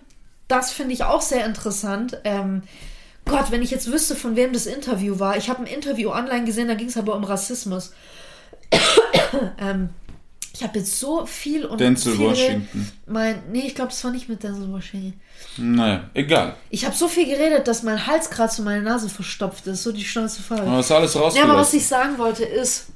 das 0.46 0.70
finde 0.70 0.92
ich 0.92 1.04
auch 1.04 1.22
sehr 1.22 1.46
interessant. 1.46 2.18
Ähm, 2.24 2.62
Gott, 3.24 3.50
wenn 3.50 3.62
ich 3.62 3.70
jetzt 3.70 3.90
wüsste, 3.90 4.16
von 4.16 4.36
wem 4.36 4.52
das 4.52 4.66
Interview 4.66 5.18
war. 5.18 5.38
Ich 5.38 5.48
habe 5.48 5.60
ein 5.60 5.66
Interview 5.66 6.10
online 6.10 6.44
gesehen, 6.44 6.68
da 6.68 6.74
ging 6.74 6.88
es 6.88 6.98
aber 6.98 7.16
um 7.16 7.24
Rassismus. 7.24 7.94
ähm, 9.58 9.88
ich 10.52 10.62
habe 10.62 10.78
jetzt 10.78 10.98
so 10.98 11.26
viel 11.26 11.64
und 11.64 11.80
Denzel 11.80 12.16
viel 12.16 12.26
Washington. 12.26 12.90
Mein, 13.06 13.42
nee, 13.50 13.66
ich 13.66 13.74
glaube, 13.74 13.90
das 13.90 14.02
war 14.04 14.10
nicht 14.10 14.28
mit 14.28 14.42
Denzel 14.42 14.70
Washington. 14.72 15.20
Naja, 15.56 16.10
egal. 16.14 16.56
Ich 16.70 16.84
habe 16.84 16.94
so 16.94 17.08
viel 17.08 17.26
geredet, 17.26 17.68
dass 17.68 17.82
mein 17.82 18.06
Hals 18.06 18.30
gerade 18.30 18.52
zu 18.52 18.62
meiner 18.62 18.82
Nase 18.82 19.08
verstopft 19.08 19.66
ist. 19.66 19.82
So 19.82 19.92
die 19.92 20.04
schnellste 20.04 20.42
Frage. 20.42 20.62
Aber 20.62 20.80
ist 20.80 20.90
alles 20.90 21.14
rausgelassen. 21.14 21.38
Ja, 21.38 21.44
aber 21.44 21.60
was 21.60 21.72
ich 21.72 21.86
sagen 21.86 22.18
wollte 22.18 22.44
ist, 22.44 22.86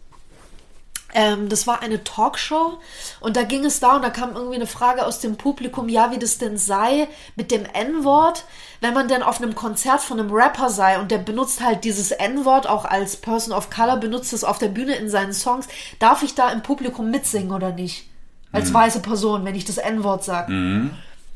ähm, 1.15 1.49
das 1.49 1.67
war 1.67 1.81
eine 1.81 2.03
Talkshow 2.03 2.79
und 3.21 3.37
da 3.37 3.45
ging 3.45 3.65
es 3.65 3.81
da 3.81 3.97
und 3.97 4.03
da 4.03 4.11
kam 4.11 4.35
irgendwie 4.35 4.57
eine 4.57 4.67
Frage 4.67 5.07
aus 5.07 5.21
dem 5.21 5.37
Publikum, 5.37 5.89
ja, 5.89 6.11
wie 6.11 6.19
das 6.19 6.39
denn 6.39 6.59
sei 6.59 7.09
mit 7.37 7.51
dem 7.51 7.65
N-Wort, 7.65 8.45
wenn 8.81 8.95
man 8.95 9.09
denn 9.09 9.23
auf 9.23 9.41
einem 9.41 9.55
Konzert 9.55 10.01
von 10.01 10.19
einem 10.19 10.33
Rapper 10.33 10.69
sei 10.71 10.99
und 10.99 11.11
der 11.11 11.19
benutzt 11.19 11.62
halt 11.62 11.85
dieses 11.85 12.11
N-Wort 12.11 12.67
auch 12.67 12.85
als 12.85 13.17
Person 13.17 13.55
of 13.55 13.71
Color, 13.71 13.97
benutzt 13.99 14.33
es 14.33 14.45
auf 14.45 14.59
der 14.59 14.69
Bühne 14.69 14.97
in 14.97 15.09
seinen 15.09 15.33
Songs, 15.33 15.69
darf 16.01 16.23
ich 16.23 16.35
da 16.35 16.51
im 16.51 16.62
Publikum 16.62 17.11
mitsingen 17.11 17.53
oder 17.53 17.73
nicht? 17.73 18.09
Als 18.53 18.71
mhm. 18.71 18.75
weiße 18.75 19.01
Person, 19.01 19.45
wenn 19.45 19.55
ich 19.55 19.65
das 19.65 19.79
N-Wort 19.79 20.25
sage. 20.25 20.53
Mhm. 20.53 20.91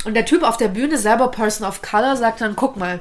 Und 0.05 0.15
der 0.15 0.25
Typ 0.25 0.43
auf 0.43 0.57
der 0.57 0.69
Bühne, 0.69 0.99
selber 0.99 1.29
Person 1.29 1.67
of 1.67 1.83
Color, 1.83 2.17
sagt 2.17 2.41
dann, 2.41 2.57
guck 2.57 2.77
mal, 2.77 3.01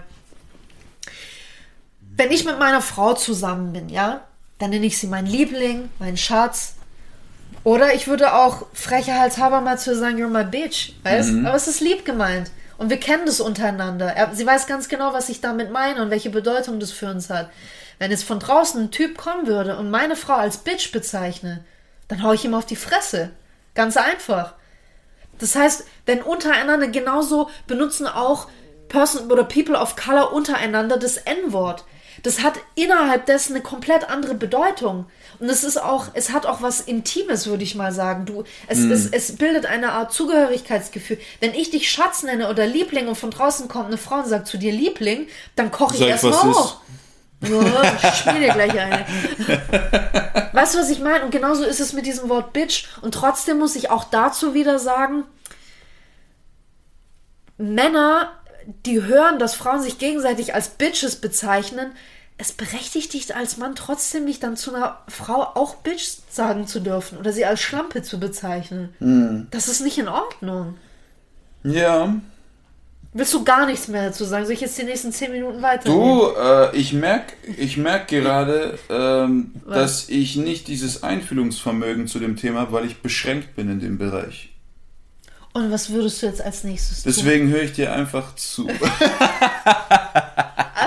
wenn 2.15 2.31
ich 2.31 2.45
mit 2.45 2.57
meiner 2.59 2.81
Frau 2.81 3.13
zusammen 3.13 3.73
bin, 3.73 3.89
ja, 3.89 4.21
dann 4.59 4.71
nenne 4.71 4.85
ich 4.85 4.97
sie 4.97 5.07
mein 5.07 5.25
Liebling, 5.25 5.89
mein 5.99 6.17
Schatz. 6.17 6.75
Oder 7.63 7.93
ich 7.93 8.07
würde 8.07 8.33
auch 8.33 8.65
frecher 8.73 9.19
halshaber 9.19 9.61
mal 9.61 9.77
zu 9.77 9.95
sagen, 9.95 10.17
you're 10.17 10.29
my 10.29 10.43
bitch, 10.43 10.93
weißt? 11.03 11.31
Mhm. 11.31 11.45
Aber 11.45 11.55
es 11.55 11.67
ist 11.67 11.81
lieb 11.81 12.05
gemeint. 12.05 12.49
Und 12.77 12.89
wir 12.89 12.99
kennen 12.99 13.25
das 13.25 13.39
untereinander. 13.39 14.13
Er, 14.13 14.33
sie 14.35 14.45
weiß 14.45 14.67
ganz 14.67 14.87
genau, 14.87 15.13
was 15.13 15.29
ich 15.29 15.41
damit 15.41 15.71
meine 15.71 16.01
und 16.01 16.11
welche 16.11 16.29
Bedeutung 16.29 16.79
das 16.79 16.91
für 16.91 17.09
uns 17.09 17.29
hat. 17.29 17.49
Wenn 17.99 18.11
jetzt 18.11 18.23
von 18.23 18.39
draußen 18.39 18.79
ein 18.79 18.91
Typ 18.91 19.17
kommen 19.17 19.47
würde 19.47 19.77
und 19.77 19.89
meine 19.89 20.15
Frau 20.15 20.35
als 20.35 20.57
Bitch 20.57 20.91
bezeichne, 20.91 21.63
dann 22.07 22.21
hau 22.23 22.33
ich 22.33 22.45
ihm 22.45 22.53
auf 22.53 22.65
die 22.65 22.75
Fresse. 22.75 23.31
Ganz 23.73 23.97
einfach. 23.97 24.53
Das 25.39 25.55
heißt, 25.55 25.85
denn 26.07 26.21
untereinander 26.21 26.87
genauso 26.87 27.49
benutzen 27.67 28.07
auch 28.07 28.47
Person 28.87 29.31
oder 29.31 29.43
People 29.43 29.77
of 29.77 29.95
Color 29.95 30.31
untereinander 30.31 30.97
das 30.97 31.17
N-Wort 31.17 31.83
das 32.23 32.43
hat 32.43 32.55
innerhalb 32.75 33.25
dessen 33.25 33.55
eine 33.55 33.63
komplett 33.63 34.09
andere 34.09 34.35
Bedeutung. 34.35 35.05
Und 35.39 35.49
es 35.49 35.63
ist 35.63 35.81
auch, 35.81 36.07
es 36.13 36.31
hat 36.31 36.45
auch 36.45 36.61
was 36.61 36.81
Intimes, 36.81 37.47
würde 37.47 37.63
ich 37.63 37.75
mal 37.75 37.91
sagen. 37.91 38.25
Du, 38.25 38.43
es, 38.67 38.79
mm. 38.79 38.91
es, 38.91 39.07
es 39.07 39.35
bildet 39.35 39.65
eine 39.65 39.91
Art 39.91 40.11
Zugehörigkeitsgefühl. 40.13 41.19
Wenn 41.39 41.53
ich 41.53 41.69
dich 41.69 41.91
Schatz 41.91 42.23
nenne 42.23 42.49
oder 42.49 42.65
Liebling 42.65 43.07
und 43.07 43.15
von 43.15 43.31
draußen 43.31 43.67
kommt 43.67 43.87
eine 43.87 43.97
Frau 43.97 44.19
und 44.19 44.27
sagt 44.27 44.47
zu 44.47 44.57
dir 44.57 44.71
Liebling, 44.71 45.27
dann 45.55 45.71
koche 45.71 45.95
ich 45.95 46.01
erstmal 46.01 46.43
hoch. 46.43 46.77
Ja, 47.41 47.97
ich 48.03 48.15
spiele 48.15 48.39
dir 48.39 48.53
gleich 48.53 48.79
eine. 48.79 49.05
weißt 50.53 50.73
du, 50.73 50.79
was 50.79 50.89
ich 50.89 50.99
meine? 50.99 51.23
Und 51.23 51.31
genauso 51.31 51.63
ist 51.63 51.79
es 51.79 51.93
mit 51.93 52.07
diesem 52.07 52.29
Wort 52.29 52.51
Bitch. 52.51 52.85
Und 53.01 53.13
trotzdem 53.13 53.59
muss 53.59 53.75
ich 53.75 53.91
auch 53.91 54.05
dazu 54.05 54.55
wieder 54.55 54.79
sagen, 54.79 55.23
Männer 57.57 58.31
die 58.85 59.03
hören, 59.03 59.39
dass 59.39 59.55
Frauen 59.55 59.81
sich 59.81 59.97
gegenseitig 59.97 60.53
als 60.53 60.69
Bitches 60.69 61.15
bezeichnen, 61.17 61.91
es 62.37 62.51
berechtigt 62.51 63.13
dich 63.13 63.35
als 63.35 63.57
Mann 63.57 63.75
trotzdem 63.75 64.25
nicht 64.25 64.43
dann 64.43 64.57
zu 64.57 64.73
einer 64.73 64.99
Frau 65.07 65.41
auch 65.41 65.75
Bitch 65.75 66.17
sagen 66.29 66.67
zu 66.67 66.79
dürfen 66.79 67.17
oder 67.17 67.31
sie 67.33 67.45
als 67.45 67.61
Schlampe 67.61 68.03
zu 68.03 68.19
bezeichnen. 68.19 68.93
Hm. 68.99 69.47
Das 69.49 69.67
ist 69.67 69.81
nicht 69.81 69.97
in 69.97 70.07
Ordnung. 70.07 70.75
Ja. 71.63 72.15
Willst 73.13 73.33
du 73.33 73.43
gar 73.43 73.65
nichts 73.65 73.87
mehr 73.87 74.07
dazu 74.07 74.25
sagen? 74.25 74.45
Soll 74.45 74.53
ich 74.53 74.61
jetzt 74.61 74.77
die 74.77 74.83
nächsten 74.83 75.11
zehn 75.11 75.31
Minuten 75.31 75.63
weiter? 75.63 75.89
Du, 75.89 76.27
äh, 76.37 76.77
ich 76.77 76.93
merke 76.93 77.33
ich 77.57 77.77
merk 77.77 78.09
gerade, 78.09 78.77
ähm, 78.89 79.53
dass 79.67 80.07
ich 80.07 80.35
nicht 80.35 80.67
dieses 80.67 81.01
Einfühlungsvermögen 81.01 82.07
zu 82.07 82.19
dem 82.19 82.35
Thema 82.35 82.59
habe, 82.59 82.73
weil 82.73 82.85
ich 82.85 83.01
beschränkt 83.01 83.55
bin 83.55 83.71
in 83.71 83.79
dem 83.79 83.97
Bereich. 83.97 84.49
Und 85.57 85.71
was 85.71 85.89
würdest 85.89 86.21
du 86.21 86.27
jetzt 86.27 86.41
als 86.41 86.63
nächstes 86.63 87.01
tun? 87.01 87.13
Deswegen 87.15 87.49
höre 87.49 87.63
ich 87.63 87.73
dir 87.73 87.91
einfach 87.91 88.35
zu. 88.35 88.69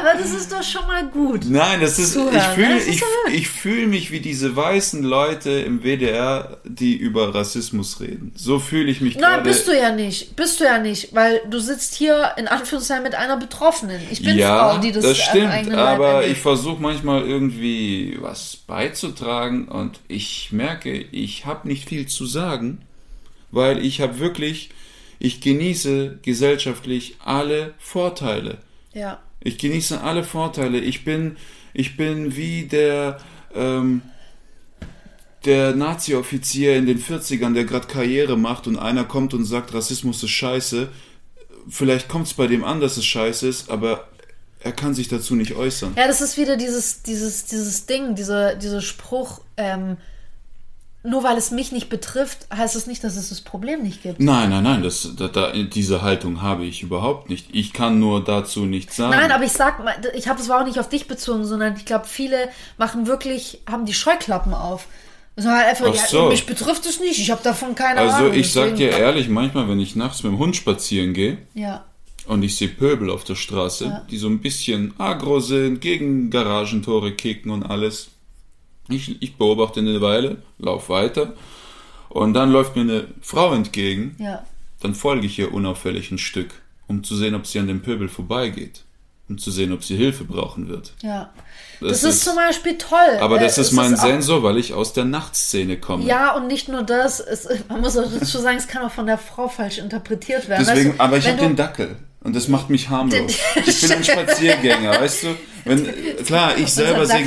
Aber 0.00 0.14
das 0.16 0.32
ist 0.32 0.52
doch 0.52 0.62
schon 0.62 0.86
mal 0.86 1.08
gut. 1.08 1.46
Nein, 1.48 1.80
das 1.80 1.98
ist, 1.98 2.12
Zuhören. 2.12 2.36
ich 2.36 2.42
fühle 2.44 2.78
ich, 2.78 3.02
ich 3.34 3.48
fühl 3.48 3.86
mich 3.88 4.12
wie 4.12 4.20
diese 4.20 4.54
weißen 4.54 5.02
Leute 5.02 5.50
im 5.50 5.82
WDR, 5.82 6.58
die 6.64 6.94
über 6.94 7.34
Rassismus 7.34 8.00
reden. 8.00 8.32
So 8.36 8.60
fühle 8.60 8.90
ich 8.90 9.00
mich 9.00 9.18
gerade. 9.18 9.38
Nein, 9.38 9.42
bist 9.42 9.66
du 9.66 9.76
ja 9.76 9.90
nicht. 9.90 10.36
Bist 10.36 10.60
du 10.60 10.64
ja 10.64 10.78
nicht, 10.78 11.14
weil 11.14 11.40
du 11.50 11.58
sitzt 11.58 11.96
hier 11.96 12.34
in 12.36 12.46
Anführungszeichen 12.46 13.02
mit 13.02 13.16
einer 13.16 13.36
Betroffenen. 13.36 14.00
Ich 14.10 14.22
bin 14.22 14.38
ja, 14.38 14.70
Frau, 14.70 14.78
die 14.78 14.92
das 14.92 15.02
das 15.02 15.18
stimmt, 15.18 15.74
aber 15.74 16.24
ich 16.24 16.38
versuche 16.38 16.80
manchmal 16.80 17.22
irgendwie 17.22 18.16
was 18.20 18.56
beizutragen 18.56 19.66
und 19.66 19.98
ich 20.06 20.52
merke, 20.52 20.92
ich 20.92 21.46
habe 21.46 21.66
nicht 21.66 21.88
viel 21.88 22.06
zu 22.06 22.26
sagen 22.26 22.82
weil 23.51 23.84
ich 23.84 24.01
habe 24.01 24.18
wirklich, 24.18 24.70
ich 25.18 25.40
genieße 25.40 26.18
gesellschaftlich 26.22 27.16
alle 27.24 27.74
Vorteile. 27.78 28.59
Ja. 28.92 29.20
Ich 29.42 29.59
genieße 29.59 30.01
alle 30.01 30.24
Vorteile. 30.24 30.78
Ich 30.78 31.05
bin, 31.05 31.36
ich 31.72 31.96
bin 31.96 32.36
wie 32.36 32.64
der, 32.64 33.18
ähm, 33.55 34.03
der 35.44 35.74
Nazi-Offizier 35.74 36.76
in 36.76 36.86
den 36.86 37.01
40ern, 37.01 37.55
der 37.55 37.64
gerade 37.64 37.86
Karriere 37.86 38.36
macht 38.36 38.66
und 38.66 38.78
einer 38.78 39.05
kommt 39.05 39.32
und 39.34 39.44
sagt, 39.44 39.72
Rassismus 39.72 40.22
ist 40.22 40.30
scheiße. 40.30 40.88
Vielleicht 41.68 42.09
kommt 42.09 42.26
es 42.26 42.34
bei 42.34 42.46
dem 42.46 42.64
an, 42.64 42.80
dass 42.80 42.96
es 42.96 43.07
scheiße 43.07 43.46
ist, 43.48 43.70
aber 43.70 44.09
er 44.62 44.72
kann 44.72 44.94
sich 44.94 45.09
dazu 45.09 45.34
nicht 45.34 45.55
äußern. 45.55 45.94
Ja, 45.96 46.07
das 46.07 46.20
ist 46.20 46.36
wieder 46.36 46.57
dieses, 46.57 47.03
dieses, 47.03 47.46
dieses 47.46 47.86
Ding, 47.86 48.14
dieser, 48.14 48.55
dieser 48.55 48.82
Spruch, 48.82 49.40
ähm, 49.57 49.96
nur 51.03 51.24
weil 51.24 51.38
es 51.38 51.51
mich 51.51 51.72
nicht 51.72 51.88
betrifft, 51.88 52.46
heißt 52.55 52.76
es 52.76 52.86
nicht, 52.86 53.03
dass 53.03 53.16
es 53.16 53.30
das 53.30 53.40
Problem 53.40 53.82
nicht 53.82 54.03
gibt. 54.03 54.20
Nein, 54.20 54.51
nein, 54.51 54.62
nein, 54.62 54.82
das, 54.82 55.12
da, 55.16 55.28
da, 55.28 55.53
diese 55.53 56.03
Haltung 56.03 56.42
habe 56.42 56.66
ich 56.66 56.82
überhaupt 56.82 57.30
nicht. 57.30 57.48
Ich 57.53 57.72
kann 57.72 57.98
nur 57.98 58.22
dazu 58.22 58.66
nichts 58.66 58.96
sagen. 58.96 59.16
Nein, 59.16 59.32
aber 59.32 59.44
ich 59.44 59.53
sag 59.53 59.82
mal, 59.82 59.94
ich 60.14 60.28
habe 60.28 60.38
das 60.38 60.48
war 60.51 60.61
auch 60.61 60.66
nicht 60.66 60.78
auf 60.78 60.90
dich 60.90 61.09
bezogen, 61.09 61.44
sondern 61.44 61.74
ich 61.76 61.86
glaube, 61.86 62.07
viele 62.07 62.51
machen 62.76 63.07
wirklich, 63.07 63.61
haben 63.70 63.86
die 63.86 63.94
Scheuklappen 63.94 64.53
auf. 64.53 64.86
Also 65.36 65.48
halt 65.48 65.68
einfach, 65.68 65.86
Ach 65.88 66.07
so. 66.07 66.24
ja, 66.24 66.28
mich 66.28 66.44
betrifft 66.44 66.84
es 66.84 67.01
nicht, 67.01 67.18
ich 67.18 67.30
habe 67.30 67.42
davon 67.42 67.74
keine 67.74 68.01
also, 68.01 68.16
Ahnung. 68.16 68.28
Also 68.28 68.40
ich 68.40 68.53
sag 68.53 68.76
dir 68.76 68.90
ehrlich, 68.90 69.28
manchmal, 69.30 69.70
wenn 69.70 69.80
ich 69.80 69.96
nachts 69.96 70.22
mit 70.22 70.32
dem 70.32 70.38
Hund 70.38 70.55
spazieren 70.55 71.14
gehe, 71.14 71.38
ja. 71.55 71.86
und 72.26 72.42
ich 72.42 72.57
sehe 72.57 72.68
Pöbel 72.68 73.09
auf 73.09 73.24
der 73.24 73.36
Straße, 73.36 73.84
ja. 73.86 74.07
die 74.11 74.18
so 74.18 74.28
ein 74.28 74.40
bisschen 74.40 74.92
agro 74.98 75.40
sind, 75.40 75.80
gegen 75.80 76.28
Garagentore 76.28 77.12
kicken 77.12 77.51
und 77.53 77.62
alles, 77.62 78.11
ich, 78.91 79.22
ich 79.22 79.36
beobachte 79.36 79.80
eine 79.80 80.01
Weile, 80.01 80.36
lauf 80.59 80.88
weiter 80.88 81.34
und 82.09 82.34
dann 82.34 82.51
läuft 82.51 82.76
mir 82.76 82.82
eine 82.82 83.07
Frau 83.22 83.55
entgegen. 83.55 84.16
Ja. 84.18 84.45
Dann 84.80 84.95
folge 84.95 85.26
ich 85.26 85.38
ihr 85.38 85.53
unauffällig 85.53 86.11
ein 86.11 86.18
Stück, 86.18 86.51
um 86.86 87.05
zu 87.05 87.16
sehen, 87.16 87.34
ob 87.34 87.47
sie 87.47 87.59
an 87.59 87.68
dem 87.68 87.82
Pöbel 87.82 88.09
vorbeigeht. 88.09 88.82
Um 89.28 89.38
zu 89.38 89.53
sehen, 89.53 89.72
ob 89.72 89.84
sie 89.84 89.95
Hilfe 89.95 90.24
brauchen 90.24 90.68
wird. 90.68 90.93
Ja. 91.03 91.30
Das, 91.80 91.88
das 91.91 92.03
ist, 92.03 92.16
ist, 92.16 92.24
zum 92.24 92.34
Beispiel 92.34 92.76
toll. 92.76 93.18
Aber 93.20 93.38
das 93.38 93.59
äh, 93.59 93.61
ist 93.61 93.70
mein 93.70 93.93
ist 93.93 94.01
Sensor, 94.01 94.43
weil 94.43 94.59
ich 94.59 94.74
aus 94.74 94.93
der 94.93 95.05
Nachtszene 95.05 95.78
komme. 95.78 96.05
Ja, 96.05 96.34
und 96.34 96.49
nicht 96.49 96.68
nur 96.68 96.82
das. 96.82 97.20
Es, 97.20 97.49
man 97.68 97.80
muss 97.80 97.97
auch 97.97 98.11
dazu 98.12 98.38
sagen, 98.38 98.57
es 98.57 98.66
kann 98.66 98.82
auch 98.82 98.91
von 98.91 99.07
der 99.07 99.18
Frau 99.18 99.47
falsch 99.47 99.78
interpretiert 99.78 100.49
werden. 100.49 100.66
Deswegen, 100.66 100.91
weißt 100.91 100.99
du, 100.99 101.05
aber 101.05 101.16
ich 101.18 101.28
habe 101.28 101.38
den 101.38 101.55
Dackel. 101.55 101.97
Und 102.22 102.36
das 102.36 102.48
macht 102.48 102.68
mich 102.68 102.90
harmlos. 102.90 103.32
Ich 103.66 103.80
bin 103.80 103.92
ein 103.92 104.04
Spaziergänger, 104.04 104.90
weißt 105.00 105.22
du? 105.24 105.28
Wenn, 105.64 105.86
klar, 106.24 106.56
ich 106.56 106.72
selber 106.72 107.06
sehe, 107.06 107.26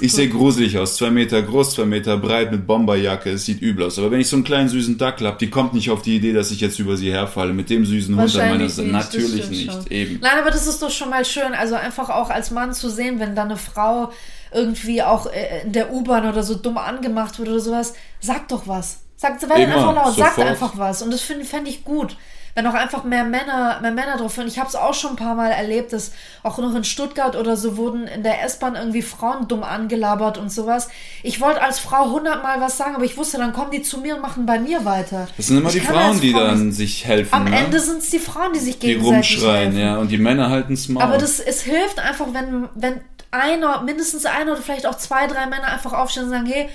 ich 0.00 0.12
sehe 0.12 0.28
gruselig 0.28 0.78
aus. 0.78 0.96
Zwei 0.96 1.10
Meter 1.10 1.42
groß, 1.42 1.74
zwei 1.74 1.84
Meter 1.84 2.16
breit 2.18 2.50
mit 2.50 2.66
Bomberjacke. 2.66 3.30
Es 3.30 3.44
sieht 3.46 3.60
übel 3.62 3.86
aus. 3.86 3.98
Aber 3.98 4.10
wenn 4.10 4.20
ich 4.20 4.28
so 4.28 4.36
einen 4.36 4.44
kleinen 4.44 4.68
süßen 4.68 4.98
Dackel 4.98 5.26
habe, 5.26 5.38
die 5.38 5.48
kommt 5.48 5.74
nicht 5.74 5.90
auf 5.90 6.02
die 6.02 6.16
Idee, 6.16 6.32
dass 6.32 6.50
ich 6.50 6.60
jetzt 6.60 6.78
über 6.78 6.96
sie 6.96 7.10
herfalle. 7.10 7.52
Mit 7.54 7.70
dem 7.70 7.86
süßen 7.86 8.14
Hund 8.18 8.36
an 8.36 8.50
meiner 8.50 8.68
Seite. 8.68 8.88
Natürlich 8.88 9.48
nicht. 9.48 9.72
schon. 9.72 9.86
Eben. 9.88 10.18
Nein, 10.20 10.38
aber 10.38 10.50
das 10.50 10.66
ist 10.66 10.82
doch 10.82 10.90
schon 10.90 11.10
mal 11.10 11.24
schön. 11.24 11.54
Also 11.54 11.74
einfach 11.74 12.10
auch 12.10 12.28
als 12.30 12.50
Mann 12.50 12.74
zu 12.74 12.90
sehen, 12.90 13.18
wenn 13.20 13.34
da 13.34 13.44
eine 13.44 13.56
Frau 13.56 14.12
irgendwie 14.52 15.02
auch 15.02 15.26
äh, 15.26 15.62
in 15.64 15.72
der 15.72 15.92
U-Bahn 15.92 16.26
oder 16.28 16.42
so 16.42 16.54
dumm 16.54 16.78
angemacht 16.78 17.38
wird 17.38 17.48
oder 17.48 17.60
sowas, 17.60 17.94
sag 18.20 18.48
doch 18.48 18.66
was. 18.66 19.00
Sagt, 19.16 19.42
werdet 19.42 19.64
Immer, 19.64 19.76
einfach 19.76 19.94
laut, 19.94 20.14
sagt 20.14 20.36
sofort. 20.36 20.48
einfach 20.48 20.72
was. 20.76 21.02
Und 21.02 21.10
das 21.10 21.22
finde 21.22 21.44
fänd 21.44 21.68
ich 21.68 21.84
gut. 21.84 22.16
Wenn 22.56 22.66
auch 22.66 22.74
einfach 22.74 23.04
mehr 23.04 23.24
Männer, 23.24 23.80
mehr 23.82 23.92
Männer 23.92 24.16
drauf 24.16 24.34
hören. 24.38 24.48
Ich 24.48 24.58
habe 24.58 24.66
es 24.66 24.74
auch 24.74 24.94
schon 24.94 25.10
ein 25.10 25.16
paar 25.16 25.34
Mal 25.34 25.50
erlebt, 25.50 25.92
dass 25.92 26.12
auch 26.42 26.56
noch 26.56 26.74
in 26.74 26.84
Stuttgart 26.84 27.36
oder 27.36 27.54
so 27.54 27.76
wurden 27.76 28.06
in 28.06 28.22
der 28.22 28.42
S-Bahn 28.44 28.76
irgendwie 28.76 29.02
Frauen 29.02 29.46
dumm 29.46 29.62
angelabert 29.62 30.38
und 30.38 30.50
sowas. 30.50 30.88
Ich 31.22 31.42
wollte 31.42 31.60
als 31.60 31.78
Frau 31.78 32.10
hundertmal 32.10 32.58
was 32.62 32.78
sagen, 32.78 32.94
aber 32.94 33.04
ich 33.04 33.18
wusste, 33.18 33.36
dann 33.36 33.52
kommen 33.52 33.72
die 33.72 33.82
zu 33.82 33.98
mir 33.98 34.16
und 34.16 34.22
machen 34.22 34.46
bei 34.46 34.58
mir 34.58 34.86
weiter. 34.86 35.28
Das 35.36 35.48
sind 35.48 35.58
immer 35.58 35.68
Ich 35.68 35.74
die 35.74 35.80
Frauen, 35.80 36.18
die 36.18 36.32
dann 36.32 36.72
sich 36.72 37.04
helfen. 37.04 37.34
Am 37.34 37.44
ne? 37.44 37.58
Ende 37.58 37.78
sind 37.78 37.98
es 37.98 38.08
die 38.08 38.18
Frauen, 38.18 38.54
die 38.54 38.60
sich 38.60 38.78
die 38.78 38.94
gegenseitig 38.94 39.36
rumschreien, 39.36 39.72
helfen. 39.72 39.78
ja. 39.78 39.98
Und 39.98 40.10
die 40.10 40.16
Männer 40.16 40.48
halten's 40.48 40.88
Maul. 40.88 41.02
Aber 41.02 41.18
das, 41.18 41.40
es 41.40 41.60
hilft 41.60 41.98
einfach, 41.98 42.28
wenn, 42.32 42.70
wenn 42.74 43.02
einer, 43.30 43.82
mindestens 43.82 44.24
einer 44.24 44.52
oder 44.52 44.62
vielleicht 44.62 44.86
auch 44.86 44.96
zwei, 44.96 45.26
drei 45.26 45.46
Männer 45.46 45.66
einfach 45.66 45.92
aufstehen 45.92 46.24
und 46.24 46.30
sagen, 46.30 46.46
hey, 46.46 46.68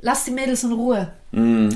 lass 0.00 0.24
die 0.24 0.30
Mädels 0.30 0.64
in 0.64 0.72
Ruhe. 0.72 1.12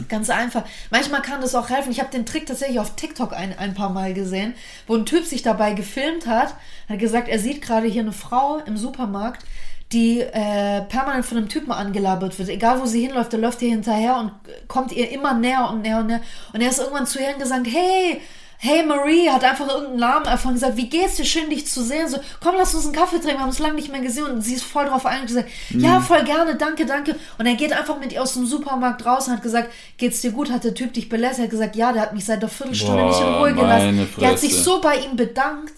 Ganz 0.09 0.31
einfach. 0.31 0.65
Manchmal 0.91 1.23
kann 1.23 1.41
das 1.41 1.55
auch 1.55 1.69
helfen. 1.69 1.93
Ich 1.93 2.01
habe 2.01 2.11
den 2.11 2.25
Trick 2.25 2.47
tatsächlich 2.47 2.81
auf 2.81 2.97
TikTok 2.97 3.33
ein, 3.33 3.59
ein 3.59 3.75
paar 3.75 3.91
Mal 3.91 4.15
gesehen, 4.15 4.55
wo 4.87 4.95
ein 4.95 5.05
Typ 5.07 5.25
sich 5.25 5.43
dabei 5.43 5.75
gefilmt 5.75 6.27
hat, 6.27 6.55
hat 6.89 6.99
gesagt, 6.99 7.29
er 7.29 7.39
sieht 7.39 7.63
gerade 7.63 7.87
hier 7.87 8.03
eine 8.03 8.13
Frau 8.13 8.59
im 8.65 8.77
Supermarkt, 8.77 9.45
die 9.93 10.21
äh, 10.21 10.83
permanent 10.83 11.27
von 11.27 11.37
einem 11.37 11.49
Typen 11.51 11.71
angelabert 11.71 12.39
wird. 12.39 12.49
Egal 12.49 12.81
wo 12.81 12.87
sie 12.87 13.03
hinläuft, 13.03 13.33
der 13.33 13.41
läuft 13.41 13.61
ihr 13.61 13.69
hinterher 13.71 14.17
und 14.17 14.33
kommt 14.69 14.93
ihr 14.93 15.11
immer 15.11 15.35
näher 15.35 15.69
und 15.71 15.83
näher 15.83 15.99
und 15.99 16.07
näher. 16.07 16.23
Und 16.55 16.63
er 16.63 16.71
ist 16.71 16.79
irgendwann 16.79 17.07
zu 17.07 17.19
ihr 17.19 17.35
gesagt, 17.35 17.67
hey, 17.71 18.23
Hey 18.65 18.87
Marie 18.87 19.29
hat 19.29 19.43
einfach 19.43 19.67
irgendeinen 19.67 19.99
Namen 19.99 20.25
erfahren 20.27 20.51
und 20.51 20.61
gesagt, 20.61 20.77
wie 20.77 20.89
geht's 20.89 21.17
dir? 21.17 21.25
Schön 21.25 21.51
dich 21.51 21.67
zu 21.67 21.83
sehen. 21.83 22.09
So, 22.09 22.19
komm, 22.41 22.55
lass 22.57 22.73
uns 22.77 22.85
einen 22.85 22.95
Kaffee 22.95 23.17
trinken, 23.17 23.39
wir 23.39 23.41
haben 23.41 23.49
uns 23.49 23.59
lange 23.59 23.75
nicht 23.75 23.91
mehr 23.91 24.01
gesehen. 24.01 24.27
Und 24.27 24.41
sie 24.43 24.55
ist 24.55 24.63
voll 24.63 24.85
drauf 24.85 25.05
eingegangen 25.05 25.23
und 25.23 25.27
gesagt, 25.27 25.51
ja, 25.71 26.01
voll 26.01 26.23
gerne, 26.23 26.55
danke, 26.55 26.87
danke. 26.87 27.17
Und 27.39 27.47
er 27.47 27.57
geht 27.57 27.73
einfach 27.73 27.99
mit 27.99 28.13
ihr 28.13 28.23
aus 28.23 28.35
dem 28.35 28.47
Supermarkt 28.47 29.05
raus 29.05 29.27
und 29.27 29.35
hat 29.35 29.43
gesagt, 29.43 29.73
geht's 29.97 30.21
dir 30.21 30.31
gut? 30.31 30.53
Hat 30.53 30.63
der 30.63 30.75
Typ 30.75 30.93
dich 30.93 31.09
belästigt? 31.09 31.41
Er 31.41 31.45
hat 31.47 31.51
gesagt, 31.51 31.75
ja, 31.75 31.93
der 31.93 32.03
hat 32.03 32.15
mich 32.15 32.25
seit 32.25 32.41
der 32.41 32.49
Viertelstunde 32.49 33.03
Boah, 33.03 33.09
nicht 33.09 33.21
in 33.21 33.35
Ruhe 33.35 33.53
gelassen. 33.53 34.09
Der 34.21 34.29
hat 34.29 34.39
sich 34.39 34.55
so 34.55 34.81
bei 34.81 34.95
ihm 34.95 35.17
bedankt. 35.17 35.75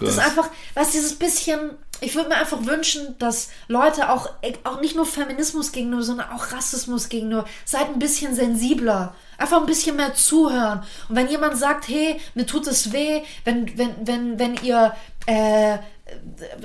Das 0.00 0.08
ist 0.08 0.16
Krass. 0.16 0.26
einfach, 0.26 0.50
was 0.74 0.90
dieses 0.90 1.16
bisschen, 1.16 1.60
ich 2.00 2.16
würde 2.16 2.30
mir 2.30 2.38
einfach 2.38 2.64
wünschen, 2.66 3.14
dass 3.20 3.50
Leute 3.68 4.10
auch, 4.10 4.30
auch 4.64 4.80
nicht 4.80 4.96
nur 4.96 5.06
Feminismus 5.06 5.70
gegenüber, 5.70 6.02
sondern 6.02 6.30
auch 6.30 6.50
Rassismus 6.50 7.08
gegenüber, 7.08 7.44
seid 7.64 7.86
ein 7.86 8.00
bisschen 8.00 8.34
sensibler. 8.34 9.14
Einfach 9.40 9.58
ein 9.58 9.66
bisschen 9.66 9.96
mehr 9.96 10.12
zuhören. 10.12 10.82
Und 11.08 11.16
wenn 11.16 11.28
jemand 11.28 11.56
sagt, 11.56 11.88
hey, 11.88 12.20
mir 12.34 12.44
tut 12.44 12.66
es 12.66 12.92
weh, 12.92 13.22
wenn, 13.44 13.78
wenn, 13.78 14.06
wenn, 14.06 14.38
wenn 14.38 14.54
ihr, 14.62 14.94
äh, 15.24 15.78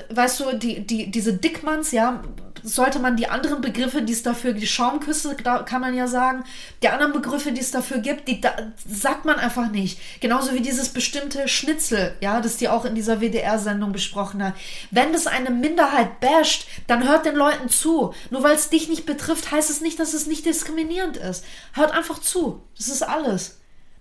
weißt 0.10 0.42
du, 0.42 0.58
die, 0.58 0.86
die, 0.86 1.10
diese 1.10 1.34
Dickmanns, 1.34 1.94
ja, 1.94 2.22
sollte 2.66 2.98
man 2.98 3.16
die 3.16 3.28
anderen 3.28 3.62
Begriffe, 3.62 4.02
die 4.02 4.14
es 4.14 4.24
dafür, 4.24 4.54
die 4.54 4.66
Schaumküsse, 4.66 5.36
kann 5.36 5.82
man 5.82 5.96
ja 5.96 6.08
sagen, 6.08 6.44
die 6.82 6.90
anderen 6.90 7.14
Begriffe, 7.14 7.52
die 7.52 7.62
es 7.62 7.70
dafür 7.70 8.00
gibt, 8.00 8.28
die 8.28 8.42
da, 8.42 8.54
sagt 8.88 9.24
man 9.24 9.38
einfach 9.38 9.70
nicht. 9.70 10.00
Genauso 10.20 10.54
wie 10.54 10.62
dieses 10.62 10.90
bestimmte 10.90 11.48
Schnitzel, 11.48 12.16
ja, 12.22 12.42
das 12.42 12.58
die 12.58 12.68
auch 12.68 12.84
in 12.84 12.96
dieser 12.96 13.22
WDR-Sendung 13.22 13.92
besprochen 13.92 14.44
hat. 14.44 14.56
Wenn 14.90 15.14
das 15.14 15.28
eine 15.28 15.52
Minderheit 15.52 16.20
basht, 16.20 16.66
dann 16.88 17.08
hört 17.08 17.28
den 17.28 17.36
Leuten 17.36 17.70
zu. 17.70 18.14
Nur 18.32 18.42
weil 18.42 18.56
es 18.56 18.70
dich 18.70 18.90
nicht 18.90 19.06
betrifft, 19.06 19.52
heißt 19.52 19.70
es 19.70 19.82
nicht, 19.82 20.00
dass 20.00 20.14
es 20.14 20.26
nicht 20.26 20.46
diskriminierend 20.46 21.18
ist. 21.18 21.46
Hört 21.74 21.92
einfach 21.92 22.20
zu. 22.20 22.64
Das 22.78 22.88
ist 22.88 23.04
alles. 23.04 23.60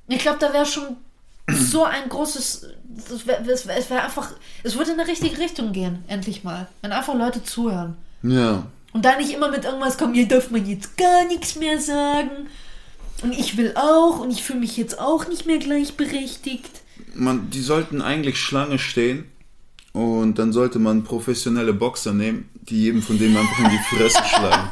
Ich 0.08 0.20
glaube, 0.20 0.38
da 0.38 0.54
wäre 0.54 0.66
schon 0.66 0.96
so 1.50 1.84
ein 1.84 2.08
großes, 2.08 2.66
es 3.12 3.26
wäre 3.26 3.90
wär 3.90 4.04
einfach, 4.04 4.32
es 4.62 4.78
würde 4.78 4.92
in 4.92 5.00
eine 5.00 5.08
richtige 5.08 5.36
Richtung 5.36 5.72
gehen, 5.72 6.02
endlich 6.08 6.44
mal. 6.44 6.68
Wenn 6.80 6.92
einfach 6.92 7.14
Leute 7.14 7.44
zuhören. 7.44 7.98
Ja. 8.24 8.66
Und 8.92 9.04
da 9.04 9.16
nicht 9.16 9.32
immer 9.32 9.50
mit 9.50 9.64
irgendwas 9.64 9.98
kommen, 9.98 10.14
hier 10.14 10.26
darf 10.26 10.50
man 10.50 10.66
jetzt 10.66 10.96
gar 10.96 11.26
nichts 11.26 11.56
mehr 11.56 11.80
sagen. 11.80 12.48
Und 13.22 13.32
ich 13.32 13.56
will 13.56 13.74
auch 13.76 14.20
und 14.20 14.30
ich 14.30 14.42
fühle 14.42 14.60
mich 14.60 14.76
jetzt 14.76 14.98
auch 14.98 15.28
nicht 15.28 15.46
mehr 15.46 15.58
gleichberechtigt. 15.58 16.70
man, 17.14 17.50
die 17.50 17.60
sollten 17.60 18.02
eigentlich 18.02 18.38
Schlange 18.38 18.78
stehen 18.78 19.24
und 19.92 20.38
dann 20.38 20.52
sollte 20.52 20.78
man 20.78 21.04
professionelle 21.04 21.72
Boxer 21.72 22.12
nehmen, 22.12 22.48
die 22.54 22.82
jedem 22.82 23.02
von 23.02 23.18
denen 23.18 23.36
einfach 23.36 23.58
in 23.58 23.70
die 23.70 23.96
Fresse 23.96 24.22
schlagen. 24.28 24.70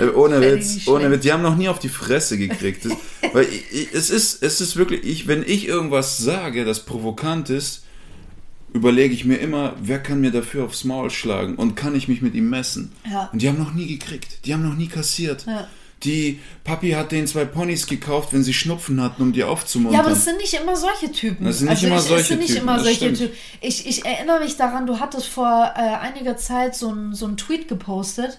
Äh, 0.00 0.08
ohne 0.08 0.40
Witz, 0.40 0.86
ohne. 0.88 1.10
Witz, 1.10 1.22
die 1.22 1.32
haben 1.32 1.42
noch 1.42 1.56
nie 1.56 1.68
auf 1.68 1.78
die 1.78 1.88
Fresse 1.88 2.36
gekriegt. 2.36 2.84
Das, 2.84 2.92
weil 3.32 3.44
ich, 3.44 3.72
ich, 3.72 3.94
es 3.94 4.10
ist, 4.10 4.42
es 4.42 4.60
ist 4.60 4.76
wirklich, 4.76 5.04
ich, 5.04 5.26
wenn 5.28 5.42
ich 5.42 5.66
irgendwas 5.68 6.18
sage, 6.18 6.64
das 6.64 6.84
provokant 6.84 7.50
ist, 7.50 7.83
überlege 8.74 9.14
ich 9.14 9.24
mir 9.24 9.36
immer, 9.36 9.74
wer 9.80 10.02
kann 10.02 10.20
mir 10.20 10.32
dafür 10.32 10.64
aufs 10.64 10.84
Maul 10.84 11.08
schlagen 11.08 11.54
und 11.54 11.76
kann 11.76 11.94
ich 11.94 12.08
mich 12.08 12.20
mit 12.20 12.34
ihm 12.34 12.50
messen? 12.50 12.92
Ja. 13.10 13.30
Und 13.32 13.40
die 13.40 13.48
haben 13.48 13.58
noch 13.58 13.72
nie 13.72 13.86
gekriegt, 13.86 14.44
die 14.44 14.52
haben 14.52 14.68
noch 14.68 14.74
nie 14.74 14.88
kassiert. 14.88 15.46
Ja. 15.46 15.68
Die 16.02 16.40
Papi 16.64 16.90
hat 16.90 17.12
denen 17.12 17.26
zwei 17.26 17.46
Ponys 17.46 17.86
gekauft, 17.86 18.34
wenn 18.34 18.42
sie 18.42 18.52
Schnupfen 18.52 19.00
hatten, 19.00 19.22
um 19.22 19.32
die 19.32 19.42
aufzumuntern. 19.42 19.94
Ja, 19.94 20.00
aber 20.00 20.10
das 20.10 20.24
sind 20.24 20.36
nicht 20.36 20.52
immer 20.52 20.76
solche 20.76 21.10
Typen. 21.10 21.46
Das 21.46 21.60
sind 21.60 21.70
nicht 21.70 21.82
immer 21.82 21.96
ich, 21.96 22.02
solche 22.02 22.22
es 22.22 22.28
sind 22.28 22.40
nicht 22.40 22.48
Typen, 22.48 22.62
immer 22.62 22.80
solche. 22.80 23.12
Typen. 23.14 23.34
Ich, 23.62 23.86
ich 23.86 24.04
erinnere 24.04 24.40
mich 24.40 24.56
daran, 24.56 24.86
du 24.86 25.00
hattest 25.00 25.28
vor 25.28 25.72
äh, 25.76 25.80
einiger 25.80 26.36
Zeit 26.36 26.74
so 26.74 26.90
einen 26.90 27.14
so 27.14 27.24
einen 27.24 27.38
Tweet 27.38 27.68
gepostet, 27.68 28.38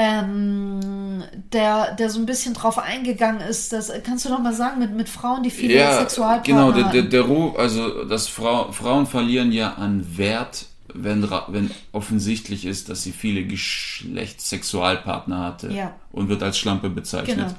ähm, 0.00 1.24
der, 1.52 1.96
der 1.96 2.08
so 2.08 2.20
ein 2.20 2.26
bisschen 2.26 2.54
drauf 2.54 2.78
eingegangen 2.78 3.40
ist, 3.40 3.72
dass, 3.72 3.92
kannst 4.04 4.24
du 4.24 4.28
noch 4.28 4.38
mal 4.40 4.54
sagen, 4.54 4.78
mit, 4.78 4.94
mit 4.94 5.08
Frauen, 5.08 5.42
die 5.42 5.50
viele 5.50 5.74
Sexualpartner 5.92 6.54
genau, 6.54 6.70
der, 6.70 6.92
der, 6.92 7.02
der 7.02 7.22
Ruf, 7.22 7.58
also 7.58 8.04
dass 8.04 8.28
Frau, 8.28 8.70
Frauen 8.70 9.08
verlieren 9.08 9.50
ja 9.50 9.74
an 9.74 10.16
Wert, 10.16 10.66
wenn, 10.94 11.28
wenn 11.48 11.72
offensichtlich 11.90 12.64
ist, 12.64 12.88
dass 12.88 13.02
sie 13.02 13.10
viele 13.10 13.44
Geschlechtssexualpartner 13.44 15.40
hatte 15.40 15.72
Ja. 15.72 15.96
und 16.12 16.28
wird 16.28 16.44
als 16.44 16.58
Schlampe 16.58 16.90
bezeichnet. 16.90 17.56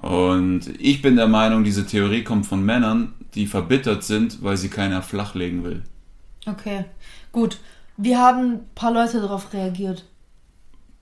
Und 0.00 0.62
ich 0.78 1.02
bin 1.02 1.16
der 1.16 1.28
Meinung, 1.28 1.62
diese 1.62 1.86
Theorie 1.86 2.24
kommt 2.24 2.46
von 2.46 2.64
Männern, 2.64 3.12
die 3.34 3.46
verbittert 3.46 4.02
sind, 4.02 4.42
weil 4.42 4.56
sie 4.56 4.70
keiner 4.70 5.02
flachlegen 5.02 5.62
will. 5.62 5.82
Okay, 6.46 6.86
gut. 7.32 7.58
Wie 7.98 8.16
haben 8.16 8.52
ein 8.52 8.60
paar 8.74 8.92
Leute 8.92 9.20
darauf 9.20 9.52
reagiert? 9.52 10.04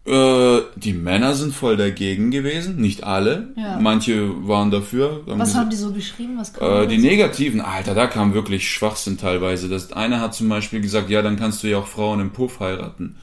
Äh, 0.06 0.60
die 0.76 0.92
Männer 0.92 1.32
sind 1.34 1.54
voll 1.54 1.78
dagegen 1.78 2.30
gewesen, 2.30 2.76
nicht 2.76 3.04
alle. 3.04 3.48
Ja. 3.56 3.78
Manche 3.80 4.46
waren 4.46 4.70
dafür. 4.70 5.22
Was 5.24 5.38
gesagt- 5.48 5.54
haben 5.56 5.70
die 5.70 5.76
so 5.76 5.92
geschrieben? 5.92 6.36
Was 6.38 6.54
Äh, 6.58 6.86
die 6.86 6.98
negativen, 6.98 7.62
Alter, 7.62 7.94
da 7.94 8.06
kam 8.06 8.34
wirklich 8.34 8.70
Schwachsinn 8.70 9.16
teilweise. 9.16 9.68
Das 9.70 9.92
eine 9.92 10.20
hat 10.20 10.34
zum 10.34 10.48
Beispiel 10.50 10.82
gesagt, 10.82 11.08
ja, 11.08 11.22
dann 11.22 11.36
kannst 11.36 11.62
du 11.62 11.68
ja 11.68 11.78
auch 11.78 11.86
Frauen 11.86 12.20
im 12.20 12.32
Puff 12.32 12.60
heiraten, 12.60 13.16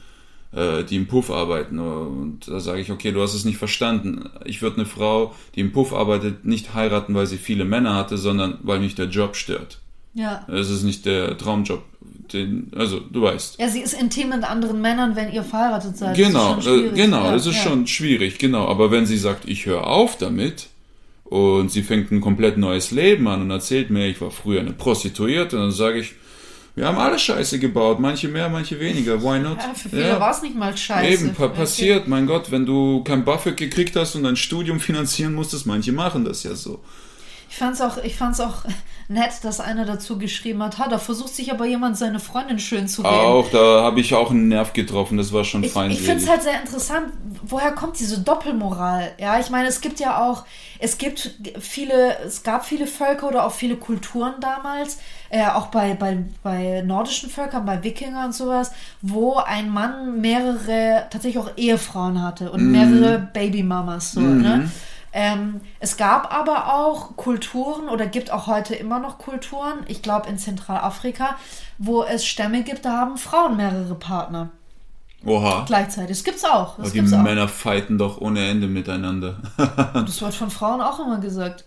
äh, 0.52 0.82
die 0.82 0.96
im 0.96 1.06
Puff 1.06 1.30
arbeiten. 1.30 1.78
Und 1.78 2.48
da 2.48 2.58
sage 2.58 2.80
ich, 2.80 2.90
okay, 2.90 3.12
du 3.12 3.22
hast 3.22 3.34
es 3.34 3.44
nicht 3.44 3.58
verstanden. 3.58 4.28
Ich 4.44 4.60
würde 4.60 4.78
eine 4.78 4.86
Frau, 4.86 5.36
die 5.54 5.60
im 5.60 5.70
Puff 5.72 5.92
arbeitet, 5.94 6.44
nicht 6.44 6.74
heiraten, 6.74 7.14
weil 7.14 7.26
sie 7.28 7.38
viele 7.38 7.64
Männer 7.64 7.94
hatte, 7.94 8.18
sondern 8.18 8.58
weil 8.62 8.80
mich 8.80 8.96
der 8.96 9.06
Job 9.06 9.36
stört. 9.36 9.78
Ja. 10.14 10.44
Es 10.48 10.68
ist 10.68 10.82
nicht 10.82 11.06
der 11.06 11.38
Traumjob. 11.38 11.84
Den, 12.32 12.70
also, 12.76 13.00
du 13.00 13.22
weißt. 13.22 13.58
Ja, 13.58 13.68
sie 13.68 13.80
ist 13.80 13.94
intim 13.94 14.30
mit 14.30 14.44
anderen 14.44 14.80
Männern, 14.80 15.16
wenn 15.16 15.32
ihr 15.32 15.42
verheiratet 15.42 15.96
seid. 15.96 16.16
Genau, 16.16 16.56
das 16.56 16.66
ist 16.66 16.70
schon 16.70 16.86
äh, 16.86 16.90
genau, 16.90 17.24
Ja, 17.24 17.32
das 17.32 17.46
ist 17.46 17.56
ja. 17.56 17.62
schon 17.62 17.86
schwierig, 17.86 18.38
genau. 18.38 18.66
Aber 18.66 18.90
wenn 18.90 19.06
sie 19.06 19.18
sagt, 19.18 19.48
ich 19.48 19.66
höre 19.66 19.86
auf 19.86 20.16
damit 20.16 20.68
und 21.24 21.70
sie 21.70 21.82
fängt 21.82 22.10
ein 22.10 22.20
komplett 22.20 22.58
neues 22.58 22.90
Leben 22.90 23.28
an 23.28 23.42
und 23.42 23.50
erzählt 23.50 23.90
mir, 23.90 24.06
ich 24.06 24.20
war 24.20 24.30
früher 24.30 24.60
eine 24.60 24.72
Prostituierte, 24.72 25.56
dann 25.56 25.70
sage 25.70 26.00
ich, 26.00 26.14
wir 26.74 26.86
haben 26.86 26.98
alle 26.98 27.18
Scheiße 27.18 27.58
gebaut, 27.58 28.00
manche 28.00 28.28
mehr, 28.28 28.48
manche 28.48 28.80
weniger, 28.80 29.22
why 29.22 29.38
not? 29.38 29.58
Ja, 29.58 29.74
für 29.74 29.90
viele 29.90 30.18
war 30.18 30.30
es 30.30 30.40
nicht 30.40 30.56
mal 30.56 30.74
scheiße. 30.74 31.24
Eben, 31.24 31.34
pa 31.34 31.48
passiert, 31.48 32.08
mein 32.08 32.26
Gott, 32.26 32.50
wenn 32.50 32.64
du 32.64 33.04
kein 33.04 33.24
Buffett 33.24 33.58
gekriegt 33.58 33.94
hast 33.94 34.14
und 34.14 34.22
dein 34.22 34.36
Studium 34.36 34.80
finanzieren 34.80 35.34
musstest, 35.34 35.66
manche 35.66 35.92
machen 35.92 36.24
das 36.24 36.44
ja 36.44 36.54
so. 36.54 36.80
Ich 37.50 37.56
fand's 37.56 37.82
auch, 37.82 38.02
ich 38.02 38.16
fand's 38.16 38.40
auch 38.40 38.64
nett, 39.12 39.32
dass 39.42 39.60
einer 39.60 39.84
dazu 39.84 40.18
geschrieben 40.18 40.62
hat, 40.62 40.78
ha, 40.78 40.88
da 40.88 40.98
versucht 40.98 41.34
sich 41.34 41.52
aber 41.52 41.66
jemand 41.66 41.96
seine 41.96 42.20
Freundin 42.20 42.58
schön 42.58 42.88
zu 42.88 43.02
reden. 43.02 43.14
Auch, 43.14 43.48
da 43.50 43.82
habe 43.82 44.00
ich 44.00 44.14
auch 44.14 44.30
einen 44.30 44.48
Nerv 44.48 44.72
getroffen, 44.72 45.18
das 45.18 45.32
war 45.32 45.44
schon 45.44 45.62
Ich, 45.62 45.74
ich 45.74 46.00
finde 46.00 46.22
es 46.22 46.28
halt 46.28 46.42
sehr 46.42 46.60
interessant, 46.60 47.12
woher 47.42 47.72
kommt 47.72 47.98
diese 47.98 48.20
Doppelmoral? 48.20 49.12
Ja, 49.18 49.38
ich 49.38 49.50
meine, 49.50 49.68
es 49.68 49.80
gibt 49.80 50.00
ja 50.00 50.24
auch, 50.24 50.44
es 50.78 50.98
gibt 50.98 51.36
viele, 51.60 52.18
es 52.24 52.42
gab 52.42 52.64
viele 52.64 52.86
Völker 52.86 53.28
oder 53.28 53.46
auch 53.46 53.52
viele 53.52 53.76
Kulturen 53.76 54.34
damals, 54.40 54.98
äh, 55.30 55.46
auch 55.46 55.66
bei, 55.66 55.94
bei, 55.94 56.18
bei 56.42 56.82
nordischen 56.82 57.30
Völkern, 57.30 57.64
bei 57.64 57.82
Wikingern 57.82 58.26
und 58.26 58.34
sowas, 58.34 58.72
wo 59.00 59.36
ein 59.36 59.70
Mann 59.70 60.20
mehrere, 60.20 61.06
tatsächlich 61.10 61.42
auch 61.42 61.50
Ehefrauen 61.56 62.22
hatte 62.22 62.50
und 62.50 62.70
mehrere 62.70 63.18
Babymamas, 63.32 64.12
so, 64.12 64.20
ne? 64.20 64.70
Ähm, 65.12 65.60
es 65.78 65.96
gab 65.96 66.32
aber 66.34 66.74
auch 66.74 67.16
Kulturen 67.16 67.88
oder 67.88 68.06
gibt 68.06 68.30
auch 68.30 68.46
heute 68.46 68.74
immer 68.74 68.98
noch 68.98 69.18
Kulturen, 69.18 69.80
ich 69.86 70.00
glaube 70.00 70.28
in 70.28 70.38
Zentralafrika, 70.38 71.36
wo 71.78 72.02
es 72.02 72.24
Stämme 72.24 72.62
gibt, 72.62 72.84
da 72.84 72.92
haben 72.92 73.18
Frauen 73.18 73.56
mehrere 73.56 73.94
Partner 73.94 74.50
Oha. 75.24 75.64
gleichzeitig. 75.66 76.16
Das 76.16 76.24
gibt's 76.24 76.44
auch. 76.44 76.76
Das 76.76 76.78
Aber 76.78 76.88
die 76.88 76.98
gibt's 76.98 77.12
auch. 77.12 77.22
Männer 77.22 77.48
fighten 77.48 77.98
doch 77.98 78.20
ohne 78.20 78.48
Ende 78.48 78.66
miteinander. 78.66 79.36
Das 79.94 80.20
wird 80.20 80.34
von 80.34 80.50
Frauen 80.50 80.80
auch 80.80 80.98
immer 80.98 81.18
gesagt. 81.18 81.64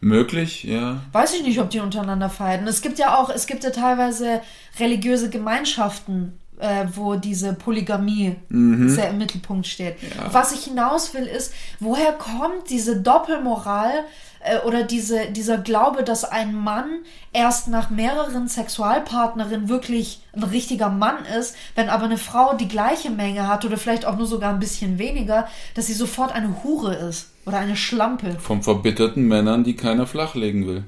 Möglich, 0.00 0.64
ja. 0.64 0.98
Weiß 1.12 1.34
ich 1.34 1.42
nicht, 1.42 1.60
ob 1.60 1.70
die 1.70 1.80
untereinander 1.80 2.28
fighten. 2.28 2.66
Es 2.66 2.82
gibt 2.82 2.98
ja 2.98 3.16
auch, 3.18 3.30
es 3.30 3.46
gibt 3.46 3.64
ja 3.64 3.70
teilweise 3.70 4.42
religiöse 4.78 5.30
Gemeinschaften, 5.30 6.38
äh, 6.58 6.86
wo 6.94 7.16
diese 7.16 7.52
Polygamie 7.52 8.36
sehr 8.48 9.10
im 9.10 9.18
Mittelpunkt 9.18 9.66
steht. 9.66 9.96
Was 10.30 10.52
ich 10.52 10.64
hinaus 10.64 11.14
will, 11.14 11.26
ist, 11.26 11.52
woher 11.80 12.12
kommt 12.12 12.70
diese 12.70 13.00
Doppelmoral 13.00 14.04
äh, 14.44 14.58
oder 14.66 14.82
diese, 14.84 15.30
dieser 15.32 15.58
Glaube, 15.58 16.04
dass 16.04 16.24
ein 16.24 16.54
Mann 16.54 17.00
erst 17.32 17.68
nach 17.68 17.90
mehreren 17.90 18.46
Sexualpartnerinnen 18.46 19.68
wirklich 19.68 20.20
ein 20.32 20.44
richtiger 20.44 20.90
Mann 20.90 21.24
ist, 21.38 21.56
wenn 21.74 21.88
aber 21.88 22.04
eine 22.04 22.18
Frau 22.18 22.54
die 22.54 22.68
gleiche 22.68 23.10
Menge 23.10 23.48
hat 23.48 23.64
oder 23.64 23.76
vielleicht 23.76 24.04
auch 24.04 24.16
nur 24.16 24.26
sogar 24.26 24.52
ein 24.52 24.60
bisschen 24.60 24.98
weniger, 24.98 25.48
dass 25.74 25.86
sie 25.86 25.94
sofort 25.94 26.32
eine 26.32 26.62
Hure 26.62 26.94
ist 26.94 27.30
oder 27.46 27.58
eine 27.58 27.76
Schlampe. 27.76 28.38
Von 28.38 28.62
verbitterten 28.62 29.26
Männern, 29.26 29.64
die 29.64 29.76
keiner 29.76 30.06
flachlegen 30.06 30.66
will. 30.66 30.84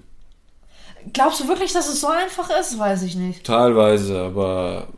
Glaubst 1.13 1.41
du 1.41 1.49
wirklich, 1.49 1.73
dass 1.73 1.89
es 1.89 2.01
so 2.01 2.09
einfach 2.09 2.51
ist? 2.61 2.79
Weiß 2.79 3.03
ich 3.03 3.17
nicht. 3.17 3.45
Teilweise, 3.45 4.21
aber. 4.23 4.89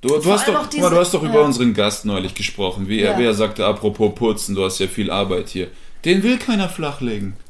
Du, 0.00 0.08
du, 0.18 0.32
hast 0.32 0.46
doch, 0.46 0.54
guck 0.54 0.54
mal, 0.54 0.64
du 0.64 0.76
diese- 0.76 1.00
hast 1.00 1.14
doch 1.14 1.22
über 1.22 1.34
ja. 1.40 1.40
unseren 1.40 1.74
Gast 1.74 2.04
neulich 2.04 2.34
gesprochen, 2.34 2.88
wie, 2.88 3.00
er, 3.00 3.12
Ja. 3.12 3.18
wie 3.18 3.24
er 3.24 3.34
sagte, 3.34 3.66
apropos 3.66 4.14
Putzen, 4.14 4.54
du 4.54 4.64
hast 4.64 4.78
ja 4.78 4.86
viel 4.86 5.10
Arbeit 5.10 5.48
hier. 5.48 5.68
Den 6.04 6.22
will 6.22 6.38
keiner 6.38 6.68
flachlegen. 6.68 7.34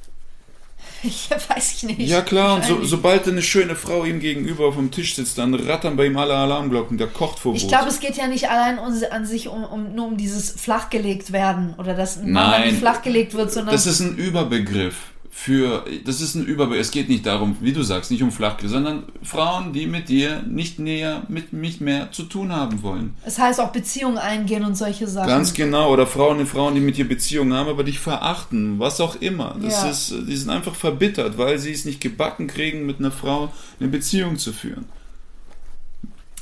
Ich 1.05 1.30
weiß 1.30 1.74
ich 1.76 1.82
nicht. 1.84 2.11
Ja 2.11 2.22
klar, 2.22 2.57
und 2.57 2.64
so, 2.64 2.82
sobald 2.82 3.28
eine 3.28 3.40
schöne 3.42 3.76
Frau 3.76 4.05
ihm 4.05 4.18
gegenüber 4.18 4.66
auf 4.66 4.74
dem 4.74 4.90
Tisch 4.90 5.14
sitzt, 5.14 5.38
dann 5.38 5.55
rattern 5.55 5.96
bei 5.96 6.07
ihm 6.07 6.16
alle 6.18 6.34
Alarmglocken, 6.34 6.99
der 6.99 7.07
kocht 7.07 7.38
vor 7.38 7.55
Ich 7.55 7.68
glaube, 7.68 7.86
es 7.88 8.01
geht 8.01 8.16
ja 8.16 8.26
nicht 8.26 8.51
allein 8.51 8.78
um, 8.80 8.92
an 9.12 9.24
sich 9.24 9.46
um, 9.46 9.62
um, 9.62 9.94
nur 9.94 10.07
um 10.09 10.16
dieses 10.16 10.51
flachgelegt 10.51 11.30
werden 11.30 11.74
oder 11.78 11.94
dass 11.94 12.16
ein 12.18 12.32
Mann 12.32 12.62
nicht 12.62 12.78
flachgelegt 12.80 13.34
wird, 13.34 13.53
sondern 13.53 13.74
Das 13.76 13.86
ist 13.86 14.01
ein 14.01 14.16
Überbegriff 14.16 14.96
für, 15.41 15.84
das 16.05 16.20
ist 16.20 16.34
ein 16.34 16.45
Überbegriff, 16.45 16.80
es 16.80 16.91
geht 16.91 17.09
nicht 17.09 17.24
darum, 17.24 17.57
wie 17.61 17.72
du 17.72 17.82
sagst, 17.84 18.11
nicht 18.11 18.24
um 18.24 18.32
Flachgelegt, 18.32 18.72
sondern 18.72 19.05
Frauen, 19.22 19.72
die 19.72 19.86
mit 19.86 20.09
dir 20.09 20.43
nicht 20.43 20.80
näher, 20.80 21.22
mit 21.28 21.53
mich 21.53 21.80
mehr 21.80 22.11
zu 22.11 22.24
tun 22.24 22.51
haben 22.53 22.82
wollen. 22.82 23.14
es 23.24 23.39
heißt 23.39 23.61
auch 23.61 23.70
Beziehungen 23.70 24.18
eingehen 24.18 24.64
und 24.64 24.76
solche 24.76 25.07
Sachen. 25.07 25.28
Ganz 25.28 25.55
genau, 25.55 25.93
oder 25.93 26.09
Frauen, 26.09 26.45
Frauen, 26.45 26.74
die 26.74 26.80
mit 26.80 26.97
dir 26.97 27.07
Beziehungen 27.07 27.53
haben, 27.55 27.68
aber 27.68 27.84
dich 27.84 28.01
verachten, 28.01 28.80
was 28.80 29.01
auch 29.01 29.14
immer. 29.20 29.55
Das 29.62 29.84
Ja. 29.84 29.91
ist, 29.91 30.12
die 30.28 30.36
sind 30.36 30.51
einfach 30.51 30.74
verbittert, 30.74 31.39
weil 31.39 31.61
sie 31.61 31.70
es 31.70 31.84
nicht 31.84 32.01
gebacken 32.01 32.49
kriegen, 32.49 32.84
mit 32.84 32.99
einer 32.99 33.12
Frau 33.12 33.53
eine 33.78 33.89
Beziehung 33.89 34.39
zu 34.39 34.53
führen. 34.53 34.86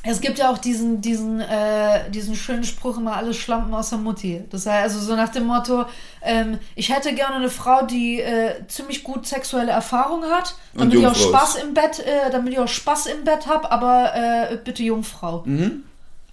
Es 0.08 0.20
gibt 0.20 0.38
ja 0.38 0.50
auch 0.50 0.58
diesen, 0.58 1.00
diesen, 1.00 1.40
äh, 1.40 2.10
diesen 2.10 2.34
schönen 2.34 2.64
Spruch 2.64 2.98
immer 2.98 3.16
alles 3.16 3.36
Schlampen 3.36 3.74
außer 3.74 3.96
Mutti. 3.96 4.44
Das 4.50 4.66
heißt 4.66 4.94
also 4.94 5.00
so 5.00 5.16
nach 5.16 5.30
dem 5.30 5.46
Motto, 5.46 5.84
ähm, 6.22 6.58
ich 6.74 6.94
hätte 6.94 7.14
gerne 7.14 7.36
eine 7.36 7.50
Frau, 7.50 7.84
die 7.84 8.20
äh, 8.20 8.66
ziemlich 8.68 9.02
gut 9.02 9.26
sexuelle 9.26 9.72
Erfahrung 9.72 10.24
hat, 10.24 10.54
Und 10.74 10.80
damit 10.80 10.98
ich 11.00 11.06
auch 11.06 11.14
Spaß 11.14 11.56
im 11.56 11.74
Bett, 11.74 11.98
äh, 12.00 12.30
damit 12.30 12.52
ich 12.52 12.58
auch 12.58 12.68
Spaß 12.68 13.06
im 13.06 13.24
Bett 13.24 13.46
habe, 13.46 13.70
aber 13.70 14.14
äh, 14.14 14.58
bitte 14.64 14.82
Jungfrau. 14.82 15.44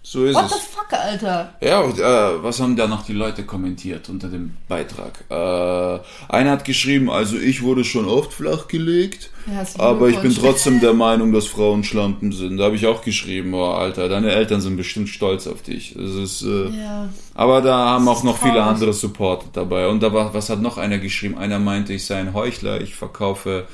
So 0.06 0.26
ist 0.26 0.36
What 0.36 0.46
es. 0.48 0.52
the 0.52 0.58
fuck, 0.70 0.92
Alter? 0.92 1.54
Ja, 1.62 1.80
und, 1.80 1.98
äh, 1.98 2.44
was 2.44 2.60
haben 2.60 2.76
da 2.76 2.88
noch 2.88 3.06
die 3.06 3.14
Leute 3.14 3.44
kommentiert 3.46 4.10
unter 4.10 4.28
dem 4.28 4.58
Beitrag? 4.68 5.24
Äh, 5.30 6.00
einer 6.28 6.52
hat 6.52 6.66
geschrieben, 6.66 7.10
also 7.10 7.38
ich 7.38 7.64
wurde 7.64 7.86
schon 7.86 8.06
oft 8.10 8.34
flachgelegt, 8.34 9.30
Herzlichen 9.46 9.80
aber 9.80 10.10
ich 10.10 10.20
bin 10.20 10.36
trotzdem 10.36 10.82
der 10.82 10.94
Meinung, 11.08 11.32
dass 11.32 11.48
Frauen 11.48 11.86
Schlampen 11.86 12.34
sind. 12.34 12.58
Da 12.58 12.66
habe 12.66 12.76
ich 12.76 12.86
auch 12.86 13.02
geschrieben, 13.02 13.54
oh 13.54 13.64
Alter, 13.72 14.10
deine 14.10 14.32
Eltern 14.34 14.60
sind 14.60 14.76
bestimmt 14.76 15.08
stolz 15.08 15.48
auf 15.48 15.62
dich. 15.62 15.96
Das 15.98 16.12
ist, 16.16 16.42
äh, 16.44 16.66
Ja. 16.78 17.08
aber 17.34 17.62
da 17.62 17.78
haben 17.92 18.06
Das 18.06 18.18
auch 18.18 18.24
noch 18.24 18.38
viele 18.40 18.56
traurig. 18.56 18.68
andere 18.68 18.92
Support 18.94 19.46
dabei. 19.54 19.88
Und 19.88 20.04
da 20.04 20.12
war, 20.12 20.34
was 20.34 20.50
hat 20.50 20.62
noch 20.62 20.78
einer 20.78 20.98
geschrieben? 20.98 21.38
Einer 21.38 21.60
meinte, 21.60 21.94
ich 21.94 22.06
sei 22.06 22.18
ein 22.18 22.34
Heuchler, 22.34 22.82
ich 22.82 22.94
verkaufe, 22.94 23.68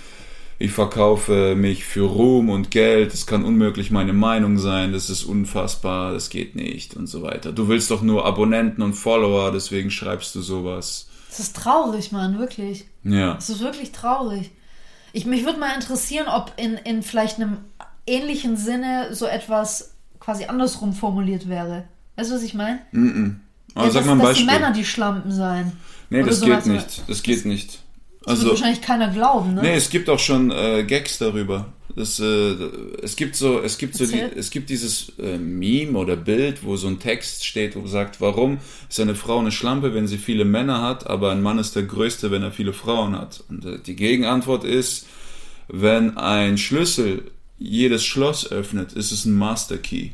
ich 0.60 0.72
verkaufe 0.72 1.56
mich 1.56 1.86
für 1.86 2.02
Ruhm 2.08 2.50
und 2.50 2.70
Geld, 2.70 3.14
das 3.14 3.26
kann 3.26 3.46
unmöglich 3.46 3.92
meine 3.92 4.14
Meinung 4.14 4.58
sein, 4.60 4.92
das 4.92 5.10
ist 5.10 5.24
unfassbar, 5.24 6.12
das 6.14 6.30
geht 6.30 6.56
nicht 6.56 6.96
und 6.96 7.08
so 7.08 7.22
weiter. 7.22 7.52
Du 7.54 7.68
willst 7.70 7.90
doch 7.92 8.02
nur 8.02 8.26
Abonnenten 8.26 8.82
und 8.82 8.94
Follower, 8.94 9.52
deswegen 9.52 9.90
schreibst 9.90 10.36
du 10.36 10.42
sowas. 10.42 11.08
Das 11.30 11.40
ist 11.40 11.56
traurig, 11.56 12.12
Mann, 12.12 12.38
wirklich. 12.40 12.86
Ja. 13.04 13.36
Das 13.36 13.50
ist 13.50 13.62
wirklich 13.62 13.92
traurig. 13.94 14.52
Ich, 15.14 15.26
mich 15.26 15.46
würde 15.46 15.60
mal 15.60 15.74
interessieren, 15.74 16.28
ob 16.28 16.54
in, 16.58 16.74
in 16.74 17.02
vielleicht 17.04 17.38
einem 17.38 17.58
ähnlichen 18.06 18.58
Sinne 18.58 19.16
so 19.16 19.26
etwas 19.28 19.94
quasi 20.20 20.46
andersrum 20.46 20.94
formuliert 20.94 21.48
wäre. 21.48 21.86
Weißt 22.16 22.32
du, 22.32 22.36
was 22.36 22.44
ich 22.44 22.54
meine? 22.54 22.80
Aber 23.76 23.86
Ja, 23.86 23.92
sag 23.92 24.02
dass, 24.02 24.06
mal 24.06 24.12
ein 24.14 24.18
dass 24.20 24.28
Beispiel. 24.30 24.48
die 24.48 24.52
Männer 24.54 24.72
die 24.74 24.86
Schlampen 24.86 25.32
seien. 25.32 25.72
nee, 26.10 26.20
Oder 26.20 26.30
das 26.32 26.40
so 26.40 26.46
geht 26.48 26.56
also 26.56 26.72
nicht. 26.72 27.04
Das 27.08 27.24
geht 27.24 27.46
nicht. 27.46 27.80
Das 28.30 28.38
Also, 28.38 28.52
wird 28.52 28.60
wahrscheinlich 28.60 28.82
keiner 28.82 29.10
glauben, 29.10 29.56
ne? 29.56 29.62
Nee, 29.64 29.76
es 29.76 29.90
gibt 29.90 30.08
auch 30.10 30.20
schon 30.20 30.52
äh, 30.52 30.84
Gags 30.84 31.18
darüber. 31.18 31.74
Das, 31.96 32.20
äh, 32.20 32.54
es 33.02 33.16
gibt 33.16 33.36
so, 33.36 33.60
es 33.60 33.80
gibt 33.80 33.96
so, 33.96 34.06
die, 34.06 34.20
Erzähl. 34.20 34.38
es 34.38 34.52
gibt 34.52 34.70
dieses 34.70 35.12
äh, 35.18 35.38
Meme 35.40 35.98
oder 35.98 36.16
Bild, 36.16 36.64
wo 36.64 36.76
so 36.78 36.88
ein 36.88 37.00
Text 37.00 37.44
steht, 37.44 37.76
wo 37.76 37.88
sagt, 37.88 38.22
warum 38.22 38.60
ist 38.88 39.00
eine 39.00 39.16
Frau 39.16 39.40
eine 39.40 39.52
Schlampe, 39.52 39.96
wenn 39.96 40.08
sie 40.08 40.20
viele 40.20 40.46
Männer 40.46 40.84
hat, 40.84 41.08
aber 41.08 41.32
ein 41.32 41.42
Mann 41.42 41.58
ist 41.58 41.76
der 41.76 41.84
Größte, 41.84 42.30
wenn 42.30 42.44
er 42.44 42.52
viele 42.52 42.74
Frauen 42.74 43.18
hat. 43.18 43.44
Und 43.50 43.66
äh, 43.66 43.80
die 43.80 43.96
Gegenantwort 43.96 44.64
ist, 44.64 45.08
wenn 45.68 46.18
ein 46.18 46.60
Schlüssel 46.60 47.24
jedes 47.58 48.06
Schloss 48.06 48.50
öffnet, 48.52 48.94
ist 48.94 49.12
es 49.12 49.26
ein 49.26 49.34
Master 49.34 49.78
Key. 49.78 50.12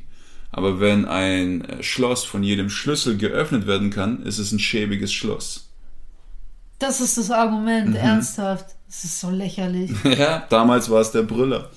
Aber 0.51 0.79
wenn 0.79 1.03
ein 1.03 1.65
äh, 1.65 1.83
Schloss 1.83 2.23
von 2.23 2.43
jedem 2.43 2.69
Schlüssel 2.69 3.17
geöffnet 3.17 3.67
werden 3.67 3.89
kann, 3.89 4.23
ist 4.23 4.39
es 4.39 4.53
ein 4.53 4.59
schäbiges 4.59 5.11
Schloss. 5.11 5.64
Das 6.79 6.99
ist 7.01 7.17
das 7.17 7.31
Argument, 7.31 7.89
Mhm. 7.89 7.95
ernsthaft. 7.95 8.67
Das 8.87 9.03
ist 9.03 9.19
so 9.19 9.29
lächerlich. 9.29 9.91
ja, 10.03 10.43
damals 10.49 10.89
war 10.89 11.01
es 11.01 11.11
der 11.11 11.23
Brüller. 11.23 11.69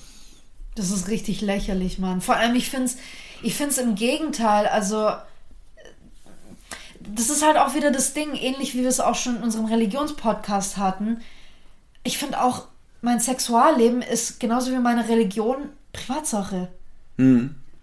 Das 0.75 0.91
ist 0.91 1.07
richtig 1.07 1.41
lächerlich, 1.41 1.99
Mann. 1.99 2.21
Vor 2.21 2.35
allem, 2.35 2.55
ich 2.55 2.69
finde 2.69 2.85
es 2.87 2.97
ich 3.41 3.55
find's 3.55 3.77
im 3.77 3.95
Gegenteil. 3.95 4.67
Also, 4.67 5.11
das 7.15 7.29
ist 7.29 7.45
halt 7.45 7.57
auch 7.57 7.73
wieder 7.73 7.91
das 7.91 8.13
Ding, 8.13 8.33
ähnlich 8.35 8.73
wie 8.75 8.81
wir 8.81 8.89
es 8.89 8.99
auch 8.99 9.15
schon 9.15 9.37
in 9.37 9.43
unserem 9.43 9.65
Religionspodcast 9.65 10.77
hatten. 10.77 11.21
Ich 12.03 12.17
finde 12.17 12.41
auch, 12.41 12.67
mein 13.01 13.19
Sexualleben 13.19 14.01
ist 14.01 14.39
genauso 14.39 14.71
wie 14.71 14.79
meine 14.79 15.07
Religion 15.07 15.69
Privatsache. 15.93 16.67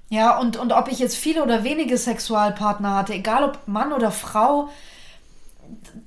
Ja, 0.09 0.39
und, 0.39 0.57
und 0.57 0.73
ob 0.73 0.89
ich 0.91 0.99
jetzt 0.99 1.17
viele 1.17 1.43
oder 1.43 1.65
wenige 1.65 1.99
Sexualpartner 1.99 2.95
hatte, 2.95 3.13
egal 3.15 3.45
ob 3.45 3.67
Mann 3.67 3.93
oder 3.93 4.11
Frau, 4.11 4.69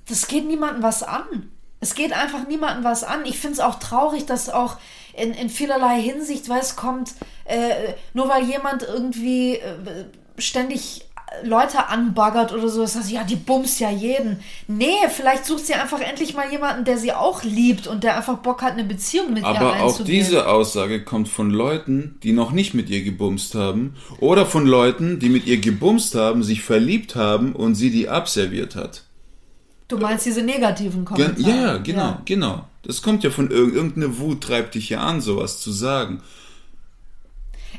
das 0.08 0.28
geht 0.28 0.48
niemandem 0.48 0.84
was 0.84 1.04
an. 1.04 1.52
Es 1.80 1.96
geht 1.96 2.14
einfach 2.14 2.48
niemandem 2.48 2.84
was 2.84 3.04
an. 3.04 3.26
Ich 3.26 3.40
finde 3.40 3.54
es 3.54 3.60
auch 3.60 3.80
traurig, 3.80 4.26
dass 4.26 4.50
auch 4.50 4.78
in, 5.16 5.34
in 5.34 5.50
vielerlei 5.50 6.02
Hinsicht, 6.02 6.50
weil 6.50 6.60
es 6.60 6.76
kommt, 6.76 7.14
äh, 7.46 7.94
nur 8.14 8.28
weil 8.30 8.44
jemand 8.44 8.84
irgendwie 8.84 9.56
äh, 9.56 10.06
ständig 10.38 11.06
Leute 11.44 11.88
anbaggert 11.88 12.54
oder 12.54 12.70
so, 12.70 12.82
das 12.82 12.96
heißt, 12.96 13.12
ja, 13.12 13.24
die 13.24 13.36
bumst 13.36 13.80
ja 13.80 13.90
jeden. 13.90 14.40
Nee, 14.68 14.98
vielleicht 15.10 15.46
sucht 15.46 15.66
sie 15.68 15.74
einfach 15.74 16.02
endlich 16.02 16.34
mal 16.34 16.52
jemanden, 16.52 16.86
der 16.86 16.98
sie 16.98 17.14
auch 17.14 17.44
liebt 17.44 17.88
und 17.88 18.04
der 18.04 18.18
einfach 18.18 18.38
Bock 18.38 18.62
hat, 18.62 18.74
eine 18.74 18.84
Beziehung 18.84 19.34
mit 19.34 19.44
ihr 19.44 19.48
Aber 19.48 19.70
auch 19.70 19.88
einzugehen. 19.88 20.20
diese 20.20 20.48
Aussage 20.48 21.04
kommt 21.04 21.30
von 21.30 21.52
Leuten, 21.52 22.18
die 22.24 22.32
noch 22.32 22.52
nicht 22.52 22.74
mit 22.74 22.90
ihr 22.90 23.04
gebumst 23.04 23.56
haben. 23.56 23.96
Oder 24.20 24.46
von 24.46 24.66
Leuten, 24.66 25.20
die 25.20 25.30
mit 25.30 25.46
ihr 25.46 25.60
gebumst 25.60 26.16
haben, 26.16 26.44
sich 26.44 26.62
verliebt 26.62 27.16
haben 27.16 27.56
und 27.56 27.76
sie 27.76 27.92
die 27.92 28.10
abserviert 28.10 28.76
hat. 28.76 29.04
Du 29.90 29.98
meinst 29.98 30.26
diese 30.26 30.44
negativen 30.44 31.04
Kommentare? 31.04 31.50
ja, 31.50 31.78
genau, 31.78 32.18
genau. 32.24 32.66
Das 32.84 33.02
kommt 33.02 33.24
ja 33.24 33.32
von 33.32 33.52
irg 33.52 33.74
irgendeine 33.74 34.20
Wut, 34.20 34.42
treibt 34.42 34.76
dich 34.76 34.90
ja 34.90 35.02
an, 35.02 35.20
sowas 35.20 35.60
zu 35.60 35.72
sagen. 35.72 36.22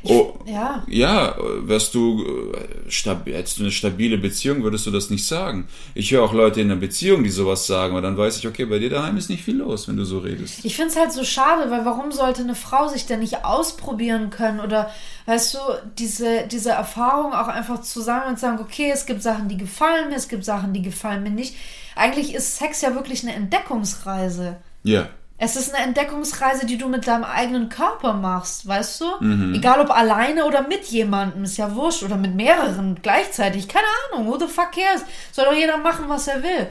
Oh, 0.03 0.33
Ja. 0.45 0.83
ja, 0.87 1.35
wärst 1.63 1.93
du, 1.93 2.23
äh, 2.53 3.31
hättest 3.31 3.59
du 3.59 3.63
eine 3.63 3.71
stabile 3.71 4.17
Beziehung, 4.17 4.63
würdest 4.63 4.87
du 4.87 4.91
das 4.91 5.09
nicht 5.09 5.25
sagen. 5.27 5.67
Ich 5.93 6.11
höre 6.11 6.23
auch 6.23 6.33
Leute 6.33 6.59
in 6.61 6.71
einer 6.71 6.79
Beziehung, 6.79 7.23
die 7.23 7.29
sowas 7.29 7.67
sagen, 7.67 7.93
aber 7.93 8.01
dann 8.01 8.17
weiß 8.17 8.37
ich, 8.37 8.47
okay, 8.47 8.65
bei 8.65 8.79
dir 8.79 8.89
daheim 8.89 9.17
ist 9.17 9.29
nicht 9.29 9.43
viel 9.43 9.57
los, 9.57 9.87
wenn 9.87 9.97
du 9.97 10.05
so 10.05 10.19
redest. 10.19 10.65
Ich 10.65 10.75
finde 10.75 10.91
es 10.91 10.97
halt 10.97 11.11
so 11.11 11.23
schade, 11.23 11.69
weil 11.69 11.85
warum 11.85 12.11
sollte 12.11 12.41
eine 12.41 12.55
Frau 12.55 12.87
sich 12.87 13.05
denn 13.05 13.19
nicht 13.19 13.45
ausprobieren 13.45 14.29
können 14.31 14.59
oder, 14.59 14.89
weißt 15.27 15.53
du, 15.53 15.59
diese, 15.99 16.47
diese 16.47 16.71
Erfahrung 16.71 17.33
auch 17.33 17.47
einfach 17.47 17.81
zusammen 17.81 18.29
und 18.29 18.39
sagen, 18.39 18.59
okay, 18.59 18.91
es 18.93 19.05
gibt 19.05 19.21
Sachen, 19.21 19.49
die 19.49 19.57
gefallen 19.57 20.09
mir, 20.09 20.15
es 20.15 20.27
gibt 20.27 20.45
Sachen, 20.45 20.73
die 20.73 20.81
gefallen 20.81 21.23
mir 21.23 21.29
nicht. 21.29 21.55
Eigentlich 21.95 22.33
ist 22.33 22.57
Sex 22.57 22.81
ja 22.81 22.95
wirklich 22.95 23.23
eine 23.23 23.35
Entdeckungsreise. 23.35 24.57
Ja. 24.83 25.09
Es 25.43 25.55
ist 25.55 25.73
eine 25.73 25.83
Entdeckungsreise, 25.83 26.67
die 26.67 26.77
du 26.77 26.87
mit 26.87 27.07
deinem 27.07 27.23
eigenen 27.23 27.67
Körper 27.67 28.13
machst, 28.13 28.67
weißt 28.67 29.01
du? 29.01 29.05
Mhm. 29.21 29.55
Egal 29.55 29.81
ob 29.81 29.89
alleine 29.89 30.45
oder 30.45 30.67
mit 30.67 30.85
jemandem, 30.85 31.45
ist 31.45 31.57
ja 31.57 31.73
wurscht. 31.73 32.03
Oder 32.03 32.15
mit 32.15 32.35
mehreren 32.35 32.99
gleichzeitig. 33.01 33.67
Keine 33.67 33.87
Ahnung, 34.13 34.27
who 34.27 34.37
the 34.37 34.45
fuck 34.45 34.71
cares? 34.71 35.03
Soll 35.31 35.45
doch 35.45 35.55
jeder 35.55 35.77
machen, 35.77 36.05
was 36.09 36.27
er 36.27 36.43
will. 36.43 36.67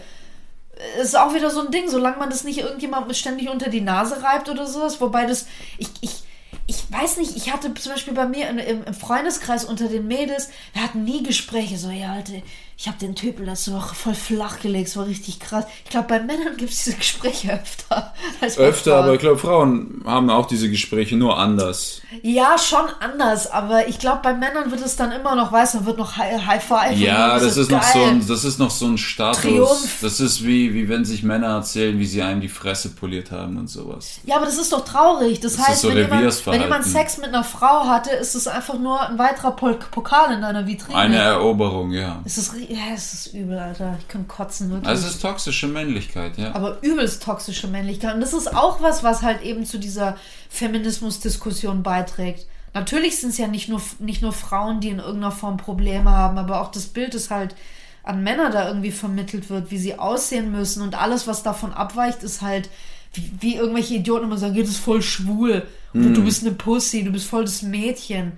ist 1.02 1.18
auch 1.18 1.34
wieder 1.34 1.50
so 1.50 1.62
ein 1.62 1.72
Ding, 1.72 1.88
solange 1.88 2.18
man 2.18 2.30
das 2.30 2.44
nicht 2.44 2.60
irgendjemandem 2.60 3.12
ständig 3.12 3.48
unter 3.48 3.70
die 3.70 3.80
Nase 3.80 4.22
reibt 4.22 4.48
oder 4.48 4.68
sowas. 4.68 5.00
Wobei 5.00 5.26
das, 5.26 5.48
ich, 5.76 5.88
ich, 6.00 6.22
ich 6.68 6.92
weiß 6.92 7.16
nicht, 7.16 7.36
ich 7.36 7.52
hatte 7.52 7.74
zum 7.74 7.90
Beispiel 7.90 8.14
bei 8.14 8.26
mir 8.26 8.48
im, 8.48 8.58
im 8.60 8.94
Freundeskreis 8.94 9.64
unter 9.64 9.88
den 9.88 10.06
Mädels, 10.06 10.48
wir 10.74 10.84
hatten 10.84 11.02
nie 11.02 11.24
Gespräche, 11.24 11.76
so, 11.76 11.90
ja, 11.90 12.12
Alter, 12.12 12.34
ich 12.80 12.88
habe 12.88 12.96
den 12.96 13.14
Typen 13.14 13.44
letzte 13.44 13.74
Woche 13.74 13.94
voll 13.94 14.14
flach 14.14 14.58
gelegt, 14.60 14.88
es 14.88 14.96
war 14.96 15.04
richtig 15.04 15.38
krass. 15.38 15.66
Ich 15.84 15.90
glaube, 15.90 16.08
bei 16.08 16.18
Männern 16.18 16.56
gibt 16.56 16.72
es 16.72 16.82
diese 16.82 16.96
Gespräche 16.96 17.60
öfter. 17.60 18.14
Öfter, 18.56 18.96
aber 18.96 19.12
ich 19.12 19.20
glaube, 19.20 19.36
Frauen 19.36 20.02
haben 20.06 20.30
auch 20.30 20.46
diese 20.46 20.70
Gespräche, 20.70 21.14
nur 21.14 21.38
anders. 21.38 22.00
Ja, 22.22 22.56
schon 22.56 22.86
anders, 23.00 23.50
aber 23.50 23.88
ich 23.88 23.98
glaube, 23.98 24.20
bei 24.22 24.32
Männern 24.32 24.70
wird 24.70 24.80
es 24.80 24.96
dann 24.96 25.12
immer 25.12 25.34
noch, 25.34 25.52
weißt 25.52 25.74
du, 25.74 25.84
wird 25.84 25.98
noch 25.98 26.16
High, 26.16 26.46
High 26.46 26.64
Five. 26.64 26.96
Ja, 26.96 27.38
das 27.38 27.58
ist 27.58 27.70
noch 27.70 27.82
so 27.82 28.02
ein, 28.02 28.26
das 28.26 28.44
ist 28.44 28.58
noch 28.58 28.70
so 28.70 28.86
ein 28.86 28.96
Status. 28.96 29.42
Triumph. 29.42 29.98
Das 30.00 30.18
ist 30.18 30.46
wie, 30.46 30.72
wie 30.72 30.88
wenn 30.88 31.04
sich 31.04 31.22
Männer 31.22 31.48
erzählen, 31.48 31.98
wie 31.98 32.06
sie 32.06 32.22
einem 32.22 32.40
die 32.40 32.48
Fresse 32.48 32.88
poliert 32.88 33.30
haben 33.30 33.58
und 33.58 33.68
sowas. 33.68 34.20
Ja, 34.24 34.36
aber 34.36 34.46
das 34.46 34.56
ist 34.56 34.72
doch 34.72 34.86
traurig. 34.86 35.40
Das, 35.40 35.56
Das 35.56 35.68
heißt, 35.68 35.82
so 35.82 35.88
wenn, 35.90 35.98
jemand, 35.98 36.46
wenn 36.46 36.62
jemand 36.62 36.86
Sex 36.86 37.18
mit 37.18 37.28
einer 37.28 37.44
Frau 37.44 37.86
hatte, 37.88 38.10
ist 38.12 38.34
es 38.34 38.48
einfach 38.48 38.78
nur 38.78 39.06
ein 39.06 39.18
weiterer 39.18 39.50
Pokal 39.50 40.32
in 40.32 40.40
deiner 40.40 40.66
Vitrine. 40.66 40.96
Eine 40.96 41.16
Eroberung, 41.16 41.90
ja. 41.92 42.22
es 42.24 42.38
ist, 42.38 42.54
ja, 42.70 42.94
es 42.94 43.12
ist 43.12 43.34
übel, 43.34 43.58
Alter. 43.58 43.96
Ich 43.98 44.06
kann 44.06 44.28
kotzen, 44.28 44.70
wirklich. 44.70 44.88
Also 44.88 45.08
es 45.08 45.14
ist 45.14 45.22
toxische 45.22 45.66
Männlichkeit, 45.66 46.38
ja. 46.38 46.54
aber 46.54 46.78
übelst 46.82 47.20
toxische 47.20 47.66
Männlichkeit. 47.66 48.14
Und 48.14 48.20
das 48.20 48.32
ist 48.32 48.54
auch 48.54 48.80
was, 48.80 49.02
was 49.02 49.22
halt 49.22 49.42
eben 49.42 49.66
zu 49.66 49.78
dieser 49.78 50.16
Feminismusdiskussion 50.50 51.82
beiträgt. 51.82 52.46
Natürlich 52.72 53.18
sind 53.18 53.30
es 53.30 53.38
ja 53.38 53.48
nicht 53.48 53.68
nur, 53.68 53.82
nicht 53.98 54.22
nur 54.22 54.32
Frauen, 54.32 54.80
die 54.80 54.90
in 54.90 55.00
irgendeiner 55.00 55.32
Form 55.32 55.56
Probleme 55.56 56.10
haben, 56.10 56.38
aber 56.38 56.60
auch 56.60 56.70
das 56.70 56.86
Bild, 56.86 57.14
das 57.14 57.30
halt 57.30 57.56
an 58.04 58.22
Männer 58.22 58.50
da 58.50 58.68
irgendwie 58.68 58.92
vermittelt 58.92 59.50
wird, 59.50 59.72
wie 59.72 59.78
sie 59.78 59.98
aussehen 59.98 60.52
müssen 60.52 60.82
und 60.82 60.94
alles, 60.94 61.26
was 61.26 61.42
davon 61.42 61.72
abweicht, 61.72 62.22
ist 62.22 62.40
halt, 62.40 62.70
wie, 63.14 63.32
wie 63.40 63.56
irgendwelche 63.56 63.94
Idioten 63.94 64.26
immer 64.26 64.38
sagen, 64.38 64.54
das 64.54 64.68
ist 64.68 64.78
voll 64.78 65.02
schwul 65.02 65.66
oder 65.92 66.04
Hm. 66.04 66.14
du 66.14 66.24
bist 66.24 66.46
eine 66.46 66.54
Pussy, 66.54 67.02
du 67.02 67.10
bist 67.10 67.26
voll 67.26 67.44
das 67.44 67.62
Mädchen. 67.62 68.32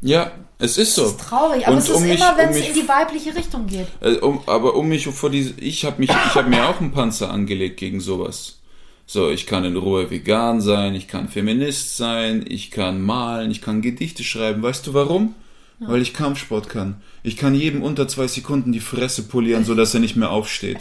Ja, 0.00 0.30
es 0.62 0.78
ist 0.78 0.94
so. 0.94 1.02
Das 1.02 1.10
ist 1.12 1.20
traurig, 1.20 1.66
aber 1.66 1.72
Und 1.76 1.78
es 1.82 1.88
ist 1.88 1.94
um 1.96 2.02
mich- 2.02 2.16
immer, 2.18 2.36
wenn 2.36 2.48
um 2.50 2.54
es 2.54 2.66
in 2.68 2.74
die 2.74 2.88
weibliche 2.88 3.34
Richtung 3.34 3.66
geht. 3.66 3.86
Äh, 4.00 4.14
um, 4.16 4.40
aber 4.46 4.74
um 4.74 4.88
mich 4.88 5.06
vor 5.06 5.30
diese, 5.30 5.54
ich 5.60 5.84
habe 5.84 5.96
mich, 6.00 6.10
ich 6.10 6.34
habe 6.34 6.48
mir 6.48 6.68
auch 6.68 6.80
einen 6.80 6.92
Panzer 6.92 7.30
angelegt 7.30 7.76
gegen 7.78 8.00
sowas. 8.00 8.58
So, 9.06 9.28
ich 9.30 9.46
kann 9.46 9.64
in 9.64 9.76
Ruhe 9.76 10.10
vegan 10.10 10.60
sein, 10.60 10.94
ich 10.94 11.06
kann 11.08 11.28
Feminist 11.28 11.96
sein, 11.96 12.44
ich 12.48 12.70
kann 12.70 13.02
malen, 13.02 13.50
ich 13.50 13.60
kann 13.60 13.82
Gedichte 13.82 14.24
schreiben. 14.24 14.62
Weißt 14.62 14.86
du 14.86 14.94
warum? 14.94 15.34
Weil 15.80 16.00
ich 16.00 16.14
Kampfsport 16.14 16.68
kann. 16.68 17.02
Ich 17.24 17.36
kann 17.36 17.56
jedem 17.56 17.82
unter 17.82 18.06
zwei 18.06 18.28
Sekunden 18.28 18.70
die 18.70 18.78
Fresse 18.78 19.24
polieren, 19.24 19.64
so 19.64 19.74
dass 19.74 19.92
er 19.94 19.98
nicht 20.00 20.14
mehr 20.14 20.30
aufsteht. 20.30 20.78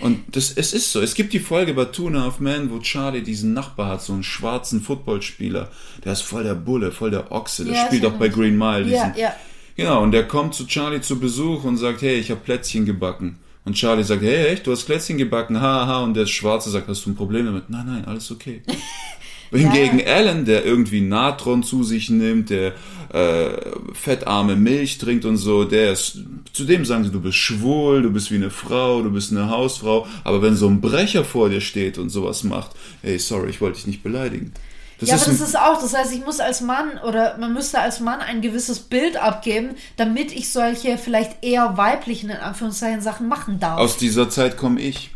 Und 0.00 0.24
das, 0.34 0.52
es 0.52 0.72
ist 0.72 0.92
so. 0.92 1.00
Es 1.00 1.14
gibt 1.14 1.32
die 1.32 1.40
Folge 1.40 1.72
bei 1.72 1.84
Two 1.84 2.08
and 2.08 2.16
a 2.16 2.22
Half 2.22 2.40
Men, 2.40 2.70
wo 2.70 2.78
Charlie 2.80 3.22
diesen 3.22 3.52
Nachbar 3.52 3.88
hat, 3.88 4.02
so 4.02 4.12
einen 4.12 4.24
schwarzen 4.24 4.82
Footballspieler. 4.82 5.70
Der 6.04 6.12
ist 6.12 6.22
voll 6.22 6.42
der 6.42 6.54
Bulle, 6.54 6.90
voll 6.90 7.10
der 7.10 7.30
Ochse. 7.30 7.64
Der 7.64 7.74
Ja, 7.74 7.86
spielt 7.86 8.04
auch 8.04 8.12
bei 8.14 8.28
Green 8.28 8.58
Mile. 8.58 8.88
Ja, 8.90 9.08
Diesen, 9.08 9.20
ja. 9.20 9.34
Genau, 9.76 10.02
und 10.02 10.12
der 10.12 10.26
kommt 10.26 10.54
zu 10.54 10.66
Charlie 10.66 11.00
zu 11.00 11.18
Besuch 11.18 11.64
und 11.64 11.76
sagt, 11.76 12.02
hey, 12.02 12.16
ich 12.16 12.30
habe 12.30 12.40
Plätzchen 12.40 12.84
gebacken. 12.86 13.38
Und 13.64 13.74
Charlie 13.74 14.04
sagt, 14.04 14.22
hey, 14.22 14.46
echt, 14.48 14.66
du 14.66 14.72
hast 14.72 14.84
Plätzchen 14.84 15.16
gebacken, 15.16 15.60
haha. 15.60 16.02
Und 16.02 16.14
der 16.14 16.26
Schwarze 16.26 16.70
sagt, 16.70 16.88
hast 16.88 17.06
du 17.06 17.10
ein 17.10 17.16
Problem 17.16 17.46
damit? 17.46 17.70
Nein, 17.70 17.86
nein, 17.86 18.04
alles 18.04 18.30
okay. 18.30 18.62
Hingegen 19.50 20.02
Alan, 20.04 20.44
der 20.44 20.64
irgendwie 20.64 21.00
Natron 21.00 21.62
zu 21.62 21.84
sich 21.84 22.10
nimmt, 22.10 22.50
der 22.50 22.72
äh, 23.14 23.70
fettarme 23.92 24.56
Milch 24.56 24.98
trinkt 24.98 25.24
und 25.24 25.36
so, 25.36 25.64
der 25.64 25.92
ist, 25.92 26.18
zu 26.52 26.64
dem 26.64 26.84
sagen 26.84 27.04
sie, 27.04 27.12
du 27.12 27.20
bist 27.20 27.36
schwul, 27.36 28.02
du 28.02 28.10
bist 28.10 28.32
wie 28.32 28.36
eine 28.36 28.50
Frau, 28.50 29.02
du 29.02 29.10
bist 29.12 29.30
eine 29.30 29.50
Hausfrau. 29.50 30.08
Aber 30.24 30.42
wenn 30.42 30.56
so 30.56 30.66
ein 30.66 30.80
Brecher 30.80 31.24
vor 31.24 31.48
dir 31.48 31.60
steht 31.60 31.96
und 31.96 32.10
sowas 32.10 32.42
macht, 32.42 32.72
hey, 33.02 33.18
sorry, 33.20 33.50
ich 33.50 33.60
wollte 33.60 33.76
dich 33.76 33.86
nicht 33.86 34.02
beleidigen. 34.02 34.52
Das 34.98 35.08
ja, 35.08 35.14
ist 35.16 35.22
aber 35.22 35.32
das 35.32 35.48
ist 35.48 35.58
auch, 35.58 35.80
das 35.80 35.94
heißt, 35.94 36.12
ich 36.12 36.24
muss 36.24 36.40
als 36.40 36.60
Mann 36.60 36.98
oder 37.06 37.38
man 37.38 37.52
müsste 37.52 37.78
als 37.78 38.00
Mann 38.00 38.20
ein 38.20 38.42
gewisses 38.42 38.80
Bild 38.80 39.16
abgeben, 39.16 39.76
damit 39.96 40.32
ich 40.32 40.50
solche 40.50 40.98
vielleicht 40.98 41.44
eher 41.44 41.76
weiblichen, 41.76 42.30
in 42.30 42.38
Anführungszeichen, 42.38 43.00
Sachen 43.00 43.28
machen 43.28 43.60
darf. 43.60 43.78
aus 43.78 43.96
dieser 43.96 44.28
Zeit 44.28 44.56
komme 44.56 44.80
ich. 44.80 45.13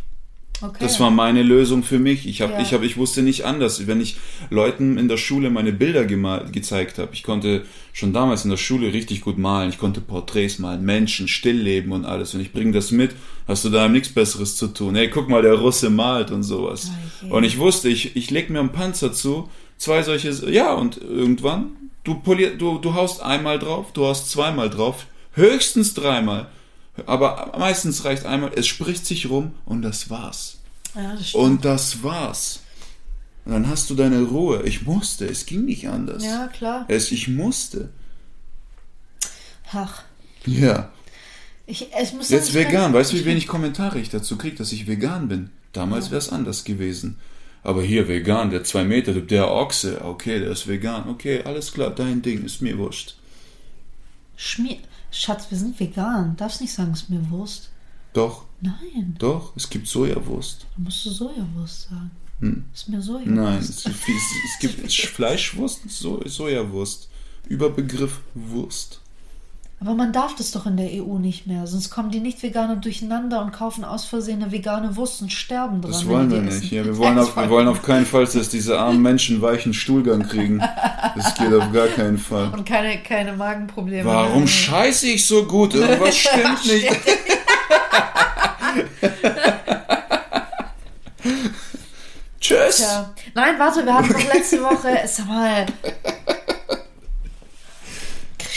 Okay. 0.63 0.79
Das 0.81 1.01
war 1.01 1.11
meine 1.11 1.43
Lösung 1.43 1.83
für 1.83 1.99
mich. 1.99 2.27
Ich 2.27 2.41
habe, 2.41 2.55
Ja. 2.55 2.61
ich 2.61 2.73
habe, 2.73 2.87
ich 2.87 2.97
wusste 2.97 3.23
nicht 3.23 3.45
anders. 3.45 3.87
Wenn 3.87 4.01
ich 4.01 4.17
Leuten 4.51 4.99
in 4.99 5.09
der 5.09 5.17
Schule 5.17 5.51
meine 5.51 5.73
Bilder 5.73 6.05
gezeigt 6.05 6.99
habe, 6.99 7.11
ich 7.13 7.23
konnte 7.23 7.65
schon 7.93 8.13
damals 8.13 8.45
in 8.45 8.51
der 8.51 8.57
Schule 8.57 8.93
richtig 8.93 9.21
gut 9.21 9.39
malen. 9.39 9.71
Ich 9.71 9.79
konnte 9.79 10.01
Porträts 10.01 10.59
malen, 10.59 10.85
Menschen, 10.85 11.29
Stillleben 11.29 11.93
und 11.93 12.05
alles. 12.05 12.35
Und 12.35 12.41
ich 12.41 12.53
bringe 12.53 12.73
das 12.73 12.91
mit. 12.91 13.13
Hast 13.47 13.65
du 13.65 13.71
da 13.71 13.89
nichts 13.89 14.11
Besseres 14.11 14.57
zu 14.57 14.69
tun? 14.69 14.95
Hey, 14.95 15.09
guck 15.09 15.29
mal, 15.29 15.43
der 15.43 15.55
Russe 15.55 15.91
malt 15.91 16.31
und 16.31 16.43
sowas. 16.43 16.91
Okay. 17.23 17.33
Und 17.33 17.45
ich 17.45 17.59
wusste, 17.59 17.89
ich, 17.89 18.17
ich 18.17 18.31
leg 18.31 18.51
mir 18.51 18.61
einen 18.61 18.73
Panzer 18.73 19.13
zu, 19.13 19.49
zwei 19.79 20.03
solche, 20.03 20.31
ja, 20.51 20.75
und 20.75 20.99
irgendwann, 20.99 21.71
du 22.05 22.15
polier, 22.17 22.57
du, 22.57 22.79
du 22.79 22.95
haust 22.95 23.23
einmal 23.23 23.59
drauf, 23.59 23.93
du 23.93 24.05
haust 24.05 24.31
zweimal 24.31 24.71
drauf, 24.71 25.07
höchstens 25.33 25.95
dreimal. 25.95 26.49
Aber 27.07 27.53
meistens 27.59 28.05
reicht 28.05 28.27
einmal, 28.27 28.53
es 28.55 28.67
spricht 28.67 29.07
sich 29.07 29.29
rum 29.31 29.53
und 29.65 29.83
das 29.83 30.11
war's. 30.11 30.59
ja, 30.95 31.15
das 31.15 31.29
stimmt. 31.31 31.45
Und 31.45 31.65
das 31.65 32.03
war's. 32.03 32.61
Und 33.45 33.53
dann 33.53 33.69
hast 33.69 33.89
du 33.91 33.95
deine 33.95 34.23
Ruhe. 34.23 34.63
Ich 34.65 34.83
musste, 34.83 35.27
es 35.27 35.47
ging 35.47 35.65
nicht 35.65 35.89
anders. 35.89 36.23
ja, 36.25 36.49
klar. 36.49 36.85
Es, 36.89 37.11
ich 37.13 37.29
musste. 37.29 37.89
Ach, 39.73 40.03
Ja. 40.47 40.91
ich, 41.67 41.89
ich 42.01 42.13
muss 42.15 42.29
Jetzt 42.31 42.55
vegan. 42.55 42.93
Weißt 42.93 43.13
du, 43.13 43.17
wie 43.17 43.25
wenig 43.25 43.47
Kommentare 43.47 43.99
ich 44.01 44.09
dazu 44.11 44.37
kriege, 44.39 44.57
dass 44.57 44.73
ich 44.73 44.87
vegan 44.87 45.29
bin? 45.29 45.51
Damals 45.73 46.11
wäre 46.11 46.19
es 46.19 46.31
anders 46.31 46.65
gewesen. 46.65 47.19
Aber 47.63 47.83
hier 47.83 48.09
vegan, 48.09 48.51
der 48.51 48.65
zwei 48.65 48.85
Meter, 48.85 49.13
der 49.15 49.51
Ochse, 49.51 50.03
okay, 50.05 50.39
der 50.41 50.51
ist 50.51 50.69
vegan. 50.69 51.09
Okay, 51.09 51.43
alles 51.45 51.73
klar, 51.73 51.91
dein 51.91 52.23
Ding, 52.23 52.45
ist 52.45 52.63
mir 52.63 52.79
wurscht. 52.79 53.17
Schmier. 54.37 54.79
Schatz, 55.11 55.51
wir 55.51 55.59
sind 55.59 55.79
vegan. 55.79 56.37
Darfst 56.37 56.61
nicht 56.61 56.73
sagen, 56.73 56.93
ist 56.93 57.09
mir 57.11 57.31
Wurst. 57.31 57.71
Doch, 58.13 58.45
Nein, 58.61 59.15
doch, 59.19 59.53
es 59.57 59.69
gibt 59.71 59.87
Sojawurst. 59.87 60.67
da 60.75 60.83
musst 60.83 61.05
du 61.07 61.11
Sojawurst 61.11 61.89
sagen. 61.91 62.11
Ist 62.73 62.89
mir 62.89 63.01
Sojawurst. 63.01 63.27
Hm. 63.27 63.35
Nein, 63.35 63.59
es, 63.59 63.69
es, 63.87 63.87
es 63.87 64.59
gibt 64.61 64.93
Fleischwurst, 64.93 65.89
so, 65.91 66.21
Sojawurst. 66.27 67.09
Überbegriff 67.49 68.21
Wurst. 68.35 68.98
Aber 69.81 69.95
man 69.95 70.13
darf 70.13 70.35
das 70.35 70.51
doch 70.51 70.67
in 70.67 70.77
der 70.77 70.89
EU 70.91 71.19
nicht 71.19 71.47
mehr, 71.47 71.69
sonst 71.69 71.91
kommen 71.91 72.11
die 72.11 72.19
Nicht-Veganer 72.19 72.75
durcheinander 72.77 73.41
und 73.41 73.53
kaufen 73.53 73.85
aus 73.85 74.05
Versehen 74.05 74.43
eine 74.43 74.51
vegane 74.51 74.97
Wurst 74.97 75.23
und 75.23 75.33
sterben 75.33 75.81
dran. 75.81 75.93
Das 75.93 76.05
wollen 76.09 76.29
wir 76.33 76.41
nicht. 76.41 76.73
Ja, 76.73 76.85
wir, 76.85 76.97
wollen 76.97 77.17
auf, 77.21 77.37
wir 77.37 77.49
wollen 77.49 77.69
auf 77.69 77.83
keinen 77.83 78.05
Fall, 78.05 78.25
dass 78.25 78.49
diese 78.49 78.77
armen 78.77 79.01
Menschen 79.01 79.41
weichen 79.41 79.73
Stuhlgang 79.73 80.25
kriegen. 80.25 80.59
Das 81.15 81.35
geht 81.37 81.55
auf 81.55 81.73
gar 81.73 81.87
keinen 81.87 82.19
Fall. 82.19 82.51
Und 82.53 82.67
keine, 82.67 82.99
keine 83.05 83.35
Magenprobleme. 83.35 84.05
Warum 84.05 84.41
mehr. 84.41 84.49
scheiße 84.49 85.07
ich 85.07 85.25
so 85.25 85.45
gut? 85.45 85.75
Irgendwas 85.75 86.17
stimmt 86.17 86.67
nicht. 86.67 86.89
Tschüss. 92.41 92.77
Tja. 92.79 93.15
Nein, 93.35 93.55
warte, 93.59 93.85
wir 93.85 93.95
hatten 93.95 94.13
doch 94.13 94.35
letzte 94.35 94.61
Woche, 94.63 95.03
sag 95.07 95.29
mal. 95.29 95.67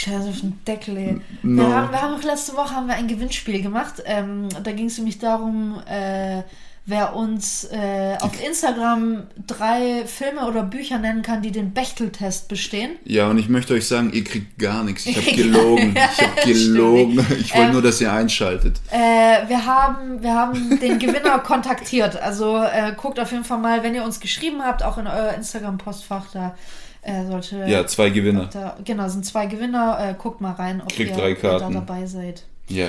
Alles 0.08 0.28
auf 0.28 0.40
den 0.40 0.58
Deckel, 0.66 0.96
ey. 0.96 1.20
No. 1.42 1.62
Wir, 1.62 1.76
haben, 1.76 1.90
wir 1.90 2.02
haben 2.02 2.16
doch 2.16 2.24
letzte 2.24 2.56
Woche 2.56 2.74
haben 2.74 2.86
wir 2.86 2.94
ein 2.94 3.08
Gewinnspiel 3.08 3.62
gemacht. 3.62 4.02
Ähm, 4.04 4.48
da 4.62 4.72
ging 4.72 4.86
es 4.86 4.98
nämlich 4.98 5.18
darum, 5.18 5.80
äh, 5.86 6.42
wer 6.84 7.14
uns 7.14 7.64
äh, 7.64 8.16
auf 8.20 8.32
Instagram 8.44 9.28
drei 9.46 10.04
Filme 10.06 10.46
oder 10.46 10.64
Bücher 10.64 10.98
nennen 10.98 11.22
kann, 11.22 11.40
die 11.40 11.52
den 11.52 11.72
Bechteltest 11.72 12.48
bestehen. 12.48 12.96
Ja, 13.04 13.28
und 13.28 13.38
ich 13.38 13.48
möchte 13.48 13.74
euch 13.74 13.86
sagen, 13.86 14.12
ihr 14.12 14.24
kriegt 14.24 14.58
gar 14.58 14.82
nichts. 14.82 15.06
Ich 15.06 15.16
habe 15.16 15.36
gelogen. 15.36 15.94
Ich 15.96 16.22
habe 16.22 16.52
gelogen. 16.52 17.26
Ich 17.38 17.54
wollte 17.54 17.66
Ähm, 17.66 17.72
nur, 17.72 17.82
dass 17.82 18.00
ihr 18.00 18.12
einschaltet. 18.12 18.80
Äh, 18.90 19.48
wir, 19.48 19.64
haben, 19.64 20.22
wir 20.22 20.34
haben 20.34 20.80
den 20.80 20.98
Gewinner 20.98 21.38
kontaktiert. 21.44 22.20
Also 22.20 22.56
äh, 22.56 22.92
guckt 22.96 23.20
auf 23.20 23.30
jeden 23.30 23.44
Fall 23.44 23.58
mal, 23.58 23.82
wenn 23.84 23.94
ihr 23.94 24.04
uns 24.04 24.18
geschrieben 24.18 24.62
habt, 24.62 24.82
auch 24.82 24.98
in 24.98 25.06
euer 25.06 25.34
Instagram-Postfach, 25.34 26.26
da 26.32 26.56
äh, 27.02 27.24
sollte. 27.26 27.64
Ja, 27.68 27.86
zwei 27.86 28.10
Gewinner. 28.10 28.48
Da, 28.52 28.76
genau, 28.84 29.08
sind 29.08 29.24
zwei 29.24 29.46
Gewinner. 29.46 29.98
Äh, 30.00 30.14
guckt 30.20 30.40
mal 30.40 30.52
rein, 30.52 30.80
ob 30.80 30.88
Kriegt 30.88 31.10
ihr, 31.10 31.16
drei 31.16 31.34
da 31.34 31.70
dabei 31.70 32.06
seid. 32.06 32.42
Ja. 32.68 32.88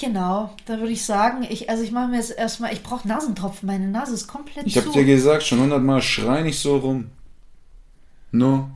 Genau, 0.00 0.50
da 0.66 0.78
würde 0.78 0.92
ich 0.92 1.04
sagen, 1.04 1.46
ich, 1.48 1.70
also 1.70 1.84
ich 1.84 1.92
mache 1.92 2.08
mir 2.08 2.16
jetzt 2.16 2.36
erstmal, 2.36 2.72
ich 2.72 2.82
brauche 2.82 3.06
Nasentropfen, 3.06 3.66
meine 3.66 3.86
Nase 3.86 4.14
ist 4.14 4.26
komplett 4.26 4.66
Ich 4.66 4.76
habe 4.76 4.90
dir 4.90 5.04
gesagt, 5.04 5.44
schon 5.44 5.60
hundertmal, 5.60 6.02
schrei 6.02 6.42
nicht 6.42 6.58
so 6.58 6.78
rum. 6.78 7.10
No. 8.32 8.70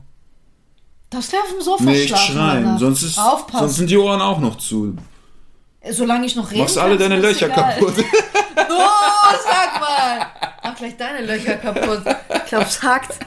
Darfst 1.09 1.33
du 1.33 1.37
auf 1.37 1.49
dem 1.51 1.61
Sofa 1.61 1.83
Nicht 1.83 2.07
schlafen, 2.07 2.33
schreien, 2.35 2.65
Alter. 2.67 2.79
sonst, 2.79 3.03
ist, 3.03 3.17
Aufpassen. 3.19 3.59
sonst 3.59 3.75
sind 3.77 3.89
die 3.89 3.97
Ohren 3.97 4.21
auch 4.21 4.39
noch 4.39 4.57
zu. 4.57 4.95
Solange 5.89 6.25
ich 6.25 6.35
noch 6.37 6.49
reden 6.51 6.61
Machst 6.61 6.77
alle 6.77 6.97
deine 6.97 7.17
Löcher 7.19 7.47
egal. 7.47 7.75
kaputt. 7.77 7.95
Oh, 8.71 9.35
sag 9.43 9.79
mal! 9.81 10.27
Mach 10.63 10.75
gleich 10.75 10.95
deine 10.95 11.25
Löcher 11.25 11.55
kaputt. 11.55 12.01
Ich 12.35 12.45
glaube, 12.45 12.65
es 12.65 12.81
hackt. 12.83 13.17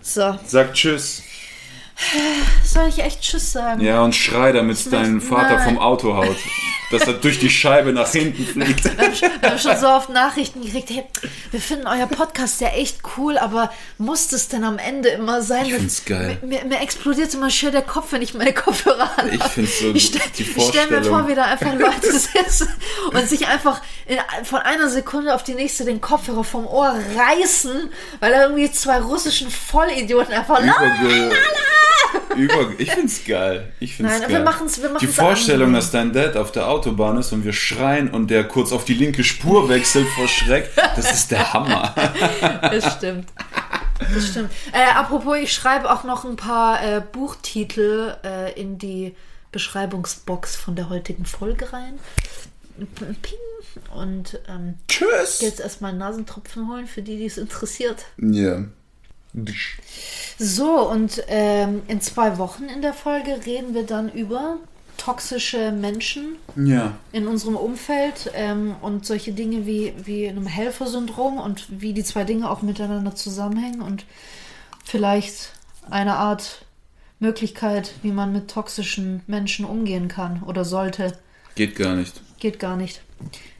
So, 0.00 0.38
Sag 0.46 0.72
Tschüss. 0.72 1.22
Soll 2.64 2.88
ich 2.88 2.98
echt 2.98 3.20
Tschüss 3.20 3.52
sagen? 3.52 3.80
Ja, 3.80 4.02
und 4.02 4.14
schrei, 4.14 4.52
damit 4.52 4.92
dein 4.92 5.20
Vater 5.20 5.56
Nein. 5.56 5.64
vom 5.64 5.78
Auto 5.78 6.16
haut. 6.16 6.36
dass 6.94 7.06
er 7.06 7.14
durch 7.14 7.38
die 7.38 7.50
Scheibe 7.50 7.92
nach 7.92 8.08
hinten 8.10 8.44
fliegt. 8.46 8.84
Wir 8.84 9.50
haben 9.50 9.58
schon 9.58 9.76
so 9.76 9.88
oft 9.88 10.08
Nachrichten 10.10 10.62
gekriegt, 10.62 10.90
hey, 10.90 11.04
wir 11.50 11.60
finden 11.60 11.86
euer 11.86 12.06
Podcast 12.06 12.60
ja 12.60 12.68
echt 12.68 12.98
cool, 13.16 13.36
aber 13.38 13.72
muss 13.98 14.32
es 14.32 14.48
denn 14.48 14.64
am 14.64 14.78
Ende 14.78 15.10
immer 15.10 15.42
sein? 15.42 15.66
Ich 15.66 15.74
find's 15.74 16.04
geil. 16.04 16.38
Mir, 16.42 16.64
mir, 16.64 16.80
explodiert 16.80 17.32
immer 17.34 17.50
schön 17.50 17.72
der 17.72 17.82
Kopf, 17.82 18.12
wenn 18.12 18.22
ich 18.22 18.34
meine 18.34 18.52
Kopfhörer 18.54 19.16
habe. 19.16 19.30
Ich 19.30 19.42
find's 19.44 19.78
so 19.80 19.90
Ich, 19.92 20.06
stell- 20.06 20.20
die 20.38 20.42
ich 20.42 20.48
stelle 20.50 20.86
mir 20.86 21.02
Vorstellung. 21.02 21.20
vor, 21.20 21.28
wie 21.28 21.34
da 21.34 21.44
einfach 21.44 21.74
Leute 21.74 22.12
sitzen 22.18 22.68
und 23.12 23.28
sich 23.28 23.46
einfach 23.46 23.80
in, 24.06 24.18
von 24.44 24.60
einer 24.60 24.88
Sekunde 24.88 25.34
auf 25.34 25.42
die 25.44 25.54
nächste 25.54 25.84
den 25.84 26.00
Kopfhörer 26.00 26.44
vom 26.44 26.66
Ohr 26.66 26.94
reißen, 27.16 27.90
weil 28.20 28.30
da 28.32 28.42
irgendwie 28.44 28.70
zwei 28.70 28.98
russischen 29.00 29.50
Vollidioten 29.50 30.32
einfach 30.34 30.60
Überge 30.60 31.34
über 32.36 32.68
ich 32.78 32.90
find's 32.90 33.24
geil. 33.24 33.72
Ich 33.80 33.96
find's 33.96 34.12
Nein, 34.12 34.20
geil. 34.22 34.30
wir 34.30 34.40
machen's- 34.40 34.80
wir 34.80 34.88
Die 34.88 34.94
machen's 34.94 35.14
Vorstellung, 35.14 35.68
angenehm. 35.68 35.80
dass 35.80 35.90
dein 35.90 36.12
Dad 36.12 36.36
auf 36.36 36.52
der 36.52 36.66
Autobahn 36.84 37.16
ist 37.16 37.32
und 37.32 37.44
wir 37.44 37.54
schreien 37.54 38.10
und 38.10 38.28
der 38.28 38.44
kurz 38.44 38.70
auf 38.70 38.84
die 38.84 38.92
linke 38.92 39.24
Spur 39.24 39.70
wechselt 39.70 40.06
vor 40.08 40.28
Schreck, 40.28 40.70
das 40.96 41.10
ist 41.10 41.30
der 41.30 41.52
Hammer. 41.52 41.94
Das 42.60 42.94
stimmt. 42.94 43.28
Das 43.98 44.28
stimmt. 44.28 44.50
Äh, 44.72 44.92
apropos, 44.94 45.36
ich 45.38 45.52
schreibe 45.52 45.90
auch 45.90 46.04
noch 46.04 46.24
ein 46.24 46.36
paar 46.36 46.84
äh, 46.84 47.00
Buchtitel 47.00 48.14
äh, 48.22 48.60
in 48.60 48.78
die 48.78 49.14
Beschreibungsbox 49.52 50.56
von 50.56 50.76
der 50.76 50.90
heutigen 50.90 51.24
Folge 51.24 51.72
rein. 51.72 51.98
Ping. 53.22 53.38
Und 53.94 54.40
ähm, 54.48 54.74
Tschüss. 54.88 55.40
jetzt 55.40 55.60
erstmal 55.60 55.92
Nasentropfen 55.92 56.68
holen 56.68 56.86
für 56.86 57.02
die, 57.02 57.16
die 57.16 57.26
es 57.26 57.38
interessiert. 57.38 58.04
Ja. 58.18 58.64
So, 60.38 60.88
und 60.88 61.22
ähm, 61.28 61.82
in 61.88 62.00
zwei 62.00 62.38
Wochen 62.38 62.64
in 62.64 62.82
der 62.82 62.94
Folge 62.94 63.40
reden 63.46 63.74
wir 63.74 63.84
dann 63.84 64.10
über 64.12 64.58
toxische 64.96 65.72
Menschen 65.72 66.36
Ja. 66.56 66.92
in 67.12 67.26
unserem 67.26 67.56
Umfeld 67.56 68.30
ähm, 68.34 68.76
und 68.80 69.06
solche 69.06 69.32
Dinge 69.32 69.66
wie, 69.66 69.92
wie 70.04 70.28
einem 70.28 70.46
Helfersyndrom 70.46 71.38
und 71.38 71.66
wie 71.80 71.92
die 71.92 72.04
zwei 72.04 72.24
Dinge 72.24 72.50
auch 72.50 72.62
miteinander 72.62 73.14
zusammenhängen 73.14 73.82
und 73.82 74.04
vielleicht 74.84 75.50
eine 75.90 76.16
Art 76.16 76.64
Möglichkeit, 77.18 77.92
wie 78.02 78.10
man 78.12 78.32
mit 78.32 78.50
toxischen 78.50 79.22
Menschen 79.26 79.64
umgehen 79.64 80.08
kann 80.08 80.42
oder 80.44 80.64
sollte. 80.64 81.16
Geht 81.54 81.76
gar 81.76 81.94
nicht. 81.94 82.20
Geht 82.40 82.58
gar 82.58 82.76
nicht. 82.76 83.00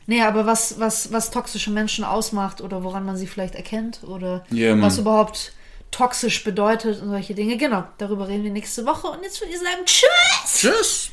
Nee, 0.06 0.20
aber 0.22 0.44
was, 0.44 0.78
was, 0.80 1.12
was 1.12 1.30
toxische 1.30 1.70
Menschen 1.70 2.04
ausmacht 2.04 2.60
oder 2.60 2.82
woran 2.84 3.06
man 3.06 3.16
sie 3.16 3.26
vielleicht 3.26 3.54
erkennt 3.54 4.00
oder 4.04 4.44
Mann. 4.50 4.82
was 4.82 4.98
überhaupt 4.98 5.52
toxisch 5.90 6.42
bedeutet 6.44 7.00
und 7.00 7.08
solche 7.08 7.34
Dinge. 7.34 7.56
Genau, 7.56 7.84
darüber 7.98 8.28
reden 8.28 8.44
wir 8.44 8.50
nächste 8.50 8.84
Woche. 8.84 9.06
Und 9.06 9.22
jetzt 9.22 9.40
würde 9.40 9.52
ich 9.52 9.58
sagen, 9.60 9.84
tschüss! 9.86 10.60
Tschüss. 10.60 11.10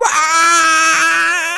Bye. 0.00 1.56